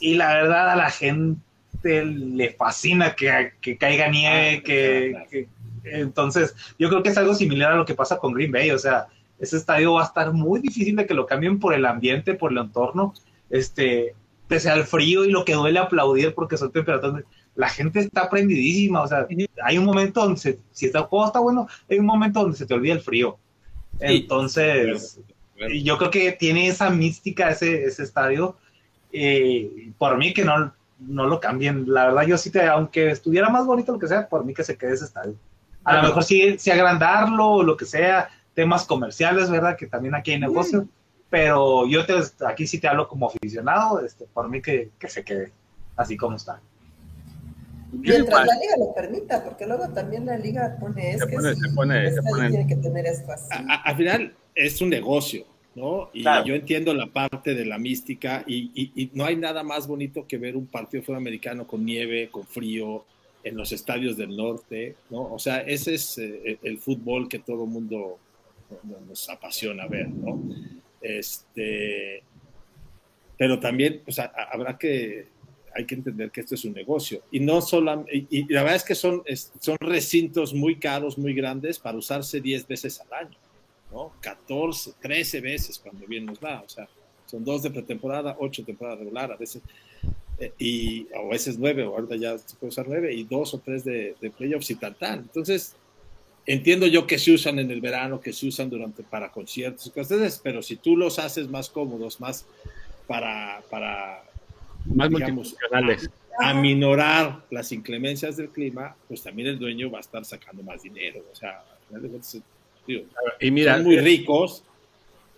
Y 0.00 0.14
la 0.14 0.34
verdad 0.34 0.70
a 0.70 0.76
la 0.76 0.90
gente 0.90 2.04
le 2.04 2.50
fascina 2.50 3.14
que, 3.14 3.52
que 3.60 3.76
caiga 3.76 4.08
nieve, 4.08 4.58
ah, 4.58 5.24
que, 5.28 5.48
entonces 5.84 6.54
yo 6.78 6.88
creo 6.88 7.02
que 7.02 7.08
es 7.08 7.18
algo 7.18 7.34
similar 7.34 7.72
a 7.72 7.76
lo 7.76 7.84
que 7.84 7.94
pasa 7.94 8.18
con 8.18 8.32
Green 8.32 8.52
Bay, 8.52 8.70
o 8.70 8.78
sea, 8.78 9.06
ese 9.40 9.56
estadio 9.56 9.94
va 9.94 10.02
a 10.02 10.06
estar 10.06 10.32
muy 10.32 10.60
difícil 10.60 10.94
de 10.94 11.06
que 11.06 11.14
lo 11.14 11.26
cambien 11.26 11.58
por 11.58 11.74
el 11.74 11.84
ambiente, 11.84 12.34
por 12.34 12.52
el 12.52 12.58
entorno, 12.58 13.12
este, 13.50 14.14
pese 14.46 14.70
al 14.70 14.84
frío 14.84 15.24
y 15.24 15.30
lo 15.30 15.44
que 15.44 15.54
duele 15.54 15.80
aplaudir 15.80 16.34
porque 16.34 16.56
son 16.56 16.70
temperaturas 16.70 17.24
la 17.54 17.68
gente 17.68 18.00
está 18.00 18.30
prendidísima, 18.30 19.02
o 19.02 19.08
sea, 19.08 19.26
hay 19.62 19.78
un 19.78 19.84
momento 19.84 20.22
donde, 20.22 20.40
se, 20.40 20.58
si 20.70 20.86
el 20.86 20.92
juego 20.92 21.26
está 21.26 21.40
bueno, 21.40 21.68
hay 21.88 21.98
un 21.98 22.06
momento 22.06 22.40
donde 22.40 22.56
se 22.56 22.66
te 22.66 22.74
olvida 22.74 22.94
el 22.94 23.00
frío. 23.00 23.38
Entonces, 24.00 25.20
yo 25.82 25.98
creo 25.98 26.10
que 26.10 26.32
tiene 26.32 26.68
esa 26.68 26.90
mística 26.90 27.50
ese, 27.50 27.84
ese 27.84 28.02
estadio. 28.02 28.56
Eh, 29.12 29.92
por 29.98 30.16
mí 30.16 30.32
que 30.32 30.44
no, 30.44 30.72
no 30.98 31.26
lo 31.26 31.40
cambien. 31.40 31.84
La 31.92 32.06
verdad, 32.06 32.22
yo 32.22 32.38
sí 32.38 32.50
te, 32.50 32.66
aunque 32.66 33.10
estuviera 33.10 33.48
más 33.50 33.66
bonito 33.66 33.92
lo 33.92 33.98
que 33.98 34.08
sea, 34.08 34.28
por 34.28 34.44
mí 34.44 34.54
que 34.54 34.64
se 34.64 34.76
quede 34.76 34.94
ese 34.94 35.04
estadio. 35.04 35.34
A 35.84 35.96
lo 35.96 36.02
mejor 36.02 36.22
sí, 36.22 36.56
sí 36.58 36.70
agrandarlo 36.70 37.50
o 37.50 37.62
lo 37.62 37.76
que 37.76 37.84
sea, 37.84 38.28
temas 38.54 38.84
comerciales, 38.84 39.50
¿verdad? 39.50 39.76
Que 39.76 39.86
también 39.86 40.14
aquí 40.14 40.30
hay 40.30 40.40
negocio. 40.40 40.86
Pero 41.28 41.86
yo 41.86 42.04
te, 42.04 42.14
aquí 42.46 42.66
sí 42.66 42.78
te 42.78 42.88
hablo 42.88 43.08
como 43.08 43.26
aficionado, 43.26 44.00
este, 44.04 44.26
por 44.26 44.48
mí 44.48 44.60
que, 44.60 44.90
que 44.98 45.08
se 45.08 45.24
quede 45.24 45.50
así 45.96 46.16
como 46.16 46.36
está. 46.36 46.60
Mientras 47.92 48.46
la 48.46 48.54
liga 48.54 48.76
lo 48.78 48.94
permita, 48.94 49.44
porque 49.44 49.66
luego 49.66 49.88
también 49.90 50.24
la 50.24 50.38
liga 50.38 50.76
pone, 50.80 51.12
es 51.12 51.24
que 51.24 51.38
se 51.38 51.72
pone, 51.74 52.10
tiene 52.48 52.66
que 52.66 52.76
tener 52.76 53.06
esto 53.06 53.32
así. 53.32 53.48
al 53.84 53.96
final 53.96 54.34
es 54.54 54.80
un 54.80 54.88
negocio, 54.88 55.44
¿no? 55.74 56.10
Y 56.12 56.22
yo 56.22 56.54
entiendo 56.54 56.92
la 56.94 57.06
parte 57.06 57.54
de 57.54 57.64
la 57.64 57.78
mística 57.78 58.44
y, 58.46 59.10
no 59.14 59.24
hay 59.24 59.36
nada 59.36 59.62
más 59.62 59.86
bonito 59.86 60.26
que 60.26 60.38
ver 60.38 60.56
un 60.56 60.66
partido 60.66 61.02
sudamericano 61.02 61.66
con 61.66 61.84
nieve, 61.84 62.28
con 62.30 62.44
frío, 62.46 63.04
en 63.44 63.56
los 63.56 63.72
estadios 63.72 64.16
del 64.16 64.36
norte, 64.36 64.94
¿no? 65.10 65.32
O 65.32 65.38
sea, 65.38 65.62
ese 65.62 65.94
es 65.94 66.16
eh, 66.18 66.58
el 66.62 66.78
fútbol 66.78 67.28
que 67.28 67.40
todo 67.40 67.64
el 67.64 67.70
mundo 67.70 68.18
nos 69.08 69.28
apasiona 69.28 69.86
ver, 69.86 70.08
¿no? 70.08 70.40
Este, 71.00 72.22
pero 73.36 73.58
también, 73.58 74.00
pues, 74.04 74.20
habrá 74.20 74.78
que 74.78 75.26
hay 75.74 75.86
que 75.86 75.94
entender 75.94 76.30
que 76.30 76.42
esto 76.42 76.54
es 76.54 76.64
un 76.64 76.74
negocio. 76.74 77.22
Y 77.30 77.40
no 77.40 77.60
solo, 77.60 78.04
y, 78.10 78.52
la 78.52 78.62
verdad 78.62 78.76
es 78.76 78.84
que 78.84 78.94
son, 78.94 79.22
son 79.58 79.76
recintos 79.80 80.54
muy 80.54 80.76
caros, 80.76 81.18
muy 81.18 81.34
grandes 81.34 81.78
para 81.78 81.98
usarse 81.98 82.40
10 82.40 82.66
veces 82.66 83.00
al 83.00 83.26
año, 83.26 83.36
¿no? 83.92 84.12
14, 84.20 84.94
13 85.00 85.40
veces 85.40 85.78
cuando 85.78 86.06
bien 86.06 86.26
nos 86.26 86.38
va. 86.38 86.62
O 86.62 86.68
sea, 86.68 86.88
son 87.26 87.44
dos 87.44 87.62
de 87.62 87.70
pretemporada, 87.70 88.36
ocho 88.38 88.62
de 88.62 88.66
temporada 88.66 88.96
regular, 88.96 89.32
a 89.32 89.36
veces, 89.36 89.62
eh, 90.38 90.52
y, 90.58 91.06
a 91.14 91.22
veces 91.28 91.58
nueve, 91.58 91.84
o 91.84 91.94
ahorita 91.94 92.16
ya 92.16 92.38
se 92.38 92.56
puede 92.56 92.70
usar 92.70 92.86
nueve, 92.88 93.14
y 93.14 93.24
dos 93.24 93.54
o 93.54 93.58
tres 93.58 93.84
de, 93.84 94.14
de 94.20 94.30
playoffs 94.30 94.70
y 94.70 94.74
tal, 94.76 94.94
tal. 94.96 95.18
Entonces, 95.20 95.76
entiendo 96.46 96.86
yo 96.86 97.06
que 97.06 97.18
se 97.18 97.32
usan 97.32 97.58
en 97.58 97.70
el 97.70 97.80
verano, 97.80 98.20
que 98.20 98.32
se 98.32 98.46
usan 98.46 98.68
durante 98.68 99.02
para 99.02 99.30
conciertos 99.30 99.86
y 99.86 99.90
cosas, 99.90 100.40
pero 100.42 100.62
si 100.62 100.76
tú 100.76 100.96
los 100.96 101.18
haces 101.18 101.48
más 101.48 101.68
cómodos, 101.68 102.20
más 102.20 102.46
para, 103.06 103.62
para 103.70 104.24
más 104.86 105.10
digamos, 105.10 105.56
a, 106.40 106.54
minorar 106.54 107.44
las 107.50 107.72
inclemencias 107.72 108.36
del 108.36 108.48
clima, 108.48 108.96
pues 109.06 109.22
también 109.22 109.48
el 109.48 109.58
dueño 109.58 109.90
va 109.90 109.98
a 109.98 110.00
estar 110.00 110.24
sacando 110.24 110.62
más 110.62 110.82
dinero. 110.82 111.24
O 111.30 111.34
sea, 111.34 111.64
y 112.86 113.50
mira, 113.50 113.76
son 113.76 113.84
muy 113.84 113.98
ricos, 113.98 114.64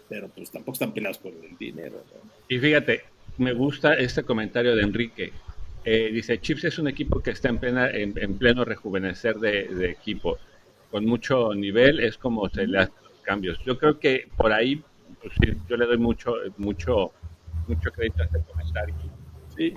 pero 0.09 0.29
pues 0.29 0.51
tampoco 0.51 0.75
están 0.75 0.93
peleados 0.93 1.19
por 1.19 1.33
el 1.33 1.57
dinero. 1.59 2.03
Y 2.49 2.59
fíjate, 2.59 3.03
me 3.39 3.53
gusta 3.53 3.95
este 3.95 4.23
comentario 4.23 4.75
de 4.77 4.83
Enrique. 4.83 5.33
Eh, 5.85 6.11
dice, 6.13 6.41
Chips 6.41 6.65
es 6.65 6.79
un 6.79 6.89
equipo 6.89 7.21
que 7.21 7.31
está 7.31 7.49
en, 7.49 7.59
plena, 7.59 7.91
en, 7.91 8.39
pleno 8.39 8.65
rejuvenecer 8.65 9.37
de, 9.37 9.91
equipo. 9.91 10.39
Con 10.91 11.05
mucho 11.05 11.55
nivel 11.55 12.01
es 12.01 12.17
como 12.17 12.49
se 12.49 12.67
le 12.67 12.79
hacen 12.79 12.95
los 13.03 13.21
cambios. 13.23 13.59
Yo 13.65 13.79
creo 13.79 13.99
que 13.99 14.29
por 14.37 14.53
ahí, 14.53 14.83
pues, 15.21 15.35
yo 15.69 15.77
le 15.77 15.87
doy 15.87 15.99
mucho, 15.99 16.35
mucho, 16.57 17.13
mucho 17.67 17.91
crédito 17.91 18.23
a 18.23 18.27
este 18.27 18.41
comentario. 18.41 18.95
Sí, 19.55 19.75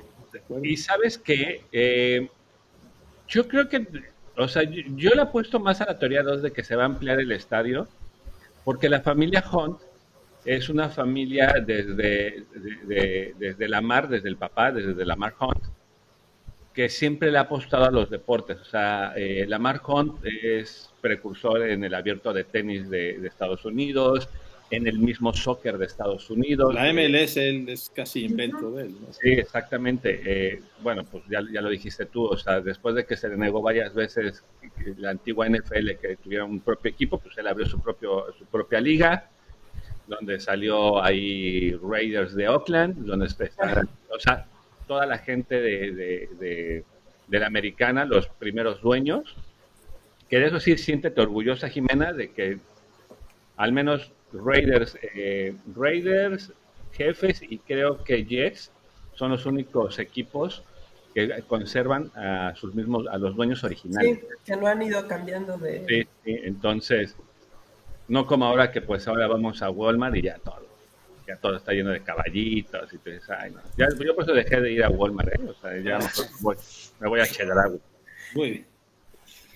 y 0.63 0.77
sabes 0.77 1.17
que 1.17 1.63
eh, 1.71 2.29
yo 3.27 3.47
creo 3.47 3.67
que, 3.67 3.85
o 4.37 4.47
sea, 4.47 4.63
yo, 4.63 5.11
le 5.11 5.21
apuesto 5.21 5.59
más 5.59 5.81
a 5.81 5.85
la 5.85 5.97
teoría 5.97 6.23
2 6.23 6.41
de 6.43 6.51
que 6.51 6.63
se 6.63 6.75
va 6.75 6.83
a 6.83 6.87
ampliar 6.87 7.19
el 7.19 7.31
estadio, 7.31 7.87
porque 8.63 8.89
la 8.89 9.01
familia 9.01 9.43
Hunt 9.51 9.79
es 10.45 10.69
una 10.69 10.89
familia 10.89 11.55
desde, 11.65 12.45
desde 13.37 13.67
la 13.67 13.81
mar, 13.81 14.07
desde 14.07 14.29
el 14.29 14.37
papá, 14.37 14.71
desde 14.71 15.05
la 15.05 15.15
mar 15.15 15.33
Hunt, 15.39 15.63
que 16.73 16.87
siempre 16.89 17.31
le 17.31 17.39
ha 17.39 17.41
apostado 17.41 17.85
a 17.85 17.91
los 17.91 18.09
deportes. 18.09 18.59
O 18.61 18.65
sea, 18.65 19.13
eh, 19.15 19.45
la 19.47 19.57
mar 19.57 19.81
Hunt 19.85 20.23
es 20.23 20.93
precursor 21.01 21.63
en 21.63 21.83
el 21.83 21.93
abierto 21.95 22.31
de 22.31 22.43
tenis 22.43 22.89
de 22.89 23.25
Estados 23.25 23.65
Unidos, 23.65 24.29
en 24.69 24.87
el 24.87 24.99
mismo 24.99 25.33
soccer 25.33 25.77
de 25.77 25.85
Estados 25.85 26.29
Unidos. 26.29 26.73
La 26.73 26.91
MLS 26.91 27.37
es 27.37 27.89
casi 27.93 28.25
invento 28.25 28.71
de 28.71 28.83
él. 28.83 28.95
Sí, 29.11 29.29
exactamente. 29.29 30.21
Eh, 30.25 30.61
bueno, 30.81 31.05
pues 31.05 31.23
ya, 31.29 31.41
ya, 31.51 31.61
lo 31.61 31.69
dijiste 31.69 32.05
tú, 32.05 32.25
o 32.25 32.37
sea, 32.37 32.59
después 32.59 32.95
de 32.95 33.05
que 33.05 33.15
se 33.15 33.29
le 33.29 33.37
negó 33.37 33.61
varias 33.61 33.93
veces 33.93 34.43
la 34.97 35.11
antigua 35.11 35.47
NFL 35.47 35.91
que 36.01 36.17
tuviera 36.21 36.43
un 36.43 36.59
propio 36.59 36.91
equipo, 36.91 37.17
pues 37.17 37.37
él 37.37 37.47
abrió 37.47 37.65
su, 37.65 37.79
propio, 37.79 38.25
su 38.37 38.45
propia 38.45 38.81
liga, 38.81 39.29
donde 40.07 40.39
salió 40.39 41.01
ahí 41.01 41.73
Raiders 41.81 42.35
de 42.35 42.47
Oakland, 42.47 43.05
donde 43.05 43.27
está, 43.27 43.87
o 44.09 44.19
sea, 44.19 44.47
toda 44.87 45.05
la 45.05 45.17
gente 45.17 45.61
de, 45.61 45.91
de, 45.91 46.83
de, 47.27 47.39
la 47.39 47.47
americana, 47.47 48.05
los 48.05 48.27
primeros 48.27 48.81
dueños, 48.81 49.35
que 50.29 50.39
de 50.39 50.47
eso 50.47 50.59
sí 50.59 50.77
siéntete 50.77 51.21
orgullosa, 51.21 51.69
Jimena, 51.69 52.13
de 52.13 52.31
que 52.31 52.57
al 53.57 53.71
menos 53.71 54.11
Raiders, 54.33 54.97
eh, 55.15 55.55
Raiders, 55.75 56.51
Jefes 56.91 57.41
y 57.41 57.59
creo 57.59 58.03
que 58.03 58.25
Jets 58.25 58.71
son 59.13 59.31
los 59.31 59.45
únicos 59.45 59.99
equipos 59.99 60.63
que 61.13 61.43
conservan 61.47 62.11
a 62.15 62.53
sus 62.55 62.75
mismos, 62.75 63.07
a 63.07 63.17
los 63.17 63.35
dueños 63.35 63.63
originales. 63.63 64.19
Sí, 64.19 64.27
que 64.45 64.55
no 64.55 64.67
han 64.67 64.81
ido 64.81 65.07
cambiando 65.07 65.57
de... 65.57 65.85
Sí, 65.87 66.07
entonces, 66.25 67.15
no 68.07 68.27
como 68.27 68.45
ahora 68.45 68.71
que 68.71 68.81
pues 68.81 69.07
ahora 69.07 69.27
vamos 69.27 69.61
a 69.61 69.69
Walmart 69.69 70.15
y 70.15 70.21
ya 70.23 70.37
todo, 70.37 70.67
ya 71.27 71.35
todo 71.37 71.55
está 71.55 71.71
lleno 71.73 71.89
de 71.89 72.03
caballitos 72.03 72.93
y 72.93 72.97
pues, 72.99 73.27
ay, 73.31 73.51
no. 73.51 73.61
ya, 73.77 73.87
yo 73.99 74.13
por 74.13 74.25
eso 74.25 74.33
dejé 74.33 74.61
de 74.61 74.71
ir 74.71 74.83
a 74.83 74.89
Walmart, 74.89 75.33
¿eh? 75.33 75.39
o 75.47 75.53
sea, 75.55 75.75
ya 75.79 75.99
voy, 76.41 76.55
me 76.99 77.07
voy 77.07 77.19
a 77.19 77.23
echar 77.23 77.49
agua. 77.51 77.79
Muy 78.35 78.51
bien. 78.51 78.65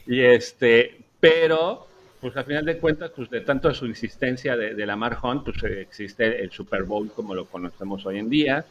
Y 0.07 0.21
este, 0.21 0.99
pero 1.19 1.87
pues 2.21 2.37
al 2.37 2.45
final 2.45 2.65
de 2.65 2.77
cuentas, 2.77 3.11
pues 3.15 3.29
de 3.31 3.41
tanto 3.41 3.73
su 3.73 3.87
insistencia 3.87 4.55
de, 4.55 4.75
de 4.75 4.85
Lamar 4.85 5.17
Hunt, 5.21 5.43
pues 5.43 5.63
existe 5.63 6.43
el 6.43 6.51
Super 6.51 6.83
Bowl 6.83 7.11
como 7.11 7.33
lo 7.33 7.45
conocemos 7.45 8.05
hoy 8.05 8.19
en 8.19 8.29
día. 8.29 8.65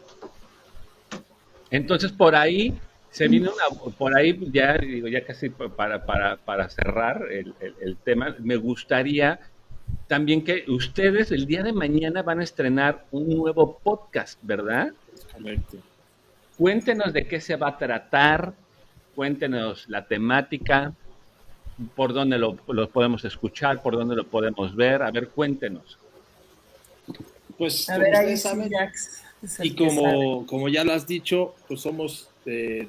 Entonces 1.70 2.12
por 2.12 2.36
ahí 2.36 2.78
se 3.10 3.26
vino 3.26 3.52
una, 3.52 3.92
por 3.98 4.16
ahí 4.16 4.38
ya 4.52 4.78
digo, 4.78 5.08
ya 5.08 5.24
casi 5.24 5.50
para, 5.50 6.06
para, 6.06 6.36
para 6.36 6.68
cerrar 6.68 7.26
el, 7.30 7.54
el, 7.80 7.96
tema, 7.96 8.36
me 8.38 8.56
gustaría 8.56 9.40
también 10.06 10.44
que 10.44 10.64
ustedes 10.68 11.32
el 11.32 11.46
día 11.46 11.64
de 11.64 11.72
mañana 11.72 12.22
van 12.22 12.38
a 12.38 12.44
estrenar 12.44 13.04
un 13.10 13.28
nuevo 13.36 13.80
podcast, 13.82 14.38
¿verdad? 14.42 14.92
Correcto. 15.32 15.78
Cuéntenos 16.56 17.12
de 17.12 17.26
qué 17.26 17.40
se 17.40 17.56
va 17.56 17.70
a 17.70 17.78
tratar, 17.78 18.52
cuéntenos 19.16 19.88
la 19.88 20.06
temática, 20.06 20.92
por 21.94 22.12
dónde 22.12 22.38
lo, 22.38 22.56
podemos 22.88 23.24
escuchar, 23.24 23.82
por 23.82 23.96
dónde 23.96 24.16
lo 24.16 24.24
podemos 24.24 24.74
ver. 24.74 25.02
A 25.02 25.10
ver, 25.10 25.28
cuéntenos. 25.28 25.98
Pues, 27.56 27.88
a 27.88 27.98
ver, 27.98 28.14
ahí 28.16 28.36
saben, 28.36 28.70
y 29.62 29.74
como, 29.74 30.46
como 30.46 30.68
ya 30.68 30.84
lo 30.84 30.92
has 30.92 31.06
dicho, 31.06 31.54
pues 31.66 31.80
somos 31.80 32.28
eh, 32.44 32.86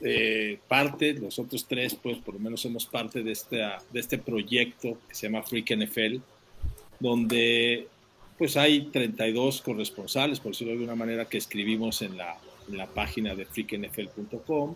eh, 0.00 0.58
parte, 0.66 1.14
los 1.14 1.38
otros 1.38 1.66
tres, 1.66 1.94
pues 1.94 2.18
por 2.18 2.34
lo 2.34 2.40
menos 2.40 2.60
somos 2.60 2.86
parte 2.86 3.22
de, 3.22 3.32
este, 3.32 3.58
de 3.92 4.00
este 4.00 4.18
proyecto 4.18 4.98
que 5.08 5.14
se 5.14 5.28
llama 5.28 5.42
Freak 5.42 5.76
NFL, 5.76 6.16
donde 6.98 7.86
pues 8.36 8.56
hay 8.56 8.86
32 8.86 9.62
corresponsales, 9.62 10.40
por 10.40 10.52
decirlo 10.52 10.72
de 10.72 10.78
alguna 10.80 10.96
manera, 10.96 11.26
que 11.26 11.38
escribimos 11.38 12.02
en 12.02 12.16
la, 12.16 12.36
en 12.68 12.76
la 12.76 12.86
página 12.86 13.36
de 13.36 13.46
freaknfl.com 13.46 14.74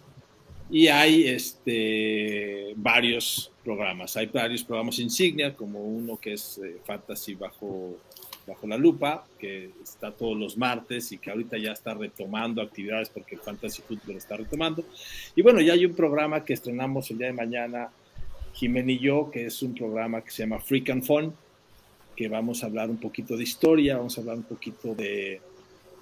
y 0.71 0.89
hay 0.89 1.27
este, 1.27 2.75
varios 2.77 3.51
programas. 3.65 4.17
Hay 4.17 4.27
varios 4.27 4.63
programas 4.63 4.99
insignia, 4.99 5.55
como 5.55 5.81
uno 5.81 6.19
que 6.19 6.35
es 6.35 6.59
eh, 6.59 6.77
Fantasy 6.85 7.35
bajo, 7.35 7.97
bajo 8.47 8.67
la 8.67 8.77
lupa, 8.77 9.27
que 9.39 9.71
está 9.83 10.11
todos 10.11 10.37
los 10.37 10.59
martes 10.59 11.13
y 11.13 11.19
que 11.19 11.31
ahorita 11.31 11.57
ya 11.59 11.73
está 11.73 11.95
retomando 11.95 12.61
actividades 12.61 13.09
porque 13.09 13.39
Fantasy 13.39 13.83
Football 13.83 14.17
está 14.17 14.37
retomando. 14.37 14.85
Y 15.35 15.43
bueno, 15.43 15.61
ya 15.61 15.73
hay 15.73 15.87
un 15.87 15.95
programa 15.95 16.45
que 16.45 16.53
estrenamos 16.53 17.11
el 17.11 17.19
día 17.19 17.29
de 17.29 17.33
mañana, 17.33 17.91
Jiménez 18.53 18.97
y 18.97 18.99
yo, 18.99 19.31
que 19.31 19.47
es 19.47 19.63
un 19.63 19.75
programa 19.75 20.21
que 20.21 20.31
se 20.31 20.43
llama 20.43 20.61
Freak 20.61 20.91
and 20.91 21.05
Fun, 21.05 21.35
que 22.15 22.29
vamos 22.29 22.63
a 22.63 22.67
hablar 22.67 22.91
un 22.91 22.99
poquito 22.99 23.37
de 23.37 23.45
historia, 23.45 23.97
vamos 23.97 24.19
a 24.19 24.21
hablar 24.21 24.37
un 24.37 24.43
poquito 24.43 24.95
de 24.95 25.41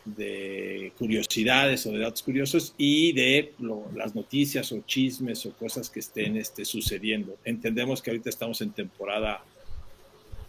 de 0.06 0.92
curiosidades 0.98 1.84
o 1.86 1.92
de 1.92 1.98
datos 1.98 2.22
curiosos 2.22 2.74
y 2.78 3.12
de 3.12 3.54
las 3.94 4.14
noticias 4.14 4.70
o 4.72 4.80
chismes 4.86 5.44
o 5.46 5.52
cosas 5.52 5.90
que 5.90 6.00
estén 6.00 6.36
este, 6.36 6.64
sucediendo. 6.64 7.36
Entendemos 7.44 8.00
que 8.00 8.10
ahorita 8.10 8.30
estamos 8.30 8.60
en 8.60 8.70
temporada, 8.70 9.42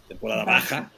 temporada 0.06 0.44
baja, 0.44 0.92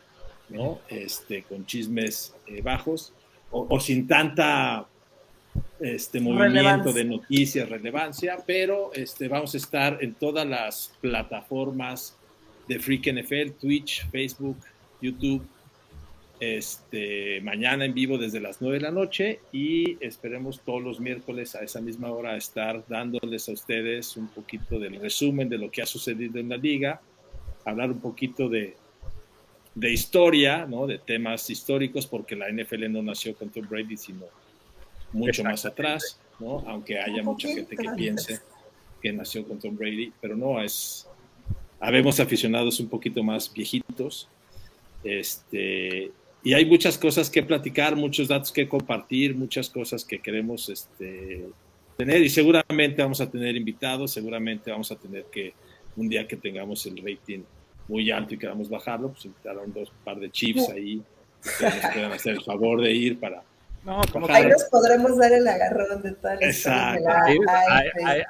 ¿no? 0.50 0.80
Este, 0.88 1.42
con 1.44 1.64
chismes 1.64 2.34
eh, 2.46 2.60
bajos 2.60 3.12
o, 3.50 3.80
sin 3.80 4.06
tanta 4.06 4.86
este 5.80 6.20
movimiento 6.20 6.92
de 6.92 7.04
noticias, 7.04 7.68
relevancia, 7.68 8.38
pero 8.46 8.92
este, 8.94 9.26
vamos 9.26 9.54
a 9.54 9.56
estar 9.56 9.98
en 10.00 10.14
todas 10.14 10.46
las 10.46 10.92
plataformas 11.00 12.16
de 12.68 12.78
Freak 12.78 13.12
NFL, 13.12 13.58
Twitch, 13.58 14.08
Facebook, 14.10 14.58
YouTube, 15.00 15.44
este, 16.40 17.42
mañana 17.42 17.84
en 17.84 17.92
vivo 17.92 18.16
desde 18.16 18.40
las 18.40 18.62
9 18.62 18.78
de 18.78 18.82
la 18.82 18.90
noche 18.90 19.40
y 19.52 20.02
esperemos 20.02 20.62
todos 20.64 20.82
los 20.82 20.98
miércoles 20.98 21.54
a 21.54 21.60
esa 21.60 21.82
misma 21.82 22.10
hora 22.10 22.34
estar 22.34 22.82
dándoles 22.88 23.46
a 23.50 23.52
ustedes 23.52 24.16
un 24.16 24.28
poquito 24.28 24.78
del 24.78 24.98
resumen 24.98 25.50
de 25.50 25.58
lo 25.58 25.70
que 25.70 25.82
ha 25.82 25.86
sucedido 25.86 26.40
en 26.40 26.48
la 26.48 26.56
liga, 26.56 27.02
hablar 27.66 27.90
un 27.90 28.00
poquito 28.00 28.48
de, 28.48 28.74
de 29.74 29.92
historia, 29.92 30.64
¿no? 30.64 30.86
de 30.86 30.98
temas 30.98 31.50
históricos, 31.50 32.06
porque 32.06 32.34
la 32.34 32.50
NFL 32.50 32.90
no 32.90 33.02
nació 33.02 33.34
con 33.34 33.50
Tom 33.50 33.68
Brady, 33.68 33.98
sino 33.98 34.24
mucho 35.12 35.44
más 35.44 35.66
atrás, 35.66 36.18
¿no? 36.38 36.64
aunque 36.66 36.98
haya 36.98 37.22
mucha 37.22 37.48
gente 37.48 37.76
que 37.76 37.90
piense 37.90 38.40
que 39.02 39.12
nació 39.12 39.46
con 39.46 39.58
Tom 39.58 39.76
Brady, 39.76 40.10
pero 40.22 40.36
no, 40.36 40.62
es, 40.62 41.06
habemos 41.80 42.18
aficionados 42.18 42.80
un 42.80 42.88
poquito 42.88 43.22
más 43.22 43.52
viejitos, 43.52 44.28
este, 45.04 46.12
y 46.42 46.54
hay 46.54 46.64
muchas 46.64 46.96
cosas 46.96 47.28
que 47.28 47.42
platicar, 47.42 47.96
muchos 47.96 48.28
datos 48.28 48.50
que 48.50 48.68
compartir, 48.68 49.34
muchas 49.34 49.68
cosas 49.68 50.04
que 50.04 50.18
queremos 50.18 50.68
este, 50.68 51.46
tener 51.96 52.22
y 52.22 52.30
seguramente 52.30 53.02
vamos 53.02 53.20
a 53.20 53.30
tener 53.30 53.56
invitados, 53.56 54.12
seguramente 54.12 54.70
vamos 54.70 54.90
a 54.90 54.96
tener 54.96 55.24
que 55.24 55.52
un 55.96 56.08
día 56.08 56.26
que 56.26 56.36
tengamos 56.36 56.86
el 56.86 56.96
rating 56.96 57.40
muy 57.88 58.10
alto 58.10 58.34
y 58.34 58.38
queramos 58.38 58.70
bajarlo, 58.70 59.10
pues 59.10 59.24
invitar 59.26 59.58
a 59.58 59.60
un 59.60 59.72
dos 59.72 59.92
par 60.04 60.18
de 60.18 60.30
chips 60.30 60.70
ahí 60.70 61.02
que 61.58 61.64
nos 61.64 61.92
puedan 61.92 62.12
hacer 62.12 62.34
el 62.34 62.42
favor 62.42 62.80
de 62.80 62.92
ir 62.92 63.18
para 63.18 63.42
no, 63.82 64.02
como 64.12 64.28
ahí 64.28 64.46
nos 64.46 64.64
podremos 64.64 65.16
dar 65.16 65.32
el 65.32 65.46
agarrón 65.48 66.02
de 66.02 66.12
tal. 66.12 66.42
Exacto. 66.42 67.08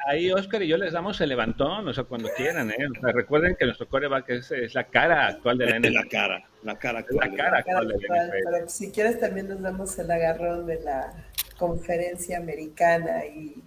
ahí, 0.07 0.31
Oscar 0.31 0.63
y 0.63 0.69
yo 0.69 0.77
les 0.77 0.93
damos 0.93 1.21
el 1.21 1.29
levantón, 1.29 1.89
o 1.89 1.93
sea, 1.93 2.05
cuando 2.05 2.29
quieran, 2.37 2.71
¿eh? 2.71 2.87
O 2.97 3.01
sea, 3.01 3.13
recuerden 3.13 3.57
que 3.57 3.65
nuestro 3.65 3.89
coreback 3.89 4.29
es, 4.31 4.51
es 4.53 4.75
la 4.75 4.85
cara 4.85 5.27
actual 5.27 5.59
de 5.59 5.67
la 5.67 5.79
NFL. 5.81 5.95
La 5.95 6.05
cara, 6.05 6.49
la 6.63 6.79
cara 6.79 6.99
actual. 7.01 7.31
La 7.31 7.37
cara 7.37 7.59
actual 7.59 7.89
de 7.89 7.95
la 7.95 8.27
NFL. 8.27 8.37
Pero 8.45 8.69
si 8.69 8.93
quieres 8.93 9.19
también 9.19 9.49
nos 9.49 9.61
damos 9.61 9.99
el 9.99 10.11
agarrón 10.11 10.67
de 10.67 10.81
la 10.83 11.13
conferencia 11.59 12.39
americana 12.39 13.25
y... 13.27 13.61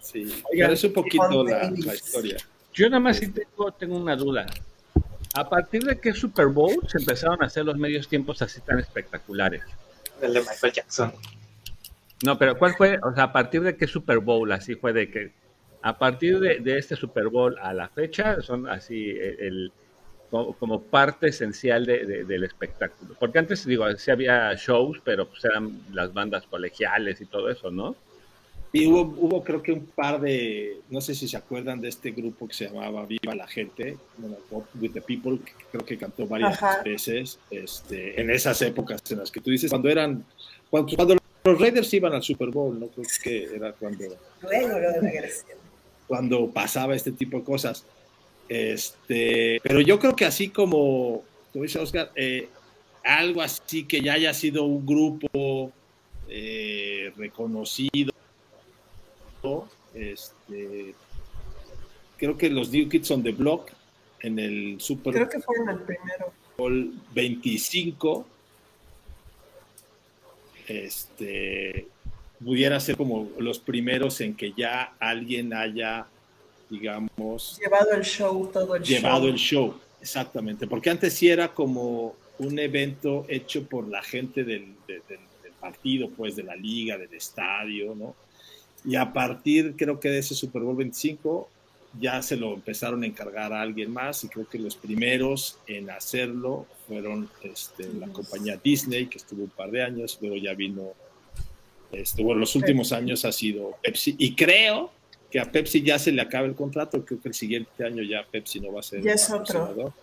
Sí, 0.00 0.42
Oigan, 0.52 0.72
es 0.72 0.84
un 0.84 0.92
poquito 0.92 1.44
la, 1.44 1.70
la, 1.70 1.94
historia. 1.94 2.36
Yo 2.74 2.90
nada 2.90 3.00
más 3.00 3.16
sí 3.16 3.32
tengo, 3.32 3.72
tengo 3.72 3.96
una 3.96 4.14
duda. 4.14 4.44
¿A 5.32 5.48
partir 5.48 5.82
de 5.84 5.98
qué 5.98 6.12
Super 6.12 6.48
Bowl 6.48 6.76
se 6.86 6.98
empezaron 6.98 7.42
a 7.42 7.46
hacer 7.46 7.64
los 7.64 7.78
medios 7.78 8.06
tiempos 8.06 8.42
así 8.42 8.60
tan 8.60 8.78
espectaculares? 8.78 9.62
El 10.20 10.34
de 10.34 10.40
Michael 10.40 10.72
Jackson. 10.72 11.12
No, 12.24 12.38
pero 12.38 12.56
¿cuál 12.56 12.74
fue? 12.74 12.98
O 13.02 13.14
sea, 13.14 13.24
¿a 13.24 13.32
partir 13.32 13.62
de 13.62 13.76
qué 13.76 13.86
Super 13.86 14.18
Bowl 14.18 14.50
así 14.52 14.74
fue 14.74 14.92
de 14.92 15.10
que 15.10 15.32
a 15.82 15.98
partir 15.98 16.40
de, 16.40 16.78
este 16.78 16.96
Super 16.96 17.28
Bowl 17.28 17.56
a 17.60 17.74
la 17.74 17.88
fecha 17.88 18.40
son 18.40 18.66
así 18.66 19.10
el, 19.10 19.70
como, 20.30 20.80
parte 20.82 21.28
esencial 21.28 21.84
del 21.84 22.44
espectáculo? 22.44 23.14
Porque 23.18 23.38
antes, 23.38 23.66
digo, 23.66 23.90
sí 23.96 24.10
había 24.10 24.54
shows, 24.54 25.00
pero 25.04 25.28
pues 25.28 25.44
eran 25.44 25.78
las 25.92 26.14
bandas 26.14 26.46
colegiales 26.46 27.20
y 27.20 27.26
todo 27.26 27.50
eso, 27.50 27.70
¿no? 27.70 27.94
Y 28.74 28.88
hubo, 28.88 29.02
hubo 29.02 29.44
creo 29.44 29.62
que 29.62 29.70
un 29.70 29.86
par 29.86 30.20
de, 30.20 30.80
no 30.90 31.00
sé 31.00 31.14
si 31.14 31.28
se 31.28 31.36
acuerdan 31.36 31.80
de 31.80 31.88
este 31.88 32.10
grupo 32.10 32.48
que 32.48 32.54
se 32.54 32.66
llamaba 32.66 33.06
Viva 33.06 33.32
la 33.32 33.46
Gente, 33.46 33.96
With 34.80 34.90
the 34.90 35.00
People, 35.00 35.38
que 35.38 35.52
creo 35.70 35.86
que 35.86 35.96
cantó 35.96 36.26
varias 36.26 36.58
veces 36.84 37.38
este, 37.52 38.20
en 38.20 38.30
esas 38.30 38.60
épocas 38.62 39.00
en 39.12 39.18
las 39.18 39.30
que 39.30 39.40
tú 39.40 39.52
dices, 39.52 39.70
cuando 39.70 39.88
eran, 39.88 40.24
cuando, 40.68 41.16
los 41.44 41.60
Raiders 41.60 41.94
iban 41.94 42.14
al 42.14 42.24
Super 42.24 42.48
Bowl, 42.48 42.80
¿no? 42.80 42.88
Creo 42.88 43.06
que 43.22 43.44
era 43.44 43.72
cuando... 43.74 44.04
Cuando 46.08 46.50
pasaba 46.50 46.96
este 46.96 47.12
tipo 47.12 47.38
de 47.38 47.44
cosas. 47.44 47.84
Este, 48.48 49.60
pero 49.62 49.80
yo 49.82 50.00
creo 50.00 50.16
que 50.16 50.24
así 50.24 50.48
como, 50.48 51.22
como 51.52 51.62
dice 51.62 51.78
Oscar, 51.78 52.10
eh, 52.16 52.48
algo 53.04 53.40
así 53.40 53.84
que 53.84 54.00
ya 54.00 54.14
haya 54.14 54.34
sido 54.34 54.64
un 54.64 54.84
grupo 54.84 55.70
eh, 56.28 57.12
reconocido 57.16 58.13
este, 59.94 60.94
creo 62.16 62.36
que 62.36 62.50
los 62.50 62.70
New 62.70 62.88
Kids 62.88 63.10
on 63.10 63.22
the 63.22 63.32
Block 63.32 63.70
en 64.20 64.38
el 64.38 64.80
Super 64.80 65.14
creo 65.14 65.28
que 65.28 65.40
fue 65.40 65.56
en 65.56 65.68
el 65.68 65.80
primero. 65.80 66.32
Bowl 66.56 66.92
25 67.12 68.26
este 70.66 71.88
pudiera 72.42 72.80
ser 72.80 72.96
como 72.96 73.30
los 73.38 73.58
primeros 73.58 74.20
en 74.20 74.34
que 74.34 74.52
ya 74.56 74.94
alguien 74.98 75.52
haya 75.52 76.06
digamos 76.70 77.58
llevado 77.60 77.92
el 77.92 78.02
show 78.02 78.50
todo 78.52 78.76
el 78.76 78.82
llevado 78.82 79.28
el 79.28 79.36
show. 79.36 79.74
Exactamente 80.00 80.66
porque 80.66 80.90
antes 80.90 81.14
sí 81.14 81.28
era 81.28 81.52
como 81.52 82.16
un 82.38 82.58
evento 82.58 83.26
hecho 83.28 83.66
por 83.66 83.88
la 83.88 84.02
gente 84.02 84.44
del, 84.44 84.74
del 84.86 85.02
partido 85.60 86.10
pues 86.10 86.36
de 86.36 86.42
la 86.42 86.56
liga 86.56 86.96
del 86.96 87.12
estadio 87.14 87.94
no 87.94 88.14
y 88.84 88.96
a 88.96 89.12
partir, 89.12 89.74
creo 89.76 89.98
que 89.98 90.10
de 90.10 90.18
ese 90.18 90.34
Super 90.34 90.62
Bowl 90.62 90.76
25, 90.76 91.48
ya 92.00 92.20
se 92.22 92.36
lo 92.36 92.54
empezaron 92.54 93.02
a 93.02 93.06
encargar 93.06 93.52
a 93.52 93.62
alguien 93.62 93.92
más 93.92 94.24
y 94.24 94.28
creo 94.28 94.48
que 94.48 94.58
los 94.58 94.76
primeros 94.76 95.58
en 95.66 95.90
hacerlo 95.90 96.66
fueron 96.86 97.30
este, 97.42 97.88
la 97.94 98.08
compañía 98.08 98.60
Disney, 98.62 99.06
que 99.06 99.18
estuvo 99.18 99.44
un 99.44 99.50
par 99.50 99.70
de 99.70 99.82
años, 99.82 100.18
luego 100.20 100.36
ya 100.36 100.54
vino, 100.54 100.92
estuvo 101.92 102.32
en 102.32 102.40
los 102.40 102.54
últimos 102.56 102.92
años 102.92 103.24
ha 103.24 103.32
sido 103.32 103.76
Pepsi, 103.82 104.16
y 104.18 104.34
creo 104.34 104.90
que 105.30 105.40
a 105.40 105.50
Pepsi 105.50 105.82
ya 105.82 105.98
se 105.98 106.12
le 106.12 106.20
acaba 106.20 106.46
el 106.46 106.54
contrato, 106.54 107.04
creo 107.04 107.20
que 107.20 107.28
el 107.28 107.34
siguiente 107.34 107.84
año 107.84 108.02
ya 108.02 108.26
Pepsi 108.30 108.60
no 108.60 108.72
va 108.72 108.80
a 108.80 108.82
ser. 108.82 109.02
Ya 109.02 109.12
es 109.12 109.30
otro. 109.30 109.94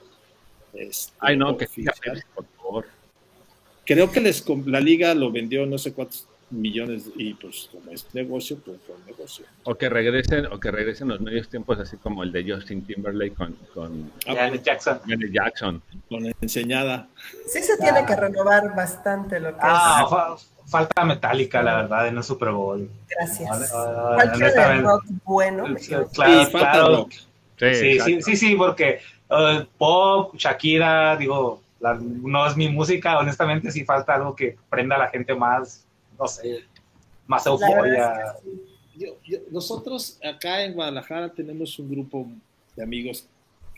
Este, 0.74 1.14
Ay, 1.20 1.38
no, 1.38 1.56
que 1.56 1.68
Pepsi, 1.68 1.86
por 2.34 2.46
favor. 2.58 2.86
Creo 3.86 4.12
que 4.12 4.22
les, 4.22 4.44
la 4.66 4.80
liga 4.80 5.14
lo 5.14 5.32
vendió 5.32 5.66
no 5.66 5.78
sé 5.78 5.94
cuántos 5.94 6.28
millones 6.52 7.10
y 7.16 7.34
pues 7.34 7.70
como 7.72 7.92
es 7.92 8.06
negocio, 8.14 8.58
pues 8.64 8.78
fue 8.86 8.96
negocio. 9.06 9.46
O 9.64 9.76
que 9.76 9.90
regresen, 9.90 10.46
o 10.48 10.60
que 10.60 10.70
regresen 10.72 11.08
los 11.08 11.20
medios 11.22 11.48
tiempos 11.50 11.80
así 11.80 11.98
como 11.98 12.24
el 12.24 12.32
de 12.32 12.52
Justin 12.54 12.86
Timberlake 12.86 13.34
con, 13.34 13.56
con 13.74 14.12
Janet 14.26 14.64
Jackson. 14.64 15.00
Janet 15.08 15.32
Jackson. 15.32 15.82
Con 16.10 16.24
la 16.24 16.32
enseñada. 16.42 17.08
Sí 17.48 17.62
se 17.64 17.78
tiene 17.78 18.06
que 18.06 18.16
renovar 18.16 18.76
bastante 18.76 19.40
lo 19.40 19.50
que 19.52 19.60
Ah, 19.62 20.02
es. 20.04 20.10
fa- 20.10 20.36
falta 20.68 21.04
metálica, 21.06 21.62
la 21.62 21.78
verdad, 21.78 22.08
en 22.08 22.18
el 22.18 22.24
Super 22.24 22.52
Bowl. 22.52 22.90
Gracias. 23.10 23.72
Ah, 23.74 24.12
Cualquier 24.16 24.84
rock 24.84 25.04
bueno. 25.26 25.64
Claro, 26.14 26.42
y 26.42 26.46
falta 26.46 26.72
claro. 26.72 26.96
rock. 26.98 27.12
Sí, 27.58 28.00
sí, 28.00 28.22
sí, 28.22 28.36
sí, 28.36 28.56
porque 28.56 29.00
eh, 29.30 29.66
pop, 29.78 30.36
Shakira, 30.36 31.16
digo, 31.18 31.62
la- 31.80 31.94
no 32.02 32.46
es 32.48 32.56
mi 32.58 32.70
música, 32.70 33.18
honestamente 33.20 33.72
sí 33.72 33.86
falta 33.86 34.16
algo 34.16 34.36
que 34.36 34.58
prenda 34.70 34.96
a 34.96 35.00
la 35.00 35.08
gente 35.10 35.34
más, 35.36 35.86
no 36.22 36.28
sé, 36.28 36.64
más 37.28 37.46
euforia. 37.46 38.10
verdad 38.10 38.36
es 38.38 38.44
que 38.44 38.50
sí. 38.50 38.62
Yo- 38.98 39.18
yo- 39.24 39.40
nosotros 39.52 40.20
acá 40.24 40.64
en 40.64 40.74
Guadalajara 40.74 41.34
tenemos 41.34 41.78
un 41.80 41.90
grupo 41.90 42.28
de 42.76 42.84
amigos 42.84 43.28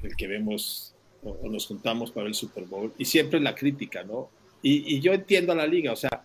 el 0.01 0.15
que 0.15 0.27
vemos 0.27 0.93
o, 1.23 1.29
o 1.31 1.49
nos 1.49 1.65
juntamos 1.67 2.11
para 2.11 2.27
el 2.27 2.33
Super 2.33 2.65
Bowl 2.65 2.91
y 2.97 3.05
siempre 3.05 3.39
la 3.39 3.55
crítica, 3.55 4.03
¿no? 4.03 4.29
Y, 4.61 4.95
y 4.95 4.99
yo 5.01 5.13
entiendo 5.13 5.53
a 5.53 5.55
la 5.55 5.65
liga, 5.67 5.91
o 5.93 5.95
sea, 5.95 6.23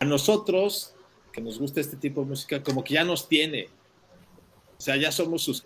a 0.00 0.04
nosotros 0.04 0.94
que 1.32 1.40
nos 1.40 1.58
gusta 1.58 1.80
este 1.80 1.96
tipo 1.96 2.22
de 2.22 2.28
música, 2.28 2.62
como 2.62 2.82
que 2.82 2.94
ya 2.94 3.04
nos 3.04 3.28
tiene, 3.28 3.68
o 4.78 4.80
sea, 4.80 4.96
ya 4.96 5.10
somos 5.12 5.42
sus, 5.42 5.62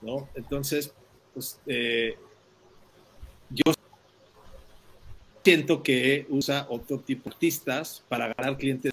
¿no? 0.00 0.28
Entonces, 0.34 0.92
pues, 1.34 1.60
eh, 1.66 2.16
yo 3.50 3.62
siento 5.46 5.80
que 5.80 6.26
usa 6.28 6.66
otro 6.68 6.98
tipo 6.98 7.30
de 7.30 7.34
artistas 7.34 8.02
para 8.08 8.34
ganar 8.34 8.56
clientes 8.56 8.92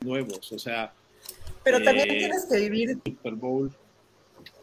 nuevos, 0.00 0.52
o 0.52 0.58
sea, 0.58 0.92
Pero 1.62 1.82
también 1.82 2.10
Eh, 2.10 2.18
tienes 2.18 2.44
que 2.44 2.58
vivir, 2.58 2.98
Super 3.06 3.32
Bowl. 3.32 3.72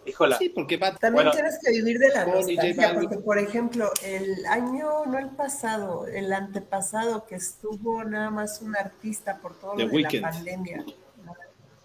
Híjola. 0.06 0.38
Sí, 0.38 0.50
porque 0.50 0.78
va 0.78 0.92
también 0.92 1.14
bueno. 1.14 1.32
tienes 1.32 1.58
que 1.64 1.72
vivir 1.72 1.98
de 1.98 2.10
la 2.10 2.26
nostalgia, 2.28 2.94
porque 2.94 3.18
por 3.18 3.40
ejemplo, 3.40 3.90
el 4.04 4.46
año, 4.46 5.06
no 5.08 5.18
el 5.18 5.30
pasado, 5.30 6.06
el 6.06 6.32
antepasado 6.32 7.26
que 7.26 7.36
estuvo 7.36 8.04
nada 8.04 8.30
más 8.30 8.62
un 8.62 8.76
artista 8.76 9.40
por 9.40 9.60
todo 9.60 9.76
The 9.78 9.86
lo 9.86 9.92
de 9.92 10.02
la 10.20 10.30
pandemia. 10.30 10.86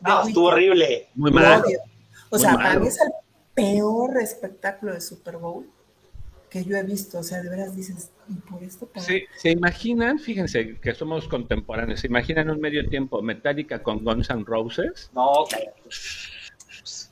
No, 0.01 0.23
The 0.23 0.29
estuvo 0.29 0.49
horrible. 0.49 1.09
Muy 1.15 1.31
mal. 1.31 1.63
O 1.63 1.65
Muy 2.33 2.41
sea, 2.41 2.53
malo. 2.53 2.63
para 2.69 2.79
mí 2.81 2.89
es 2.89 3.01
el 3.01 3.13
peor 3.55 4.19
espectáculo 4.21 4.93
de 4.93 5.01
Super 5.01 5.39
Bowl 5.39 5.67
que 6.65 6.65
yo 6.71 6.77
he 6.77 6.83
visto. 6.83 7.19
O 7.19 7.23
sea, 7.23 7.43
de 7.43 7.49
veras 7.49 7.75
dices, 7.77 8.11
¿y 8.29 8.35
por 8.35 8.63
esto 8.63 8.87
pago? 8.87 9.05
Sí, 9.05 9.25
¿Se 9.37 9.51
imaginan? 9.51 10.19
Fíjense 10.19 10.77
que 10.81 10.95
somos 10.95 11.29
contemporáneos. 11.29 12.01
¿Se 12.01 12.07
imaginan 12.07 12.51
un 12.51 12.61
medio 12.61 12.89
tiempo 12.89 13.21
Metallica 13.23 13.83
con 13.83 14.05
Guns 14.05 14.31
N' 14.31 14.45
Roses? 14.47 15.11
No, 15.15 15.45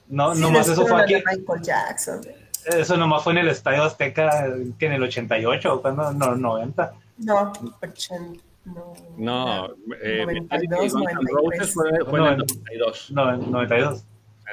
no, 0.09 0.35
Sí, 0.35 0.41
nomás 0.41 0.69
eso 0.69 0.87
fue 0.87 1.03
aquí. 1.03 1.15
Michael 1.15 1.63
Jackson. 1.63 2.21
Eso 2.67 2.97
nomás 2.97 3.23
fue 3.23 3.33
en 3.33 3.39
el 3.41 3.49
Estadio 3.49 3.83
Azteca, 3.83 4.47
que 4.79 4.87
en 4.87 4.93
el 4.93 5.03
88, 5.03 5.83
cuando 5.83 6.13
no, 6.13 6.35
90. 6.37 6.95
No, 7.19 7.53
ochen- 7.83 8.41
no. 8.65 8.95
No, 9.19 9.67
eh, 10.03 10.25
92, 10.25 10.43
Metallica 10.43 10.77
y 10.77 10.79
Guns 10.79 10.95
N' 10.95 11.01
93. 11.01 11.35
Roses 11.61 11.75
fue, 11.75 11.91
fue 12.11 12.21
en 12.21 12.25
el 12.27 12.37
No, 12.39 12.45
92. 12.45 13.11
No, 13.11 13.35
en 13.35 13.51
92. 13.51 14.05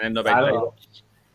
En 0.02 0.08
el 0.08 0.14
92. 0.14 0.50
Algo. 0.50 0.76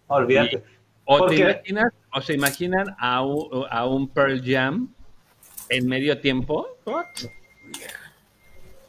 Olvídate. 0.08 0.62
O 1.06 1.18
¿Por 1.18 1.30
te 1.30 1.36
qué? 1.36 1.42
imaginas, 1.42 1.92
o 2.16 2.20
se 2.22 2.32
imaginan 2.32 2.96
a 2.98 3.22
un, 3.22 3.66
a 3.70 3.86
un 3.86 4.08
Pearl 4.08 4.40
Jam 4.42 4.88
en 5.68 5.86
medio 5.86 6.18
tiempo. 6.18 6.66
What? 6.86 7.04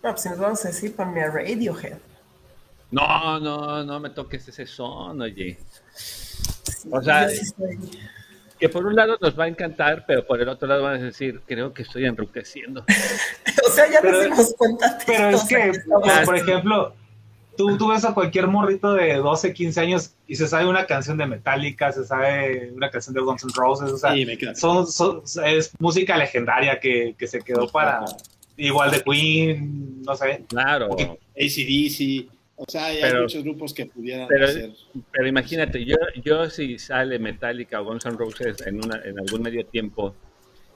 No, 0.02 0.12
pues 0.12 0.22
si 0.22 0.30
nos 0.30 0.38
vamos 0.38 0.64
a 0.64 0.70
decir, 0.70 0.96
ponme 0.96 1.22
a 1.22 1.30
Radiohead. 1.30 1.98
No, 2.92 3.38
no, 3.42 3.84
no 3.84 4.00
me 4.00 4.12
toques 4.12 4.48
ese 4.48 4.66
son, 4.66 5.20
oye. 5.20 5.58
Sí, 5.94 6.88
O 6.90 7.02
sea, 7.02 7.28
sí 7.28 7.42
Que 8.58 8.70
por 8.70 8.86
un 8.86 8.96
lado 8.96 9.18
nos 9.20 9.38
va 9.38 9.44
a 9.44 9.48
encantar, 9.50 10.06
pero 10.08 10.26
por 10.26 10.40
el 10.42 10.48
otro 10.48 10.66
lado 10.66 10.84
van 10.84 11.02
a 11.02 11.04
decir, 11.04 11.42
creo 11.46 11.74
que 11.74 11.82
estoy 11.82 12.06
enriqueciendo. 12.06 12.86
O 13.68 13.70
sea, 13.70 13.92
ya 13.92 14.00
Pero- 14.02 14.14
nos 14.14 14.24
dimos 14.24 14.56
cuenta. 14.58 14.98
Pero 15.06 15.30
es 15.32 15.44
que, 15.44 15.74
por, 15.86 16.24
por 16.24 16.36
ejemplo, 16.38 16.96
tú, 17.58 17.78
tú 17.78 17.88
ves 17.90 18.06
a 18.06 18.14
cualquier 18.14 18.48
morrito 18.48 18.94
de 18.94 19.16
12, 19.16 19.54
15 19.54 19.80
años 19.82 20.14
y 20.28 20.36
se 20.36 20.48
sabe 20.48 20.68
una 20.68 20.86
canción 20.86 21.18
de 21.18 21.26
Metallica, 21.26 21.92
se 21.92 22.06
sabe 22.06 22.72
una 22.74 22.90
canción 22.90 23.14
de 23.16 23.22
Guns 23.22 23.44
N' 23.44 23.52
Roses, 23.56 23.92
o 23.92 23.98
sea, 23.98 24.14
Sí, 24.14 24.26
me 24.26 24.38
queda. 24.38 24.56
son, 24.56 24.88
son- 24.88 25.22
es 25.46 25.72
música 25.80 26.16
legendaria 26.18 26.80
que, 26.80 27.16
que 27.18 27.28
se 27.28 27.42
quedó 27.42 27.68
para 27.68 28.06
igual 28.56 28.92
de 28.92 29.02
Queen, 29.04 30.02
no 30.04 30.16
sé. 30.16 30.44
Claro. 30.48 30.88
ACDC, 31.36 32.28
o 32.56 32.66
sea, 32.68 32.86
hay 32.86 32.98
Pero- 33.02 33.22
muchos 33.24 33.44
grupos 33.44 33.74
que 33.74 33.86
pudieran 33.86 34.28
pero- 34.28 34.46
hacer. 34.46 34.72
Pero 35.12 35.28
imagínate, 35.28 35.86
yo, 35.86 35.96
yo 36.24 36.50
si 36.50 36.80
sale 36.80 37.20
Metallica 37.20 37.82
o 37.82 37.86
Guns 37.86 38.06
N' 38.06 38.18
Roses 38.18 38.66
en, 38.66 38.84
una, 38.84 39.02
en 39.04 39.20
algún 39.20 39.42
medio 39.42 39.66
tiempo, 39.66 40.16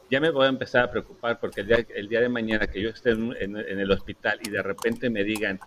ya 0.10 0.20
me 0.20 0.30
voy 0.30 0.46
a 0.46 0.50
empezar 0.50 0.84
a 0.84 0.92
preocupar 0.92 1.40
porque 1.40 1.62
el 1.62 1.68
día, 1.68 1.86
el 1.96 2.08
día 2.10 2.20
de 2.22 2.30
mañana 2.30 2.68
que 2.68 2.82
yo 2.82 2.90
esté 2.90 3.12
en, 3.12 3.34
en- 3.40 3.58
en 3.58 3.80
el 3.80 3.90
hospital 3.92 4.40
y 4.46 4.50
de 4.50 4.62
repente 4.62 5.10
me 5.10 5.24
digan, 5.24 5.60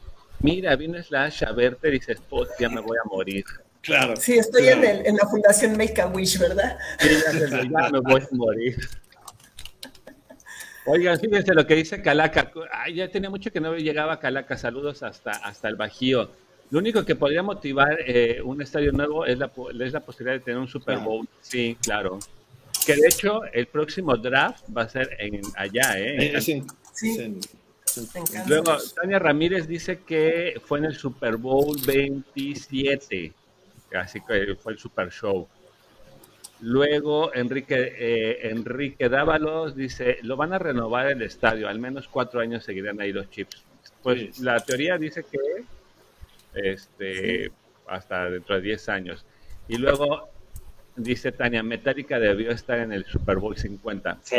mira, 0.44 0.76
vino 0.76 1.02
Slash 1.02 1.42
a 1.44 1.52
verte, 1.52 1.90
dices, 1.90 2.18
pues 2.28 2.50
ya 2.58 2.68
me 2.68 2.80
voy 2.80 2.96
a 3.02 3.08
morir. 3.08 3.44
Claro. 3.80 4.14
Sí, 4.16 4.34
estoy 4.34 4.62
claro. 4.64 4.82
en, 4.82 4.90
el- 5.00 5.06
en 5.06 5.16
la 5.16 5.26
fundación 5.28 5.76
Make 5.76 6.00
a 6.00 6.06
Wish, 6.06 6.38
¿verdad? 6.38 6.78
Sí, 6.98 7.08
ya, 7.10 7.32
se- 7.32 7.50
ya 7.68 7.90
me 7.90 8.00
voy 8.00 8.20
a 8.20 8.28
morir. 8.32 8.76
Oigan, 10.86 11.18
fíjense 11.18 11.54
lo 11.54 11.66
que 11.66 11.76
dice 11.76 12.02
Calaca. 12.02 12.52
Ay, 12.70 12.96
ya 12.96 13.10
tenía 13.10 13.30
mucho 13.30 13.50
que 13.50 13.60
no 13.60 13.74
llegaba 13.76 14.20
Calaca. 14.20 14.56
Saludos 14.58 15.02
hasta, 15.02 15.30
hasta 15.30 15.68
el 15.68 15.76
Bajío. 15.76 16.30
Lo 16.70 16.78
único 16.78 17.04
que 17.04 17.14
podría 17.14 17.42
motivar 17.42 17.98
eh, 18.06 18.40
un 18.42 18.60
estadio 18.60 18.92
nuevo 18.92 19.24
es 19.24 19.38
la, 19.38 19.50
es 19.80 19.92
la 19.92 20.00
posibilidad 20.00 20.38
de 20.38 20.44
tener 20.44 20.58
un 20.60 20.68
Super 20.68 20.96
Claro. 20.96 21.10
Bowl. 21.10 21.28
Sí, 21.40 21.76
claro. 21.82 22.18
Que 22.84 22.96
de 22.96 23.06
hecho 23.06 23.44
el 23.52 23.66
próximo 23.66 24.14
draft 24.16 24.64
va 24.76 24.82
a 24.82 24.88
ser 24.88 25.08
en, 25.18 25.40
allá, 25.56 25.98
¿eh? 25.98 26.16
Eh, 26.18 26.32
en- 26.34 26.42
Sí. 26.42 26.62
encanta. 27.20 27.48
Luego, 28.46 28.76
Tania 28.94 29.18
Ramírez 29.18 29.66
dice 29.66 30.00
que 30.00 30.60
fue 30.64 30.78
en 30.78 30.86
el 30.86 30.94
Super 30.96 31.36
Bowl 31.36 31.76
27, 31.86 33.32
así 33.94 34.20
que 34.20 34.54
fue 34.56 34.72
el 34.72 34.78
Super 34.78 35.10
Show. 35.10 35.46
Luego, 36.60 37.34
Enrique, 37.34 37.92
eh, 37.98 38.48
Enrique 38.48 39.08
Dávalos 39.08 39.76
dice, 39.76 40.18
lo 40.22 40.36
van 40.36 40.52
a 40.52 40.58
renovar 40.58 41.08
el 41.08 41.22
estadio, 41.22 41.68
al 41.68 41.78
menos 41.78 42.08
cuatro 42.08 42.40
años 42.40 42.64
seguirán 42.64 43.00
ahí 43.00 43.12
los 43.12 43.28
chips. 43.30 43.62
Pues 44.02 44.36
Sí. 44.36 44.42
la 44.42 44.58
teoría 44.60 44.96
dice 44.98 45.24
que 45.30 45.38
este, 46.54 47.50
hasta 47.88 48.30
dentro 48.30 48.54
de 48.56 48.60
10 48.62 48.88
años. 48.88 49.26
Y 49.68 49.76
luego, 49.76 50.28
dice 50.96 51.32
Tania, 51.32 51.62
Metallica 51.62 52.18
debió 52.18 52.50
estar 52.50 52.78
en 52.78 52.92
el 52.92 53.04
Super 53.06 53.36
Bowl 53.38 53.56
50. 53.56 54.18
Sí. 54.22 54.36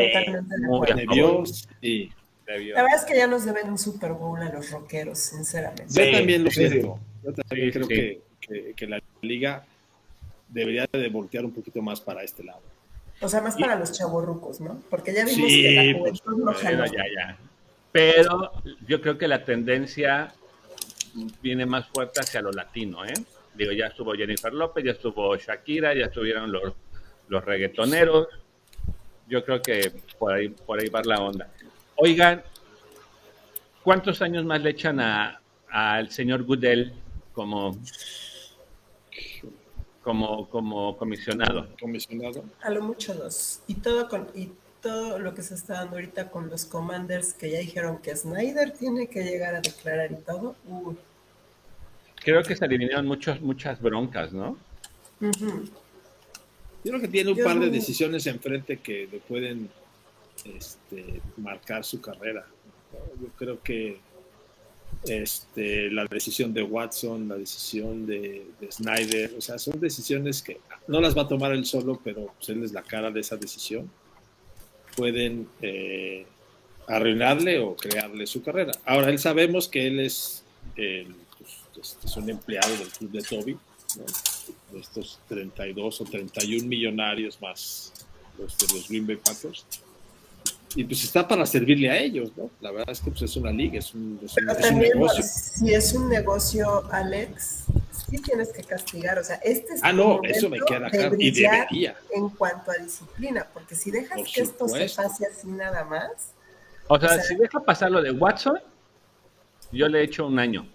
Muy 0.61 0.87
debió, 0.87 1.43
sí. 1.81 2.11
Debió. 2.45 2.75
La 2.75 2.83
verdad 2.83 2.99
es 2.99 3.05
que 3.05 3.15
ya 3.17 3.27
nos 3.27 3.45
deben 3.45 3.69
un 3.69 3.77
Super 3.77 4.13
Bowl 4.13 4.39
a 4.41 4.49
los 4.51 4.69
rockeros, 4.71 5.17
sinceramente. 5.19 5.85
Yo 5.89 6.03
Sí, 6.03 6.11
también 6.11 6.43
lo 6.43 6.51
siento. 6.51 6.99
Yo 7.23 7.33
también 7.33 7.67
Sí, 7.67 7.79
creo 7.79 7.87
sí. 7.87 7.93
Que, 7.95 8.21
que- 8.41 8.73
que 8.75 8.87
la 8.87 9.01
liga 9.21 9.65
debería 10.47 10.85
de 10.91 11.09
voltear 11.09 11.43
un 11.45 11.51
poquito 11.51 11.81
más 11.81 11.99
para 11.99 12.21
este 12.23 12.43
lado. 12.43 12.61
O 13.21 13.27
sea, 13.29 13.41
más 13.41 13.55
para 13.55 13.75
los 13.77 13.91
chavorrucos, 13.93 14.59
¿no? 14.61 14.79
Porque 14.89 15.13
ya 15.13 15.25
vimos 15.25 15.49
Sí, 15.49 15.61
que 15.63 15.71
la 15.71 15.91
por 15.93 15.99
juventud 16.09 16.31
no 16.31 16.37
supuesto. 16.53 16.61
jaló. 16.63 16.85
Ya, 16.85 17.03
ya. 17.17 17.37
Pero 17.91 18.51
yo 18.87 19.01
creo 19.01 19.17
que 19.17 19.27
la 19.27 19.43
tendencia 19.43 20.33
viene 21.41 21.65
más 21.65 21.87
fuerte 21.87 22.19
hacia 22.19 22.41
lo 22.41 22.51
latino, 22.51 23.05
¿eh? 23.05 23.13
Digo, 23.55 23.71
ya 23.71 23.87
estuvo 23.87 24.13
Jennifer 24.13 24.53
López, 24.53 24.83
ya 24.83 24.91
estuvo 24.91 25.35
Shakira, 25.37 25.93
ya 25.95 26.05
estuvieron 26.07 26.51
los, 26.51 26.73
los 27.29 27.43
reggaetoneros. 27.45 28.27
Yo 29.29 29.43
creo 29.45 29.61
que 29.61 29.91
por 30.19 30.33
ahí, 30.33 30.49
por 30.49 30.79
ahí 30.79 30.89
va 30.89 31.01
la 31.05 31.21
onda. 31.21 31.49
Oigan, 31.97 32.43
¿cuántos 33.83 34.21
años 34.21 34.45
más 34.45 34.61
le 34.61 34.71
echan 34.71 34.99
a- 34.99 35.39
al 35.69 36.09
señor 36.11 36.43
Goodell 36.43 36.93
como, 37.33 37.77
como, 40.03 40.49
como 40.49 40.97
comisionado? 40.97 41.67
Comisionado. 41.79 42.43
A 42.61 42.69
lo 42.69 42.81
mucho 42.83 43.13
dos. 43.13 43.61
Y 43.67 43.75
todo 43.75 44.07
con 44.09 44.27
y 44.35 44.51
todo 44.81 45.17
lo 45.19 45.33
que 45.33 45.41
se 45.41 45.55
está 45.55 45.75
dando 45.75 45.95
ahorita 45.95 46.29
con 46.29 46.49
los 46.49 46.65
commanders 46.65 47.33
que 47.33 47.49
ya 47.49 47.59
dijeron 47.59 47.97
que 47.99 48.15
Snyder 48.15 48.71
tiene 48.71 49.07
que 49.07 49.23
llegar 49.23 49.55
a 49.55 49.61
declarar 49.61 50.11
y 50.11 50.15
todo. 50.15 50.55
Uy. 50.67 50.95
Creo 52.23 52.43
que 52.43 52.55
se 52.55 52.65
eliminaron 52.65 53.07
muchos, 53.07 53.41
muchas 53.41 53.81
broncas, 53.81 54.31
¿no? 54.33 54.57
Yo 55.19 55.31
creo 56.83 56.99
que 57.01 57.07
tiene 57.07 57.31
un 57.31 57.37
Yo 57.37 57.45
par 57.45 57.59
de 57.59 57.65
no- 57.67 57.71
decisiones 57.71 58.27
enfrente 58.27 58.77
que 58.77 59.07
le 59.11 59.19
pueden 59.19 59.69
este, 60.43 61.21
marcar 61.37 61.83
su 61.83 62.01
carrera. 62.01 62.45
¿no? 62.91 63.21
Yo 63.21 63.29
creo 63.37 63.61
que 63.61 63.99
este, 65.07 65.91
la 65.91 66.05
decisión 66.05 66.53
de 66.53 66.63
Watson, 66.63 67.27
la 67.27 67.35
decisión 67.35 68.05
de, 68.05 68.47
de 68.59 68.71
Snyder, 68.71 69.33
o 69.37 69.41
sea, 69.41 69.57
son 69.59 69.79
decisiones 69.79 70.41
que 70.41 70.59
no 70.87 71.01
las 71.01 71.15
va 71.15 71.23
a 71.23 71.27
tomar 71.27 71.51
él 71.51 71.65
solo, 71.65 71.99
pero 72.03 72.33
pues, 72.37 72.49
él 72.49 72.63
es 72.63 72.71
la 72.71 72.81
cara 72.81 73.11
de 73.11 73.19
esa 73.19 73.37
decisión. 73.37 73.89
Pueden 74.95 75.47
eh, 75.61 76.25
arruinarle 76.87 77.59
o 77.59 77.75
crearle 77.75 78.25
su 78.25 78.41
carrera. 78.41 78.71
Ahora, 78.85 79.09
él 79.09 79.19
sabemos 79.19 79.67
que 79.67 79.87
él 79.87 79.99
es, 79.99 80.43
pues, 80.75 81.51
este, 81.81 82.07
es 82.07 82.17
un 82.17 82.29
empleado 82.29 82.75
del 82.77 82.87
club 82.89 83.11
de 83.11 83.21
Toby, 83.21 83.57
de 84.71 84.79
estos 84.79 85.19
32 85.27 86.01
o 86.01 86.03
31 86.05 86.67
millonarios 86.67 87.41
más 87.41 87.93
los 88.37 88.57
de 88.57 88.73
los 88.73 88.89
Green 88.89 89.07
Bay 89.07 89.17
Packers. 89.17 89.65
Y 90.75 90.83
pues 90.83 91.03
está 91.05 91.25
para 91.25 91.45
servirle 91.45 91.89
a 91.89 91.97
ellos, 91.97 92.31
¿no? 92.35 92.49
La 92.59 92.69
verdad 92.71 92.89
es 92.89 92.99
que 92.99 93.09
pues, 93.09 93.21
es 93.21 93.37
una 93.37 93.51
liga, 93.51 93.79
es 93.79 93.93
un, 93.93 94.19
negocio. 94.73 95.23
Si 95.23 95.73
es 95.73 95.93
un 95.93 96.09
negocio, 96.09 96.83
Alex, 96.91 97.63
sí 98.09 98.17
tienes 98.19 98.49
que 98.49 98.61
castigar. 98.61 99.17
O 99.17 99.23
sea, 99.23 99.37
este 99.37 99.75
es 99.75 99.79
ah, 99.83 99.93
no, 99.93 100.19
eso 100.23 100.49
me 100.49 100.59
queda 100.59 100.89
claro. 100.89 101.15
Y 101.17 101.31
debería. 101.31 101.95
En 102.13 102.27
cuanto 102.29 102.71
a 102.71 102.75
disciplina, 102.75 103.47
porque 103.53 103.73
si 103.73 103.89
dejas 103.89 104.19
que 104.33 104.41
esto 104.41 104.67
se 104.67 104.89
pase 104.89 105.25
así 105.25 105.47
nada 105.47 105.85
más. 105.85 106.33
O 106.87 106.99
sea, 106.99 107.21
si 107.21 107.35
deja 107.35 107.61
pasar 107.61 107.89
lo 107.89 108.01
de 108.01 108.11
Watson, 108.11 108.59
yo 109.71 109.87
le 109.87 110.01
he 110.01 110.03
hecho 110.03 110.27
un 110.27 110.37
año. 110.37 110.67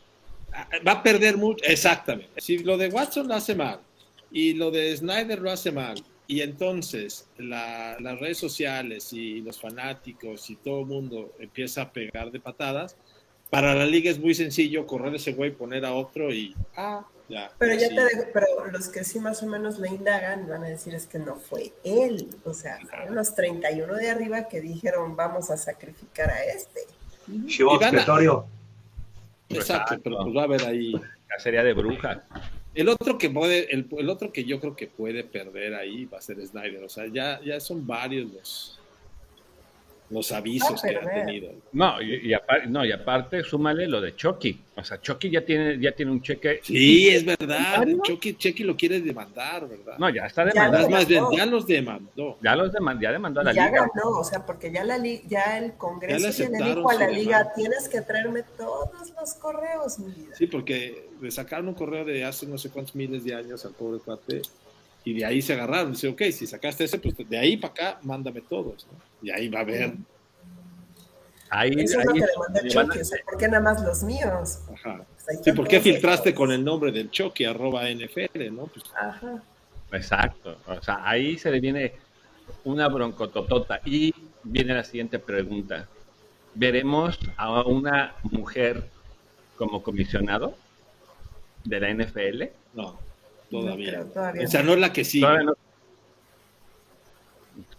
Ah, 0.52 0.66
va 0.86 0.92
a 0.92 1.02
perder 1.02 1.36
mucho, 1.36 1.62
exactamente. 1.64 2.40
Si 2.40 2.58
lo 2.58 2.78
de 2.78 2.88
Watson 2.88 3.28
lo 3.28 3.34
hace 3.34 3.54
mal 3.54 3.80
y 4.30 4.54
lo 4.54 4.70
de 4.70 4.96
Snyder 4.96 5.40
lo 5.40 5.50
hace 5.50 5.70
mal, 5.70 6.02
y 6.30 6.42
entonces 6.42 7.28
las 7.38 8.20
redes 8.20 8.38
sociales 8.38 9.12
y 9.12 9.40
los 9.40 9.60
fanáticos 9.60 10.48
y 10.48 10.54
todo 10.54 10.82
el 10.82 10.86
mundo 10.86 11.34
empieza 11.40 11.82
a 11.82 11.92
pegar 11.92 12.30
de 12.30 12.38
patadas, 12.38 12.96
para 13.50 13.74
la 13.74 13.84
liga 13.84 14.12
es 14.12 14.20
muy 14.20 14.32
sencillo 14.36 14.86
correr 14.86 15.12
ese 15.16 15.32
güey, 15.32 15.50
poner 15.50 15.84
a 15.84 15.92
otro 15.92 16.32
y 16.32 16.54
ah, 16.76 17.04
ya. 17.28 17.50
Pero 17.58 17.74
ya 17.74 17.88
te 17.88 18.00
dejo, 18.00 18.30
pero 18.32 18.46
los 18.70 18.86
que 18.90 19.02
sí 19.02 19.18
más 19.18 19.42
o 19.42 19.46
menos 19.46 19.80
le 19.80 19.88
indagan 19.88 20.48
van 20.48 20.62
a 20.62 20.68
decir 20.68 20.94
es 20.94 21.08
que 21.08 21.18
no 21.18 21.34
fue 21.34 21.72
él, 21.82 22.28
o 22.44 22.54
sea, 22.54 22.78
fueron 22.88 23.16
los 23.16 23.34
31 23.34 23.92
de 23.96 24.10
arriba 24.10 24.46
que 24.46 24.60
dijeron 24.60 25.16
vamos 25.16 25.50
a 25.50 25.56
sacrificar 25.56 26.30
a 26.30 26.44
este. 26.44 26.82
Exacto, 29.48 29.98
pero 30.00 30.18
pues 30.18 30.36
va 30.36 30.42
a 30.42 30.44
haber 30.44 30.64
ahí. 30.64 30.92
Cacería 31.26 31.64
de 31.64 31.72
brujas. 31.72 32.18
El 32.74 32.88
otro 32.88 33.18
que 33.18 33.30
puede, 33.30 33.72
el, 33.74 33.88
el, 33.98 34.08
otro 34.08 34.32
que 34.32 34.44
yo 34.44 34.60
creo 34.60 34.76
que 34.76 34.86
puede 34.86 35.24
perder 35.24 35.74
ahí 35.74 36.04
va 36.04 36.18
a 36.18 36.22
ser 36.22 36.44
Snyder. 36.46 36.82
O 36.84 36.88
sea, 36.88 37.06
ya, 37.06 37.40
ya 37.44 37.58
son 37.60 37.86
varios 37.86 38.32
los, 38.32 38.79
los 40.10 40.32
avisos 40.32 40.82
que 40.82 40.96
ha 40.96 41.00
tenido. 41.00 41.52
No 41.72 42.02
y, 42.02 42.34
aparte, 42.34 42.66
no, 42.66 42.84
y 42.84 42.92
aparte, 42.92 43.44
súmale 43.44 43.86
lo 43.86 44.00
de 44.00 44.14
Chucky. 44.16 44.60
O 44.76 44.84
sea, 44.84 45.00
Chucky 45.00 45.30
ya 45.30 45.44
tiene, 45.44 45.78
ya 45.78 45.92
tiene 45.92 46.10
un 46.10 46.20
cheque. 46.20 46.60
Sí, 46.62 47.08
es 47.08 47.24
verdad. 47.24 47.86
Chucky, 48.02 48.34
Chucky 48.34 48.64
lo 48.64 48.76
quiere 48.76 49.00
demandar, 49.00 49.68
¿verdad? 49.68 49.98
No, 49.98 50.10
ya 50.10 50.26
está 50.26 50.44
demandando. 50.44 50.88
Ya, 50.88 50.96
más 50.96 51.06
bien, 51.06 51.24
ya 51.36 51.46
los 51.46 51.66
demandó. 51.66 52.38
Ya 52.42 52.56
los 52.56 52.72
demandó, 52.72 53.02
ya 53.02 53.12
demandó 53.12 53.40
a 53.40 53.44
la 53.44 53.52
liga. 53.52 53.64
Ya 53.66 53.70
ganó, 53.70 54.18
o 54.18 54.24
sea, 54.24 54.44
porque 54.44 54.72
ya, 54.72 54.84
la 54.84 54.98
ya 55.28 55.58
el 55.58 55.74
Congreso 55.74 56.30
ya 56.30 56.48
le, 56.48 56.74
dijo 56.74 56.90
a 56.90 56.94
la 56.94 57.08
liga, 57.08 57.52
tienes 57.54 57.88
que 57.88 58.00
traerme 58.00 58.42
todos 58.56 59.12
los 59.18 59.34
correos, 59.34 59.98
mi 59.98 60.12
vida. 60.12 60.34
Sí, 60.36 60.46
porque 60.46 61.08
le 61.20 61.30
sacaron 61.30 61.68
un 61.68 61.74
correo 61.74 62.04
de 62.04 62.24
hace 62.24 62.46
no 62.46 62.58
sé 62.58 62.70
cuántos 62.70 62.94
miles 62.94 63.24
de 63.24 63.34
años 63.34 63.64
al 63.64 63.72
pobre 63.72 64.00
cuate 64.00 64.42
y 65.04 65.14
de 65.14 65.24
ahí 65.24 65.42
se 65.42 65.54
agarraron. 65.54 65.92
Dice, 65.92 66.08
ok, 66.08 66.22
si 66.32 66.46
sacaste 66.46 66.84
ese, 66.84 66.98
pues 66.98 67.16
de 67.28 67.38
ahí 67.38 67.56
para 67.56 67.72
acá, 67.72 67.98
mándame 68.02 68.40
todos. 68.42 68.86
¿no? 68.90 68.98
Y 69.22 69.30
ahí 69.30 69.48
va 69.48 69.60
a 69.60 69.62
haber. 69.62 69.94
Ahí, 71.48 71.72
Eso 71.78 71.98
es 71.98 72.06
lo 72.06 72.12
que 72.12 72.20
le 72.62 72.70
Chucky, 72.70 72.98
o 73.00 73.04
sea, 73.04 73.18
¿por 73.24 73.38
qué 73.38 73.48
nada 73.48 73.60
más 73.60 73.82
los 73.82 74.04
míos? 74.04 74.60
Ajá. 74.72 75.04
Pues 75.24 75.40
sí, 75.42 75.52
¿por 75.52 75.66
qué 75.66 75.80
filtraste 75.80 76.32
con 76.32 76.52
el 76.52 76.64
nombre 76.64 76.92
del 76.92 77.10
Chucky, 77.10 77.44
arroba 77.44 77.90
NFL, 77.90 78.52
no? 78.52 78.66
Pues, 78.66 78.84
Ajá. 78.96 79.42
Exacto. 79.92 80.58
O 80.66 80.80
sea, 80.80 81.00
ahí 81.08 81.36
se 81.38 81.50
le 81.50 81.60
viene 81.60 81.94
una 82.64 82.88
broncototota. 82.88 83.80
Y 83.84 84.14
viene 84.44 84.74
la 84.74 84.84
siguiente 84.84 85.18
pregunta. 85.18 85.88
¿Veremos 86.54 87.18
a 87.36 87.62
una 87.62 88.14
mujer 88.22 88.88
como 89.56 89.82
comisionado 89.82 90.54
de 91.64 91.80
la 91.80 91.90
NFL? 91.92 92.44
No. 92.74 93.09
Todavía. 93.50 94.06
o 94.44 94.46
sea, 94.46 94.62
no 94.62 94.74
es 94.74 94.78
la 94.78 94.92
que 94.92 95.04
sigue. 95.04 95.26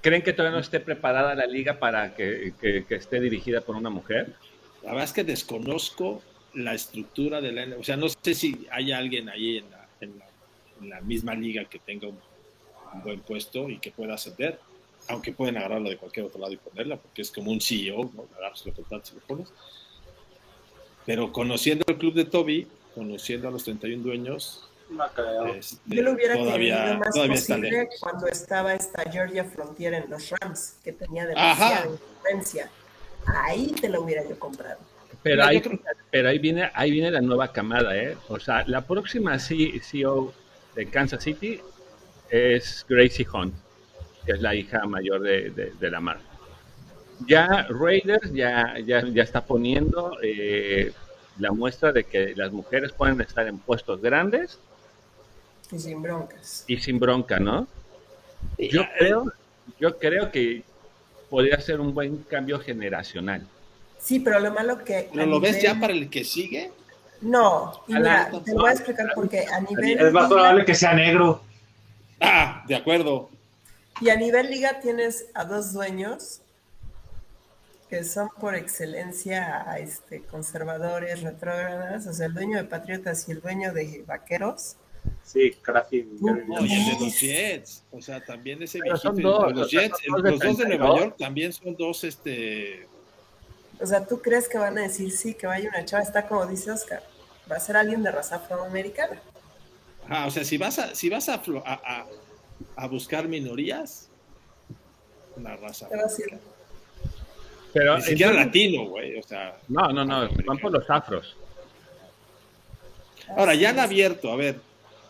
¿Creen 0.02 0.23
que 0.23 0.34
todavía 0.34 0.56
no 0.56 0.61
esté 0.61 0.80
preparada 0.80 1.35
la 1.35 1.45
liga 1.45 1.80
para 1.80 2.15
que, 2.15 2.53
esté 2.89 3.19
dirigida 3.19 3.61
por 3.61 3.76
una 3.76 3.89
mujer? 3.89 4.34
La 4.84 4.89
verdad 4.89 5.06
es 5.06 5.14
que 5.14 5.23
desconozco 5.23 6.22
la 6.53 6.73
estructura 6.73 7.39
de 7.39 7.52
la 7.52 7.77
O 7.77 7.84
sea, 7.84 7.95
no 7.95 8.07
sé 8.10 8.34
si 8.34 8.68
hay 8.72 8.91
alguien 8.91 9.30
ahí 9.30 9.64
en 10.02 10.19
la, 10.89 10.99
misma 11.02 11.35
liga 11.35 11.65
que 11.65 11.80
tenga 11.80 12.07
un, 12.07 12.19
buen 13.03 13.22
puesto 13.22 13.69
y 13.69 13.77
que 13.77 13.91
pueda 13.91 14.15
ascender, 14.15 14.60
aunque 15.07 15.31
pueden 15.31 15.56
agarrarla 15.56 15.91
de 15.91 15.98
cualquier 15.98 16.26
otro 16.26 16.41
lado 16.41 16.52
y 16.52 16.57
ponerla, 16.57 16.98
porque 16.98 17.22
es 17.22 17.31
como 17.31 17.52
un 17.52 17.61
CEO, 17.61 18.11
¿no? 18.14 18.26
Agarras 18.38 18.65
lo 18.65 18.73
contratas 18.73 19.11
y 19.11 19.15
lo 19.15 19.22
pones. 19.22 19.53
Pero 21.06 21.31
conociendo 21.31 21.85
el 21.88 21.98
club 21.98 22.14
de 22.14 22.26
Toby, 22.26 22.68
conociendo 22.93 23.48
a 23.48 23.52
los 23.52 23.64
31 23.64 24.03
dueños, 24.03 24.70
este, 25.56 25.78
Yo 25.88 26.04
lo 26.04 26.12
hubiera 26.12 26.36
querido 26.36 26.98
más 26.98 27.18
posible 27.18 27.90
cuando 28.00 28.28
estaba 28.28 28.74
esta 28.74 29.10
Georgia 29.10 29.46
Frontier 29.46 29.94
en 29.94 30.10
los 30.10 30.30
Rams, 30.30 30.76
que 30.84 30.92
tenía 30.92 31.26
demasiada 31.26 31.88
influencia. 31.88 32.70
Ahí 33.26 33.68
te 33.80 33.90
lo 33.90 34.02
hubiera 34.02 34.28
yo 34.28 34.38
comprado. 34.38 34.80
Pero 35.24 35.44
ahí, 35.44 35.62
pero 36.10 36.30
ahí 36.30 36.40
viene, 36.40 36.70
ahí 36.74 36.92
viene 36.92 37.12
la 37.12 37.22
nueva 37.22 37.52
camada, 37.52 37.96
¿eh? 37.96 38.18
O 38.28 38.40
sea, 38.40 38.64
la 38.68 38.82
próxima 38.82 39.38
CEO 39.38 40.34
de 40.76 40.86
Kansas 40.88 41.24
City 41.24 41.62
es 42.30 42.86
Gracie 42.90 43.28
Hunt, 43.32 43.54
que 44.26 44.32
es 44.34 44.42
la 44.42 44.56
hija 44.56 44.86
mayor 44.88 45.22
de, 45.22 45.52
de, 45.52 45.92
la 45.92 46.00
marca. 46.00 46.24
Ya 47.28 47.68
Raiders 47.70 48.34
ya, 48.34 48.76
ya, 48.84 49.06
ya 49.06 49.22
está 49.22 49.46
poniendo 49.46 50.18
eh, 50.24 50.92
la 51.38 51.52
muestra 51.52 51.92
de 51.92 52.04
que 52.04 52.34
las 52.36 52.52
mujeres 52.52 52.92
pueden 52.92 53.22
estar 53.22 53.48
en 53.48 53.60
puestos 53.60 54.02
grandes 54.02 54.60
y 55.72 55.80
sin 55.80 56.02
broncas. 56.02 56.64
Y 56.68 56.77
sin 56.77 56.99
bronca, 56.99 57.39
¿no? 57.39 57.68
Yo 58.57 58.84
creo, 58.98 59.31
yo 59.80 59.98
creo 59.98 60.31
que 60.31 60.64
podría 61.30 61.60
ser 61.60 61.80
un 61.80 61.93
buen 61.93 62.18
cambio 62.23 62.60
generacional. 62.60 63.48
Sí, 63.99 64.19
pero 64.19 64.39
lo 64.39 64.52
malo 64.52 64.84
que... 64.84 65.10
¿No 65.14 65.26
lo 65.26 65.39
ves 65.39 65.61
ya 65.61 65.80
para 65.80 65.93
el 65.93 66.10
que 66.10 66.23
sigue? 66.23 66.72
No, 67.22 67.84
y 67.88 67.93
mira, 67.93 68.31
te 68.43 68.53
voy 68.53 68.69
a 68.69 68.73
explicar 68.73 69.11
por 69.14 69.30
qué. 69.30 69.45
A 69.45 69.61
nivel 69.61 69.99
es 69.99 70.11
más 70.11 70.27
probable 70.27 70.65
que 70.65 70.73
sea 70.73 70.93
negro. 70.93 71.43
Ah, 72.19 72.64
de 72.68 72.76
acuerdo. 72.76 73.30
Y 73.99 74.10
a 74.10 74.15
nivel 74.15 74.49
liga 74.49 74.80
tienes 74.80 75.27
a 75.35 75.45
dos 75.45 75.73
dueños 75.73 76.41
que 77.89 78.03
son 78.03 78.30
por 78.39 78.56
excelencia 78.56 79.65
este, 79.77 80.23
conservadores, 80.23 81.22
retrógradas, 81.22 82.07
o 82.07 82.14
sea, 82.14 82.27
el 82.27 82.34
dueño 82.34 82.57
de 82.57 82.64
Patriotas 82.64 83.27
y 83.27 83.34
el 83.34 83.41
dueño 83.41 83.73
de 83.73 84.03
Vaqueros 84.07 84.77
Sí, 85.23 85.52
casi. 85.61 85.98
y 85.98 86.28
el 86.28 86.86
de 86.86 86.98
los 86.99 87.19
Jets, 87.19 87.86
o 87.91 88.02
sea, 88.02 88.23
también 88.23 88.61
ese 88.61 88.80
viejito. 88.82 89.14
Dos, 89.14 89.53
los 89.53 89.72
Jets, 89.72 89.98
los 90.07 90.40
dos 90.40 90.57
de 90.57 90.65
Nueva 90.65 90.99
York 90.99 91.15
también 91.18 91.53
son 91.53 91.76
dos, 91.76 92.03
este. 92.03 92.88
O 93.80 93.86
sea, 93.86 94.06
¿tú 94.06 94.22
crees 94.22 94.49
que 94.49 94.57
van 94.57 94.78
a 94.78 94.82
decir 94.82 95.11
sí, 95.11 95.34
que 95.34 95.48
vaya 95.48 95.69
una 95.69 95.86
chava? 95.86 96.03
Está 96.03 96.28
como 96.28 96.45
dice 96.45 96.72
Oscar, 96.72 97.02
va 97.49 97.56
a 97.56 97.60
ser 97.60 97.78
alguien 97.78 98.03
de 98.03 98.11
raza 98.11 98.36
afroamericana. 98.36 99.22
Ah, 100.10 100.28
o 100.28 100.32
sea, 100.32 100.44
si 100.44 100.57
vas 100.57 100.78
a, 100.80 100.94
si 100.94 101.10
vas 101.10 101.30
a, 101.30 101.41
a, 101.65 102.06
a 102.76 102.88
buscar 102.88 103.28
minorías, 103.28 104.10
una 105.36 105.56
raza. 105.56 105.88
Pero 107.73 107.98
Ni 107.98 108.03
siquiera 108.03 108.34
latino, 108.34 108.86
güey, 108.86 109.18
o 109.18 109.23
sea. 109.23 109.57
No, 109.68 109.91
no, 109.91 110.03
no, 110.03 110.30
van 110.45 110.57
por 110.57 110.72
los 110.72 110.90
afros. 110.90 111.38
Ahora, 113.30 113.56
ya 113.56 113.69
han 113.69 113.80
abierto, 113.80 114.32
a 114.32 114.36
ver, 114.36 114.60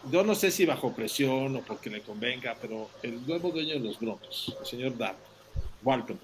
yo 0.10 0.24
no 0.24 0.36
sé 0.36 0.52
si 0.52 0.66
bajo 0.66 0.94
presión 0.94 1.56
o 1.56 1.62
porque 1.62 1.90
le 1.90 2.02
convenga, 2.02 2.56
pero 2.60 2.90
el 3.04 3.26
nuevo 3.28 3.52
dueño 3.52 3.74
de 3.74 3.80
los 3.80 4.00
Broncos, 4.00 4.56
el 4.60 4.66
señor 4.66 4.98
Dan, 4.98 5.16
Walton, 5.84 6.20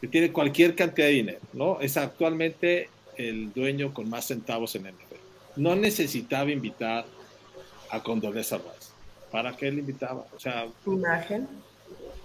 que 0.00 0.08
tiene 0.08 0.30
cualquier 0.32 0.74
cantidad 0.74 1.06
de 1.06 1.12
dinero, 1.12 1.40
¿no? 1.52 1.80
Es 1.80 1.96
actualmente 1.96 2.90
el 3.16 3.52
dueño 3.52 3.94
con 3.94 4.10
más 4.10 4.26
centavos 4.26 4.74
en 4.74 4.86
el 4.86 4.94
NFL. 4.94 5.14
No 5.56 5.74
necesitaba 5.74 6.50
invitar 6.50 7.06
a 7.90 8.02
Condoleezza 8.02 8.58
Rice. 8.58 8.90
¿Para 9.30 9.56
qué 9.56 9.70
le 9.70 9.80
invitaba? 9.80 10.26
O 10.34 10.38
sea, 10.38 10.66
imagen. 10.86 11.48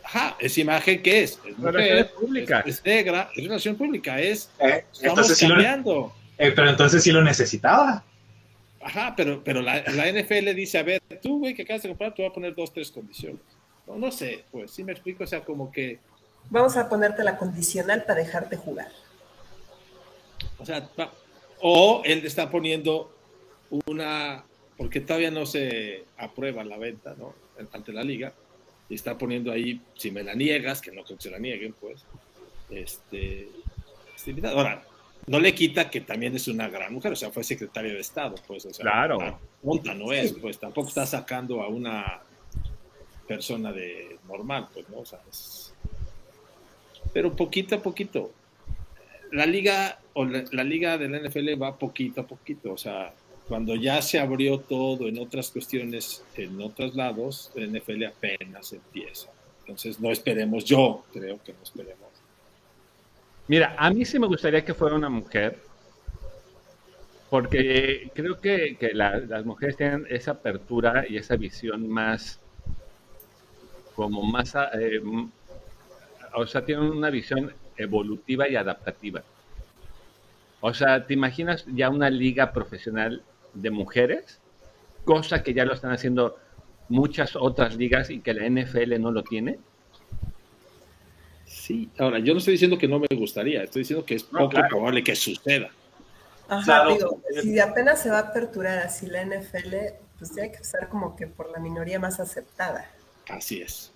Ajá, 0.03 0.35
es 0.39 0.57
imagen 0.57 1.01
que 1.01 1.23
es, 1.23 1.39
es 1.45 1.57
mujer, 1.57 2.11
pública. 2.11 2.63
Es, 2.65 2.83
negra, 2.83 3.29
es 3.35 3.43
relación 3.43 3.75
pública, 3.75 4.19
es 4.19 4.49
eh, 4.59 4.83
estamos 4.91 5.39
cambiando. 5.39 6.13
Eh, 6.37 6.51
pero 6.51 6.69
entonces 6.69 7.03
sí 7.03 7.11
lo 7.11 7.23
necesitaba. 7.23 8.03
Ajá, 8.83 9.13
pero, 9.15 9.43
pero 9.43 9.61
la, 9.61 9.83
la 9.83 10.11
NFL 10.11 10.55
dice, 10.55 10.79
a 10.79 10.83
ver, 10.83 11.01
tú, 11.21 11.39
güey, 11.39 11.53
que 11.53 11.63
acabas 11.63 11.83
de 11.83 11.89
comprar, 11.89 12.13
te 12.13 12.21
voy 12.21 12.31
a 12.31 12.33
poner 12.33 12.55
dos, 12.55 12.73
tres 12.73 12.91
condiciones. 12.91 13.41
No, 13.85 13.95
no 13.97 14.11
sé, 14.11 14.45
pues 14.51 14.71
sí 14.71 14.83
me 14.83 14.91
explico, 14.91 15.23
o 15.23 15.27
sea, 15.27 15.41
como 15.41 15.71
que... 15.71 15.99
Vamos 16.49 16.75
a 16.77 16.89
ponerte 16.89 17.23
la 17.23 17.37
condicional 17.37 18.03
para 18.05 18.19
dejarte 18.19 18.57
jugar. 18.57 18.89
O 20.57 20.65
sea, 20.65 20.89
o 21.59 22.01
él 22.05 22.25
está 22.25 22.49
poniendo 22.49 23.15
una, 23.85 24.43
porque 24.77 24.99
todavía 24.99 25.31
no 25.31 25.45
se 25.45 26.05
aprueba 26.17 26.63
la 26.63 26.77
venta, 26.77 27.15
¿no? 27.17 27.35
Ante 27.73 27.93
la 27.93 28.03
liga, 28.03 28.33
y 28.89 28.95
está 28.95 29.17
poniendo 29.17 29.51
ahí, 29.51 29.81
si 29.95 30.11
me 30.11 30.23
la 30.23 30.33
niegas, 30.33 30.81
que 30.81 30.91
no 30.91 31.03
creo 31.03 31.17
que 31.17 31.23
se 31.23 31.31
la 31.31 31.39
nieguen, 31.39 31.73
pues, 31.79 32.03
este, 32.71 33.49
este 34.15 34.47
Ahora, 34.47 34.83
no 35.27 35.39
le 35.39 35.53
quita 35.53 35.89
que 35.89 36.01
también 36.01 36.35
es 36.35 36.47
una 36.47 36.69
gran 36.69 36.93
mujer, 36.93 37.13
o 37.13 37.15
sea, 37.15 37.31
fue 37.31 37.43
secretaria 37.43 37.93
de 37.93 37.99
Estado, 37.99 38.35
pues, 38.47 38.65
o 38.65 38.73
sea, 38.73 38.83
claro. 38.83 39.39
punta 39.61 39.93
no 39.93 40.11
es, 40.11 40.33
pues, 40.33 40.59
tampoco 40.59 40.87
está 40.89 41.05
sacando 41.05 41.61
a 41.61 41.67
una 41.67 42.21
persona 43.27 43.71
de 43.71 44.17
normal, 44.27 44.67
pues, 44.73 44.89
¿no? 44.89 44.99
O 44.99 45.05
sea, 45.05 45.19
pero 47.13 47.35
poquito 47.35 47.75
a 47.75 47.81
poquito. 47.81 48.31
La 49.31 49.45
liga 49.45 49.99
o 50.13 50.25
la, 50.25 50.43
la 50.51 50.63
liga 50.63 50.97
del 50.97 51.11
NFL 51.23 51.61
va 51.61 51.77
poquito 51.77 52.21
a 52.21 52.27
poquito, 52.27 52.73
o 52.73 52.77
sea, 52.77 53.13
cuando 53.47 53.75
ya 53.75 54.01
se 54.01 54.19
abrió 54.19 54.59
todo 54.59 55.07
en 55.07 55.19
otras 55.19 55.51
cuestiones, 55.51 56.23
en 56.37 56.61
otros 56.61 56.95
lados, 56.95 57.51
el 57.55 57.71
NFL 57.71 58.05
apenas 58.05 58.71
empieza. 58.71 59.29
Entonces, 59.61 59.99
no 59.99 60.11
esperemos, 60.11 60.65
yo 60.65 61.03
creo 61.11 61.41
que 61.43 61.53
no 61.53 61.59
esperemos. 61.63 62.10
Mira, 63.51 63.75
a 63.77 63.89
mí 63.89 64.05
sí 64.05 64.17
me 64.17 64.27
gustaría 64.27 64.63
que 64.63 64.73
fuera 64.73 64.95
una 64.95 65.09
mujer, 65.09 65.59
porque 67.29 68.09
creo 68.15 68.39
que, 68.39 68.77
las 68.93 69.43
mujeres 69.43 69.75
tienen 69.75 70.07
esa 70.09 70.31
apertura 70.31 71.03
y 71.05 71.17
esa 71.17 71.35
visión 71.35 71.89
más, 71.89 72.39
como 73.93 74.23
más, 74.23 74.55
eh, 74.55 75.01
o 76.33 76.47
sea, 76.47 76.63
tienen 76.63 76.85
una 76.85 77.09
visión 77.09 77.53
evolutiva 77.75 78.47
y 78.47 78.55
adaptativa. 78.55 79.21
O 80.61 80.73
sea, 80.73 81.05
¿te 81.05 81.13
imaginas 81.13 81.65
ya 81.67 81.89
una 81.89 82.09
liga 82.09 82.53
profesional 82.53 83.21
de 83.53 83.69
mujeres, 83.69 84.39
cosa 85.03 85.43
que 85.43 85.53
ya 85.53 85.65
lo 85.65 85.73
están 85.73 85.91
haciendo 85.91 86.37
muchas 86.87 87.35
otras 87.35 87.75
ligas 87.75 88.11
y 88.11 88.21
que 88.21 88.33
la 88.33 88.45
NFL 88.45 88.97
no 89.01 89.11
lo 89.11 89.23
tiene. 89.23 89.59
Sí, 91.51 91.89
ahora 91.97 92.19
yo 92.19 92.33
no 92.33 92.39
estoy 92.39 92.53
diciendo 92.53 92.77
que 92.77 92.87
no 92.87 92.99
me 92.99 93.07
gustaría, 93.15 93.63
estoy 93.63 93.81
diciendo 93.81 94.05
que 94.05 94.15
es 94.15 94.23
poco 94.23 94.57
probable 94.69 95.03
que 95.03 95.15
suceda. 95.15 95.69
Ajá, 96.47 96.87
digo, 96.87 97.21
si 97.41 97.59
apenas 97.59 98.01
se 98.01 98.09
va 98.09 98.17
a 98.17 98.21
aperturar 98.21 98.79
así 98.79 99.05
la 99.05 99.23
NFL, 99.23 99.75
pues 100.17 100.33
tiene 100.33 100.51
que 100.51 100.63
ser 100.63 100.87
como 100.89 101.15
que 101.15 101.27
por 101.27 101.49
la 101.49 101.59
minoría 101.59 101.99
más 101.99 102.19
aceptada. 102.19 102.89
Así 103.29 103.61
es. 103.61 103.91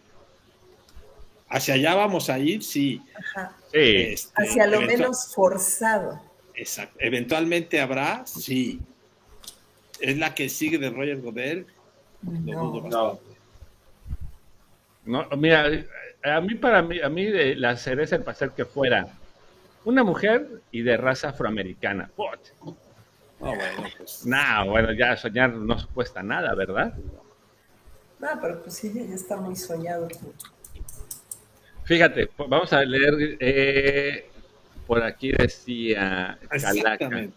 Hacia 1.49 1.76
allá 1.76 1.95
vamos 1.95 2.30
a 2.30 2.40
ir, 2.40 2.64
sí. 2.64 3.02
Ajá. 3.14 3.56
Este, 3.72 4.32
Hacia 4.36 4.68
lo 4.68 4.82
menos 4.82 5.34
forzado. 5.34 6.22
Exacto. 6.56 6.98
Eventualmente 6.99 7.82
habrá, 7.82 8.26
sí 8.26 8.82
es 9.99 10.18
la 10.18 10.34
que 10.36 10.49
sigue 10.49 10.77
de 10.77 10.90
Roger 10.90 11.22
Godel. 11.22 11.65
No, 12.22 13.19
no. 15.06 15.38
mira, 15.38 15.69
a 16.26 16.41
mí 16.41 16.56
para 16.56 16.81
mí, 16.81 16.99
a 17.02 17.10
mí 17.10 17.26
de 17.26 17.56
la 17.56 17.77
cereza 17.77 18.15
el 18.15 18.23
pastel 18.23 18.52
que 18.52 18.65
fuera 18.65 19.07
una 19.84 20.03
mujer 20.03 20.61
y 20.72 20.81
de 20.81 20.97
raza 20.97 21.30
afroamericana. 21.30 22.10
What? 22.18 22.39
bueno, 23.39 23.89
pues. 23.97 24.26
No, 24.26 24.69
bueno, 24.69 24.91
ya 24.93 25.15
soñar 25.15 25.53
no 25.53 25.76
cuesta 25.93 26.23
nada, 26.23 26.53
¿verdad? 26.56 26.93
No, 28.19 28.27
pero 28.41 28.61
pues 28.61 28.76
sí, 28.76 28.91
ya 28.93 29.14
está 29.14 29.38
muy 29.38 29.56
soñado. 29.56 30.07
Fíjate, 31.84 32.30
vamos 32.38 32.73
a 32.73 32.84
leer, 32.84 33.38
eh, 33.39 34.30
por 34.88 35.03
aquí 35.03 35.31
decía 35.31 36.39
Calaca. 36.49 37.30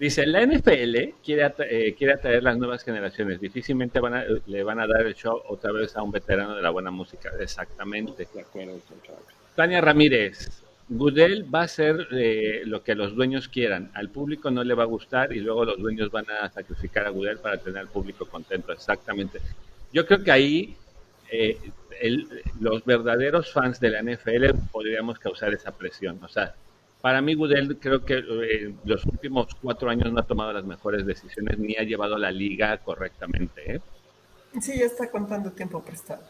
Dice, 0.00 0.26
la 0.26 0.40
NFL 0.46 1.20
quiere, 1.22 1.52
eh, 1.68 1.94
quiere 1.94 2.14
atraer 2.14 2.42
las 2.42 2.56
nuevas 2.56 2.82
generaciones. 2.82 3.38
Difícilmente 3.38 4.00
van 4.00 4.24
le 4.46 4.62
van 4.62 4.80
a 4.80 4.86
dar 4.86 5.02
el 5.04 5.14
show 5.14 5.42
otra 5.46 5.72
vez 5.72 5.94
a 5.94 6.02
un 6.02 6.10
veterano 6.10 6.56
de 6.56 6.62
la 6.62 6.70
buena 6.70 6.90
música. 6.90 7.30
Exactamente. 7.38 8.26
Tania 9.54 9.82
Ramírez, 9.82 10.62
Goodell 10.88 11.54
va 11.54 11.60
a 11.60 11.64
hacer 11.64 12.08
eh, 12.12 12.62
lo 12.64 12.82
que 12.82 12.94
los 12.94 13.14
dueños 13.14 13.48
quieran. 13.48 13.90
Al 13.92 14.08
público 14.08 14.50
no 14.50 14.64
le 14.64 14.72
va 14.72 14.84
a 14.84 14.86
gustar 14.86 15.34
y 15.34 15.40
luego 15.40 15.66
los 15.66 15.76
dueños 15.76 16.10
van 16.10 16.24
a 16.30 16.48
sacrificar 16.48 17.04
a 17.04 17.10
Goodell 17.10 17.36
para 17.36 17.58
tener 17.58 17.80
al 17.80 17.88
público 17.88 18.24
contento. 18.24 18.72
Exactamente. 18.72 19.38
Yo 19.92 20.06
creo 20.06 20.24
que 20.24 20.32
ahí 20.32 20.76
eh, 21.30 21.58
los 22.58 22.86
verdaderos 22.86 23.52
fans 23.52 23.78
de 23.78 23.90
la 23.90 24.02
NFL 24.02 24.46
podríamos 24.72 25.18
causar 25.18 25.52
esa 25.52 25.72
presión. 25.72 26.18
O 26.24 26.28
sea, 26.28 26.54
para 27.00 27.22
mí, 27.22 27.34
Gudel 27.34 27.78
creo 27.78 28.04
que 28.04 28.18
eh, 28.18 28.74
los 28.84 29.04
últimos 29.06 29.54
cuatro 29.60 29.88
años 29.88 30.12
no 30.12 30.20
ha 30.20 30.26
tomado 30.26 30.52
las 30.52 30.64
mejores 30.64 31.06
decisiones 31.06 31.58
ni 31.58 31.74
ha 31.76 31.82
llevado 31.82 32.16
a 32.16 32.18
la 32.18 32.30
liga 32.30 32.76
correctamente. 32.78 33.76
¿eh? 33.76 33.80
Sí, 34.60 34.78
ya 34.78 34.84
está 34.84 35.10
contando 35.10 35.50
tiempo 35.50 35.82
prestado. 35.82 36.22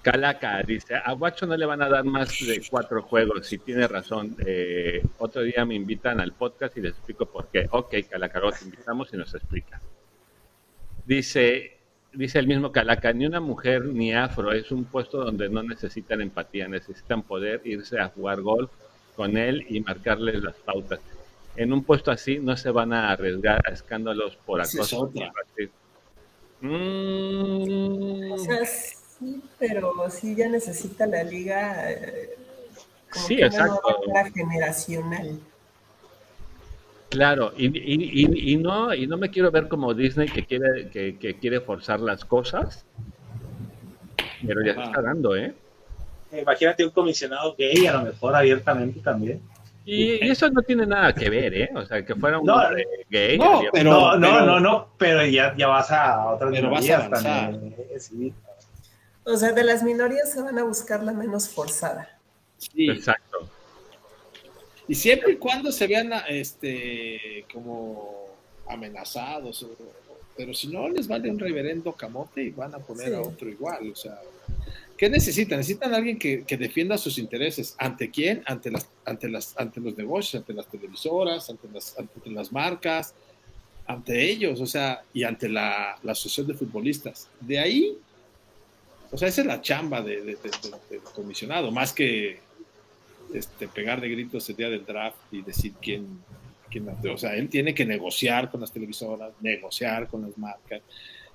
Calaca 0.00 0.62
dice, 0.62 0.94
a 0.94 1.12
Guacho 1.12 1.46
no 1.46 1.56
le 1.56 1.66
van 1.66 1.82
a 1.82 1.88
dar 1.88 2.04
más 2.04 2.28
de 2.46 2.62
cuatro 2.70 3.02
juegos, 3.02 3.46
si 3.46 3.58
tiene 3.58 3.88
razón. 3.88 4.36
Eh, 4.46 5.02
otro 5.18 5.42
día 5.42 5.64
me 5.64 5.74
invitan 5.74 6.20
al 6.20 6.32
podcast 6.32 6.76
y 6.76 6.80
les 6.80 6.92
explico 6.92 7.26
por 7.26 7.48
qué. 7.48 7.66
Ok, 7.72 7.94
Calaca, 8.08 8.40
te 8.40 8.64
invitamos 8.64 9.12
y 9.12 9.16
nos 9.16 9.34
explica. 9.34 9.80
Dice, 11.04 11.76
dice 12.12 12.38
el 12.38 12.46
mismo 12.46 12.70
Calaca, 12.70 13.12
ni 13.12 13.26
una 13.26 13.40
mujer 13.40 13.84
ni 13.86 14.14
afro, 14.14 14.52
es 14.52 14.70
un 14.70 14.84
puesto 14.84 15.24
donde 15.24 15.48
no 15.48 15.64
necesitan 15.64 16.20
empatía, 16.20 16.68
necesitan 16.68 17.22
poder 17.22 17.62
irse 17.64 17.98
a 17.98 18.08
jugar 18.10 18.40
golf 18.40 18.70
con 19.18 19.36
él 19.36 19.66
y 19.68 19.80
marcarle 19.80 20.40
las 20.40 20.54
pautas. 20.54 21.00
En 21.56 21.72
un 21.72 21.82
puesto 21.82 22.12
así 22.12 22.38
no 22.38 22.56
se 22.56 22.70
van 22.70 22.92
a 22.92 23.10
arriesgar 23.10 23.60
a 23.68 23.72
escándalos 23.72 24.36
por 24.46 24.60
acoso. 24.60 25.10
Mm. 26.60 28.30
O 28.30 28.38
sea, 28.38 28.64
sí, 28.64 29.42
pero 29.58 29.92
sí 30.08 30.36
ya 30.36 30.48
necesita 30.48 31.04
la 31.08 31.24
liga 31.24 31.90
eh, 31.90 32.36
como 33.12 33.26
sí, 33.26 33.42
exacto. 33.42 34.02
generacional. 34.32 35.40
Claro, 37.08 37.52
y, 37.56 37.66
y, 37.66 38.52
y, 38.52 38.56
no, 38.56 38.94
y 38.94 39.08
no 39.08 39.16
me 39.16 39.30
quiero 39.30 39.50
ver 39.50 39.66
como 39.66 39.94
Disney 39.94 40.28
que 40.28 40.44
quiere, 40.46 40.90
que, 40.90 41.18
que 41.18 41.34
quiere 41.38 41.60
forzar 41.60 41.98
las 41.98 42.24
cosas, 42.24 42.84
pero 44.46 44.64
ya 44.64 44.74
se 44.74 44.82
está 44.82 45.02
dando, 45.02 45.34
¿eh? 45.34 45.54
Imagínate 46.32 46.84
un 46.84 46.90
comisionado 46.90 47.54
gay, 47.56 47.86
a 47.86 47.94
lo 47.94 48.02
mejor 48.02 48.34
abiertamente 48.34 49.00
también. 49.00 49.40
Y, 49.84 50.28
eso 50.28 50.50
no 50.50 50.60
tiene 50.62 50.86
nada 50.86 51.14
que 51.14 51.30
ver, 51.30 51.54
¿eh? 51.54 51.70
O 51.74 51.84
sea, 51.86 52.04
que 52.04 52.14
fuera 52.14 52.38
un 52.38 52.46
gay. 53.08 53.38
No, 53.38 53.62
pero, 53.72 54.18
no, 54.18 54.44
no, 54.44 54.60
no, 54.60 54.88
pero 54.98 55.24
ya, 55.24 55.54
ya 55.56 55.66
vas 55.66 55.90
a 55.90 56.26
otras 56.26 56.50
minorías 56.50 57.08
también. 57.08 57.74
Sí. 57.98 58.34
O 59.24 59.36
sea, 59.36 59.52
de 59.52 59.64
las 59.64 59.82
minorías 59.82 60.30
se 60.30 60.42
van 60.42 60.58
a 60.58 60.64
buscar 60.64 61.02
la 61.02 61.12
menos 61.12 61.48
forzada. 61.48 62.18
Sí. 62.58 62.90
Exacto. 62.90 63.48
Y 64.88 64.94
siempre 64.94 65.32
y 65.32 65.36
cuando 65.36 65.70
se 65.70 65.86
vean 65.86 66.12
este 66.28 67.44
como 67.52 68.26
amenazados, 68.66 69.66
pero 70.36 70.54
si 70.54 70.68
no 70.68 70.88
les 70.88 71.08
vale 71.08 71.30
un 71.30 71.38
reverendo 71.38 71.92
camote 71.92 72.42
y 72.42 72.50
van 72.50 72.74
a 72.74 72.78
poner 72.78 73.14
a 73.14 73.20
otro 73.20 73.48
igual, 73.48 73.90
o 73.90 73.96
sea, 73.96 74.20
¿Qué 74.98 75.08
necesitan? 75.08 75.58
Necesitan 75.58 75.94
alguien 75.94 76.18
que, 76.18 76.44
defienda 76.58 76.98
sus 76.98 77.18
intereses. 77.18 77.76
¿Ante 77.78 78.10
quién? 78.10 78.42
Ante, 78.46 78.68
las, 78.72 78.90
ante, 79.04 79.28
las, 79.28 79.54
ante 79.56 79.80
los 79.80 79.96
negocios, 79.96 80.42
ante 80.42 80.52
las 80.52 80.66
televisoras, 80.66 81.48
ante 81.48 81.68
las, 81.68 81.96
ante 81.96 82.30
las 82.30 82.50
marcas, 82.50 83.14
ante 83.86 84.28
ellos, 84.28 84.60
o 84.60 84.66
sea, 84.66 85.02
y 85.14 85.22
ante 85.22 85.48
la, 85.48 85.92
asociación 85.92 86.48
de 86.48 86.54
futbolistas. 86.54 87.28
De 87.40 87.60
ahí, 87.60 87.96
o 89.12 89.16
sea, 89.16 89.28
esa 89.28 89.42
es 89.42 89.46
la 89.46 89.60
chamba 89.60 90.02
del 90.02 90.26
de, 90.26 90.98
comisionado, 91.14 91.70
más 91.70 91.92
que 91.92 92.40
este, 93.32 93.68
pegar 93.68 94.00
de 94.00 94.08
gritos 94.08 94.48
el 94.50 94.56
día 94.56 94.68
del 94.68 94.84
draft 94.84 95.16
y 95.30 95.42
decir 95.42 95.74
quién, 95.80 96.20
quién, 96.68 96.88
o 96.88 97.18
sea, 97.18 97.36
él 97.36 97.48
tiene 97.48 97.72
que 97.72 97.86
negociar 97.86 98.50
con 98.50 98.60
las 98.60 98.72
televisoras, 98.72 99.30
negociar 99.40 100.08
con 100.08 100.22
las 100.22 100.36
marcas, 100.36 100.82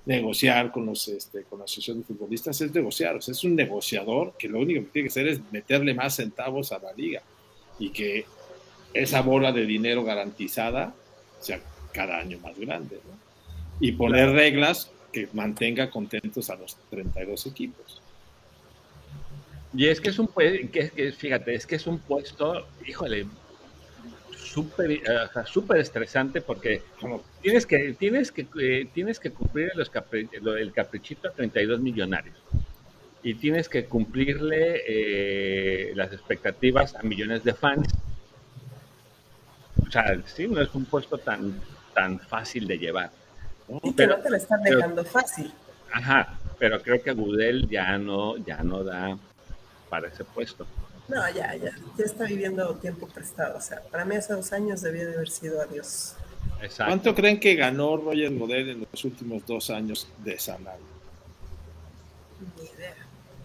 negociar 0.06 0.70
con 0.70 0.86
los 0.86 1.08
este, 1.08 1.44
con 1.44 1.58
la 1.58 1.64
asociación 1.64 1.98
de 1.98 2.04
futbolistas 2.04 2.60
es 2.60 2.74
negociar, 2.74 3.16
o 3.16 3.20
sea, 3.20 3.32
es 3.32 3.42
un 3.44 3.56
negociador 3.56 4.34
que 4.38 4.48
lo 4.48 4.60
único 4.60 4.82
que 4.82 4.90
tiene 4.90 5.08
que 5.08 5.12
hacer 5.12 5.28
es 5.28 5.40
meterle 5.50 5.94
más 5.94 6.16
centavos 6.16 6.72
a 6.72 6.78
la 6.78 6.92
liga 6.92 7.22
y 7.78 7.90
que 7.90 8.26
esa 8.92 9.22
bola 9.22 9.50
de 9.52 9.66
dinero 9.66 10.04
garantizada 10.04 10.94
sea 11.40 11.60
cada 11.92 12.18
año 12.18 12.38
más 12.40 12.58
grande, 12.58 12.96
¿no? 12.96 13.18
Y 13.80 13.92
poner 13.92 14.30
reglas 14.30 14.90
que 15.12 15.28
mantenga 15.32 15.90
contentos 15.90 16.50
a 16.50 16.56
los 16.56 16.76
32 16.90 17.46
equipos. 17.46 18.00
Y 19.76 19.86
es 19.86 20.00
que 20.00 20.10
es 20.10 20.18
un 20.18 20.28
que, 20.28 21.12
fíjate, 21.16 21.54
es 21.54 21.66
que 21.66 21.76
es 21.76 21.86
un 21.86 21.98
puesto, 21.98 22.66
híjole, 22.86 23.26
súper 24.54 24.90
eh, 24.92 25.02
super 25.46 25.78
estresante 25.78 26.40
porque 26.40 26.82
tienes 27.42 27.66
que 27.66 27.94
tienes 27.94 28.30
que 28.30 28.46
eh, 28.60 28.88
tienes 28.94 29.18
que 29.18 29.30
cumplir 29.30 29.72
los 29.74 29.90
el 30.44 30.72
caprichito 30.72 31.28
a 31.28 31.32
32 31.32 31.80
millonarios 31.80 32.36
y 33.24 33.34
tienes 33.34 33.68
que 33.68 33.86
cumplirle 33.86 34.82
eh, 34.86 35.92
las 35.96 36.12
expectativas 36.12 36.94
a 36.94 37.02
millones 37.02 37.42
de 37.42 37.54
fans. 37.54 37.88
O 39.84 39.90
sea, 39.90 40.22
sí, 40.26 40.46
no 40.46 40.60
es 40.60 40.72
un 40.74 40.84
puesto 40.84 41.18
tan 41.18 41.60
tan 41.92 42.20
fácil 42.20 42.68
de 42.68 42.78
llevar. 42.78 43.10
Y 43.82 43.92
que 43.94 44.06
no 44.06 44.18
te 44.18 44.30
lo 44.30 44.36
están 44.36 44.62
dejando 44.62 45.04
fácil. 45.04 45.52
Ajá, 45.92 46.38
pero 46.58 46.80
creo 46.80 47.02
que 47.02 47.12
Gudel 47.12 47.68
ya 47.68 47.98
no 47.98 48.36
ya 48.36 48.62
no 48.62 48.84
da 48.84 49.18
para 49.88 50.08
ese 50.08 50.22
puesto. 50.22 50.64
No, 51.08 51.16
ya, 51.34 51.54
ya, 51.56 51.70
ya 51.98 52.04
está 52.04 52.24
viviendo 52.24 52.74
tiempo 52.76 53.06
prestado. 53.06 53.58
O 53.58 53.60
sea, 53.60 53.82
para 53.90 54.04
mí 54.04 54.16
hace 54.16 54.32
dos 54.32 54.52
años 54.52 54.80
debía 54.80 55.06
de 55.06 55.14
haber 55.14 55.28
sido 55.28 55.60
adiós. 55.60 56.14
Exacto. 56.62 56.84
¿Cuánto 56.86 57.14
creen 57.14 57.38
que 57.38 57.54
ganó 57.54 57.96
Roger 57.96 58.30
Model 58.30 58.68
en 58.70 58.86
los 58.90 59.04
últimos 59.04 59.44
dos 59.46 59.70
años 59.70 60.08
de 60.24 60.38
Sanal? 60.38 60.78
Ni 62.56 62.64
idea. 62.64 62.94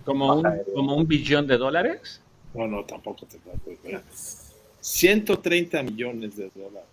¿Como 0.05 0.35
un, 0.35 0.47
como 0.73 0.95
un 0.95 1.07
billón 1.07 1.47
de 1.47 1.57
dólares? 1.57 2.21
No, 2.53 2.67
no, 2.67 2.83
tampoco 2.85 3.25
te 3.25 3.37
puedo 3.37 3.59
ver. 3.83 4.01
130 4.81 5.83
millones 5.83 6.37
de 6.37 6.49
dólares. 6.55 6.87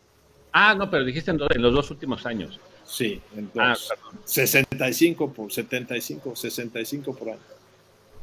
Ah, 0.52 0.74
no, 0.74 0.90
pero 0.90 1.04
dijiste 1.04 1.30
en, 1.30 1.38
los 1.38 1.74
dos 1.74 1.90
últimos 1.90 2.26
años. 2.26 2.58
Sí, 2.84 3.20
en 3.36 3.50
dos. 3.54 3.92
Ah, 3.92 4.18
65 4.24 5.32
por 5.32 5.52
75, 5.52 6.34
65 6.34 7.14
por 7.14 7.28
año. 7.30 7.38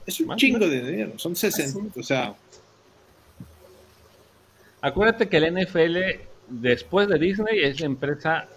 Es 0.06 0.20
un 0.20 0.36
chingo 0.36 0.68
de 0.68 0.82
dinero, 0.82 1.14
son 1.18 1.36
60, 1.36 2.00
o 2.00 2.04
sea. 2.04 2.36
Acuérdate 4.82 5.30
que 5.30 5.38
el 5.38 5.54
NFL, 5.54 5.98
después 6.50 7.08
de 7.08 7.18
Disney, 7.18 7.64
es 7.64 7.80
la 7.80 7.86
empresa 7.86 8.50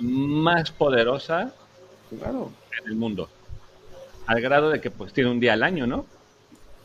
más 0.00 0.70
poderosa 0.72 1.54
claro. 2.18 2.50
en 2.80 2.90
el 2.90 2.96
mundo. 2.96 3.28
Al 4.26 4.40
grado 4.40 4.70
de 4.70 4.80
que 4.80 4.90
pues 4.90 5.12
tiene 5.12 5.30
un 5.30 5.38
día 5.38 5.52
al 5.52 5.62
año, 5.62 5.86
¿no? 5.86 6.04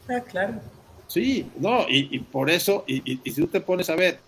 Ah, 0.07 0.21
claro. 0.21 0.61
Sí, 1.07 1.49
no, 1.57 1.85
y, 1.89 2.19
por 2.19 2.49
eso, 2.49 2.85
y, 2.87 3.17
si 3.17 3.41
tú 3.41 3.47
te 3.47 3.59
pones 3.59 3.89
a 3.89 3.95
ver 3.95 4.19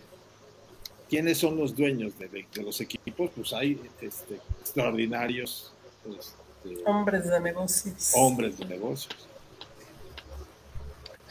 quiénes 1.09 1.37
son 1.37 1.55
los 1.55 1.75
dueños 1.75 2.13
de, 2.19 2.45
los 2.61 2.81
equipos, 2.81 3.31
pues 3.33 3.53
hay 3.53 3.79
este, 4.01 4.35
extraordinarios 4.59 5.71
este, 6.05 6.83
hombres 6.85 7.29
de 7.29 7.39
negocios. 7.39 8.11
Hombres 8.15 8.57
de 8.57 8.65
negocios. 8.65 9.29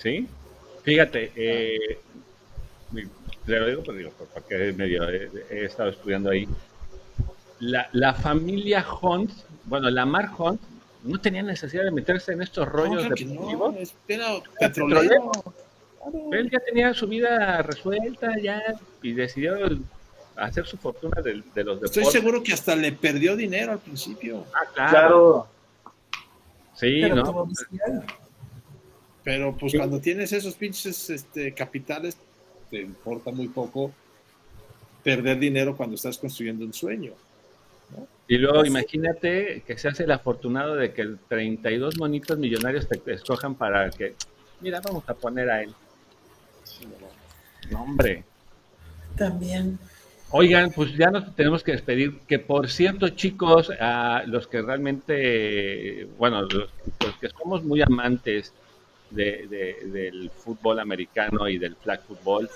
Sí, 0.03 0.27
fíjate, 0.83 1.33
eh, 1.37 2.01
te 3.47 3.59
lo 3.59 3.66
digo, 3.66 3.93
digo, 3.93 4.11
porque 4.35 4.73
medio 4.73 5.09
he, 5.09 5.65
estado 5.65 5.91
estudiando 5.91 6.31
ahí. 6.31 6.49
La, 7.61 7.89
la, 7.93 8.12
familia 8.12 8.85
Hunt, 9.01 9.31
bueno, 9.65 9.89
la 9.91 10.05
Mar 10.05 10.31
Hunt, 10.37 10.61
no 11.05 11.20
tenía 11.20 11.43
necesidad 11.43 11.85
de 11.85 11.93
meterse 11.93 12.33
en 12.33 12.43
estos 12.43 12.69
rollos 12.69 13.09
de 13.09 13.24
no, 13.27 13.74
era 14.09 14.27
petrolero. 14.59 15.31
Él 16.33 16.51
ya 16.51 16.59
tenía 16.59 16.93
su 16.95 17.07
vida 17.07 17.62
resuelta 17.62 18.37
ya 18.43 18.61
y 19.03 19.12
decidió 19.12 19.55
hacer 20.35 20.66
su 20.66 20.77
fortuna 20.79 21.23
de, 21.23 21.35
los 21.35 21.45
deportes. 21.55 21.97
Estoy 21.97 22.05
seguro 22.07 22.43
que 22.43 22.53
hasta 22.53 22.74
le 22.74 22.91
perdió 22.91 23.37
dinero 23.37 23.73
al 23.73 23.79
principio. 23.79 24.47
Ah, 24.53 24.89
claro. 24.91 25.47
Sí, 26.74 27.03
¿no? 27.03 27.49
Pero 29.24 29.57
pues 29.57 29.74
cuando 29.77 30.01
tienes 30.01 30.32
esos 30.32 30.55
pinches 30.55 31.11
este, 31.11 31.53
capitales, 31.53 32.16
te 32.70 32.81
importa 32.81 33.31
muy 33.31 33.49
poco 33.49 33.93
perder 35.03 35.39
dinero 35.39 35.77
cuando 35.77 35.97
estás 35.97 36.19
construyendo 36.19 36.65
un 36.65 36.73
sueño. 36.73 37.12
Y 38.27 38.39
luego 38.39 38.65
imagínate 38.65 39.62
que 39.66 39.77
se 39.77 39.89
hace 39.89 40.05
el 40.05 40.11
afortunado 40.11 40.74
de 40.74 40.93
que 40.93 41.16
32 41.28 41.99
monitos 41.99 42.39
millonarios 42.39 42.89
te 42.89 43.12
escojan 43.12 43.55
para 43.55 43.90
que, 43.90 44.15
mira, 44.61 44.81
vamos 44.81 45.05
a 45.09 45.15
poner 45.15 45.51
a 45.51 45.62
él. 45.62 45.74
No, 47.70 47.82
hombre. 47.82 48.24
También. 49.16 49.78
Oigan, 50.31 50.70
pues 50.70 50.97
ya 50.97 51.11
nos 51.11 51.35
tenemos 51.36 51.62
que 51.62 51.73
despedir. 51.73 52.20
Que 52.20 52.39
por 52.39 52.70
cierto, 52.70 53.11
chicos, 53.11 53.70
a 53.78 54.23
los 54.27 54.47
que 54.47 54.62
realmente, 54.62 56.09
bueno, 56.16 56.43
los 56.43 56.70
que 57.20 57.28
somos 57.28 57.62
muy 57.65 57.82
amantes 57.82 58.53
de, 59.14 59.47
del 59.86 60.30
fútbol 60.30 60.80
americano 60.80 61.48
y 61.48 61.59
del 61.59 61.76
flag 61.76 62.02
football. 62.02 62.48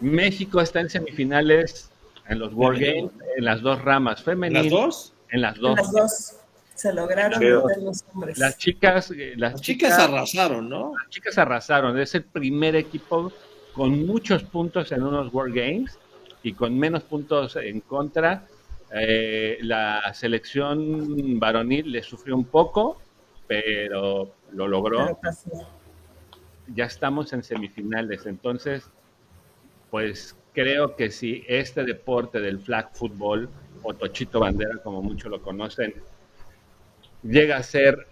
México 0.00 0.60
está 0.60 0.80
en 0.80 0.90
semifinales 0.90 1.90
en 2.28 2.38
los 2.38 2.52
World 2.54 2.80
Games, 2.80 3.12
en 3.36 3.44
las 3.44 3.60
dos 3.62 3.82
ramas, 3.82 4.22
femeninas. 4.22 4.64
¿Las 4.64 4.72
dos? 4.72 5.12
En 5.30 5.40
las 5.40 5.58
dos. 5.58 5.76
las 5.76 5.92
dos. 5.92 6.36
Se 6.74 6.92
lograron 6.92 7.40
los 7.84 8.04
hombres. 8.12 8.36
Las 8.36 8.58
chicas, 8.58 9.10
eh, 9.12 9.34
las, 9.36 9.60
chicas, 9.60 9.96
arrasaron, 9.98 10.68
¿no? 10.68 10.92
Las 11.00 11.08
chicas 11.08 11.38
arrasaron. 11.38 11.98
Es 11.98 12.14
el 12.16 12.24
primer 12.24 12.74
equipo 12.74 13.32
con 13.74 14.04
muchos 14.06 14.42
puntos 14.42 14.90
en 14.92 15.02
unos 15.02 15.32
World 15.32 15.54
Games 15.54 15.98
y 16.42 16.52
con 16.52 16.76
menos 16.78 17.04
puntos 17.04 17.56
en 17.56 17.80
contra. 17.80 18.46
Eh, 18.92 19.58
la 19.62 20.12
selección 20.14 21.38
varonil 21.38 21.90
le 21.90 22.02
sufrió 22.02 22.36
un 22.36 22.44
poco, 22.44 23.00
pero 23.46 24.34
lo 24.52 24.68
logró. 24.68 25.18
Ya 26.68 26.84
estamos 26.84 27.32
en 27.32 27.42
semifinales, 27.42 28.26
entonces, 28.26 28.90
pues 29.90 30.36
creo 30.54 30.96
que 30.96 31.10
si 31.10 31.44
este 31.46 31.84
deporte 31.84 32.40
del 32.40 32.58
flag 32.58 32.90
football, 32.94 33.48
o 33.82 33.92
Tochito 33.92 34.40
Bandera, 34.40 34.78
como 34.82 35.02
muchos 35.02 35.30
lo 35.30 35.42
conocen, 35.42 35.94
llega 37.22 37.56
a 37.58 37.62
ser 37.62 38.06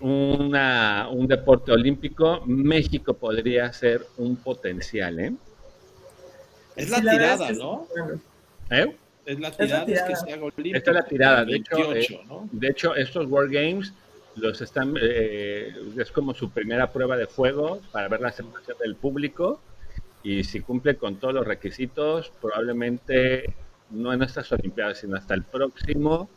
una, 0.00 1.08
un 1.10 1.26
deporte 1.26 1.72
olímpico, 1.72 2.42
México 2.44 3.14
podría 3.14 3.72
ser 3.72 4.04
un 4.18 4.36
potencial, 4.36 5.18
¿eh? 5.20 5.32
Es 6.74 6.90
la 6.90 7.00
tirada, 7.00 7.52
¿no? 7.52 7.86
¿Eh? 8.70 8.96
Es 9.24 9.38
la 9.38 9.50
tirada, 9.52 9.84
es, 9.84 10.02
que 10.02 10.16
se 10.16 10.32
haga 10.32 10.44
olímpico. 10.44 10.76
Esta 10.76 10.90
es 10.90 10.96
la 10.96 11.04
tirada, 11.04 11.44
de 11.44 11.56
hecho, 11.56 11.94
eh, 11.94 12.20
de 12.50 12.68
hecho, 12.68 12.94
estos 12.96 13.26
World 13.26 13.52
Games 13.52 13.92
los 14.36 14.60
están, 14.60 14.94
eh, 15.00 15.74
es 15.96 16.10
como 16.10 16.34
su 16.34 16.50
primera 16.50 16.92
prueba 16.92 17.16
de 17.16 17.26
fuego 17.26 17.80
para 17.90 18.08
ver 18.08 18.20
la 18.20 18.28
aceptación 18.28 18.78
del 18.78 18.96
público 18.96 19.60
y 20.22 20.44
si 20.44 20.60
cumple 20.60 20.96
con 20.96 21.16
todos 21.16 21.34
los 21.34 21.46
requisitos, 21.46 22.32
probablemente 22.40 23.54
no 23.90 24.12
en 24.12 24.22
estas 24.22 24.50
Olimpiadas, 24.52 24.98
sino 24.98 25.16
hasta 25.16 25.34
el 25.34 25.42
próximo, 25.42 26.28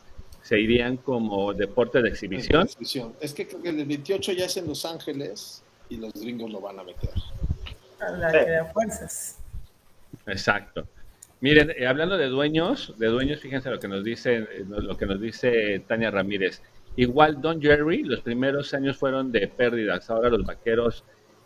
se 0.42 0.60
irían 0.60 0.96
como 0.98 1.54
deporte 1.54 2.02
de 2.02 2.10
exhibición. 2.10 2.68
Es 3.20 3.32
que 3.32 3.46
creo 3.46 3.62
que 3.62 3.70
el 3.70 3.84
28 3.84 4.32
ya 4.32 4.46
es 4.46 4.56
en 4.56 4.66
Los 4.66 4.84
Ángeles 4.84 5.62
y 5.88 5.96
los 5.96 6.12
gringos 6.12 6.50
lo 6.50 6.60
van 6.60 6.78
a 6.78 6.84
meter. 6.84 7.10
A 8.00 8.10
la 8.10 8.30
que 8.30 8.50
de 8.50 8.64
fuerzas. 8.72 9.38
Exacto. 10.26 10.86
Miren, 11.40 11.70
eh, 11.76 11.86
hablando 11.86 12.16
de 12.16 12.26
dueños, 12.26 12.94
de 12.96 13.06
dueños, 13.06 13.40
fíjense 13.40 13.70
lo 13.70 13.78
que 13.78 13.88
nos 13.88 14.04
dice, 14.04 14.36
eh, 14.36 14.64
lo 14.66 14.96
que 14.96 15.06
nos 15.06 15.20
dice 15.20 15.82
Tania 15.86 16.10
Ramírez. 16.10 16.62
Igual 16.96 17.40
Don 17.40 17.60
Jerry, 17.60 18.02
los 18.02 18.20
primeros 18.20 18.72
años 18.74 18.96
fueron 18.96 19.30
de 19.30 19.46
pérdidas. 19.48 20.08
Ahora 20.08 20.30
los 20.30 20.44
vaqueros 20.44 21.04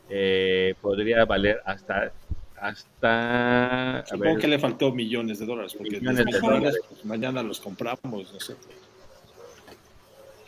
eh, 0.09 0.74
podría 0.81 1.24
valer 1.24 1.60
hasta 1.64 2.12
hasta 2.60 4.05
supongo 4.06 4.36
que 4.39 4.48
le 4.48 4.59
faltó 4.59 4.93
millones 4.93 5.39
de 5.39 5.47
dólares 5.47 5.74
porque 5.74 5.98
millones 5.98 6.27
de 6.27 6.40
dólares. 6.40 6.78
Pues, 6.90 7.05
mañana 7.06 7.43
los 7.43 7.59
compramos 7.59 8.31
no 8.35 8.40
sé 8.40 8.55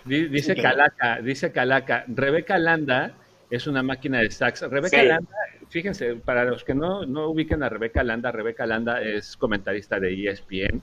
dice 0.05 0.55
Calaca 0.55 1.23
dice 1.23 1.53
Calaca 1.53 2.05
Rebeca 2.09 2.59
Landa 2.59 3.15
es 3.49 3.67
una 3.67 3.83
máquina 3.83 4.19
de 4.19 4.31
sax 4.31 4.61
Rebeca 4.63 5.03
Landa 5.03 5.31
fíjense 5.71 6.17
para 6.17 6.45
los 6.45 6.65
que 6.65 6.75
no 6.75 7.07
no 7.07 7.31
ubiquen 7.31 7.63
a 7.63 7.71
Rebeca 7.71 8.05
Landa 8.05 8.31
Rebeca 8.31 8.67
Landa 8.67 9.01
es 9.01 9.37
comentarista 9.39 9.99
de 9.99 10.29
ESPN 10.29 10.83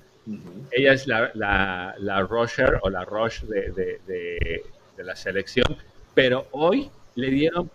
ella 0.72 0.94
es 0.94 1.08
la, 1.08 1.32
la, 1.34 1.96
la 2.00 2.22
Rocher 2.22 2.80
o 2.82 2.90
la 2.90 3.06
Roche 3.06 3.46
de, 3.48 4.00
de, 4.06 4.64
la 4.98 5.16
selección, 5.16 5.78
pero 6.14 6.48
hoy 6.52 6.90
le 7.16 7.30
dieron 7.30 7.70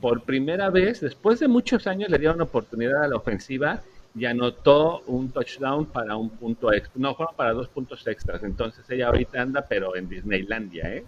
por 0.00 0.22
primera 0.22 0.70
vez, 0.70 1.00
después 1.00 1.38
de 1.40 1.48
muchos 1.48 1.86
años, 1.86 2.08
le 2.08 2.18
dieron 2.18 2.40
oportunidad 2.40 3.04
a 3.04 3.08
la 3.08 3.16
ofensiva 3.16 3.82
y 4.14 4.24
anotó 4.24 5.02
un 5.06 5.30
touchdown 5.30 5.86
para 5.86 6.16
un 6.16 6.30
punto 6.30 6.72
extra. 6.72 6.92
No, 6.96 7.14
fueron 7.14 7.36
para 7.36 7.52
dos 7.52 7.68
puntos 7.68 8.06
extras. 8.06 8.42
Entonces 8.42 8.84
ella 8.90 9.08
ahorita 9.08 9.40
anda, 9.40 9.66
pero 9.68 9.94
en 9.94 10.08
Disneylandia, 10.08 10.94
¿eh? 10.94 11.04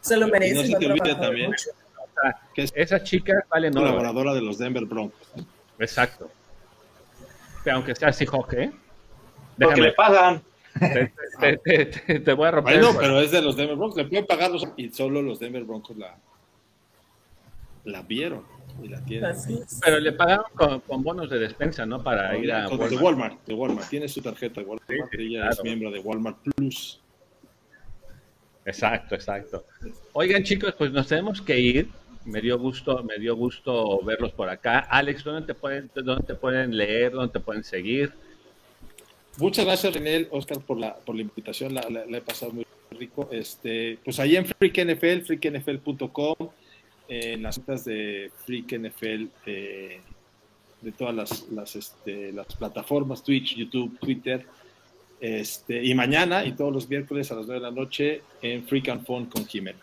Se 0.00 0.16
lo 0.16 0.28
merece. 0.28 0.54
no 0.54 0.62
se 0.62 0.76
te 0.76 0.86
olvide 0.92 1.14
también 1.14 1.52
que 2.54 2.62
es 2.62 2.72
esa 2.74 3.02
chica 3.02 3.44
vale 3.48 3.70
no. 3.70 3.80
Colaboradora 3.80 4.34
de 4.34 4.42
los 4.42 4.58
Denver 4.58 4.84
Broncos. 4.84 5.28
Exacto. 5.78 6.30
Aunque 7.70 7.94
sea 7.94 8.12
Seahawk, 8.12 8.52
¿eh? 8.54 8.72
Porque 9.58 9.80
le 9.80 9.92
pagan. 9.92 10.42
Te, 10.78 12.32
voy 12.34 12.46
a 12.46 12.50
romper. 12.52 12.80
Bueno, 12.80 12.98
pero 12.98 13.20
es 13.20 13.30
de 13.30 13.42
los 13.42 13.56
Denver 13.56 13.76
Broncos. 13.76 13.96
Le 13.96 14.04
pueden 14.04 14.26
pagar 14.26 14.50
los, 14.50 14.66
y 14.76 14.90
solo 14.90 15.22
los 15.22 15.38
Denver 15.40 15.64
Broncos 15.64 15.96
la, 15.96 16.16
la 17.84 18.02
vieron 18.02 18.44
y 18.82 18.88
la 18.88 19.04
tienen. 19.04 19.34
Pero 19.84 19.98
le 19.98 20.12
pagaron 20.12 20.46
con, 20.54 21.02
bonos 21.02 21.30
de 21.30 21.38
despensa, 21.38 21.84
¿no? 21.86 22.02
Para 22.02 22.36
ir 22.36 22.52
a 22.52 22.68
Walmart. 22.68 22.90
De 22.90 22.96
Walmart, 22.96 23.46
de 23.46 23.54
Walmart. 23.54 23.88
Tiene 23.88 24.08
su 24.08 24.20
tarjeta 24.22 24.60
de 24.60 24.66
Walmart. 24.66 25.14
ella 25.14 25.48
es 25.48 25.62
miembro 25.62 25.90
de 25.90 25.98
Walmart 25.98 26.38
Plus. 26.42 27.00
Exacto, 28.64 29.14
exacto. 29.14 29.64
Oigan, 30.12 30.42
chicos, 30.42 30.74
pues 30.76 30.92
nos 30.92 31.08
tenemos 31.08 31.40
que 31.40 31.58
ir. 31.58 31.88
Me 32.24 32.42
dio 32.42 32.58
gusto, 32.58 33.02
me 33.02 33.18
dio 33.18 33.34
gusto 33.34 34.00
verlos 34.04 34.32
por 34.32 34.50
acá. 34.50 34.80
Alex, 34.80 35.24
¿dónde 35.24 35.46
te 35.46 35.54
pueden, 35.54 35.90
dónde 35.94 36.26
te 36.26 36.34
pueden 36.34 36.76
leer? 36.76 37.12
¿Dónde 37.12 37.32
te 37.32 37.40
pueden 37.40 37.64
seguir? 37.64 38.12
Muchas 39.38 39.64
gracias, 39.64 39.94
René, 39.94 40.26
Oscar, 40.30 40.60
por 40.60 40.78
la, 40.78 40.96
por 40.96 41.14
la 41.14 41.22
invitación. 41.22 41.74
La, 41.74 41.82
he 41.82 42.20
pasado 42.20 42.52
muy 42.52 42.66
rico. 42.90 43.28
Este, 43.30 43.98
pues 44.04 44.18
ahí 44.18 44.36
en 44.36 44.46
Freak 44.46 44.84
NFL, 44.84 45.20
freaknfl.com. 45.26 46.34
en 47.08 47.42
las 47.42 47.56
cuentas 47.56 47.84
de 47.84 48.32
Freak 48.44 48.78
NFL 48.78 49.26
de, 49.46 50.00
todas 50.96 51.14
las, 51.14 51.48
las, 51.50 51.76
este, 51.76 52.32
las, 52.32 52.46
plataformas, 52.56 53.22
Twitch, 53.22 53.54
YouTube, 53.54 53.98
Twitter. 54.00 54.44
Este, 55.20 55.84
y 55.84 55.94
mañana 55.94 56.44
y 56.44 56.52
todos 56.52 56.72
los 56.72 56.88
miércoles 56.88 57.30
a 57.30 57.36
las 57.36 57.46
9 57.46 57.60
de 57.60 57.66
la 57.70 57.74
noche 57.74 58.22
en 58.42 58.64
Freak 58.64 58.88
and 58.88 59.04
Phone 59.04 59.26
con 59.26 59.46
Jimena. 59.46 59.80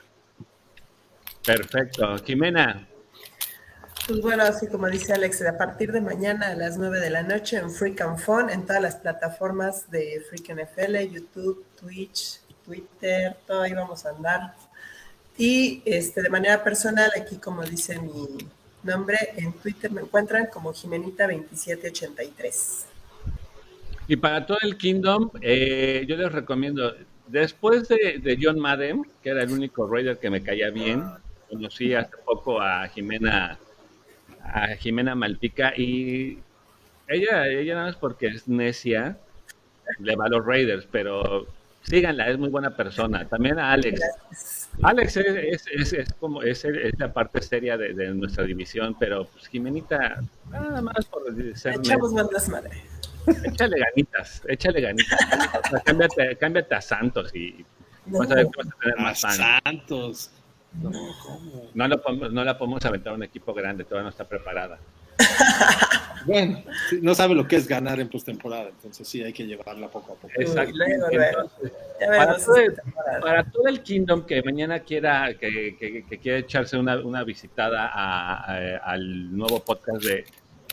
Perfecto. 1.45 2.17
Jimena, 2.25 2.87
pues 4.07 4.21
bueno, 4.21 4.43
así 4.43 4.67
como 4.67 4.87
dice 4.87 5.13
Alex, 5.13 5.41
a 5.41 5.57
partir 5.57 5.91
de 5.91 5.99
mañana 5.99 6.49
a 6.49 6.55
las 6.55 6.77
9 6.77 6.99
de 6.99 7.09
la 7.09 7.23
noche 7.23 7.57
en 7.57 7.71
Freak 7.71 8.01
and 8.01 8.19
Fun, 8.19 8.51
en 8.51 8.65
todas 8.65 8.81
las 8.81 8.97
plataformas 8.97 9.89
de 9.89 10.23
Freak 10.29 10.53
NFL, 10.53 11.11
YouTube, 11.11 11.65
Twitch, 11.79 12.39
Twitter, 12.63 13.35
todo 13.47 13.61
ahí 13.61 13.73
vamos 13.73 14.05
a 14.05 14.09
andar. 14.09 14.53
Y 15.37 15.81
este, 15.85 16.21
de 16.21 16.29
manera 16.29 16.63
personal, 16.63 17.09
aquí 17.19 17.37
como 17.37 17.63
dice 17.63 17.99
mi 17.99 18.37
nombre, 18.83 19.17
en 19.37 19.53
Twitter 19.53 19.91
me 19.91 20.01
encuentran 20.01 20.47
como 20.47 20.71
Jimenita2783. 20.71 22.85
Y 24.07 24.17
para 24.17 24.45
todo 24.45 24.59
el 24.61 24.77
Kingdom, 24.77 25.31
eh, 25.41 26.05
yo 26.07 26.15
les 26.15 26.31
recomiendo, 26.31 26.93
después 27.27 27.87
de, 27.87 28.19
de, 28.19 28.37
John 28.39 28.59
Madden, 28.59 29.03
que 29.23 29.31
era 29.31 29.41
el 29.41 29.51
único 29.51 29.87
Raider 29.87 30.19
que 30.19 30.29
me 30.29 30.43
caía 30.43 30.69
bien, 30.69 31.03
conocí 31.49 31.95
hace 31.95 32.15
poco 32.23 32.61
a 32.61 32.87
Jimena 32.87 33.57
a 34.45 34.67
Jimena 34.77 35.15
Malpica 35.15 35.73
y 35.75 36.39
ella, 37.07 37.47
ella 37.47 37.75
nada 37.75 37.87
más 37.87 37.95
porque 37.95 38.27
es 38.27 38.47
necia, 38.47 39.17
le 39.99 40.15
va 40.15 40.25
a 40.25 40.29
los 40.29 40.45
Raiders, 40.45 40.87
pero 40.91 41.45
síganla, 41.83 42.29
es 42.29 42.37
muy 42.37 42.49
buena 42.49 42.75
persona. 42.75 43.27
También 43.27 43.59
a 43.59 43.71
Alex. 43.71 44.69
Alex 44.81 45.17
es, 45.17 45.67
es, 45.67 45.93
es, 45.93 46.13
como 46.13 46.41
es, 46.41 46.65
la 46.97 47.13
parte 47.13 47.41
seria 47.41 47.77
de, 47.77 47.93
de, 47.93 48.13
nuestra 48.13 48.43
división, 48.43 48.95
pero 48.99 49.25
pues 49.25 49.47
Jimenita, 49.47 50.21
nada 50.49 50.81
más 50.81 51.05
por 51.05 51.23
ser. 51.55 51.75
Echamos 51.75 52.13
bandas 52.13 52.49
madre. 52.49 52.83
Échale 53.43 53.77
ganitas, 53.79 54.43
échale 54.47 54.81
ganitas. 54.81 55.19
cámbiate, 55.83 56.35
cámbiate, 56.37 56.75
a 56.75 56.81
Santos 56.81 57.33
y 57.35 57.65
vas 58.05 58.29
a 58.29 58.35
ver 58.35 58.47
que 58.47 58.57
vas 58.57 58.67
a 58.67 58.79
tener 58.79 58.99
más 58.99 59.19
Santos. 59.19 60.31
No, 60.81 60.91
No, 61.73 61.87
no 62.29 62.43
la 62.43 62.57
podemos 62.57 62.85
aventar 62.85 63.13
a 63.13 63.15
un 63.15 63.23
equipo 63.23 63.53
grande, 63.53 63.83
todavía 63.83 64.03
no 64.03 64.09
está 64.09 64.27
preparada. 64.27 64.79
bueno, 66.25 66.61
no 67.01 67.15
sabe 67.15 67.35
lo 67.35 67.47
que 67.47 67.55
es 67.55 67.67
ganar 67.67 67.99
en 67.99 68.09
postemporada, 68.09 68.69
entonces 68.69 69.07
sí 69.07 69.23
hay 69.23 69.31
que 69.31 69.45
llevarla 69.45 69.87
poco 69.87 70.13
a 70.13 70.15
poco. 70.15 70.33
Exacto. 70.35 70.73
para, 73.21 73.43
todo 73.45 73.67
el, 73.67 73.81
Kingdom 73.81 74.25
que 74.25 74.43
mañana 74.43 74.79
quiera, 74.79 75.33
que, 75.37 75.77
que, 75.77 76.19
quiera 76.19 76.39
echarse 76.39 76.77
una, 76.77 76.99
una 76.99 77.23
visitada 77.23 77.87
al 78.83 79.35
nuevo 79.35 79.59
podcast 79.61 80.03
de 80.03 80.25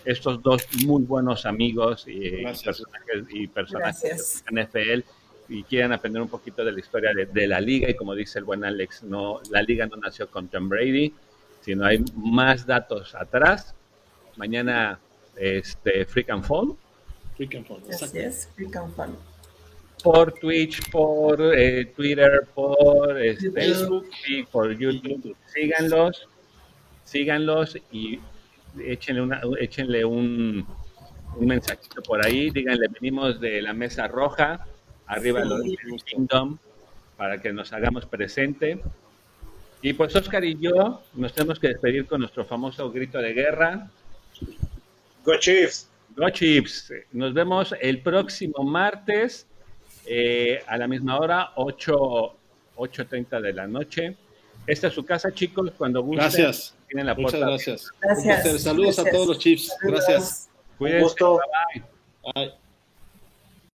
estos 0.05 0.43
dos 0.43 0.67
muy 0.85 1.03
buenos 1.05 1.47
amigos 1.47 2.05
y, 2.09 2.43
personajes, 2.43 3.25
y 3.31 3.47
personajes 3.47 4.45
de 4.51 4.63
NFL 4.63 5.05
y 5.53 5.65
quieren 5.65 5.93
aprender 5.93 6.23
un 6.23 6.29
poquito 6.29 6.65
de 6.65 6.73
la 6.73 6.81
historia 6.81 7.11
de, 7.13 7.47
la 7.47 7.61
liga 7.61 7.91
y 7.91 7.95
como 7.95 8.15
dice 8.15 8.39
el 8.39 8.47
buen 8.47 8.65
Alex, 8.65 9.03
no, 9.03 9.41
la 9.51 9.63
liga 9.63 9.87
no 9.87 9.97
nació 9.97 10.31
con 10.31 10.49
Tom 10.49 10.67
Brady, 10.71 11.13
sino 11.61 11.85
hay 11.85 12.03
más 12.17 12.67
datos 12.67 13.15
atrás. 13.15 13.75
Mañana, 14.37 14.99
este, 15.37 16.07
Freak 16.07 16.31
and 16.31 16.45
Phone. 16.45 16.75
Freak 17.37 17.55
and 17.57 17.67
Phone, 17.67 17.83
Así 17.93 18.19
es, 18.19 18.49
Freak 18.57 18.77
and 18.77 18.95
Phone. 18.95 19.15
Por 20.03 20.33
Twitch, 20.33 20.91
por 20.91 21.39
eh, 21.55 21.85
Twitter, 21.95 22.49
por 22.55 23.21
este, 23.21 23.51
Facebook 23.51 24.09
y 24.27 24.45
por 24.45 24.73
YouTube. 24.75 25.37
Síganlos, 25.53 26.29
síganlos 27.05 27.77
y 27.93 28.21
échenle, 28.83 29.21
una, 29.21 29.43
échenle 29.61 30.03
un, 30.03 30.67
un 31.37 31.47
mensajito 31.47 32.03
por 32.03 32.25
ahí. 32.25 32.51
Díganle, 32.51 32.89
venimos 32.89 33.39
de 33.39 33.61
la 33.61 33.75
mesa 33.75 34.09
roja 34.09 34.67
arriba 35.13 35.45
los 35.45 36.05
Kingdom 36.05 36.59
para 37.17 37.41
que 37.41 37.53
nos 37.53 37.73
hagamos 37.73 38.07
presente. 38.07 38.81
Y 39.83 39.93
pues 39.95 40.15
Oscar 40.15 40.45
y 40.45 40.57
yo 40.59 41.03
nos 41.15 41.33
tenemos 41.33 41.59
que 41.59 41.69
despedir 41.69 42.07
con 42.07 42.21
nuestro 42.21 42.45
famoso 42.45 42.91
grito 42.91 43.19
de 43.19 43.33
guerra. 43.33 43.91
Go 45.25 45.37
Chiefs. 45.39 45.89
Go 46.17 46.31
Chiefs. 46.31 46.93
Nos 47.13 47.35
vemos 47.35 47.75
el 47.81 48.01
próximo 48.01 48.63
martes 48.63 49.47
eh, 50.07 50.63
a 50.67 50.77
la 50.77 50.87
misma 50.87 51.19
hora, 51.19 51.53
8, 51.57 52.37
8.30 52.77 53.41
de 53.41 53.53
la 53.53 53.67
noche. 53.67 54.17
Esta 54.67 54.87
es 54.87 54.95
su 54.95 55.05
casa, 55.05 55.33
chicos, 55.33 55.73
cuando 55.77 56.03
gusten. 56.03 56.25
Gracias. 56.25 56.75
Tienen 56.89 57.07
la 57.07 57.15
Muchas 57.15 57.41
gracias. 57.41 57.91
Gracias. 58.01 58.63
Saludos 58.63 58.99
a 58.99 59.05
todos 59.11 59.27
los 59.27 59.39
Chiefs. 59.39 59.75
Gracias. 59.83 60.49
Cuídense. 60.79 61.03
gusto. 61.03 61.41
bye. 62.35 62.62